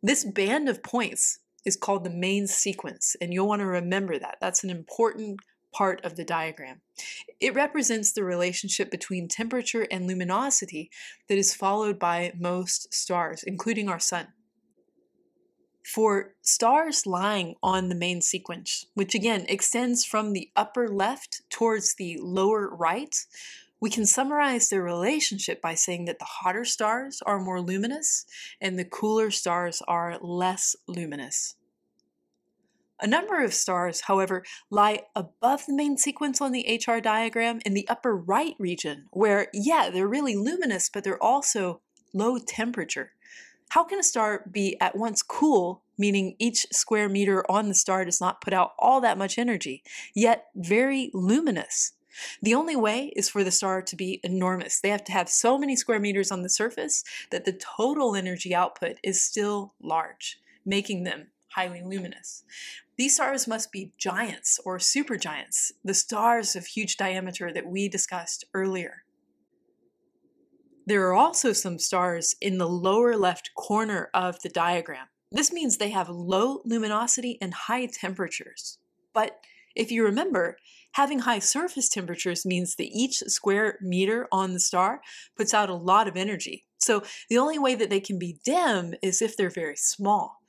This 0.02 0.24
band 0.24 0.68
of 0.68 0.82
points 0.82 1.40
is 1.64 1.76
called 1.76 2.04
the 2.04 2.10
main 2.10 2.46
sequence, 2.46 3.16
and 3.20 3.32
you'll 3.32 3.48
want 3.48 3.60
to 3.60 3.66
remember 3.66 4.18
that. 4.18 4.38
That's 4.40 4.64
an 4.64 4.70
important 4.70 5.40
part 5.72 6.04
of 6.04 6.16
the 6.16 6.24
diagram. 6.24 6.80
It 7.38 7.54
represents 7.54 8.12
the 8.12 8.24
relationship 8.24 8.90
between 8.90 9.28
temperature 9.28 9.86
and 9.90 10.06
luminosity 10.06 10.90
that 11.28 11.38
is 11.38 11.54
followed 11.54 11.98
by 11.98 12.32
most 12.38 12.92
stars, 12.92 13.42
including 13.42 13.88
our 13.88 14.00
sun. 14.00 14.28
For 15.84 16.34
stars 16.42 17.06
lying 17.06 17.56
on 17.62 17.88
the 17.88 17.94
main 17.94 18.20
sequence, 18.20 18.86
which 18.94 19.14
again 19.14 19.44
extends 19.48 20.04
from 20.04 20.32
the 20.32 20.50
upper 20.54 20.88
left 20.88 21.42
towards 21.50 21.94
the 21.94 22.18
lower 22.20 22.68
right, 22.68 23.14
we 23.80 23.90
can 23.90 24.04
summarize 24.04 24.68
their 24.68 24.82
relationship 24.82 25.60
by 25.62 25.74
saying 25.74 26.04
that 26.04 26.18
the 26.18 26.26
hotter 26.26 26.64
stars 26.64 27.22
are 27.24 27.40
more 27.40 27.60
luminous 27.60 28.26
and 28.60 28.78
the 28.78 28.84
cooler 28.84 29.30
stars 29.30 29.82
are 29.88 30.18
less 30.20 30.76
luminous. 30.86 31.56
A 33.02 33.06
number 33.06 33.42
of 33.42 33.54
stars, 33.54 34.02
however, 34.02 34.44
lie 34.68 35.04
above 35.16 35.64
the 35.64 35.72
main 35.74 35.96
sequence 35.96 36.42
on 36.42 36.52
the 36.52 36.82
HR 36.86 37.00
diagram 37.00 37.60
in 37.64 37.72
the 37.72 37.88
upper 37.88 38.14
right 38.14 38.54
region, 38.58 39.06
where, 39.10 39.48
yeah, 39.54 39.88
they're 39.88 40.06
really 40.06 40.36
luminous, 40.36 40.90
but 40.90 41.02
they're 41.02 41.22
also 41.22 41.80
low 42.12 42.36
temperature. 42.36 43.12
How 43.70 43.84
can 43.84 44.00
a 44.00 44.02
star 44.02 44.44
be 44.50 44.78
at 44.80 44.96
once 44.96 45.22
cool, 45.22 45.82
meaning 45.96 46.36
each 46.38 46.66
square 46.72 47.08
meter 47.08 47.50
on 47.50 47.68
the 47.68 47.74
star 47.74 48.04
does 48.04 48.20
not 48.20 48.42
put 48.42 48.52
out 48.52 48.72
all 48.78 49.00
that 49.00 49.16
much 49.16 49.38
energy, 49.38 49.82
yet 50.14 50.48
very 50.54 51.10
luminous? 51.14 51.92
The 52.42 52.54
only 52.54 52.76
way 52.76 53.12
is 53.16 53.28
for 53.28 53.44
the 53.44 53.50
star 53.50 53.82
to 53.82 53.96
be 53.96 54.20
enormous. 54.22 54.80
They 54.80 54.90
have 54.90 55.04
to 55.04 55.12
have 55.12 55.28
so 55.28 55.58
many 55.58 55.76
square 55.76 56.00
meters 56.00 56.30
on 56.30 56.42
the 56.42 56.48
surface 56.48 57.04
that 57.30 57.44
the 57.44 57.52
total 57.52 58.14
energy 58.14 58.54
output 58.54 58.98
is 59.02 59.22
still 59.22 59.74
large, 59.82 60.38
making 60.64 61.04
them 61.04 61.28
highly 61.50 61.82
luminous. 61.82 62.44
These 62.96 63.14
stars 63.14 63.48
must 63.48 63.72
be 63.72 63.92
giants 63.98 64.60
or 64.64 64.78
supergiants, 64.78 65.72
the 65.84 65.94
stars 65.94 66.54
of 66.54 66.66
huge 66.66 66.96
diameter 66.96 67.52
that 67.52 67.66
we 67.66 67.88
discussed 67.88 68.44
earlier. 68.54 69.04
There 70.86 71.06
are 71.08 71.14
also 71.14 71.52
some 71.52 71.78
stars 71.78 72.34
in 72.40 72.58
the 72.58 72.68
lower 72.68 73.16
left 73.16 73.50
corner 73.54 74.10
of 74.12 74.42
the 74.42 74.48
diagram. 74.48 75.06
This 75.32 75.52
means 75.52 75.76
they 75.76 75.90
have 75.90 76.08
low 76.08 76.60
luminosity 76.64 77.38
and 77.40 77.54
high 77.54 77.86
temperatures. 77.86 78.78
But 79.14 79.40
if 79.76 79.92
you 79.92 80.04
remember, 80.04 80.56
Having 80.92 81.20
high 81.20 81.38
surface 81.38 81.88
temperatures 81.88 82.44
means 82.44 82.76
that 82.76 82.90
each 82.92 83.18
square 83.26 83.78
meter 83.80 84.26
on 84.32 84.52
the 84.52 84.60
star 84.60 85.00
puts 85.36 85.54
out 85.54 85.70
a 85.70 85.74
lot 85.74 86.08
of 86.08 86.16
energy. 86.16 86.64
So 86.78 87.02
the 87.28 87.38
only 87.38 87.58
way 87.58 87.74
that 87.74 87.90
they 87.90 88.00
can 88.00 88.18
be 88.18 88.38
dim 88.44 88.94
is 89.02 89.22
if 89.22 89.36
they're 89.36 89.50
very 89.50 89.76
small. 89.76 90.40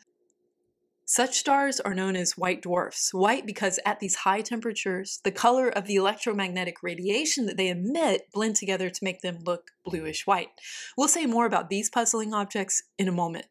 Such 1.05 1.39
stars 1.39 1.81
are 1.81 1.93
known 1.93 2.15
as 2.15 2.37
white 2.37 2.61
dwarfs. 2.61 3.13
White 3.13 3.45
because 3.45 3.81
at 3.85 3.99
these 3.99 4.15
high 4.15 4.39
temperatures, 4.39 5.19
the 5.25 5.31
color 5.31 5.67
of 5.67 5.85
the 5.85 5.95
electromagnetic 5.95 6.77
radiation 6.81 7.47
that 7.47 7.57
they 7.57 7.67
emit 7.67 8.27
blend 8.31 8.55
together 8.55 8.89
to 8.89 9.03
make 9.03 9.19
them 9.19 9.39
look 9.45 9.71
bluish 9.83 10.25
white. 10.25 10.47
We'll 10.97 11.09
say 11.09 11.25
more 11.25 11.45
about 11.45 11.69
these 11.69 11.89
puzzling 11.89 12.33
objects 12.33 12.81
in 12.97 13.09
a 13.09 13.11
moment. 13.11 13.47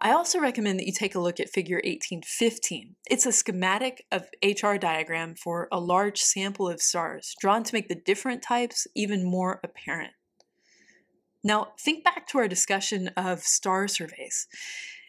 I 0.00 0.12
also 0.12 0.40
recommend 0.40 0.78
that 0.78 0.86
you 0.86 0.92
take 0.92 1.14
a 1.14 1.20
look 1.20 1.38
at 1.40 1.50
figure 1.50 1.76
1815. 1.76 2.96
It's 3.08 3.26
a 3.26 3.32
schematic 3.32 4.04
of 4.10 4.28
HR 4.42 4.74
diagram 4.74 5.34
for 5.34 5.68
a 5.70 5.80
large 5.80 6.20
sample 6.20 6.68
of 6.68 6.82
stars, 6.82 7.34
drawn 7.40 7.62
to 7.62 7.74
make 7.74 7.88
the 7.88 7.94
different 7.94 8.42
types 8.42 8.86
even 8.94 9.24
more 9.24 9.60
apparent. 9.62 10.12
Now, 11.44 11.72
think 11.78 12.02
back 12.02 12.26
to 12.28 12.38
our 12.38 12.48
discussion 12.48 13.08
of 13.16 13.40
star 13.40 13.86
surveys. 13.86 14.48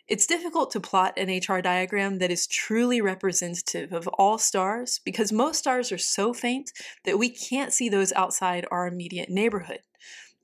It's 0.07 0.27
difficult 0.27 0.69
to 0.71 0.79
plot 0.79 1.17
an 1.17 1.29
HR 1.29 1.61
diagram 1.61 2.19
that 2.19 2.29
is 2.29 2.45
truly 2.45 3.01
representative 3.01 3.91
of 3.91 4.07
all 4.19 4.37
stars 4.37 4.99
because 5.03 5.31
most 5.31 5.57
stars 5.57 5.91
are 5.91 5.97
so 5.97 6.31
faint 6.31 6.71
that 7.05 7.17
we 7.17 7.29
can't 7.29 7.73
see 7.73 7.89
those 7.89 8.13
outside 8.13 8.67
our 8.69 8.85
immediate 8.85 9.29
neighborhood. 9.29 9.79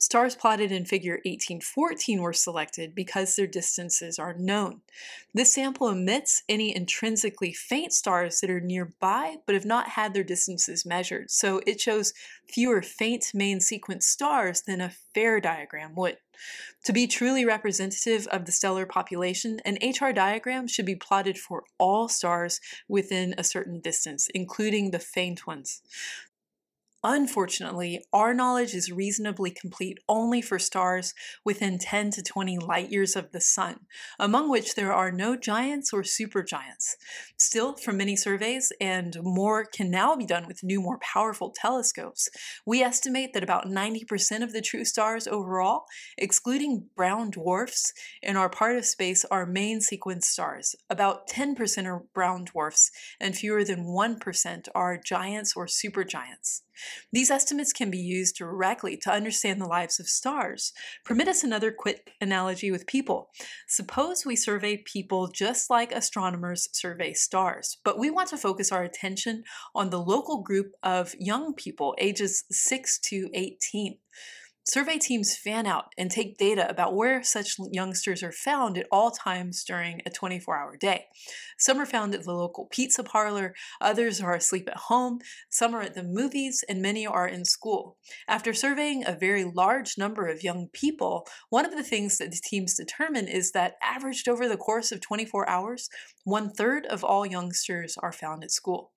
Stars 0.02 0.36
plotted 0.36 0.72
in 0.72 0.84
figure 0.84 1.22
1814 1.26 2.24
were 2.24 2.34
selected 2.34 2.96
because 2.96 3.36
their 3.36 3.46
distances 3.46 4.18
are 4.18 4.34
known. 4.34 4.82
This 5.32 5.54
sample 5.54 5.86
omits 5.86 6.42
any 6.50 6.76
intrinsically 6.76 7.54
faint 7.54 7.94
stars 7.94 8.42
that 8.42 8.50
are 8.50 8.60
nearby 8.60 9.36
but 9.46 9.54
have 9.54 9.64
not 9.64 9.90
had 9.90 10.16
their 10.16 10.24
distances 10.24 10.88
measured, 10.88 11.30
so 11.30 11.62
it 11.68 11.80
shows 11.80 12.14
fewer 12.48 12.82
faint 12.82 13.32
main 13.36 13.60
sequence 13.60 14.08
stars 14.08 14.64
than 14.64 14.82
a 14.82 14.94
fair 15.14 15.40
diagram 15.40 15.94
would. 15.94 16.18
To 16.86 16.94
be 16.94 17.06
truly 17.06 17.46
representative 17.46 18.26
of 18.28 18.46
the 18.46 18.52
stellar 18.52 18.88
population, 18.88 19.60
an 19.64 19.78
HR 19.84 20.12
diagram 20.12 20.68
should 20.68 20.88
be 20.88 20.96
plotted 20.96 21.38
for 21.38 21.64
all 21.78 22.08
stars 22.10 22.60
within 22.88 23.36
a 23.38 23.44
certain 23.44 23.80
distance, 23.80 24.30
including 24.34 24.90
the 24.90 24.98
faint 24.98 25.46
ones. 25.46 25.84
Unfortunately, 27.04 28.06
our 28.14 28.32
knowledge 28.32 28.76
is 28.76 28.92
reasonably 28.92 29.50
complete 29.50 29.98
only 30.08 30.40
for 30.40 30.60
stars 30.60 31.16
within 31.44 31.80
10 31.80 32.12
to 32.12 32.22
20 32.22 32.60
light 32.60 32.92
years 32.92 33.16
of 33.16 33.32
the 33.32 33.42
Sun, 33.42 33.80
among 34.20 34.52
which 34.52 34.76
there 34.76 34.94
are 34.94 35.12
no 35.12 35.36
giants 35.36 35.92
or 35.92 36.04
supergiants. 36.04 36.96
Still, 37.38 37.74
from 37.76 37.98
many 37.98 38.16
surveys, 38.16 38.72
and 38.80 39.18
more 39.24 39.66
can 39.66 39.90
now 39.90 40.16
be 40.16 40.28
done 40.28 40.46
with 40.46 40.62
new, 40.62 40.80
more 40.80 41.00
powerful 41.00 41.50
telescopes, 41.50 42.30
we 42.68 42.84
estimate 42.84 43.34
that 43.34 43.42
about 43.42 43.66
90% 43.66 44.44
of 44.44 44.54
the 44.54 44.62
true 44.62 44.86
stars 44.86 45.28
overall, 45.28 45.86
excluding 46.20 46.86
brown 46.96 47.32
dwarfs, 47.32 47.94
in 48.22 48.38
our 48.38 48.50
part 48.50 48.76
of 48.76 48.86
space 48.86 49.26
are 49.32 49.48
main 49.48 49.82
sequence 49.82 50.28
stars. 50.28 50.76
About 50.88 51.28
10% 51.28 51.86
are 51.88 52.04
brown 52.14 52.46
dwarfs, 52.46 52.92
and 53.20 53.36
fewer 53.36 53.64
than 53.64 53.86
1% 53.86 54.68
are 54.76 55.00
giants 55.04 55.54
or 55.56 55.66
supergiants. 55.66 56.62
These 57.12 57.32
estimates 57.32 57.74
can 57.74 57.92
be 57.92 57.98
used 57.98 58.36
directly 58.36 58.98
to 58.98 59.12
understand 59.12 59.62
the 59.62 59.66
lives 59.66 60.00
of 60.00 60.08
stars. 60.08 60.74
Permit 61.06 61.28
us 61.28 61.44
another 61.44 61.72
quick 61.72 62.12
analogy 62.22 62.72
with 62.72 62.88
people. 62.88 63.30
Suppose 63.68 64.26
we 64.26 64.36
survey 64.36 64.78
people 64.78 65.28
just 65.28 65.70
like 65.70 65.92
astronomers 65.92 66.70
survey 66.72 67.14
stars, 67.14 67.78
but 67.84 68.00
we 68.00 68.10
want 68.10 68.30
to 68.30 68.38
focus 68.38 68.72
our 68.72 68.84
attention 68.84 69.44
on 69.76 69.90
the 69.90 70.02
local 70.02 70.42
group 70.42 70.72
of 70.84 71.14
young 71.20 71.54
people 71.54 71.96
ages 72.00 72.44
6 72.52 73.00
to 73.00 73.30
18. 73.34 73.98
Survey 74.64 75.00
teams 75.00 75.36
fan 75.36 75.66
out 75.66 75.86
and 75.98 76.12
take 76.12 76.38
data 76.38 76.70
about 76.70 76.96
where 76.96 77.24
such 77.24 77.56
youngsters 77.72 78.22
are 78.22 78.32
found 78.32 78.78
at 78.78 78.86
all 78.92 79.10
times 79.10 79.64
during 79.64 80.02
a 80.06 80.12
24 80.12 80.56
hour 80.56 80.78
day. 80.78 81.06
Some 81.58 81.80
are 81.80 81.86
found 81.86 82.14
at 82.14 82.24
the 82.26 82.34
local 82.34 82.68
pizza 82.72 83.04
parlor, 83.04 83.56
others 83.82 84.22
are 84.22 84.36
asleep 84.36 84.70
at 84.70 84.78
home, 84.78 85.20
some 85.50 85.74
are 85.74 85.82
at 85.82 85.96
the 85.96 86.04
movies, 86.04 86.64
and 86.70 86.80
many 86.80 87.08
are 87.08 87.28
in 87.28 87.44
school. 87.44 87.98
After 88.28 88.54
surveying 88.54 89.04
a 89.04 89.18
very 89.20 89.44
large 89.44 89.98
number 89.98 90.28
of 90.28 90.44
young 90.44 90.68
people, 90.74 91.28
one 91.50 91.66
of 91.66 91.76
the 91.76 91.84
things 91.84 92.20
that 92.20 92.30
the 92.30 92.42
teams 92.44 92.76
determine 92.76 93.28
is 93.28 93.54
that 93.54 93.78
averaged 93.82 94.30
over 94.30 94.48
the 94.48 94.58
course 94.58 94.92
of 94.92 95.02
24 95.02 95.50
hours, 95.50 95.90
one 96.24 96.52
third 96.52 96.86
of 96.86 97.04
all 97.04 97.26
youngsters 97.26 97.98
are 97.98 98.12
found 98.12 98.44
at 98.44 98.52
school. 98.52 98.92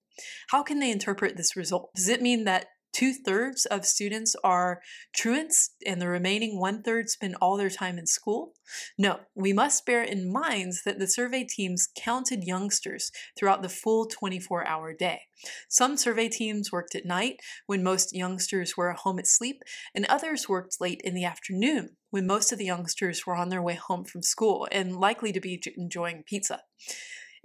How 0.51 0.63
can 0.63 0.79
they 0.79 0.91
interpret 0.91 1.37
this 1.37 1.57
result? 1.57 1.91
Does 1.95 2.09
it 2.09 2.23
mean 2.23 2.45
that 2.45 2.67
Two 2.95 3.13
thirds 3.13 3.67
of 3.67 3.85
students 3.85 4.37
are 4.45 4.81
truants, 5.13 5.71
and 5.85 6.01
the 6.01 6.07
remaining 6.07 6.61
one 6.61 6.81
third 6.81 7.11
spend 7.11 7.35
all 7.41 7.57
their 7.57 7.69
time 7.69 7.99
in 7.99 8.07
school? 8.07 8.53
No, 8.97 9.19
we 9.35 9.53
must 9.53 9.85
bear 9.85 10.05
in 10.05 10.33
mind 10.33 10.75
that 10.85 11.01
the 11.01 11.09
survey 11.09 11.43
teams 11.43 11.89
counted 11.97 12.45
youngsters 12.45 13.11
throughout 13.37 13.63
the 13.63 13.69
full 13.69 14.07
24 14.07 14.65
hour 14.69 14.93
day. 14.93 15.23
Some 15.69 15.97
survey 15.97 16.29
teams 16.29 16.71
worked 16.71 16.95
at 16.95 17.05
night 17.05 17.41
when 17.67 17.83
most 17.83 18.15
youngsters 18.15 18.77
were 18.77 18.93
home 18.93 19.19
at 19.19 19.27
sleep, 19.27 19.63
and 19.93 20.07
others 20.07 20.49
worked 20.49 20.81
late 20.81 21.01
in 21.03 21.15
the 21.15 21.25
afternoon 21.25 21.97
when 22.11 22.29
most 22.29 22.53
of 22.53 22.59
the 22.59 22.65
youngsters 22.65 23.27
were 23.27 23.35
on 23.35 23.49
their 23.49 23.61
way 23.61 23.75
home 23.75 24.05
from 24.05 24.23
school 24.23 24.69
and 24.71 24.97
likely 24.97 25.33
to 25.33 25.41
be 25.41 25.61
enjoying 25.77 26.23
pizza. 26.25 26.61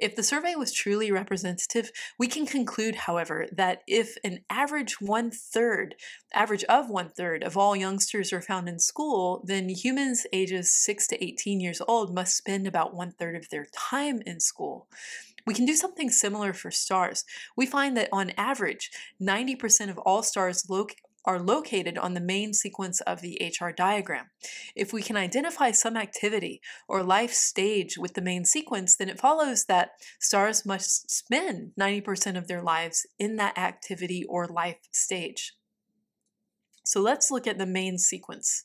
If 0.02 0.16
the 0.16 0.24
survey 0.24 0.56
was 0.56 0.72
truly 0.72 1.12
representative, 1.12 1.92
we 2.18 2.28
can 2.28 2.46
conclude, 2.46 2.96
however, 2.96 3.48
that 3.52 3.84
if 3.86 4.18
an 4.24 4.40
average 4.50 5.02
one 5.02 5.30
third, 5.30 5.96
average 6.34 6.64
of 6.66 6.90
one 6.90 7.10
third 7.10 7.44
of 7.44 7.58
all 7.58 7.76
youngsters 7.76 8.32
are 8.32 8.42
found 8.42 8.70
in 8.70 8.80
school, 8.80 9.44
then 9.46 9.68
humans 9.68 10.26
ages 10.32 10.72
6 10.72 11.08
to 11.08 11.24
18 11.24 11.60
years 11.60 11.82
old 11.88 12.14
must 12.14 12.38
spend 12.38 12.66
about 12.66 12.94
one 12.94 13.12
third 13.12 13.36
of 13.36 13.50
their 13.50 13.68
time 13.74 14.22
in 14.26 14.40
school. 14.40 14.88
We 15.46 15.54
can 15.54 15.66
do 15.66 15.76
something 15.76 16.10
similar 16.10 16.54
for 16.54 16.72
stars. 16.72 17.26
We 17.58 17.66
find 17.66 17.98
that 17.98 18.10
on 18.12 18.32
average, 18.38 18.92
90% 19.22 19.90
of 19.90 19.98
all 19.98 20.24
stars 20.24 20.70
are 21.30 21.40
located 21.40 21.96
on 21.96 22.16
the 22.16 22.20
main 22.20 22.56
sequence 22.56 23.02
of 23.02 23.22
the 23.22 23.40
HR 23.40 23.70
diagram. 23.70 24.32
If 24.76 24.92
we 24.92 25.04
can 25.04 25.16
identify 25.16 25.70
some 25.70 25.96
activity 25.96 26.60
or 26.88 27.04
life 27.04 27.34
stage 27.34 28.00
with 28.00 28.16
the 28.16 28.22
main 28.22 28.46
sequence, 28.46 28.96
then 28.96 29.10
it 29.10 29.20
follows 29.20 29.66
that 29.66 29.92
stars 30.20 30.66
must 30.66 31.12
spend 31.12 31.74
90% 31.80 32.36
of 32.36 32.48
their 32.48 32.64
lives 32.64 33.06
in 33.20 33.36
that 33.36 33.60
activity 33.60 34.26
or 34.28 34.48
life 34.48 34.80
stage. 34.92 35.54
So 36.84 37.00
let's 37.00 37.30
look 37.30 37.46
at 37.46 37.60
the 37.60 37.68
main 37.68 38.00
sequence. 38.00 38.64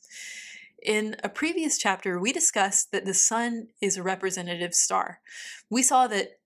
In 0.82 1.16
a 1.22 1.28
previous 1.28 1.76
chapter, 1.76 2.18
we 2.18 2.32
discussed 2.32 2.92
that 2.92 3.04
the 3.04 3.12
sun 3.12 3.68
is 3.82 3.98
a 3.98 4.02
representative 4.02 4.72
star. 4.72 5.20
We 5.68 5.82
saw 5.82 6.06
that 6.06 6.38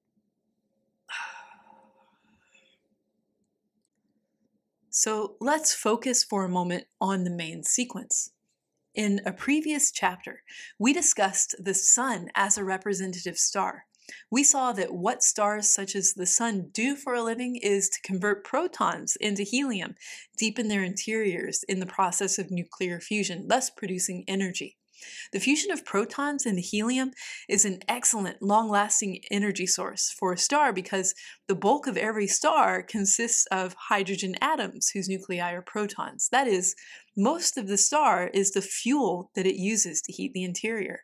So 5.00 5.36
let's 5.40 5.72
focus 5.72 6.24
for 6.24 6.44
a 6.44 6.48
moment 6.48 6.86
on 7.00 7.22
the 7.22 7.30
main 7.30 7.62
sequence. 7.62 8.32
In 8.96 9.20
a 9.24 9.32
previous 9.32 9.92
chapter, 9.92 10.42
we 10.76 10.92
discussed 10.92 11.54
the 11.56 11.72
Sun 11.72 12.30
as 12.34 12.58
a 12.58 12.64
representative 12.64 13.38
star. 13.38 13.84
We 14.28 14.42
saw 14.42 14.72
that 14.72 14.92
what 14.92 15.22
stars 15.22 15.72
such 15.72 15.94
as 15.94 16.14
the 16.14 16.26
Sun 16.26 16.70
do 16.72 16.96
for 16.96 17.14
a 17.14 17.22
living 17.22 17.60
is 17.62 17.88
to 17.90 18.00
convert 18.02 18.42
protons 18.42 19.14
into 19.20 19.44
helium 19.44 19.94
deep 20.36 20.58
in 20.58 20.66
their 20.66 20.82
interiors 20.82 21.62
in 21.68 21.78
the 21.78 21.86
process 21.86 22.36
of 22.36 22.50
nuclear 22.50 22.98
fusion, 22.98 23.46
thus 23.46 23.70
producing 23.70 24.24
energy. 24.26 24.78
The 25.32 25.40
fusion 25.40 25.70
of 25.70 25.84
protons 25.84 26.46
into 26.46 26.60
helium 26.60 27.12
is 27.48 27.64
an 27.64 27.80
excellent 27.88 28.42
long 28.42 28.68
lasting 28.68 29.22
energy 29.30 29.66
source 29.66 30.10
for 30.10 30.32
a 30.32 30.38
star 30.38 30.72
because 30.72 31.14
the 31.46 31.54
bulk 31.54 31.86
of 31.86 31.96
every 31.96 32.26
star 32.26 32.82
consists 32.82 33.46
of 33.46 33.74
hydrogen 33.88 34.34
atoms 34.40 34.90
whose 34.90 35.08
nuclei 35.08 35.40
are 35.40 35.62
protons. 35.62 36.28
That 36.30 36.46
is, 36.46 36.74
most 37.16 37.56
of 37.56 37.68
the 37.68 37.78
star 37.78 38.28
is 38.28 38.52
the 38.52 38.62
fuel 38.62 39.30
that 39.34 39.46
it 39.46 39.56
uses 39.56 40.00
to 40.02 40.12
heat 40.12 40.32
the 40.32 40.44
interior. 40.44 41.00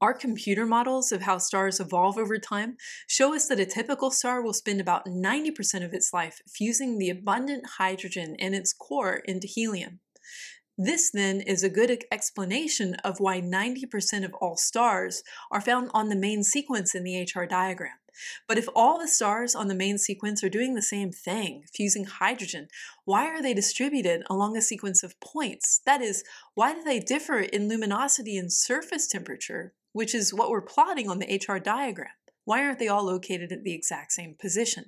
Our 0.00 0.12
computer 0.12 0.66
models 0.66 1.10
of 1.10 1.22
how 1.22 1.38
stars 1.38 1.80
evolve 1.80 2.18
over 2.18 2.38
time 2.38 2.76
show 3.06 3.34
us 3.34 3.48
that 3.48 3.60
a 3.60 3.64
typical 3.64 4.10
star 4.10 4.42
will 4.42 4.52
spend 4.52 4.78
about 4.78 5.06
90% 5.06 5.84
of 5.84 5.94
its 5.94 6.12
life 6.12 6.42
fusing 6.46 6.98
the 6.98 7.08
abundant 7.08 7.64
hydrogen 7.78 8.34
in 8.38 8.52
its 8.52 8.74
core 8.74 9.22
into 9.24 9.46
helium. 9.46 10.00
This 10.78 11.10
then 11.10 11.40
is 11.40 11.62
a 11.62 11.70
good 11.70 12.04
explanation 12.12 12.94
of 12.96 13.18
why 13.18 13.40
90% 13.40 14.24
of 14.24 14.34
all 14.34 14.56
stars 14.56 15.22
are 15.50 15.60
found 15.60 15.90
on 15.94 16.10
the 16.10 16.16
main 16.16 16.42
sequence 16.42 16.94
in 16.94 17.02
the 17.02 17.22
HR 17.22 17.44
diagram. 17.44 17.94
But 18.46 18.58
if 18.58 18.68
all 18.74 18.98
the 18.98 19.08
stars 19.08 19.54
on 19.54 19.68
the 19.68 19.74
main 19.74 19.96
sequence 19.98 20.44
are 20.44 20.50
doing 20.50 20.74
the 20.74 20.82
same 20.82 21.12
thing, 21.12 21.64
fusing 21.72 22.04
hydrogen, 22.04 22.68
why 23.04 23.26
are 23.26 23.42
they 23.42 23.54
distributed 23.54 24.24
along 24.28 24.56
a 24.56 24.62
sequence 24.62 25.02
of 25.02 25.18
points? 25.20 25.80
That 25.86 26.02
is, 26.02 26.24
why 26.54 26.74
do 26.74 26.82
they 26.82 27.00
differ 27.00 27.38
in 27.38 27.68
luminosity 27.68 28.36
and 28.36 28.52
surface 28.52 29.06
temperature, 29.06 29.72
which 29.92 30.14
is 30.14 30.34
what 30.34 30.50
we're 30.50 30.62
plotting 30.62 31.08
on 31.08 31.18
the 31.18 31.40
HR 31.48 31.58
diagram? 31.58 32.12
Why 32.44 32.62
aren't 32.62 32.78
they 32.78 32.88
all 32.88 33.04
located 33.04 33.50
at 33.50 33.64
the 33.64 33.74
exact 33.74 34.12
same 34.12 34.34
position? 34.38 34.86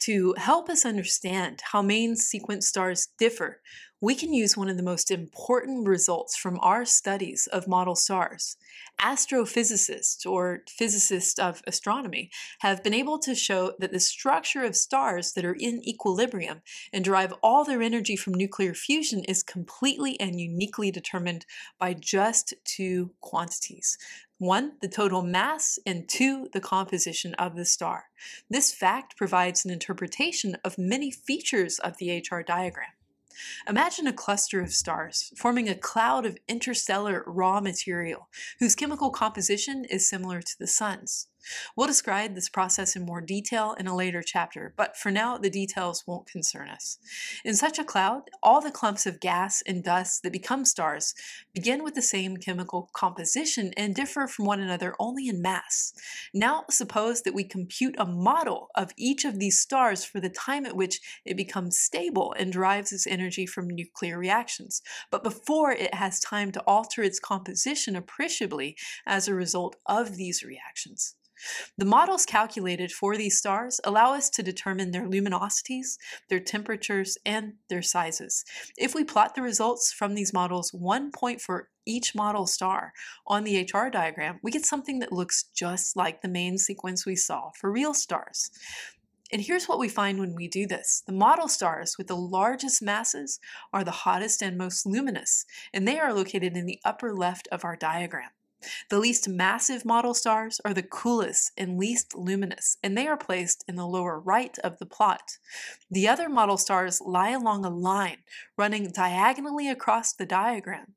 To 0.00 0.34
help 0.36 0.68
us 0.68 0.84
understand 0.84 1.62
how 1.70 1.82
main 1.82 2.16
sequence 2.16 2.66
stars 2.66 3.08
differ, 3.18 3.60
we 4.02 4.16
can 4.16 4.34
use 4.34 4.56
one 4.56 4.68
of 4.68 4.76
the 4.76 4.82
most 4.82 5.12
important 5.12 5.86
results 5.86 6.36
from 6.36 6.58
our 6.60 6.84
studies 6.84 7.46
of 7.52 7.68
model 7.68 7.94
stars. 7.94 8.56
Astrophysicists, 9.00 10.26
or 10.26 10.64
physicists 10.68 11.38
of 11.38 11.62
astronomy, 11.68 12.28
have 12.58 12.82
been 12.82 12.94
able 12.94 13.16
to 13.20 13.36
show 13.36 13.74
that 13.78 13.92
the 13.92 14.00
structure 14.00 14.64
of 14.64 14.74
stars 14.74 15.34
that 15.34 15.44
are 15.44 15.54
in 15.54 15.86
equilibrium 15.86 16.62
and 16.92 17.04
derive 17.04 17.32
all 17.44 17.64
their 17.64 17.80
energy 17.80 18.16
from 18.16 18.34
nuclear 18.34 18.74
fusion 18.74 19.22
is 19.28 19.44
completely 19.44 20.18
and 20.18 20.40
uniquely 20.40 20.90
determined 20.90 21.46
by 21.78 21.94
just 21.94 22.54
two 22.64 23.12
quantities 23.20 23.96
one, 24.38 24.72
the 24.80 24.88
total 24.88 25.22
mass, 25.22 25.78
and 25.86 26.08
two, 26.08 26.48
the 26.52 26.60
composition 26.60 27.32
of 27.34 27.54
the 27.54 27.64
star. 27.64 28.06
This 28.50 28.72
fact 28.72 29.16
provides 29.16 29.64
an 29.64 29.70
interpretation 29.70 30.56
of 30.64 30.76
many 30.76 31.12
features 31.12 31.78
of 31.78 31.98
the 31.98 32.18
HR 32.18 32.40
diagram. 32.40 32.88
Imagine 33.68 34.06
a 34.06 34.12
cluster 34.12 34.60
of 34.60 34.72
stars 34.72 35.32
forming 35.36 35.68
a 35.68 35.74
cloud 35.74 36.26
of 36.26 36.38
interstellar 36.48 37.24
raw 37.26 37.60
material 37.60 38.28
whose 38.58 38.74
chemical 38.74 39.10
composition 39.10 39.84
is 39.84 40.08
similar 40.08 40.42
to 40.42 40.58
the 40.58 40.66
Sun's. 40.66 41.28
We'll 41.76 41.86
describe 41.86 42.34
this 42.34 42.48
process 42.48 42.96
in 42.96 43.04
more 43.04 43.20
detail 43.20 43.74
in 43.78 43.86
a 43.86 43.96
later 43.96 44.22
chapter, 44.24 44.74
but 44.76 44.96
for 44.96 45.10
now, 45.10 45.38
the 45.38 45.50
details 45.50 46.04
won't 46.06 46.26
concern 46.26 46.68
us. 46.68 46.98
In 47.44 47.54
such 47.54 47.78
a 47.78 47.84
cloud, 47.84 48.22
all 48.42 48.60
the 48.60 48.70
clumps 48.70 49.06
of 49.06 49.20
gas 49.20 49.62
and 49.66 49.82
dust 49.82 50.22
that 50.22 50.32
become 50.32 50.64
stars 50.64 51.14
begin 51.54 51.82
with 51.82 51.94
the 51.94 52.02
same 52.02 52.36
chemical 52.36 52.90
composition 52.92 53.72
and 53.76 53.94
differ 53.94 54.26
from 54.26 54.46
one 54.46 54.60
another 54.60 54.94
only 54.98 55.28
in 55.28 55.42
mass. 55.42 55.92
Now, 56.34 56.64
suppose 56.70 57.22
that 57.22 57.34
we 57.34 57.44
compute 57.44 57.94
a 57.98 58.06
model 58.06 58.68
of 58.74 58.92
each 58.96 59.24
of 59.24 59.38
these 59.38 59.60
stars 59.60 60.04
for 60.04 60.20
the 60.20 60.28
time 60.28 60.66
at 60.66 60.76
which 60.76 61.00
it 61.24 61.36
becomes 61.36 61.78
stable 61.78 62.34
and 62.38 62.52
derives 62.52 62.92
its 62.92 63.06
energy 63.06 63.46
from 63.46 63.68
nuclear 63.68 64.18
reactions, 64.18 64.82
but 65.10 65.22
before 65.22 65.72
it 65.72 65.94
has 65.94 66.20
time 66.20 66.52
to 66.52 66.60
alter 66.66 67.02
its 67.02 67.18
composition 67.18 67.96
appreciably 67.96 68.76
as 69.06 69.28
a 69.28 69.34
result 69.34 69.76
of 69.86 70.16
these 70.16 70.42
reactions. 70.42 71.14
The 71.78 71.84
models 71.84 72.26
calculated 72.26 72.92
for 72.92 73.16
these 73.16 73.38
stars 73.38 73.80
allow 73.84 74.14
us 74.14 74.30
to 74.30 74.42
determine 74.42 74.90
their 74.90 75.06
luminosities, 75.06 75.96
their 76.28 76.40
temperatures, 76.40 77.18
and 77.24 77.54
their 77.68 77.82
sizes. 77.82 78.44
If 78.76 78.94
we 78.94 79.04
plot 79.04 79.34
the 79.34 79.42
results 79.42 79.92
from 79.92 80.14
these 80.14 80.32
models 80.32 80.72
one 80.72 81.10
point 81.10 81.40
for 81.40 81.68
each 81.84 82.14
model 82.14 82.46
star 82.46 82.92
on 83.26 83.44
the 83.44 83.62
HR 83.62 83.88
diagram, 83.88 84.38
we 84.42 84.50
get 84.50 84.64
something 84.64 85.00
that 85.00 85.12
looks 85.12 85.44
just 85.54 85.96
like 85.96 86.22
the 86.22 86.28
main 86.28 86.58
sequence 86.58 87.04
we 87.04 87.16
saw 87.16 87.50
for 87.50 87.70
real 87.70 87.94
stars. 87.94 88.50
And 89.32 89.40
here's 89.40 89.66
what 89.66 89.78
we 89.78 89.88
find 89.88 90.18
when 90.18 90.34
we 90.34 90.46
do 90.46 90.66
this. 90.66 91.02
The 91.06 91.12
model 91.12 91.48
stars 91.48 91.96
with 91.96 92.06
the 92.06 92.16
largest 92.16 92.82
masses 92.82 93.40
are 93.72 93.82
the 93.82 93.90
hottest 93.90 94.42
and 94.42 94.58
most 94.58 94.84
luminous, 94.84 95.46
and 95.72 95.88
they 95.88 95.98
are 95.98 96.12
located 96.12 96.54
in 96.54 96.66
the 96.66 96.80
upper 96.84 97.14
left 97.14 97.48
of 97.50 97.64
our 97.64 97.74
diagram. 97.74 98.28
The 98.90 98.98
least 98.98 99.28
massive 99.28 99.84
model 99.84 100.14
stars 100.14 100.60
are 100.64 100.74
the 100.74 100.82
coolest 100.82 101.52
and 101.56 101.78
least 101.78 102.14
luminous, 102.14 102.76
and 102.82 102.96
they 102.96 103.06
are 103.06 103.16
placed 103.16 103.64
in 103.68 103.76
the 103.76 103.86
lower 103.86 104.18
right 104.18 104.56
of 104.60 104.78
the 104.78 104.86
plot. 104.86 105.38
The 105.90 106.08
other 106.08 106.28
model 106.28 106.56
stars 106.56 107.00
lie 107.00 107.30
along 107.30 107.64
a 107.64 107.70
line 107.70 108.18
running 108.56 108.90
diagonally 108.90 109.68
across 109.68 110.12
the 110.12 110.26
diagram. 110.26 110.94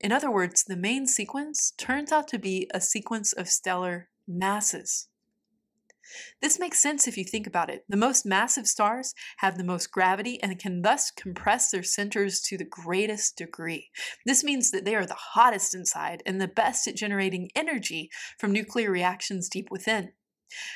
In 0.00 0.12
other 0.12 0.30
words, 0.30 0.64
the 0.64 0.76
main 0.76 1.06
sequence 1.06 1.72
turns 1.76 2.12
out 2.12 2.28
to 2.28 2.38
be 2.38 2.70
a 2.72 2.80
sequence 2.80 3.32
of 3.32 3.48
stellar 3.48 4.08
masses. 4.28 5.08
This 6.40 6.58
makes 6.58 6.80
sense 6.80 7.08
if 7.08 7.16
you 7.16 7.24
think 7.24 7.46
about 7.46 7.70
it. 7.70 7.84
The 7.88 7.96
most 7.96 8.26
massive 8.26 8.66
stars 8.66 9.14
have 9.38 9.58
the 9.58 9.64
most 9.64 9.90
gravity 9.90 10.42
and 10.42 10.58
can 10.58 10.82
thus 10.82 11.10
compress 11.10 11.70
their 11.70 11.82
centers 11.82 12.40
to 12.42 12.56
the 12.56 12.64
greatest 12.64 13.36
degree. 13.36 13.90
This 14.24 14.44
means 14.44 14.70
that 14.70 14.84
they 14.84 14.94
are 14.94 15.06
the 15.06 15.14
hottest 15.14 15.74
inside 15.74 16.22
and 16.26 16.40
the 16.40 16.48
best 16.48 16.86
at 16.86 16.96
generating 16.96 17.50
energy 17.54 18.10
from 18.38 18.52
nuclear 18.52 18.90
reactions 18.90 19.48
deep 19.48 19.68
within. 19.70 20.12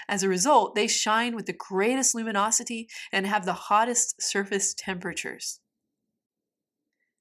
As 0.08 0.22
a 0.22 0.28
result, 0.28 0.74
they 0.74 0.88
shine 0.88 1.36
with 1.36 1.46
the 1.46 1.52
greatest 1.52 2.14
luminosity 2.14 2.88
and 3.12 3.26
have 3.26 3.44
the 3.44 3.52
hottest 3.52 4.20
surface 4.20 4.74
temperatures. 4.74 5.60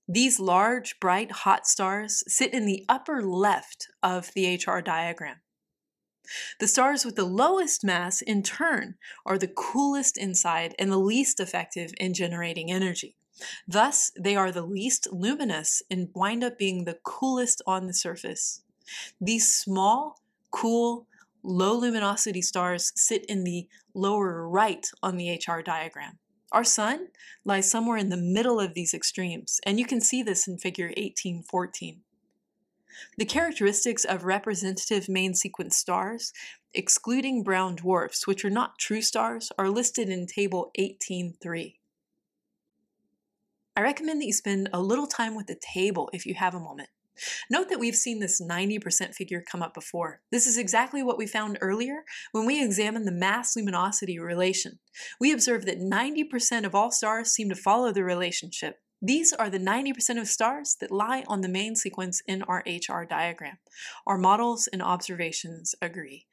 These 0.08 0.40
large, 0.40 1.00
bright, 1.00 1.32
hot 1.32 1.68
stars 1.68 2.24
sit 2.28 2.52
in 2.52 2.66
the 2.66 2.84
upper 2.90 3.22
left 3.22 3.88
of 4.02 4.32
the 4.34 4.56
HR 4.56 4.80
diagram. 4.80 5.42
The 6.60 6.68
stars 6.68 7.06
with 7.06 7.16
the 7.16 7.26
lowest 7.26 7.84
mass, 7.84 8.22
in 8.22 8.44
turn, 8.44 8.96
are 9.26 9.38
the 9.38 9.48
coolest 9.48 10.18
inside 10.18 10.76
and 10.78 10.92
the 10.92 10.98
least 10.98 11.40
effective 11.40 11.94
in 11.98 12.14
generating 12.14 12.72
energy. 12.72 13.16
Thus, 13.68 14.12
they 14.20 14.36
are 14.36 14.52
the 14.52 14.66
least 14.66 15.08
luminous 15.12 15.82
and 15.90 16.10
wind 16.14 16.44
up 16.44 16.58
being 16.58 16.84
the 16.84 17.00
coolest 17.04 17.62
on 17.66 17.88
the 17.88 17.94
surface. 17.94 18.62
These 19.22 19.54
small, 19.54 20.20
cool, 20.52 21.08
low 21.44 21.78
luminosity 21.78 22.42
stars 22.42 22.92
sit 22.96 23.26
in 23.26 23.44
the 23.44 23.68
lower 23.94 24.48
right 24.48 24.90
on 25.02 25.18
the 25.18 25.32
HR 25.32 25.62
diagram. 25.62 26.20
Our 26.52 26.64
sun 26.64 27.10
lies 27.46 27.70
somewhere 27.70 27.98
in 27.98 28.10
the 28.10 28.18
middle 28.18 28.60
of 28.60 28.74
these 28.74 28.94
extremes, 28.94 29.60
and 29.66 29.80
you 29.80 29.86
can 29.86 30.02
see 30.02 30.24
this 30.24 30.48
in 30.48 30.58
figure 30.58 30.88
1814. 30.88 32.02
The 33.18 33.26
characteristics 33.26 34.06
of 34.06 34.24
representative 34.24 35.08
main 35.10 35.34
sequence 35.34 35.78
stars, 35.78 36.34
excluding 36.74 37.44
brown 37.44 37.76
dwarfs, 37.76 38.28
which 38.28 38.44
are 38.46 38.50
not 38.50 38.80
true 38.80 39.02
stars, 39.02 39.52
are 39.58 39.70
listed 39.70 40.10
in 40.10 40.28
Table 40.28 40.72
18.3. 40.80 41.76
I 43.76 43.82
recommend 43.82 44.22
that 44.22 44.26
you 44.26 44.34
spend 44.34 44.70
a 44.74 44.82
little 44.82 45.08
time 45.08 45.36
with 45.36 45.48
the 45.48 45.60
table 45.74 46.10
if 46.14 46.26
you 46.26 46.34
have 46.34 46.54
a 46.54 46.60
moment. 46.60 46.90
Note 47.50 47.70
that 47.70 47.80
we've 47.80 47.96
seen 47.96 48.20
this 48.20 48.42
90% 48.42 49.14
figure 49.14 49.44
come 49.50 49.62
up 49.62 49.74
before. 49.74 50.22
This 50.32 50.48
is 50.48 50.58
exactly 50.58 51.04
what 51.04 51.18
we 51.18 51.28
found 51.28 51.58
earlier 51.62 52.04
when 52.32 52.46
we 52.46 52.64
examined 52.64 53.08
the 53.08 53.12
mass-luminosity 53.12 54.20
relation. 54.20 54.80
We 55.20 55.32
observed 55.32 55.68
that 55.68 55.80
90% 55.80 56.66
of 56.66 56.76
all 56.76 56.92
stars 56.92 57.32
seem 57.32 57.50
to 57.50 57.56
follow 57.56 57.92
the 57.92 58.04
relationship. 58.04 58.80
These 59.02 59.32
are 59.32 59.50
the 59.50 59.60
90% 59.60 60.20
of 60.20 60.28
stars 60.28 60.76
that 60.82 60.92
lie 60.92 61.24
on 61.28 61.42
the 61.42 61.48
main 61.48 61.76
sequence 61.76 62.22
in 62.28 62.44
our 62.44 62.64
HR 62.68 63.04
diagram. 63.04 63.58
Our 64.06 64.18
models 64.18 64.68
and 64.68 64.82
observations 64.82 65.74
agree. 65.82 66.26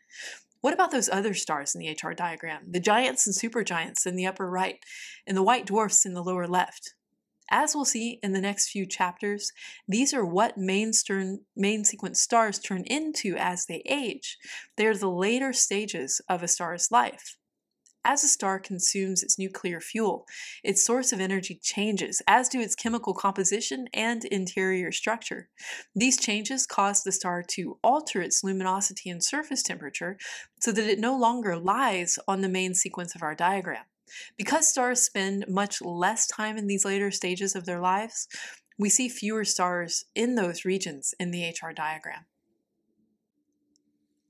What 0.63 0.75
about 0.75 0.91
those 0.91 1.09
other 1.09 1.33
stars 1.33 1.77
in 1.77 1.81
the 1.81 1.91
HR 1.91 2.13
diagram? 2.13 2.65
The 2.69 2.81
giants 2.81 3.25
and 3.25 3.37
supergiants 3.37 4.05
in 4.05 4.17
the 4.17 4.27
upper 4.27 4.51
right, 4.51 4.81
and 5.27 5.37
the 5.37 5.45
white 5.45 5.67
dwarfs 5.67 6.05
in 6.05 6.15
the 6.15 6.25
lower 6.25 6.49
left. 6.49 6.95
As 7.49 7.77
we'll 7.77 7.85
see 7.85 8.19
in 8.23 8.33
the 8.33 8.41
next 8.41 8.71
few 8.71 8.85
chapters, 8.85 9.53
these 9.87 10.13
are 10.13 10.25
what 10.25 10.59
main, 10.59 10.93
stern, 10.93 11.43
main 11.55 11.85
sequence 11.85 12.21
stars 12.21 12.59
turn 12.59 12.83
into 12.87 13.37
as 13.37 13.67
they 13.67 13.83
age. 13.89 14.39
They 14.77 14.87
are 14.87 14.97
the 14.97 15.09
later 15.09 15.53
stages 15.53 16.21
of 16.29 16.43
a 16.43 16.49
star's 16.49 16.91
life. 16.91 17.37
As 18.09 18.23
a 18.23 18.29
star 18.29 18.61
consumes 18.61 19.25
its 19.25 19.37
nuclear 19.37 19.81
fuel, 19.81 20.27
its 20.63 20.85
source 20.85 21.13
of 21.13 21.19
energy 21.19 21.59
changes, 21.61 22.23
as 22.29 22.49
do 22.49 22.61
its 22.61 22.77
chemical 22.77 23.13
composition 23.13 23.89
and 23.93 24.25
interior 24.27 24.93
structure. 24.93 25.49
These 25.93 26.17
changes 26.17 26.67
cause 26.67 27.03
the 27.03 27.11
star 27.11 27.43
to 27.49 27.81
alter 27.83 28.23
its 28.23 28.45
luminosity 28.45 29.11
and 29.11 29.25
surface 29.25 29.65
temperature 29.65 30.19
so 30.61 30.71
that 30.71 30.89
it 30.89 31.01
no 31.01 31.19
longer 31.19 31.57
lies 31.57 32.17
on 32.29 32.43
the 32.43 32.49
main 32.49 32.75
sequence 32.75 33.17
of 33.17 33.25
our 33.25 33.35
diagram. 33.35 33.87
Because 34.39 34.69
stars 34.69 35.03
spend 35.03 35.45
much 35.49 35.83
less 35.83 36.29
time 36.29 36.57
in 36.57 36.69
these 36.69 36.85
later 36.85 37.11
stages 37.11 37.57
of 37.57 37.67
their 37.67 37.81
lives, 37.81 38.29
we 38.79 38.89
see 38.89 39.09
fewer 39.09 39.45
stars 39.45 40.05
in 40.15 40.37
those 40.37 40.65
regions 40.65 41.13
in 41.19 41.33
the 41.33 41.49
HR 41.49 41.73
diagram. 41.73 42.27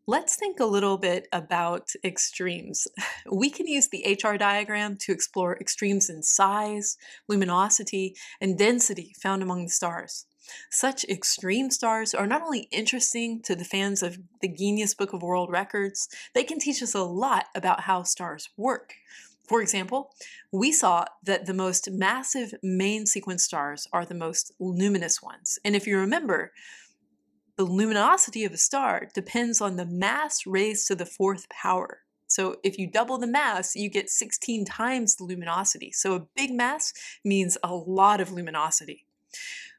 Let's 0.09 0.37
think 0.37 0.61
a 0.61 0.67
little 0.67 0.99
bit 0.99 1.27
about 1.33 1.91
extremes. 2.05 2.87
We 3.31 3.51
can 3.51 3.67
use 3.67 3.89
the 3.89 4.17
HR 4.23 4.37
diagram 4.37 4.97
to 4.99 5.13
explore 5.13 5.57
extremes 5.59 6.09
in 6.09 6.23
size, 6.23 6.97
luminosity, 7.29 8.15
and 8.41 8.57
density 8.57 9.15
found 9.21 9.43
among 9.43 9.65
the 9.65 9.71
stars. 9.71 10.27
Such 10.71 11.03
extreme 11.07 11.71
stars 11.71 12.15
are 12.15 12.29
not 12.29 12.43
only 12.43 12.69
interesting 12.71 13.43
to 13.43 13.57
the 13.57 13.65
fans 13.65 14.01
of 14.01 14.19
the 14.41 14.47
Guinness 14.47 14.95
Book 14.95 15.13
of 15.13 15.23
World 15.23 15.51
Records, 15.51 16.09
they 16.35 16.45
can 16.45 16.61
teach 16.61 16.85
us 16.85 16.95
a 16.95 17.03
lot 17.03 17.47
about 17.57 17.81
how 17.81 18.05
stars 18.05 18.49
work. 18.57 18.95
For 19.49 19.61
example, 19.61 20.13
we 20.53 20.71
saw 20.71 21.05
that 21.25 21.47
the 21.47 21.55
most 21.55 21.91
massive 21.91 22.55
main 22.63 23.07
sequence 23.07 23.43
stars 23.43 23.89
are 23.93 24.05
the 24.05 24.15
most 24.15 24.53
luminous 24.61 25.21
ones. 25.21 25.59
And 25.65 25.75
if 25.75 25.85
you 25.85 25.99
remember, 25.99 26.53
the 27.57 27.65
luminosity 27.65 28.45
of 28.45 28.53
a 28.53 28.59
star 28.59 29.09
depends 29.15 29.61
on 29.61 29.77
the 29.77 29.87
mass 29.87 30.47
raised 30.47 30.87
to 30.89 30.95
the 30.95 31.07
fourth 31.07 31.49
power. 31.49 32.01
So 32.27 32.57
if 32.63 32.79
you 32.79 32.91
double 32.91 33.19
the 33.19 33.27
mass, 33.27 33.75
you 33.75 33.89
get 33.89 34.11
16 34.11 34.65
times 34.65 35.17
the 35.17 35.25
luminosity. 35.25 35.93
So 35.93 36.15
a 36.15 36.27
big 36.37 36.53
mass 36.53 36.93
means 37.25 37.57
a 37.63 37.75
lot 37.75 38.21
of 38.21 38.33
luminosity. 38.33 39.07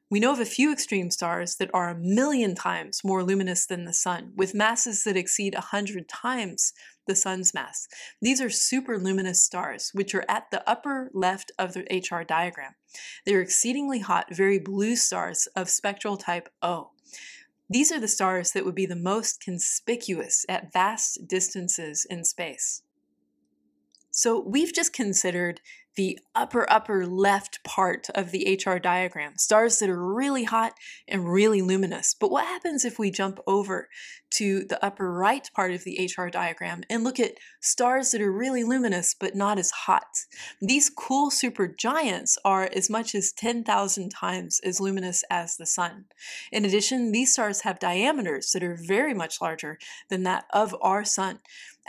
We 0.10 0.22
know 0.22 0.32
of 0.32 0.40
a 0.40 0.46
few 0.46 0.72
extreme 0.72 1.12
stars 1.12 1.58
that 1.58 1.70
are 1.74 1.90
a 1.90 1.98
million 2.00 2.56
times 2.56 3.04
more 3.04 3.24
luminous 3.24 3.66
than 3.66 3.84
the 3.84 3.92
sun, 3.92 4.32
with 4.38 4.56
masses 4.56 5.04
that 5.04 5.18
exceed 5.18 5.54
100 5.54 6.08
times 6.08 6.72
the 7.08 7.16
sun's 7.16 7.54
mass. 7.54 7.90
These 8.22 8.40
are 8.40 8.50
superluminous 8.50 9.44
stars, 9.44 9.92
which 9.94 10.16
are 10.16 10.24
at 10.30 10.50
the 10.50 10.68
upper 10.68 11.12
left 11.14 11.52
of 11.60 11.74
the 11.74 11.82
HR 11.92 12.24
diagram. 12.24 12.76
They 13.26 13.36
are 13.36 13.42
exceedingly 13.42 14.00
hot, 14.00 14.34
very 14.34 14.60
blue 14.60 14.96
stars 14.96 15.48
of 15.58 15.70
spectral 15.70 16.16
type 16.16 16.48
O. 16.62 16.92
These 17.70 17.92
are 17.92 18.00
the 18.00 18.08
stars 18.08 18.52
that 18.52 18.64
would 18.64 18.76
be 18.76 18.86
the 18.86 18.96
most 18.96 19.42
conspicuous 19.42 20.46
at 20.48 20.72
vast 20.72 21.28
distances 21.28 22.06
in 22.10 22.24
space. 22.24 22.82
So 24.18 24.40
we've 24.40 24.74
just 24.74 24.94
considered 24.94 25.62
the 25.96 26.18
upper, 26.34 26.72
upper 26.72 27.06
left 27.06 27.64
part 27.64 28.08
of 28.16 28.32
the 28.32 28.60
HR 28.66 28.78
diagram, 28.78 29.38
stars 29.38 29.78
that 29.78 29.90
are 29.90 30.14
really 30.14 30.44
hot 30.44 30.74
and 31.08 31.32
really 31.32 31.62
luminous. 31.62 32.16
But 32.20 32.32
what 32.32 32.46
happens 32.46 32.84
if 32.84 32.98
we 32.98 33.12
jump 33.12 33.40
over 33.46 33.90
to 34.30 34.64
the 34.64 34.84
upper 34.84 35.12
right 35.12 35.48
part 35.56 35.72
of 35.72 35.84
the 35.84 36.12
HR 36.16 36.30
diagram 36.30 36.84
and 36.90 37.04
look 37.04 37.20
at 37.20 37.36
stars 37.62 38.12
that 38.12 38.22
are 38.22 38.32
really 38.32 38.64
luminous 38.64 39.16
but 39.20 39.36
not 39.36 39.60
as 39.60 39.70
hot? 39.70 40.26
These 40.62 40.90
cool 40.90 41.30
supergiants 41.30 42.38
are 42.44 42.70
as 42.74 42.90
much 42.90 43.14
as 43.14 43.32
10,000 43.32 44.10
times 44.10 44.60
as 44.64 44.80
luminous 44.80 45.24
as 45.30 45.58
the 45.58 45.68
sun. 45.68 46.06
In 46.52 46.66
addition, 46.66 47.12
these 47.12 47.34
stars 47.34 47.62
have 47.62 47.80
diameters 47.80 48.52
that 48.52 48.64
are 48.64 48.78
very 48.80 49.14
much 49.14 49.42
larger 49.42 49.78
than 50.10 50.24
that 50.24 50.46
of 50.54 50.76
our 50.82 51.04
sun. 51.04 51.40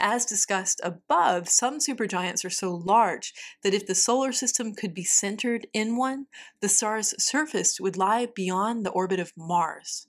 As 0.01 0.25
discussed 0.25 0.79
above, 0.81 1.49
some 1.49 1.79
supergiants 1.79 2.45
are 2.45 2.49
so 2.49 2.73
large 2.73 3.33
that 3.63 3.73
if 3.73 3.85
the 3.85 3.95
solar 3.95 4.31
system 4.31 4.73
could 4.73 4.93
be 4.93 5.03
centered 5.03 5.67
in 5.73 5.97
one, 5.97 6.27
the 6.61 6.69
star's 6.69 7.21
surface 7.21 7.81
would 7.81 7.97
lie 7.97 8.27
beyond 8.33 8.85
the 8.85 8.91
orbit 8.91 9.19
of 9.19 9.33
Mars. 9.35 10.07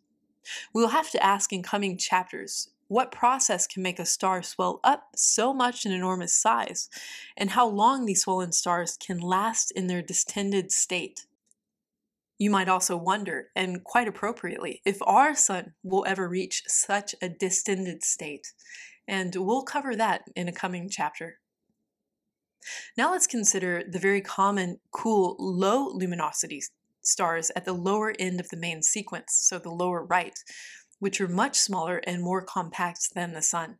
We 0.73 0.81
will 0.81 0.91
have 0.91 1.11
to 1.11 1.25
ask 1.25 1.53
in 1.53 1.65
coming 1.65 1.99
chapters 1.99 2.71
what 2.87 3.13
process 3.13 3.67
can 3.67 3.83
make 3.83 3.99
a 3.99 4.05
star 4.05 4.43
swell 4.43 4.81
up 4.83 5.09
so 5.17 5.53
much 5.53 5.85
in 5.85 5.93
enormous 5.93 6.35
size, 6.35 6.89
and 7.37 7.51
how 7.51 7.67
long 7.67 8.05
these 8.05 8.23
swollen 8.23 8.53
stars 8.53 8.97
can 8.97 9.19
last 9.19 9.73
in 9.73 9.89
their 9.89 10.03
distended 10.03 10.71
state. 10.73 11.27
You 12.39 12.51
might 12.51 12.69
also 12.69 12.97
wonder, 12.97 13.49
and 13.55 13.85
quite 13.85 14.09
appropriately, 14.09 14.83
if 14.85 14.99
our 15.03 15.35
sun 15.35 15.75
will 15.83 16.05
ever 16.07 16.29
reach 16.29 16.63
such 16.67 17.15
a 17.21 17.29
distended 17.29 18.03
state 18.03 18.53
and 19.11 19.35
we'll 19.35 19.65
cover 19.65 19.97
that 19.97 20.23
in 20.37 20.47
a 20.47 20.53
coming 20.53 20.89
chapter. 20.89 21.41
Now 22.97 23.11
let's 23.11 23.27
consider 23.27 23.83
the 23.87 23.99
very 23.99 24.21
common, 24.21 24.79
cool, 24.93 25.35
low 25.41 25.89
luminosity 25.89 26.63
stars 27.03 27.51
at 27.57 27.65
the 27.65 27.73
lower 27.73 28.15
end 28.21 28.39
of 28.39 28.51
the 28.51 28.57
main 28.57 28.83
sequence, 28.83 29.33
so 29.33 29.59
the 29.59 29.71
lower 29.71 30.05
right, 30.05 30.39
which 31.01 31.21
are 31.21 31.27
much 31.27 31.59
smaller 31.59 32.01
and 32.07 32.23
more 32.23 32.41
compact 32.41 33.15
than 33.15 33.33
the 33.33 33.43
Sun. 33.43 33.79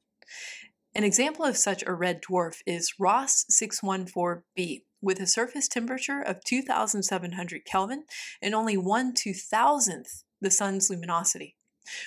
An 0.97 1.05
example 1.05 1.45
of 1.45 1.57
such 1.57 1.85
a 1.87 1.95
red 1.95 2.21
dwarf 2.23 2.57
is 2.67 2.95
Ross 2.99 3.45
614b, 3.53 4.83
with 5.01 5.21
a 5.21 5.27
surface 5.27 5.69
temperature 5.69 6.21
of 6.21 6.43
2700 6.45 7.65
Kelvin 7.65 8.05
and 8.43 8.55
only 8.55 8.77
1 8.77 9.15
2000th 9.15 10.25
the 10.41 10.51
Sun's 10.51 10.91
luminosity. 10.91 11.55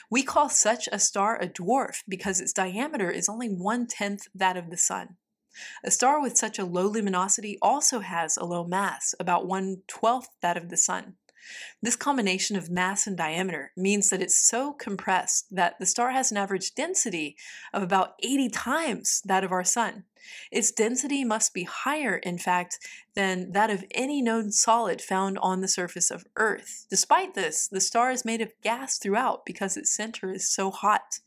We 0.09 0.23
call 0.23 0.49
such 0.49 0.87
a 0.91 0.99
star 0.99 1.41
a 1.41 1.47
dwarf 1.47 2.03
because 2.07 2.39
its 2.39 2.53
diameter 2.53 3.09
is 3.11 3.29
only 3.29 3.49
one 3.49 3.87
tenth 3.87 4.27
that 4.33 4.57
of 4.57 4.69
the 4.69 4.77
Sun. 4.77 5.17
A 5.83 5.91
star 5.91 6.21
with 6.21 6.37
such 6.37 6.57
a 6.57 6.65
low 6.65 6.87
luminosity 6.87 7.57
also 7.61 7.99
has 7.99 8.37
a 8.37 8.45
low 8.45 8.65
mass, 8.65 9.13
about 9.19 9.47
one 9.47 9.83
twelfth 9.87 10.29
that 10.41 10.57
of 10.57 10.69
the 10.69 10.77
Sun. 10.77 11.15
This 11.81 11.95
combination 11.95 12.55
of 12.55 12.69
mass 12.69 13.07
and 13.07 13.17
diameter 13.17 13.71
means 13.75 14.09
that 14.09 14.21
it's 14.21 14.37
so 14.37 14.73
compressed 14.73 15.47
that 15.51 15.79
the 15.79 15.85
star 15.85 16.11
has 16.11 16.31
an 16.31 16.37
average 16.37 16.73
density 16.75 17.35
of 17.73 17.83
about 17.83 18.13
80 18.21 18.49
times 18.49 19.21
that 19.25 19.43
of 19.43 19.51
our 19.51 19.63
Sun. 19.63 20.05
Its 20.51 20.71
density 20.71 21.23
must 21.23 21.53
be 21.53 21.63
higher, 21.63 22.15
in 22.15 22.37
fact, 22.37 22.79
than 23.15 23.51
that 23.51 23.69
of 23.69 23.83
any 23.91 24.21
known 24.21 24.51
solid 24.51 25.01
found 25.01 25.37
on 25.39 25.61
the 25.61 25.67
surface 25.67 26.09
of 26.09 26.25
Earth. 26.37 26.85
Despite 26.89 27.33
this, 27.33 27.67
the 27.67 27.81
star 27.81 28.11
is 28.11 28.25
made 28.25 28.41
of 28.41 28.53
gas 28.61 28.97
throughout 28.97 29.45
because 29.45 29.75
its 29.75 29.93
center 29.93 30.31
is 30.31 30.49
so 30.49 30.71
hot. 30.71 31.19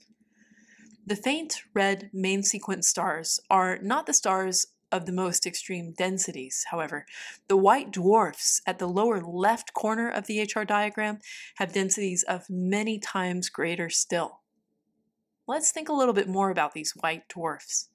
The 1.06 1.16
faint 1.16 1.62
red 1.74 2.10
main 2.12 2.42
sequence 2.42 2.88
stars 2.88 3.38
are 3.50 3.78
not 3.80 4.06
the 4.06 4.14
stars 4.14 4.66
of 4.92 5.06
the 5.06 5.12
most 5.12 5.46
extreme 5.46 5.92
densities, 5.96 6.66
however. 6.70 7.06
The 7.48 7.56
white 7.56 7.90
dwarfs 7.90 8.60
at 8.66 8.78
the 8.78 8.88
lower 8.88 9.20
left 9.20 9.72
corner 9.74 10.08
of 10.08 10.26
the 10.26 10.42
HR 10.42 10.62
diagram 10.62 11.18
have 11.56 11.72
densities 11.72 12.22
of 12.22 12.48
many 12.48 12.98
times 12.98 13.48
greater 13.48 13.90
still. 13.90 14.40
Let's 15.48 15.70
think 15.70 15.88
a 15.88 15.94
little 15.94 16.14
bit 16.14 16.28
more 16.28 16.50
about 16.50 16.72
these 16.72 16.92
white 17.00 17.28
dwarfs. 17.28 17.88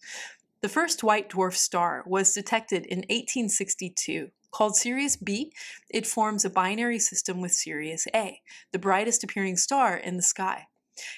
The 0.62 0.70
first 0.70 1.04
white 1.04 1.30
dwarf 1.30 1.56
star 1.56 2.04
was 2.06 2.34
detected 2.34 2.86
in 2.86 3.00
1862. 3.00 4.30
Called 4.52 4.76
Sirius 4.76 5.16
B, 5.16 5.54
it 5.90 6.06
forms 6.06 6.44
a 6.44 6.50
binary 6.50 7.00
system 7.00 7.42
with 7.42 7.54
Sirius 7.54 8.06
A, 8.14 8.42
the 8.72 8.80
brightest 8.80 9.24
appearing 9.24 9.58
star 9.58 9.96
in 9.96 10.18
the 10.18 10.24
sky. 10.24 10.68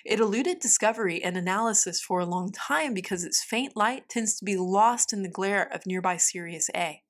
It 0.05 0.19
eluded 0.19 0.59
discovery 0.59 1.23
and 1.23 1.35
analysis 1.35 2.01
for 2.01 2.19
a 2.19 2.25
long 2.25 2.51
time 2.51 2.93
because 2.93 3.23
its 3.23 3.43
faint 3.43 3.75
light 3.75 4.07
tends 4.09 4.37
to 4.37 4.45
be 4.45 4.57
lost 4.57 5.13
in 5.13 5.23
the 5.23 5.29
glare 5.29 5.71
of 5.73 5.85
nearby 5.85 6.17
Sirius 6.17 6.69
A. 6.75 7.01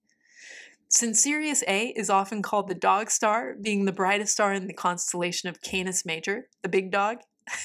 Since 0.89 1.23
Sirius 1.23 1.63
A 1.67 1.87
is 1.87 2.09
often 2.09 2.41
called 2.41 2.67
the 2.67 2.75
dog 2.75 3.09
star, 3.09 3.55
being 3.59 3.85
the 3.85 3.91
brightest 3.91 4.33
star 4.33 4.53
in 4.53 4.67
the 4.67 4.73
constellation 4.73 5.49
of 5.49 5.61
Canis 5.61 6.05
Major, 6.05 6.49
the 6.61 6.69
big 6.69 6.91
dog, 6.91 7.17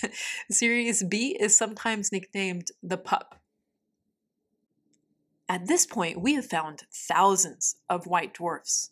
Sirius 0.51 1.03
B 1.03 1.37
is 1.39 1.57
sometimes 1.57 2.11
nicknamed 2.11 2.69
the 2.83 2.97
pup. 2.97 3.39
At 5.49 5.67
this 5.67 5.87
point, 5.87 6.21
we 6.21 6.35
have 6.35 6.47
found 6.47 6.85
thousands 6.93 7.77
of 7.89 8.07
white 8.07 8.35
dwarfs. 8.35 8.91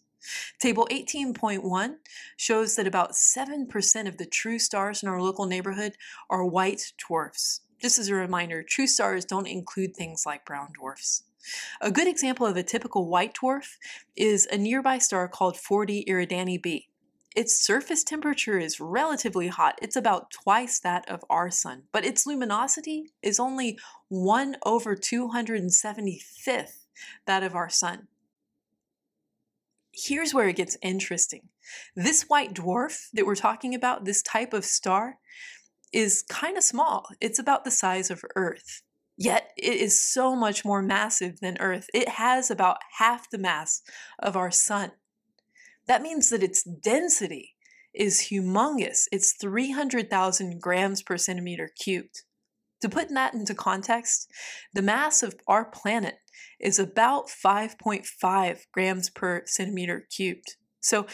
Table 0.60 0.86
18.1 0.90 1.96
shows 2.36 2.76
that 2.76 2.86
about 2.86 3.12
7% 3.12 4.08
of 4.08 4.18
the 4.18 4.26
true 4.26 4.58
stars 4.58 5.02
in 5.02 5.08
our 5.08 5.20
local 5.20 5.46
neighborhood 5.46 5.94
are 6.30 6.44
white 6.44 6.92
dwarfs. 7.06 7.60
Just 7.80 7.98
as 7.98 8.08
a 8.08 8.14
reminder, 8.14 8.62
true 8.62 8.86
stars 8.86 9.24
don't 9.24 9.46
include 9.46 9.94
things 9.94 10.24
like 10.24 10.46
brown 10.46 10.68
dwarfs. 10.78 11.24
A 11.80 11.90
good 11.90 12.08
example 12.08 12.46
of 12.46 12.56
a 12.56 12.62
typical 12.62 13.08
white 13.08 13.34
dwarf 13.34 13.76
is 14.16 14.46
a 14.46 14.58
nearby 14.58 14.98
star 14.98 15.28
called 15.28 15.56
40 15.56 16.04
Eridani 16.08 16.60
b. 16.60 16.88
Its 17.36 17.54
surface 17.62 18.02
temperature 18.02 18.58
is 18.58 18.80
relatively 18.80 19.48
hot. 19.48 19.78
It's 19.82 19.94
about 19.94 20.30
twice 20.30 20.80
that 20.80 21.06
of 21.08 21.22
our 21.28 21.50
sun, 21.50 21.82
but 21.92 22.04
its 22.04 22.26
luminosity 22.26 23.12
is 23.22 23.38
only 23.38 23.78
1 24.08 24.56
over 24.64 24.96
275th 24.96 26.86
that 27.26 27.42
of 27.42 27.54
our 27.54 27.68
sun. 27.68 28.08
Here's 29.96 30.34
where 30.34 30.48
it 30.48 30.56
gets 30.56 30.76
interesting. 30.82 31.48
This 31.94 32.24
white 32.24 32.52
dwarf 32.52 33.08
that 33.14 33.24
we're 33.24 33.34
talking 33.34 33.74
about, 33.74 34.04
this 34.04 34.22
type 34.22 34.52
of 34.52 34.66
star, 34.66 35.16
is 35.90 36.22
kind 36.28 36.58
of 36.58 36.62
small. 36.62 37.08
It's 37.20 37.38
about 37.38 37.64
the 37.64 37.70
size 37.70 38.10
of 38.10 38.22
Earth. 38.34 38.82
Yet 39.16 39.52
it 39.56 39.76
is 39.78 39.98
so 39.98 40.36
much 40.36 40.64
more 40.64 40.82
massive 40.82 41.40
than 41.40 41.56
Earth. 41.58 41.88
It 41.94 42.10
has 42.10 42.50
about 42.50 42.76
half 42.98 43.30
the 43.30 43.38
mass 43.38 43.80
of 44.18 44.36
our 44.36 44.50
sun. 44.50 44.92
That 45.86 46.02
means 46.02 46.28
that 46.28 46.42
its 46.42 46.62
density 46.62 47.54
is 47.94 48.28
humongous. 48.30 49.06
It's 49.10 49.32
300,000 49.32 50.60
grams 50.60 51.02
per 51.02 51.16
centimeter 51.16 51.70
cubed. 51.82 52.22
To 52.86 52.90
put 52.90 53.08
that 53.08 53.34
into 53.34 53.52
context, 53.52 54.30
the 54.72 54.80
mass 54.80 55.24
of 55.24 55.34
our 55.48 55.64
planet 55.64 56.18
is 56.60 56.78
about 56.78 57.26
5.5 57.26 58.58
grams 58.70 59.10
per 59.10 59.42
centimeter 59.44 60.06
cubed. 60.08 60.54
So 60.78 61.08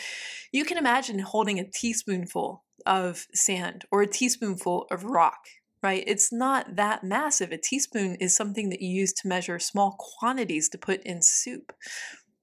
you 0.53 0.67
can 0.67 0.77
imagine 0.77 1.21
holding 1.21 1.59
a 1.59 1.65
teaspoonful 1.65 2.63
of 2.85 3.27
sand 3.33 3.87
or 3.91 4.03
a 4.03 4.07
teaspoonful 4.07 4.87
of 4.91 5.05
rock 5.05 5.39
right? 5.83 6.05
It's 6.07 6.33
not 6.33 6.77
that 6.77 7.03
massive. 7.03 7.51
A 7.51 7.59
teaspoon 7.59 8.15
is 8.21 8.37
something 8.37 8.71
that 8.71 8.81
you 8.81 8.89
use 8.89 9.13
to 9.15 9.27
measure 9.27 9.59
small 9.59 9.97
quantities 9.99 10.69
to 10.69 10.79
put 10.79 11.03
in 11.03 11.23
soup. 11.23 11.73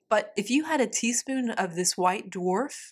But 0.10 0.34
if 0.36 0.50
you 0.50 0.66
had 0.66 0.82
a 0.82 0.88
teaspoon 0.88 1.52
of 1.52 1.76
this 1.76 1.96
white 1.96 2.30
dwarf, 2.30 2.92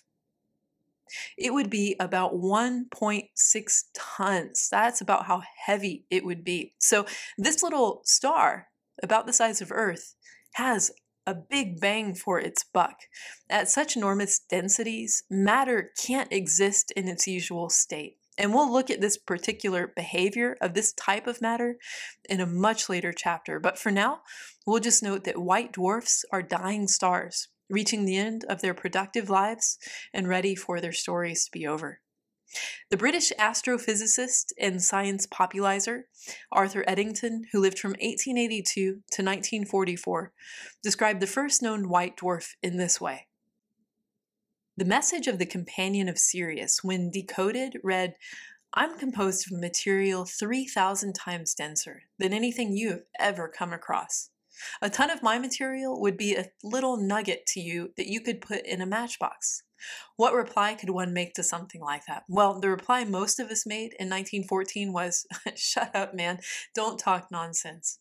it 1.36 1.52
would 1.52 1.70
be 1.70 1.96
about 1.98 2.34
1.6 2.34 3.82
tons. 3.94 4.68
That's 4.70 5.00
about 5.00 5.26
how 5.26 5.42
heavy 5.66 6.04
it 6.10 6.24
would 6.24 6.44
be. 6.44 6.74
So, 6.78 7.06
this 7.36 7.62
little 7.62 8.02
star, 8.04 8.68
about 9.02 9.26
the 9.26 9.32
size 9.32 9.60
of 9.60 9.72
Earth, 9.72 10.14
has 10.52 10.92
a 11.26 11.34
big 11.34 11.78
bang 11.78 12.14
for 12.14 12.40
its 12.40 12.64
buck. 12.64 13.00
At 13.50 13.68
such 13.68 13.96
enormous 13.96 14.38
densities, 14.38 15.24
matter 15.28 15.92
can't 16.00 16.32
exist 16.32 16.90
in 16.92 17.06
its 17.06 17.26
usual 17.26 17.68
state. 17.68 18.16
And 18.38 18.54
we'll 18.54 18.72
look 18.72 18.88
at 18.88 19.00
this 19.00 19.18
particular 19.18 19.88
behavior 19.88 20.56
of 20.60 20.72
this 20.72 20.92
type 20.92 21.26
of 21.26 21.42
matter 21.42 21.76
in 22.30 22.40
a 22.40 22.46
much 22.46 22.88
later 22.88 23.12
chapter. 23.12 23.60
But 23.60 23.78
for 23.78 23.90
now, 23.90 24.20
we'll 24.64 24.80
just 24.80 25.02
note 25.02 25.24
that 25.24 25.42
white 25.42 25.72
dwarfs 25.72 26.24
are 26.32 26.40
dying 26.40 26.86
stars, 26.88 27.48
reaching 27.68 28.04
the 28.04 28.16
end 28.16 28.44
of 28.48 28.60
their 28.60 28.74
productive 28.74 29.28
lives 29.30 29.78
and 30.12 30.28
ready 30.28 30.54
for 30.54 30.80
their 30.80 30.92
stories 30.92 31.44
to 31.44 31.50
be 31.50 31.66
over. 31.66 32.00
The 32.90 32.96
British 32.96 33.30
astrophysicist 33.38 34.52
and 34.58 34.82
science 34.82 35.26
popularizer 35.26 36.06
Arthur 36.50 36.82
Eddington, 36.86 37.44
who 37.52 37.60
lived 37.60 37.78
from 37.78 37.90
1882 37.90 38.72
to 38.82 38.92
1944, 38.92 40.32
described 40.82 41.20
the 41.20 41.26
first 41.26 41.62
known 41.62 41.88
white 41.88 42.16
dwarf 42.16 42.54
in 42.62 42.78
this 42.78 43.00
way 43.00 43.28
the 44.78 44.84
message 44.84 45.26
of 45.26 45.40
the 45.40 45.46
companion 45.46 46.08
of 46.08 46.20
Sirius, 46.20 46.84
when 46.84 47.10
decoded, 47.10 47.80
read, 47.82 48.14
I'm 48.72 48.96
composed 48.96 49.50
of 49.50 49.58
material 49.58 50.24
3,000 50.24 51.14
times 51.14 51.52
denser 51.52 52.04
than 52.16 52.32
anything 52.32 52.76
you 52.76 52.90
have 52.90 53.02
ever 53.18 53.48
come 53.48 53.72
across. 53.72 54.30
A 54.82 54.90
ton 54.90 55.10
of 55.10 55.22
my 55.22 55.38
material 55.38 56.00
would 56.00 56.16
be 56.16 56.34
a 56.34 56.50
little 56.62 56.96
nugget 56.96 57.46
to 57.48 57.60
you 57.60 57.92
that 57.96 58.08
you 58.08 58.20
could 58.20 58.40
put 58.40 58.66
in 58.66 58.80
a 58.80 58.86
matchbox. 58.86 59.62
What 60.16 60.34
reply 60.34 60.74
could 60.74 60.90
one 60.90 61.12
make 61.12 61.34
to 61.34 61.42
something 61.42 61.80
like 61.80 62.06
that? 62.06 62.24
Well, 62.28 62.60
the 62.60 62.70
reply 62.70 63.04
most 63.04 63.38
of 63.38 63.50
us 63.50 63.66
made 63.66 63.94
in 63.98 64.08
1914 64.08 64.92
was, 64.92 65.26
Shut 65.54 65.94
up, 65.94 66.14
man, 66.14 66.40
don't 66.74 66.98
talk 66.98 67.28
nonsense. 67.30 68.00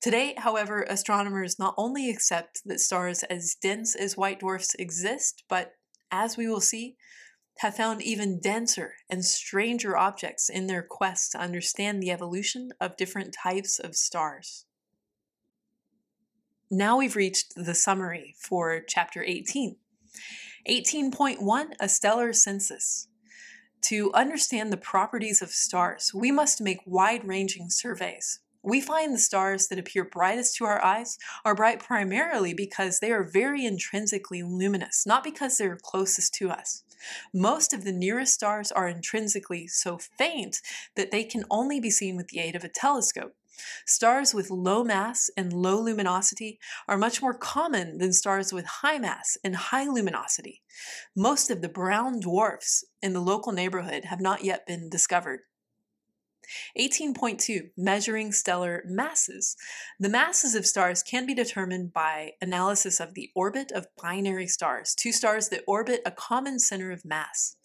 Today, 0.00 0.34
however, 0.38 0.86
astronomers 0.88 1.58
not 1.58 1.74
only 1.76 2.08
accept 2.08 2.62
that 2.64 2.80
stars 2.80 3.24
as 3.24 3.56
dense 3.60 3.96
as 3.96 4.16
white 4.16 4.40
dwarfs 4.40 4.74
exist, 4.76 5.42
but 5.48 5.72
as 6.10 6.36
we 6.36 6.48
will 6.48 6.60
see, 6.60 6.96
have 7.58 7.76
found 7.76 8.00
even 8.02 8.38
denser 8.40 8.94
and 9.10 9.24
stranger 9.24 9.96
objects 9.96 10.48
in 10.48 10.68
their 10.68 10.86
quest 10.88 11.32
to 11.32 11.38
understand 11.38 12.00
the 12.00 12.12
evolution 12.12 12.70
of 12.80 12.96
different 12.96 13.34
types 13.42 13.80
of 13.80 13.96
stars. 13.96 14.64
Now 16.70 16.98
we've 16.98 17.16
reached 17.16 17.54
the 17.56 17.74
summary 17.74 18.34
for 18.38 18.82
Chapter 18.86 19.24
18. 19.24 19.76
18.1 20.68 21.66
A 21.80 21.88
Stellar 21.88 22.34
Census. 22.34 23.08
To 23.84 24.12
understand 24.12 24.70
the 24.70 24.76
properties 24.76 25.40
of 25.40 25.48
stars, 25.48 26.12
we 26.12 26.30
must 26.30 26.60
make 26.60 26.80
wide 26.84 27.26
ranging 27.26 27.70
surveys. 27.70 28.40
We 28.62 28.82
find 28.82 29.14
the 29.14 29.18
stars 29.18 29.68
that 29.68 29.78
appear 29.78 30.04
brightest 30.04 30.56
to 30.56 30.66
our 30.66 30.84
eyes 30.84 31.16
are 31.42 31.54
bright 31.54 31.80
primarily 31.80 32.52
because 32.52 32.98
they 32.98 33.12
are 33.12 33.24
very 33.24 33.64
intrinsically 33.64 34.42
luminous, 34.42 35.06
not 35.06 35.24
because 35.24 35.56
they're 35.56 35.78
closest 35.80 36.34
to 36.34 36.50
us. 36.50 36.82
Most 37.32 37.72
of 37.72 37.84
the 37.84 37.92
nearest 37.92 38.34
stars 38.34 38.70
are 38.70 38.88
intrinsically 38.88 39.68
so 39.68 39.96
faint 39.96 40.60
that 40.96 41.12
they 41.12 41.24
can 41.24 41.44
only 41.50 41.80
be 41.80 41.90
seen 41.90 42.14
with 42.14 42.28
the 42.28 42.40
aid 42.40 42.54
of 42.54 42.64
a 42.64 42.68
telescope. 42.68 43.34
Stars 43.86 44.34
with 44.34 44.50
low 44.50 44.84
mass 44.84 45.30
and 45.36 45.52
low 45.52 45.80
luminosity 45.80 46.58
are 46.86 46.98
much 46.98 47.20
more 47.22 47.34
common 47.34 47.98
than 47.98 48.12
stars 48.12 48.52
with 48.52 48.64
high 48.64 48.98
mass 48.98 49.36
and 49.42 49.56
high 49.56 49.86
luminosity. 49.86 50.62
Most 51.16 51.50
of 51.50 51.60
the 51.60 51.68
brown 51.68 52.20
dwarfs 52.20 52.84
in 53.02 53.12
the 53.12 53.20
local 53.20 53.52
neighborhood 53.52 54.04
have 54.06 54.20
not 54.20 54.44
yet 54.44 54.66
been 54.66 54.88
discovered. 54.88 55.40
18.2 56.78 57.70
Measuring 57.76 58.32
stellar 58.32 58.82
masses. 58.86 59.56
The 59.98 60.08
masses 60.08 60.54
of 60.54 60.66
stars 60.66 61.02
can 61.02 61.26
be 61.26 61.34
determined 61.34 61.92
by 61.92 62.32
analysis 62.40 63.00
of 63.00 63.14
the 63.14 63.30
orbit 63.34 63.70
of 63.72 63.86
binary 64.00 64.46
stars, 64.46 64.94
two 64.94 65.12
stars 65.12 65.48
that 65.50 65.64
orbit 65.66 66.00
a 66.06 66.10
common 66.10 66.58
center 66.58 66.90
of 66.90 67.04
mass. 67.04 67.56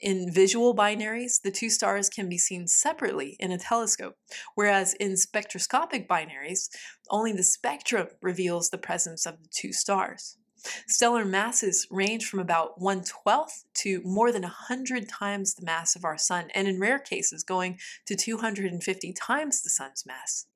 In 0.00 0.32
visual 0.32 0.74
binaries, 0.74 1.42
the 1.42 1.50
two 1.50 1.68
stars 1.68 2.08
can 2.08 2.28
be 2.28 2.38
seen 2.38 2.66
separately 2.66 3.36
in 3.38 3.52
a 3.52 3.58
telescope, 3.58 4.16
whereas 4.54 4.94
in 4.94 5.16
spectroscopic 5.16 6.08
binaries, 6.08 6.70
only 7.10 7.32
the 7.32 7.42
spectrum 7.42 8.08
reveals 8.22 8.70
the 8.70 8.78
presence 8.78 9.26
of 9.26 9.42
the 9.42 9.48
two 9.52 9.74
stars. 9.74 10.38
Stellar 10.86 11.24
masses 11.24 11.86
range 11.90 12.26
from 12.26 12.40
about 12.40 12.80
1 12.80 13.02
12th 13.02 13.64
to 13.74 14.00
more 14.04 14.32
than 14.32 14.42
100 14.42 15.08
times 15.08 15.54
the 15.54 15.64
mass 15.64 15.96
of 15.96 16.04
our 16.04 16.18
Sun, 16.18 16.50
and 16.54 16.66
in 16.66 16.80
rare 16.80 16.98
cases, 16.98 17.42
going 17.42 17.78
to 18.06 18.16
250 18.16 19.12
times 19.12 19.62
the 19.62 19.70
Sun's 19.70 20.04
mass. 20.06 20.46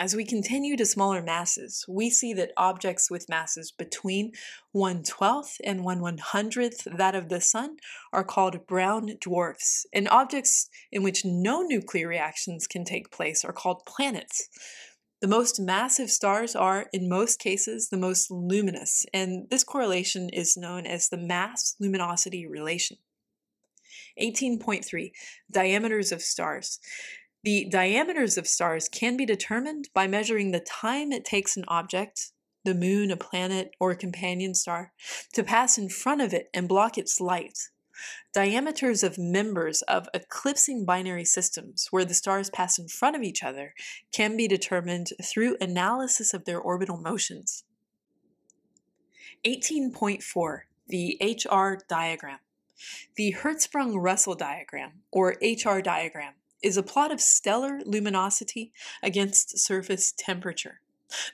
As 0.00 0.14
we 0.14 0.24
continue 0.24 0.76
to 0.76 0.86
smaller 0.86 1.20
masses, 1.20 1.84
we 1.88 2.08
see 2.08 2.32
that 2.34 2.52
objects 2.56 3.10
with 3.10 3.28
masses 3.28 3.72
between 3.72 4.30
1 4.70 5.02
12th 5.02 5.56
and 5.64 5.82
1 5.82 5.98
100th 5.98 6.96
that 6.96 7.16
of 7.16 7.28
the 7.28 7.40
Sun 7.40 7.78
are 8.12 8.22
called 8.22 8.64
brown 8.68 9.16
dwarfs, 9.20 9.86
and 9.92 10.08
objects 10.08 10.70
in 10.92 11.02
which 11.02 11.24
no 11.24 11.62
nuclear 11.62 12.06
reactions 12.06 12.68
can 12.68 12.84
take 12.84 13.10
place 13.10 13.44
are 13.44 13.52
called 13.52 13.84
planets. 13.86 14.48
The 15.20 15.26
most 15.26 15.58
massive 15.58 16.10
stars 16.10 16.54
are, 16.54 16.86
in 16.92 17.08
most 17.08 17.40
cases, 17.40 17.88
the 17.88 17.96
most 17.96 18.30
luminous, 18.30 19.04
and 19.12 19.50
this 19.50 19.64
correlation 19.64 20.28
is 20.28 20.56
known 20.56 20.86
as 20.86 21.08
the 21.08 21.16
mass 21.16 21.74
luminosity 21.80 22.46
relation. 22.46 22.98
18.3 24.20 25.10
Diameters 25.50 26.12
of 26.12 26.22
stars. 26.22 26.78
The 27.48 27.64
diameters 27.64 28.36
of 28.36 28.46
stars 28.46 28.90
can 28.90 29.16
be 29.16 29.24
determined 29.24 29.88
by 29.94 30.06
measuring 30.06 30.50
the 30.50 30.60
time 30.60 31.12
it 31.12 31.24
takes 31.24 31.56
an 31.56 31.64
object, 31.66 32.32
the 32.62 32.74
moon, 32.74 33.10
a 33.10 33.16
planet, 33.16 33.70
or 33.80 33.90
a 33.90 33.96
companion 33.96 34.54
star, 34.54 34.92
to 35.32 35.42
pass 35.42 35.78
in 35.78 35.88
front 35.88 36.20
of 36.20 36.34
it 36.34 36.50
and 36.52 36.68
block 36.68 36.98
its 36.98 37.22
light. 37.22 37.70
Diameters 38.34 39.02
of 39.02 39.16
members 39.16 39.80
of 39.80 40.10
eclipsing 40.12 40.84
binary 40.84 41.24
systems, 41.24 41.88
where 41.90 42.04
the 42.04 42.12
stars 42.12 42.50
pass 42.50 42.78
in 42.78 42.86
front 42.86 43.16
of 43.16 43.22
each 43.22 43.42
other, 43.42 43.72
can 44.12 44.36
be 44.36 44.46
determined 44.46 45.08
through 45.24 45.56
analysis 45.58 46.34
of 46.34 46.44
their 46.44 46.60
orbital 46.60 46.98
motions. 46.98 47.64
18.4 49.46 50.58
The 50.86 51.18
HR 51.22 51.78
diagram. 51.88 52.40
The 53.16 53.34
Hertzsprung 53.38 53.94
Russell 53.96 54.34
diagram, 54.34 55.00
or 55.10 55.36
HR 55.40 55.80
diagram, 55.80 56.34
is 56.62 56.76
a 56.76 56.82
plot 56.82 57.12
of 57.12 57.20
stellar 57.20 57.80
luminosity 57.84 58.72
against 59.02 59.58
surface 59.58 60.12
temperature. 60.16 60.80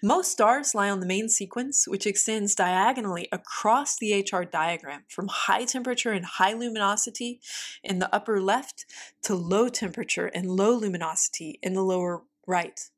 Most 0.03 0.31
stars 0.31 0.75
lie 0.75 0.89
on 0.89 1.01
the 1.01 1.07
main 1.07 1.29
sequence, 1.29 1.89
which 1.89 2.07
extends 2.07 2.55
diagonally 2.55 3.29
across 3.33 3.97
the 3.97 4.21
HR 4.21 4.45
diagram 4.45 5.03
from 5.09 5.29
high 5.29 5.65
temperature 5.65 6.13
and 6.13 6.25
high 6.25 6.53
luminosity 6.53 7.41
in 7.83 7.99
the 7.99 8.15
upper 8.15 8.41
left 8.41 8.87
to 9.23 9.35
low 9.35 9.69
temperature 9.69 10.27
and 10.27 10.51
low 10.51 10.75
luminosity 10.75 11.59
in 11.63 11.75
the 11.75 11.83
lower 11.83 12.23
right. 12.47 12.89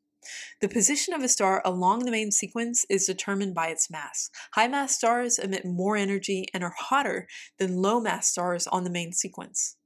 The 0.61 0.69
position 0.69 1.15
of 1.15 1.23
a 1.23 1.29
star 1.29 1.63
along 1.65 2.01
the 2.01 2.11
main 2.11 2.33
sequence 2.33 2.85
is 2.91 3.07
determined 3.07 3.55
by 3.55 3.69
its 3.69 3.89
mass. 3.89 4.31
High 4.53 4.69
mass 4.69 4.97
stars 4.97 5.39
emit 5.39 5.65
more 5.65 5.97
energy 5.97 6.47
and 6.53 6.65
are 6.65 6.75
hotter 6.77 7.29
than 7.59 7.81
low 7.81 8.01
mass 8.01 8.29
stars 8.29 8.67
on 8.67 8.85
the 8.85 8.91
main 8.91 9.13
sequence. 9.13 9.77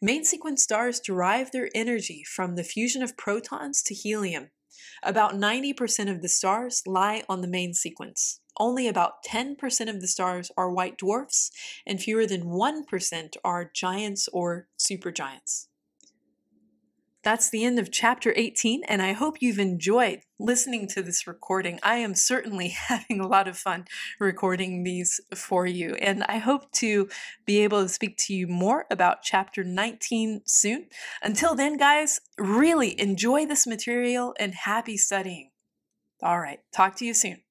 Main 0.00 0.24
sequence 0.24 0.62
stars 0.62 1.00
derive 1.00 1.50
their 1.50 1.70
energy 1.74 2.24
from 2.24 2.56
the 2.56 2.64
fusion 2.64 3.02
of 3.02 3.16
protons 3.16 3.82
to 3.82 3.94
helium. 3.94 4.50
About 5.02 5.34
90% 5.34 6.10
of 6.10 6.22
the 6.22 6.28
stars 6.28 6.82
lie 6.86 7.22
on 7.28 7.40
the 7.40 7.48
main 7.48 7.74
sequence. 7.74 8.40
Only 8.58 8.86
about 8.86 9.24
10% 9.24 9.88
of 9.88 10.00
the 10.00 10.08
stars 10.08 10.50
are 10.56 10.70
white 10.70 10.96
dwarfs, 10.96 11.50
and 11.86 12.00
fewer 12.00 12.26
than 12.26 12.44
1% 12.44 13.36
are 13.44 13.70
giants 13.74 14.28
or 14.32 14.68
supergiants. 14.78 15.66
That's 17.24 17.48
the 17.48 17.64
end 17.64 17.78
of 17.78 17.90
chapter 17.90 18.34
18, 18.36 18.84
and 18.84 19.00
I 19.00 19.12
hope 19.12 19.40
you've 19.40 19.58
enjoyed 19.58 20.20
listening 20.38 20.86
to 20.88 21.02
this 21.02 21.26
recording. 21.26 21.80
I 21.82 21.96
am 21.96 22.14
certainly 22.14 22.68
having 22.88 23.18
a 23.18 23.26
lot 23.26 23.48
of 23.48 23.56
fun 23.56 23.86
recording 24.20 24.84
these 24.84 25.22
for 25.34 25.66
you, 25.66 25.94
and 25.94 26.22
I 26.24 26.36
hope 26.36 26.70
to 26.72 27.08
be 27.46 27.60
able 27.60 27.82
to 27.82 27.88
speak 27.88 28.18
to 28.26 28.34
you 28.34 28.46
more 28.46 28.84
about 28.90 29.22
chapter 29.22 29.64
19 29.64 30.42
soon. 30.44 30.88
Until 31.22 31.54
then, 31.54 31.78
guys, 31.78 32.20
really 32.36 33.00
enjoy 33.00 33.46
this 33.46 33.66
material 33.66 34.34
and 34.38 34.54
happy 34.54 34.98
studying. 34.98 35.50
All 36.22 36.38
right, 36.38 36.60
talk 36.74 36.94
to 36.96 37.06
you 37.06 37.14
soon. 37.14 37.43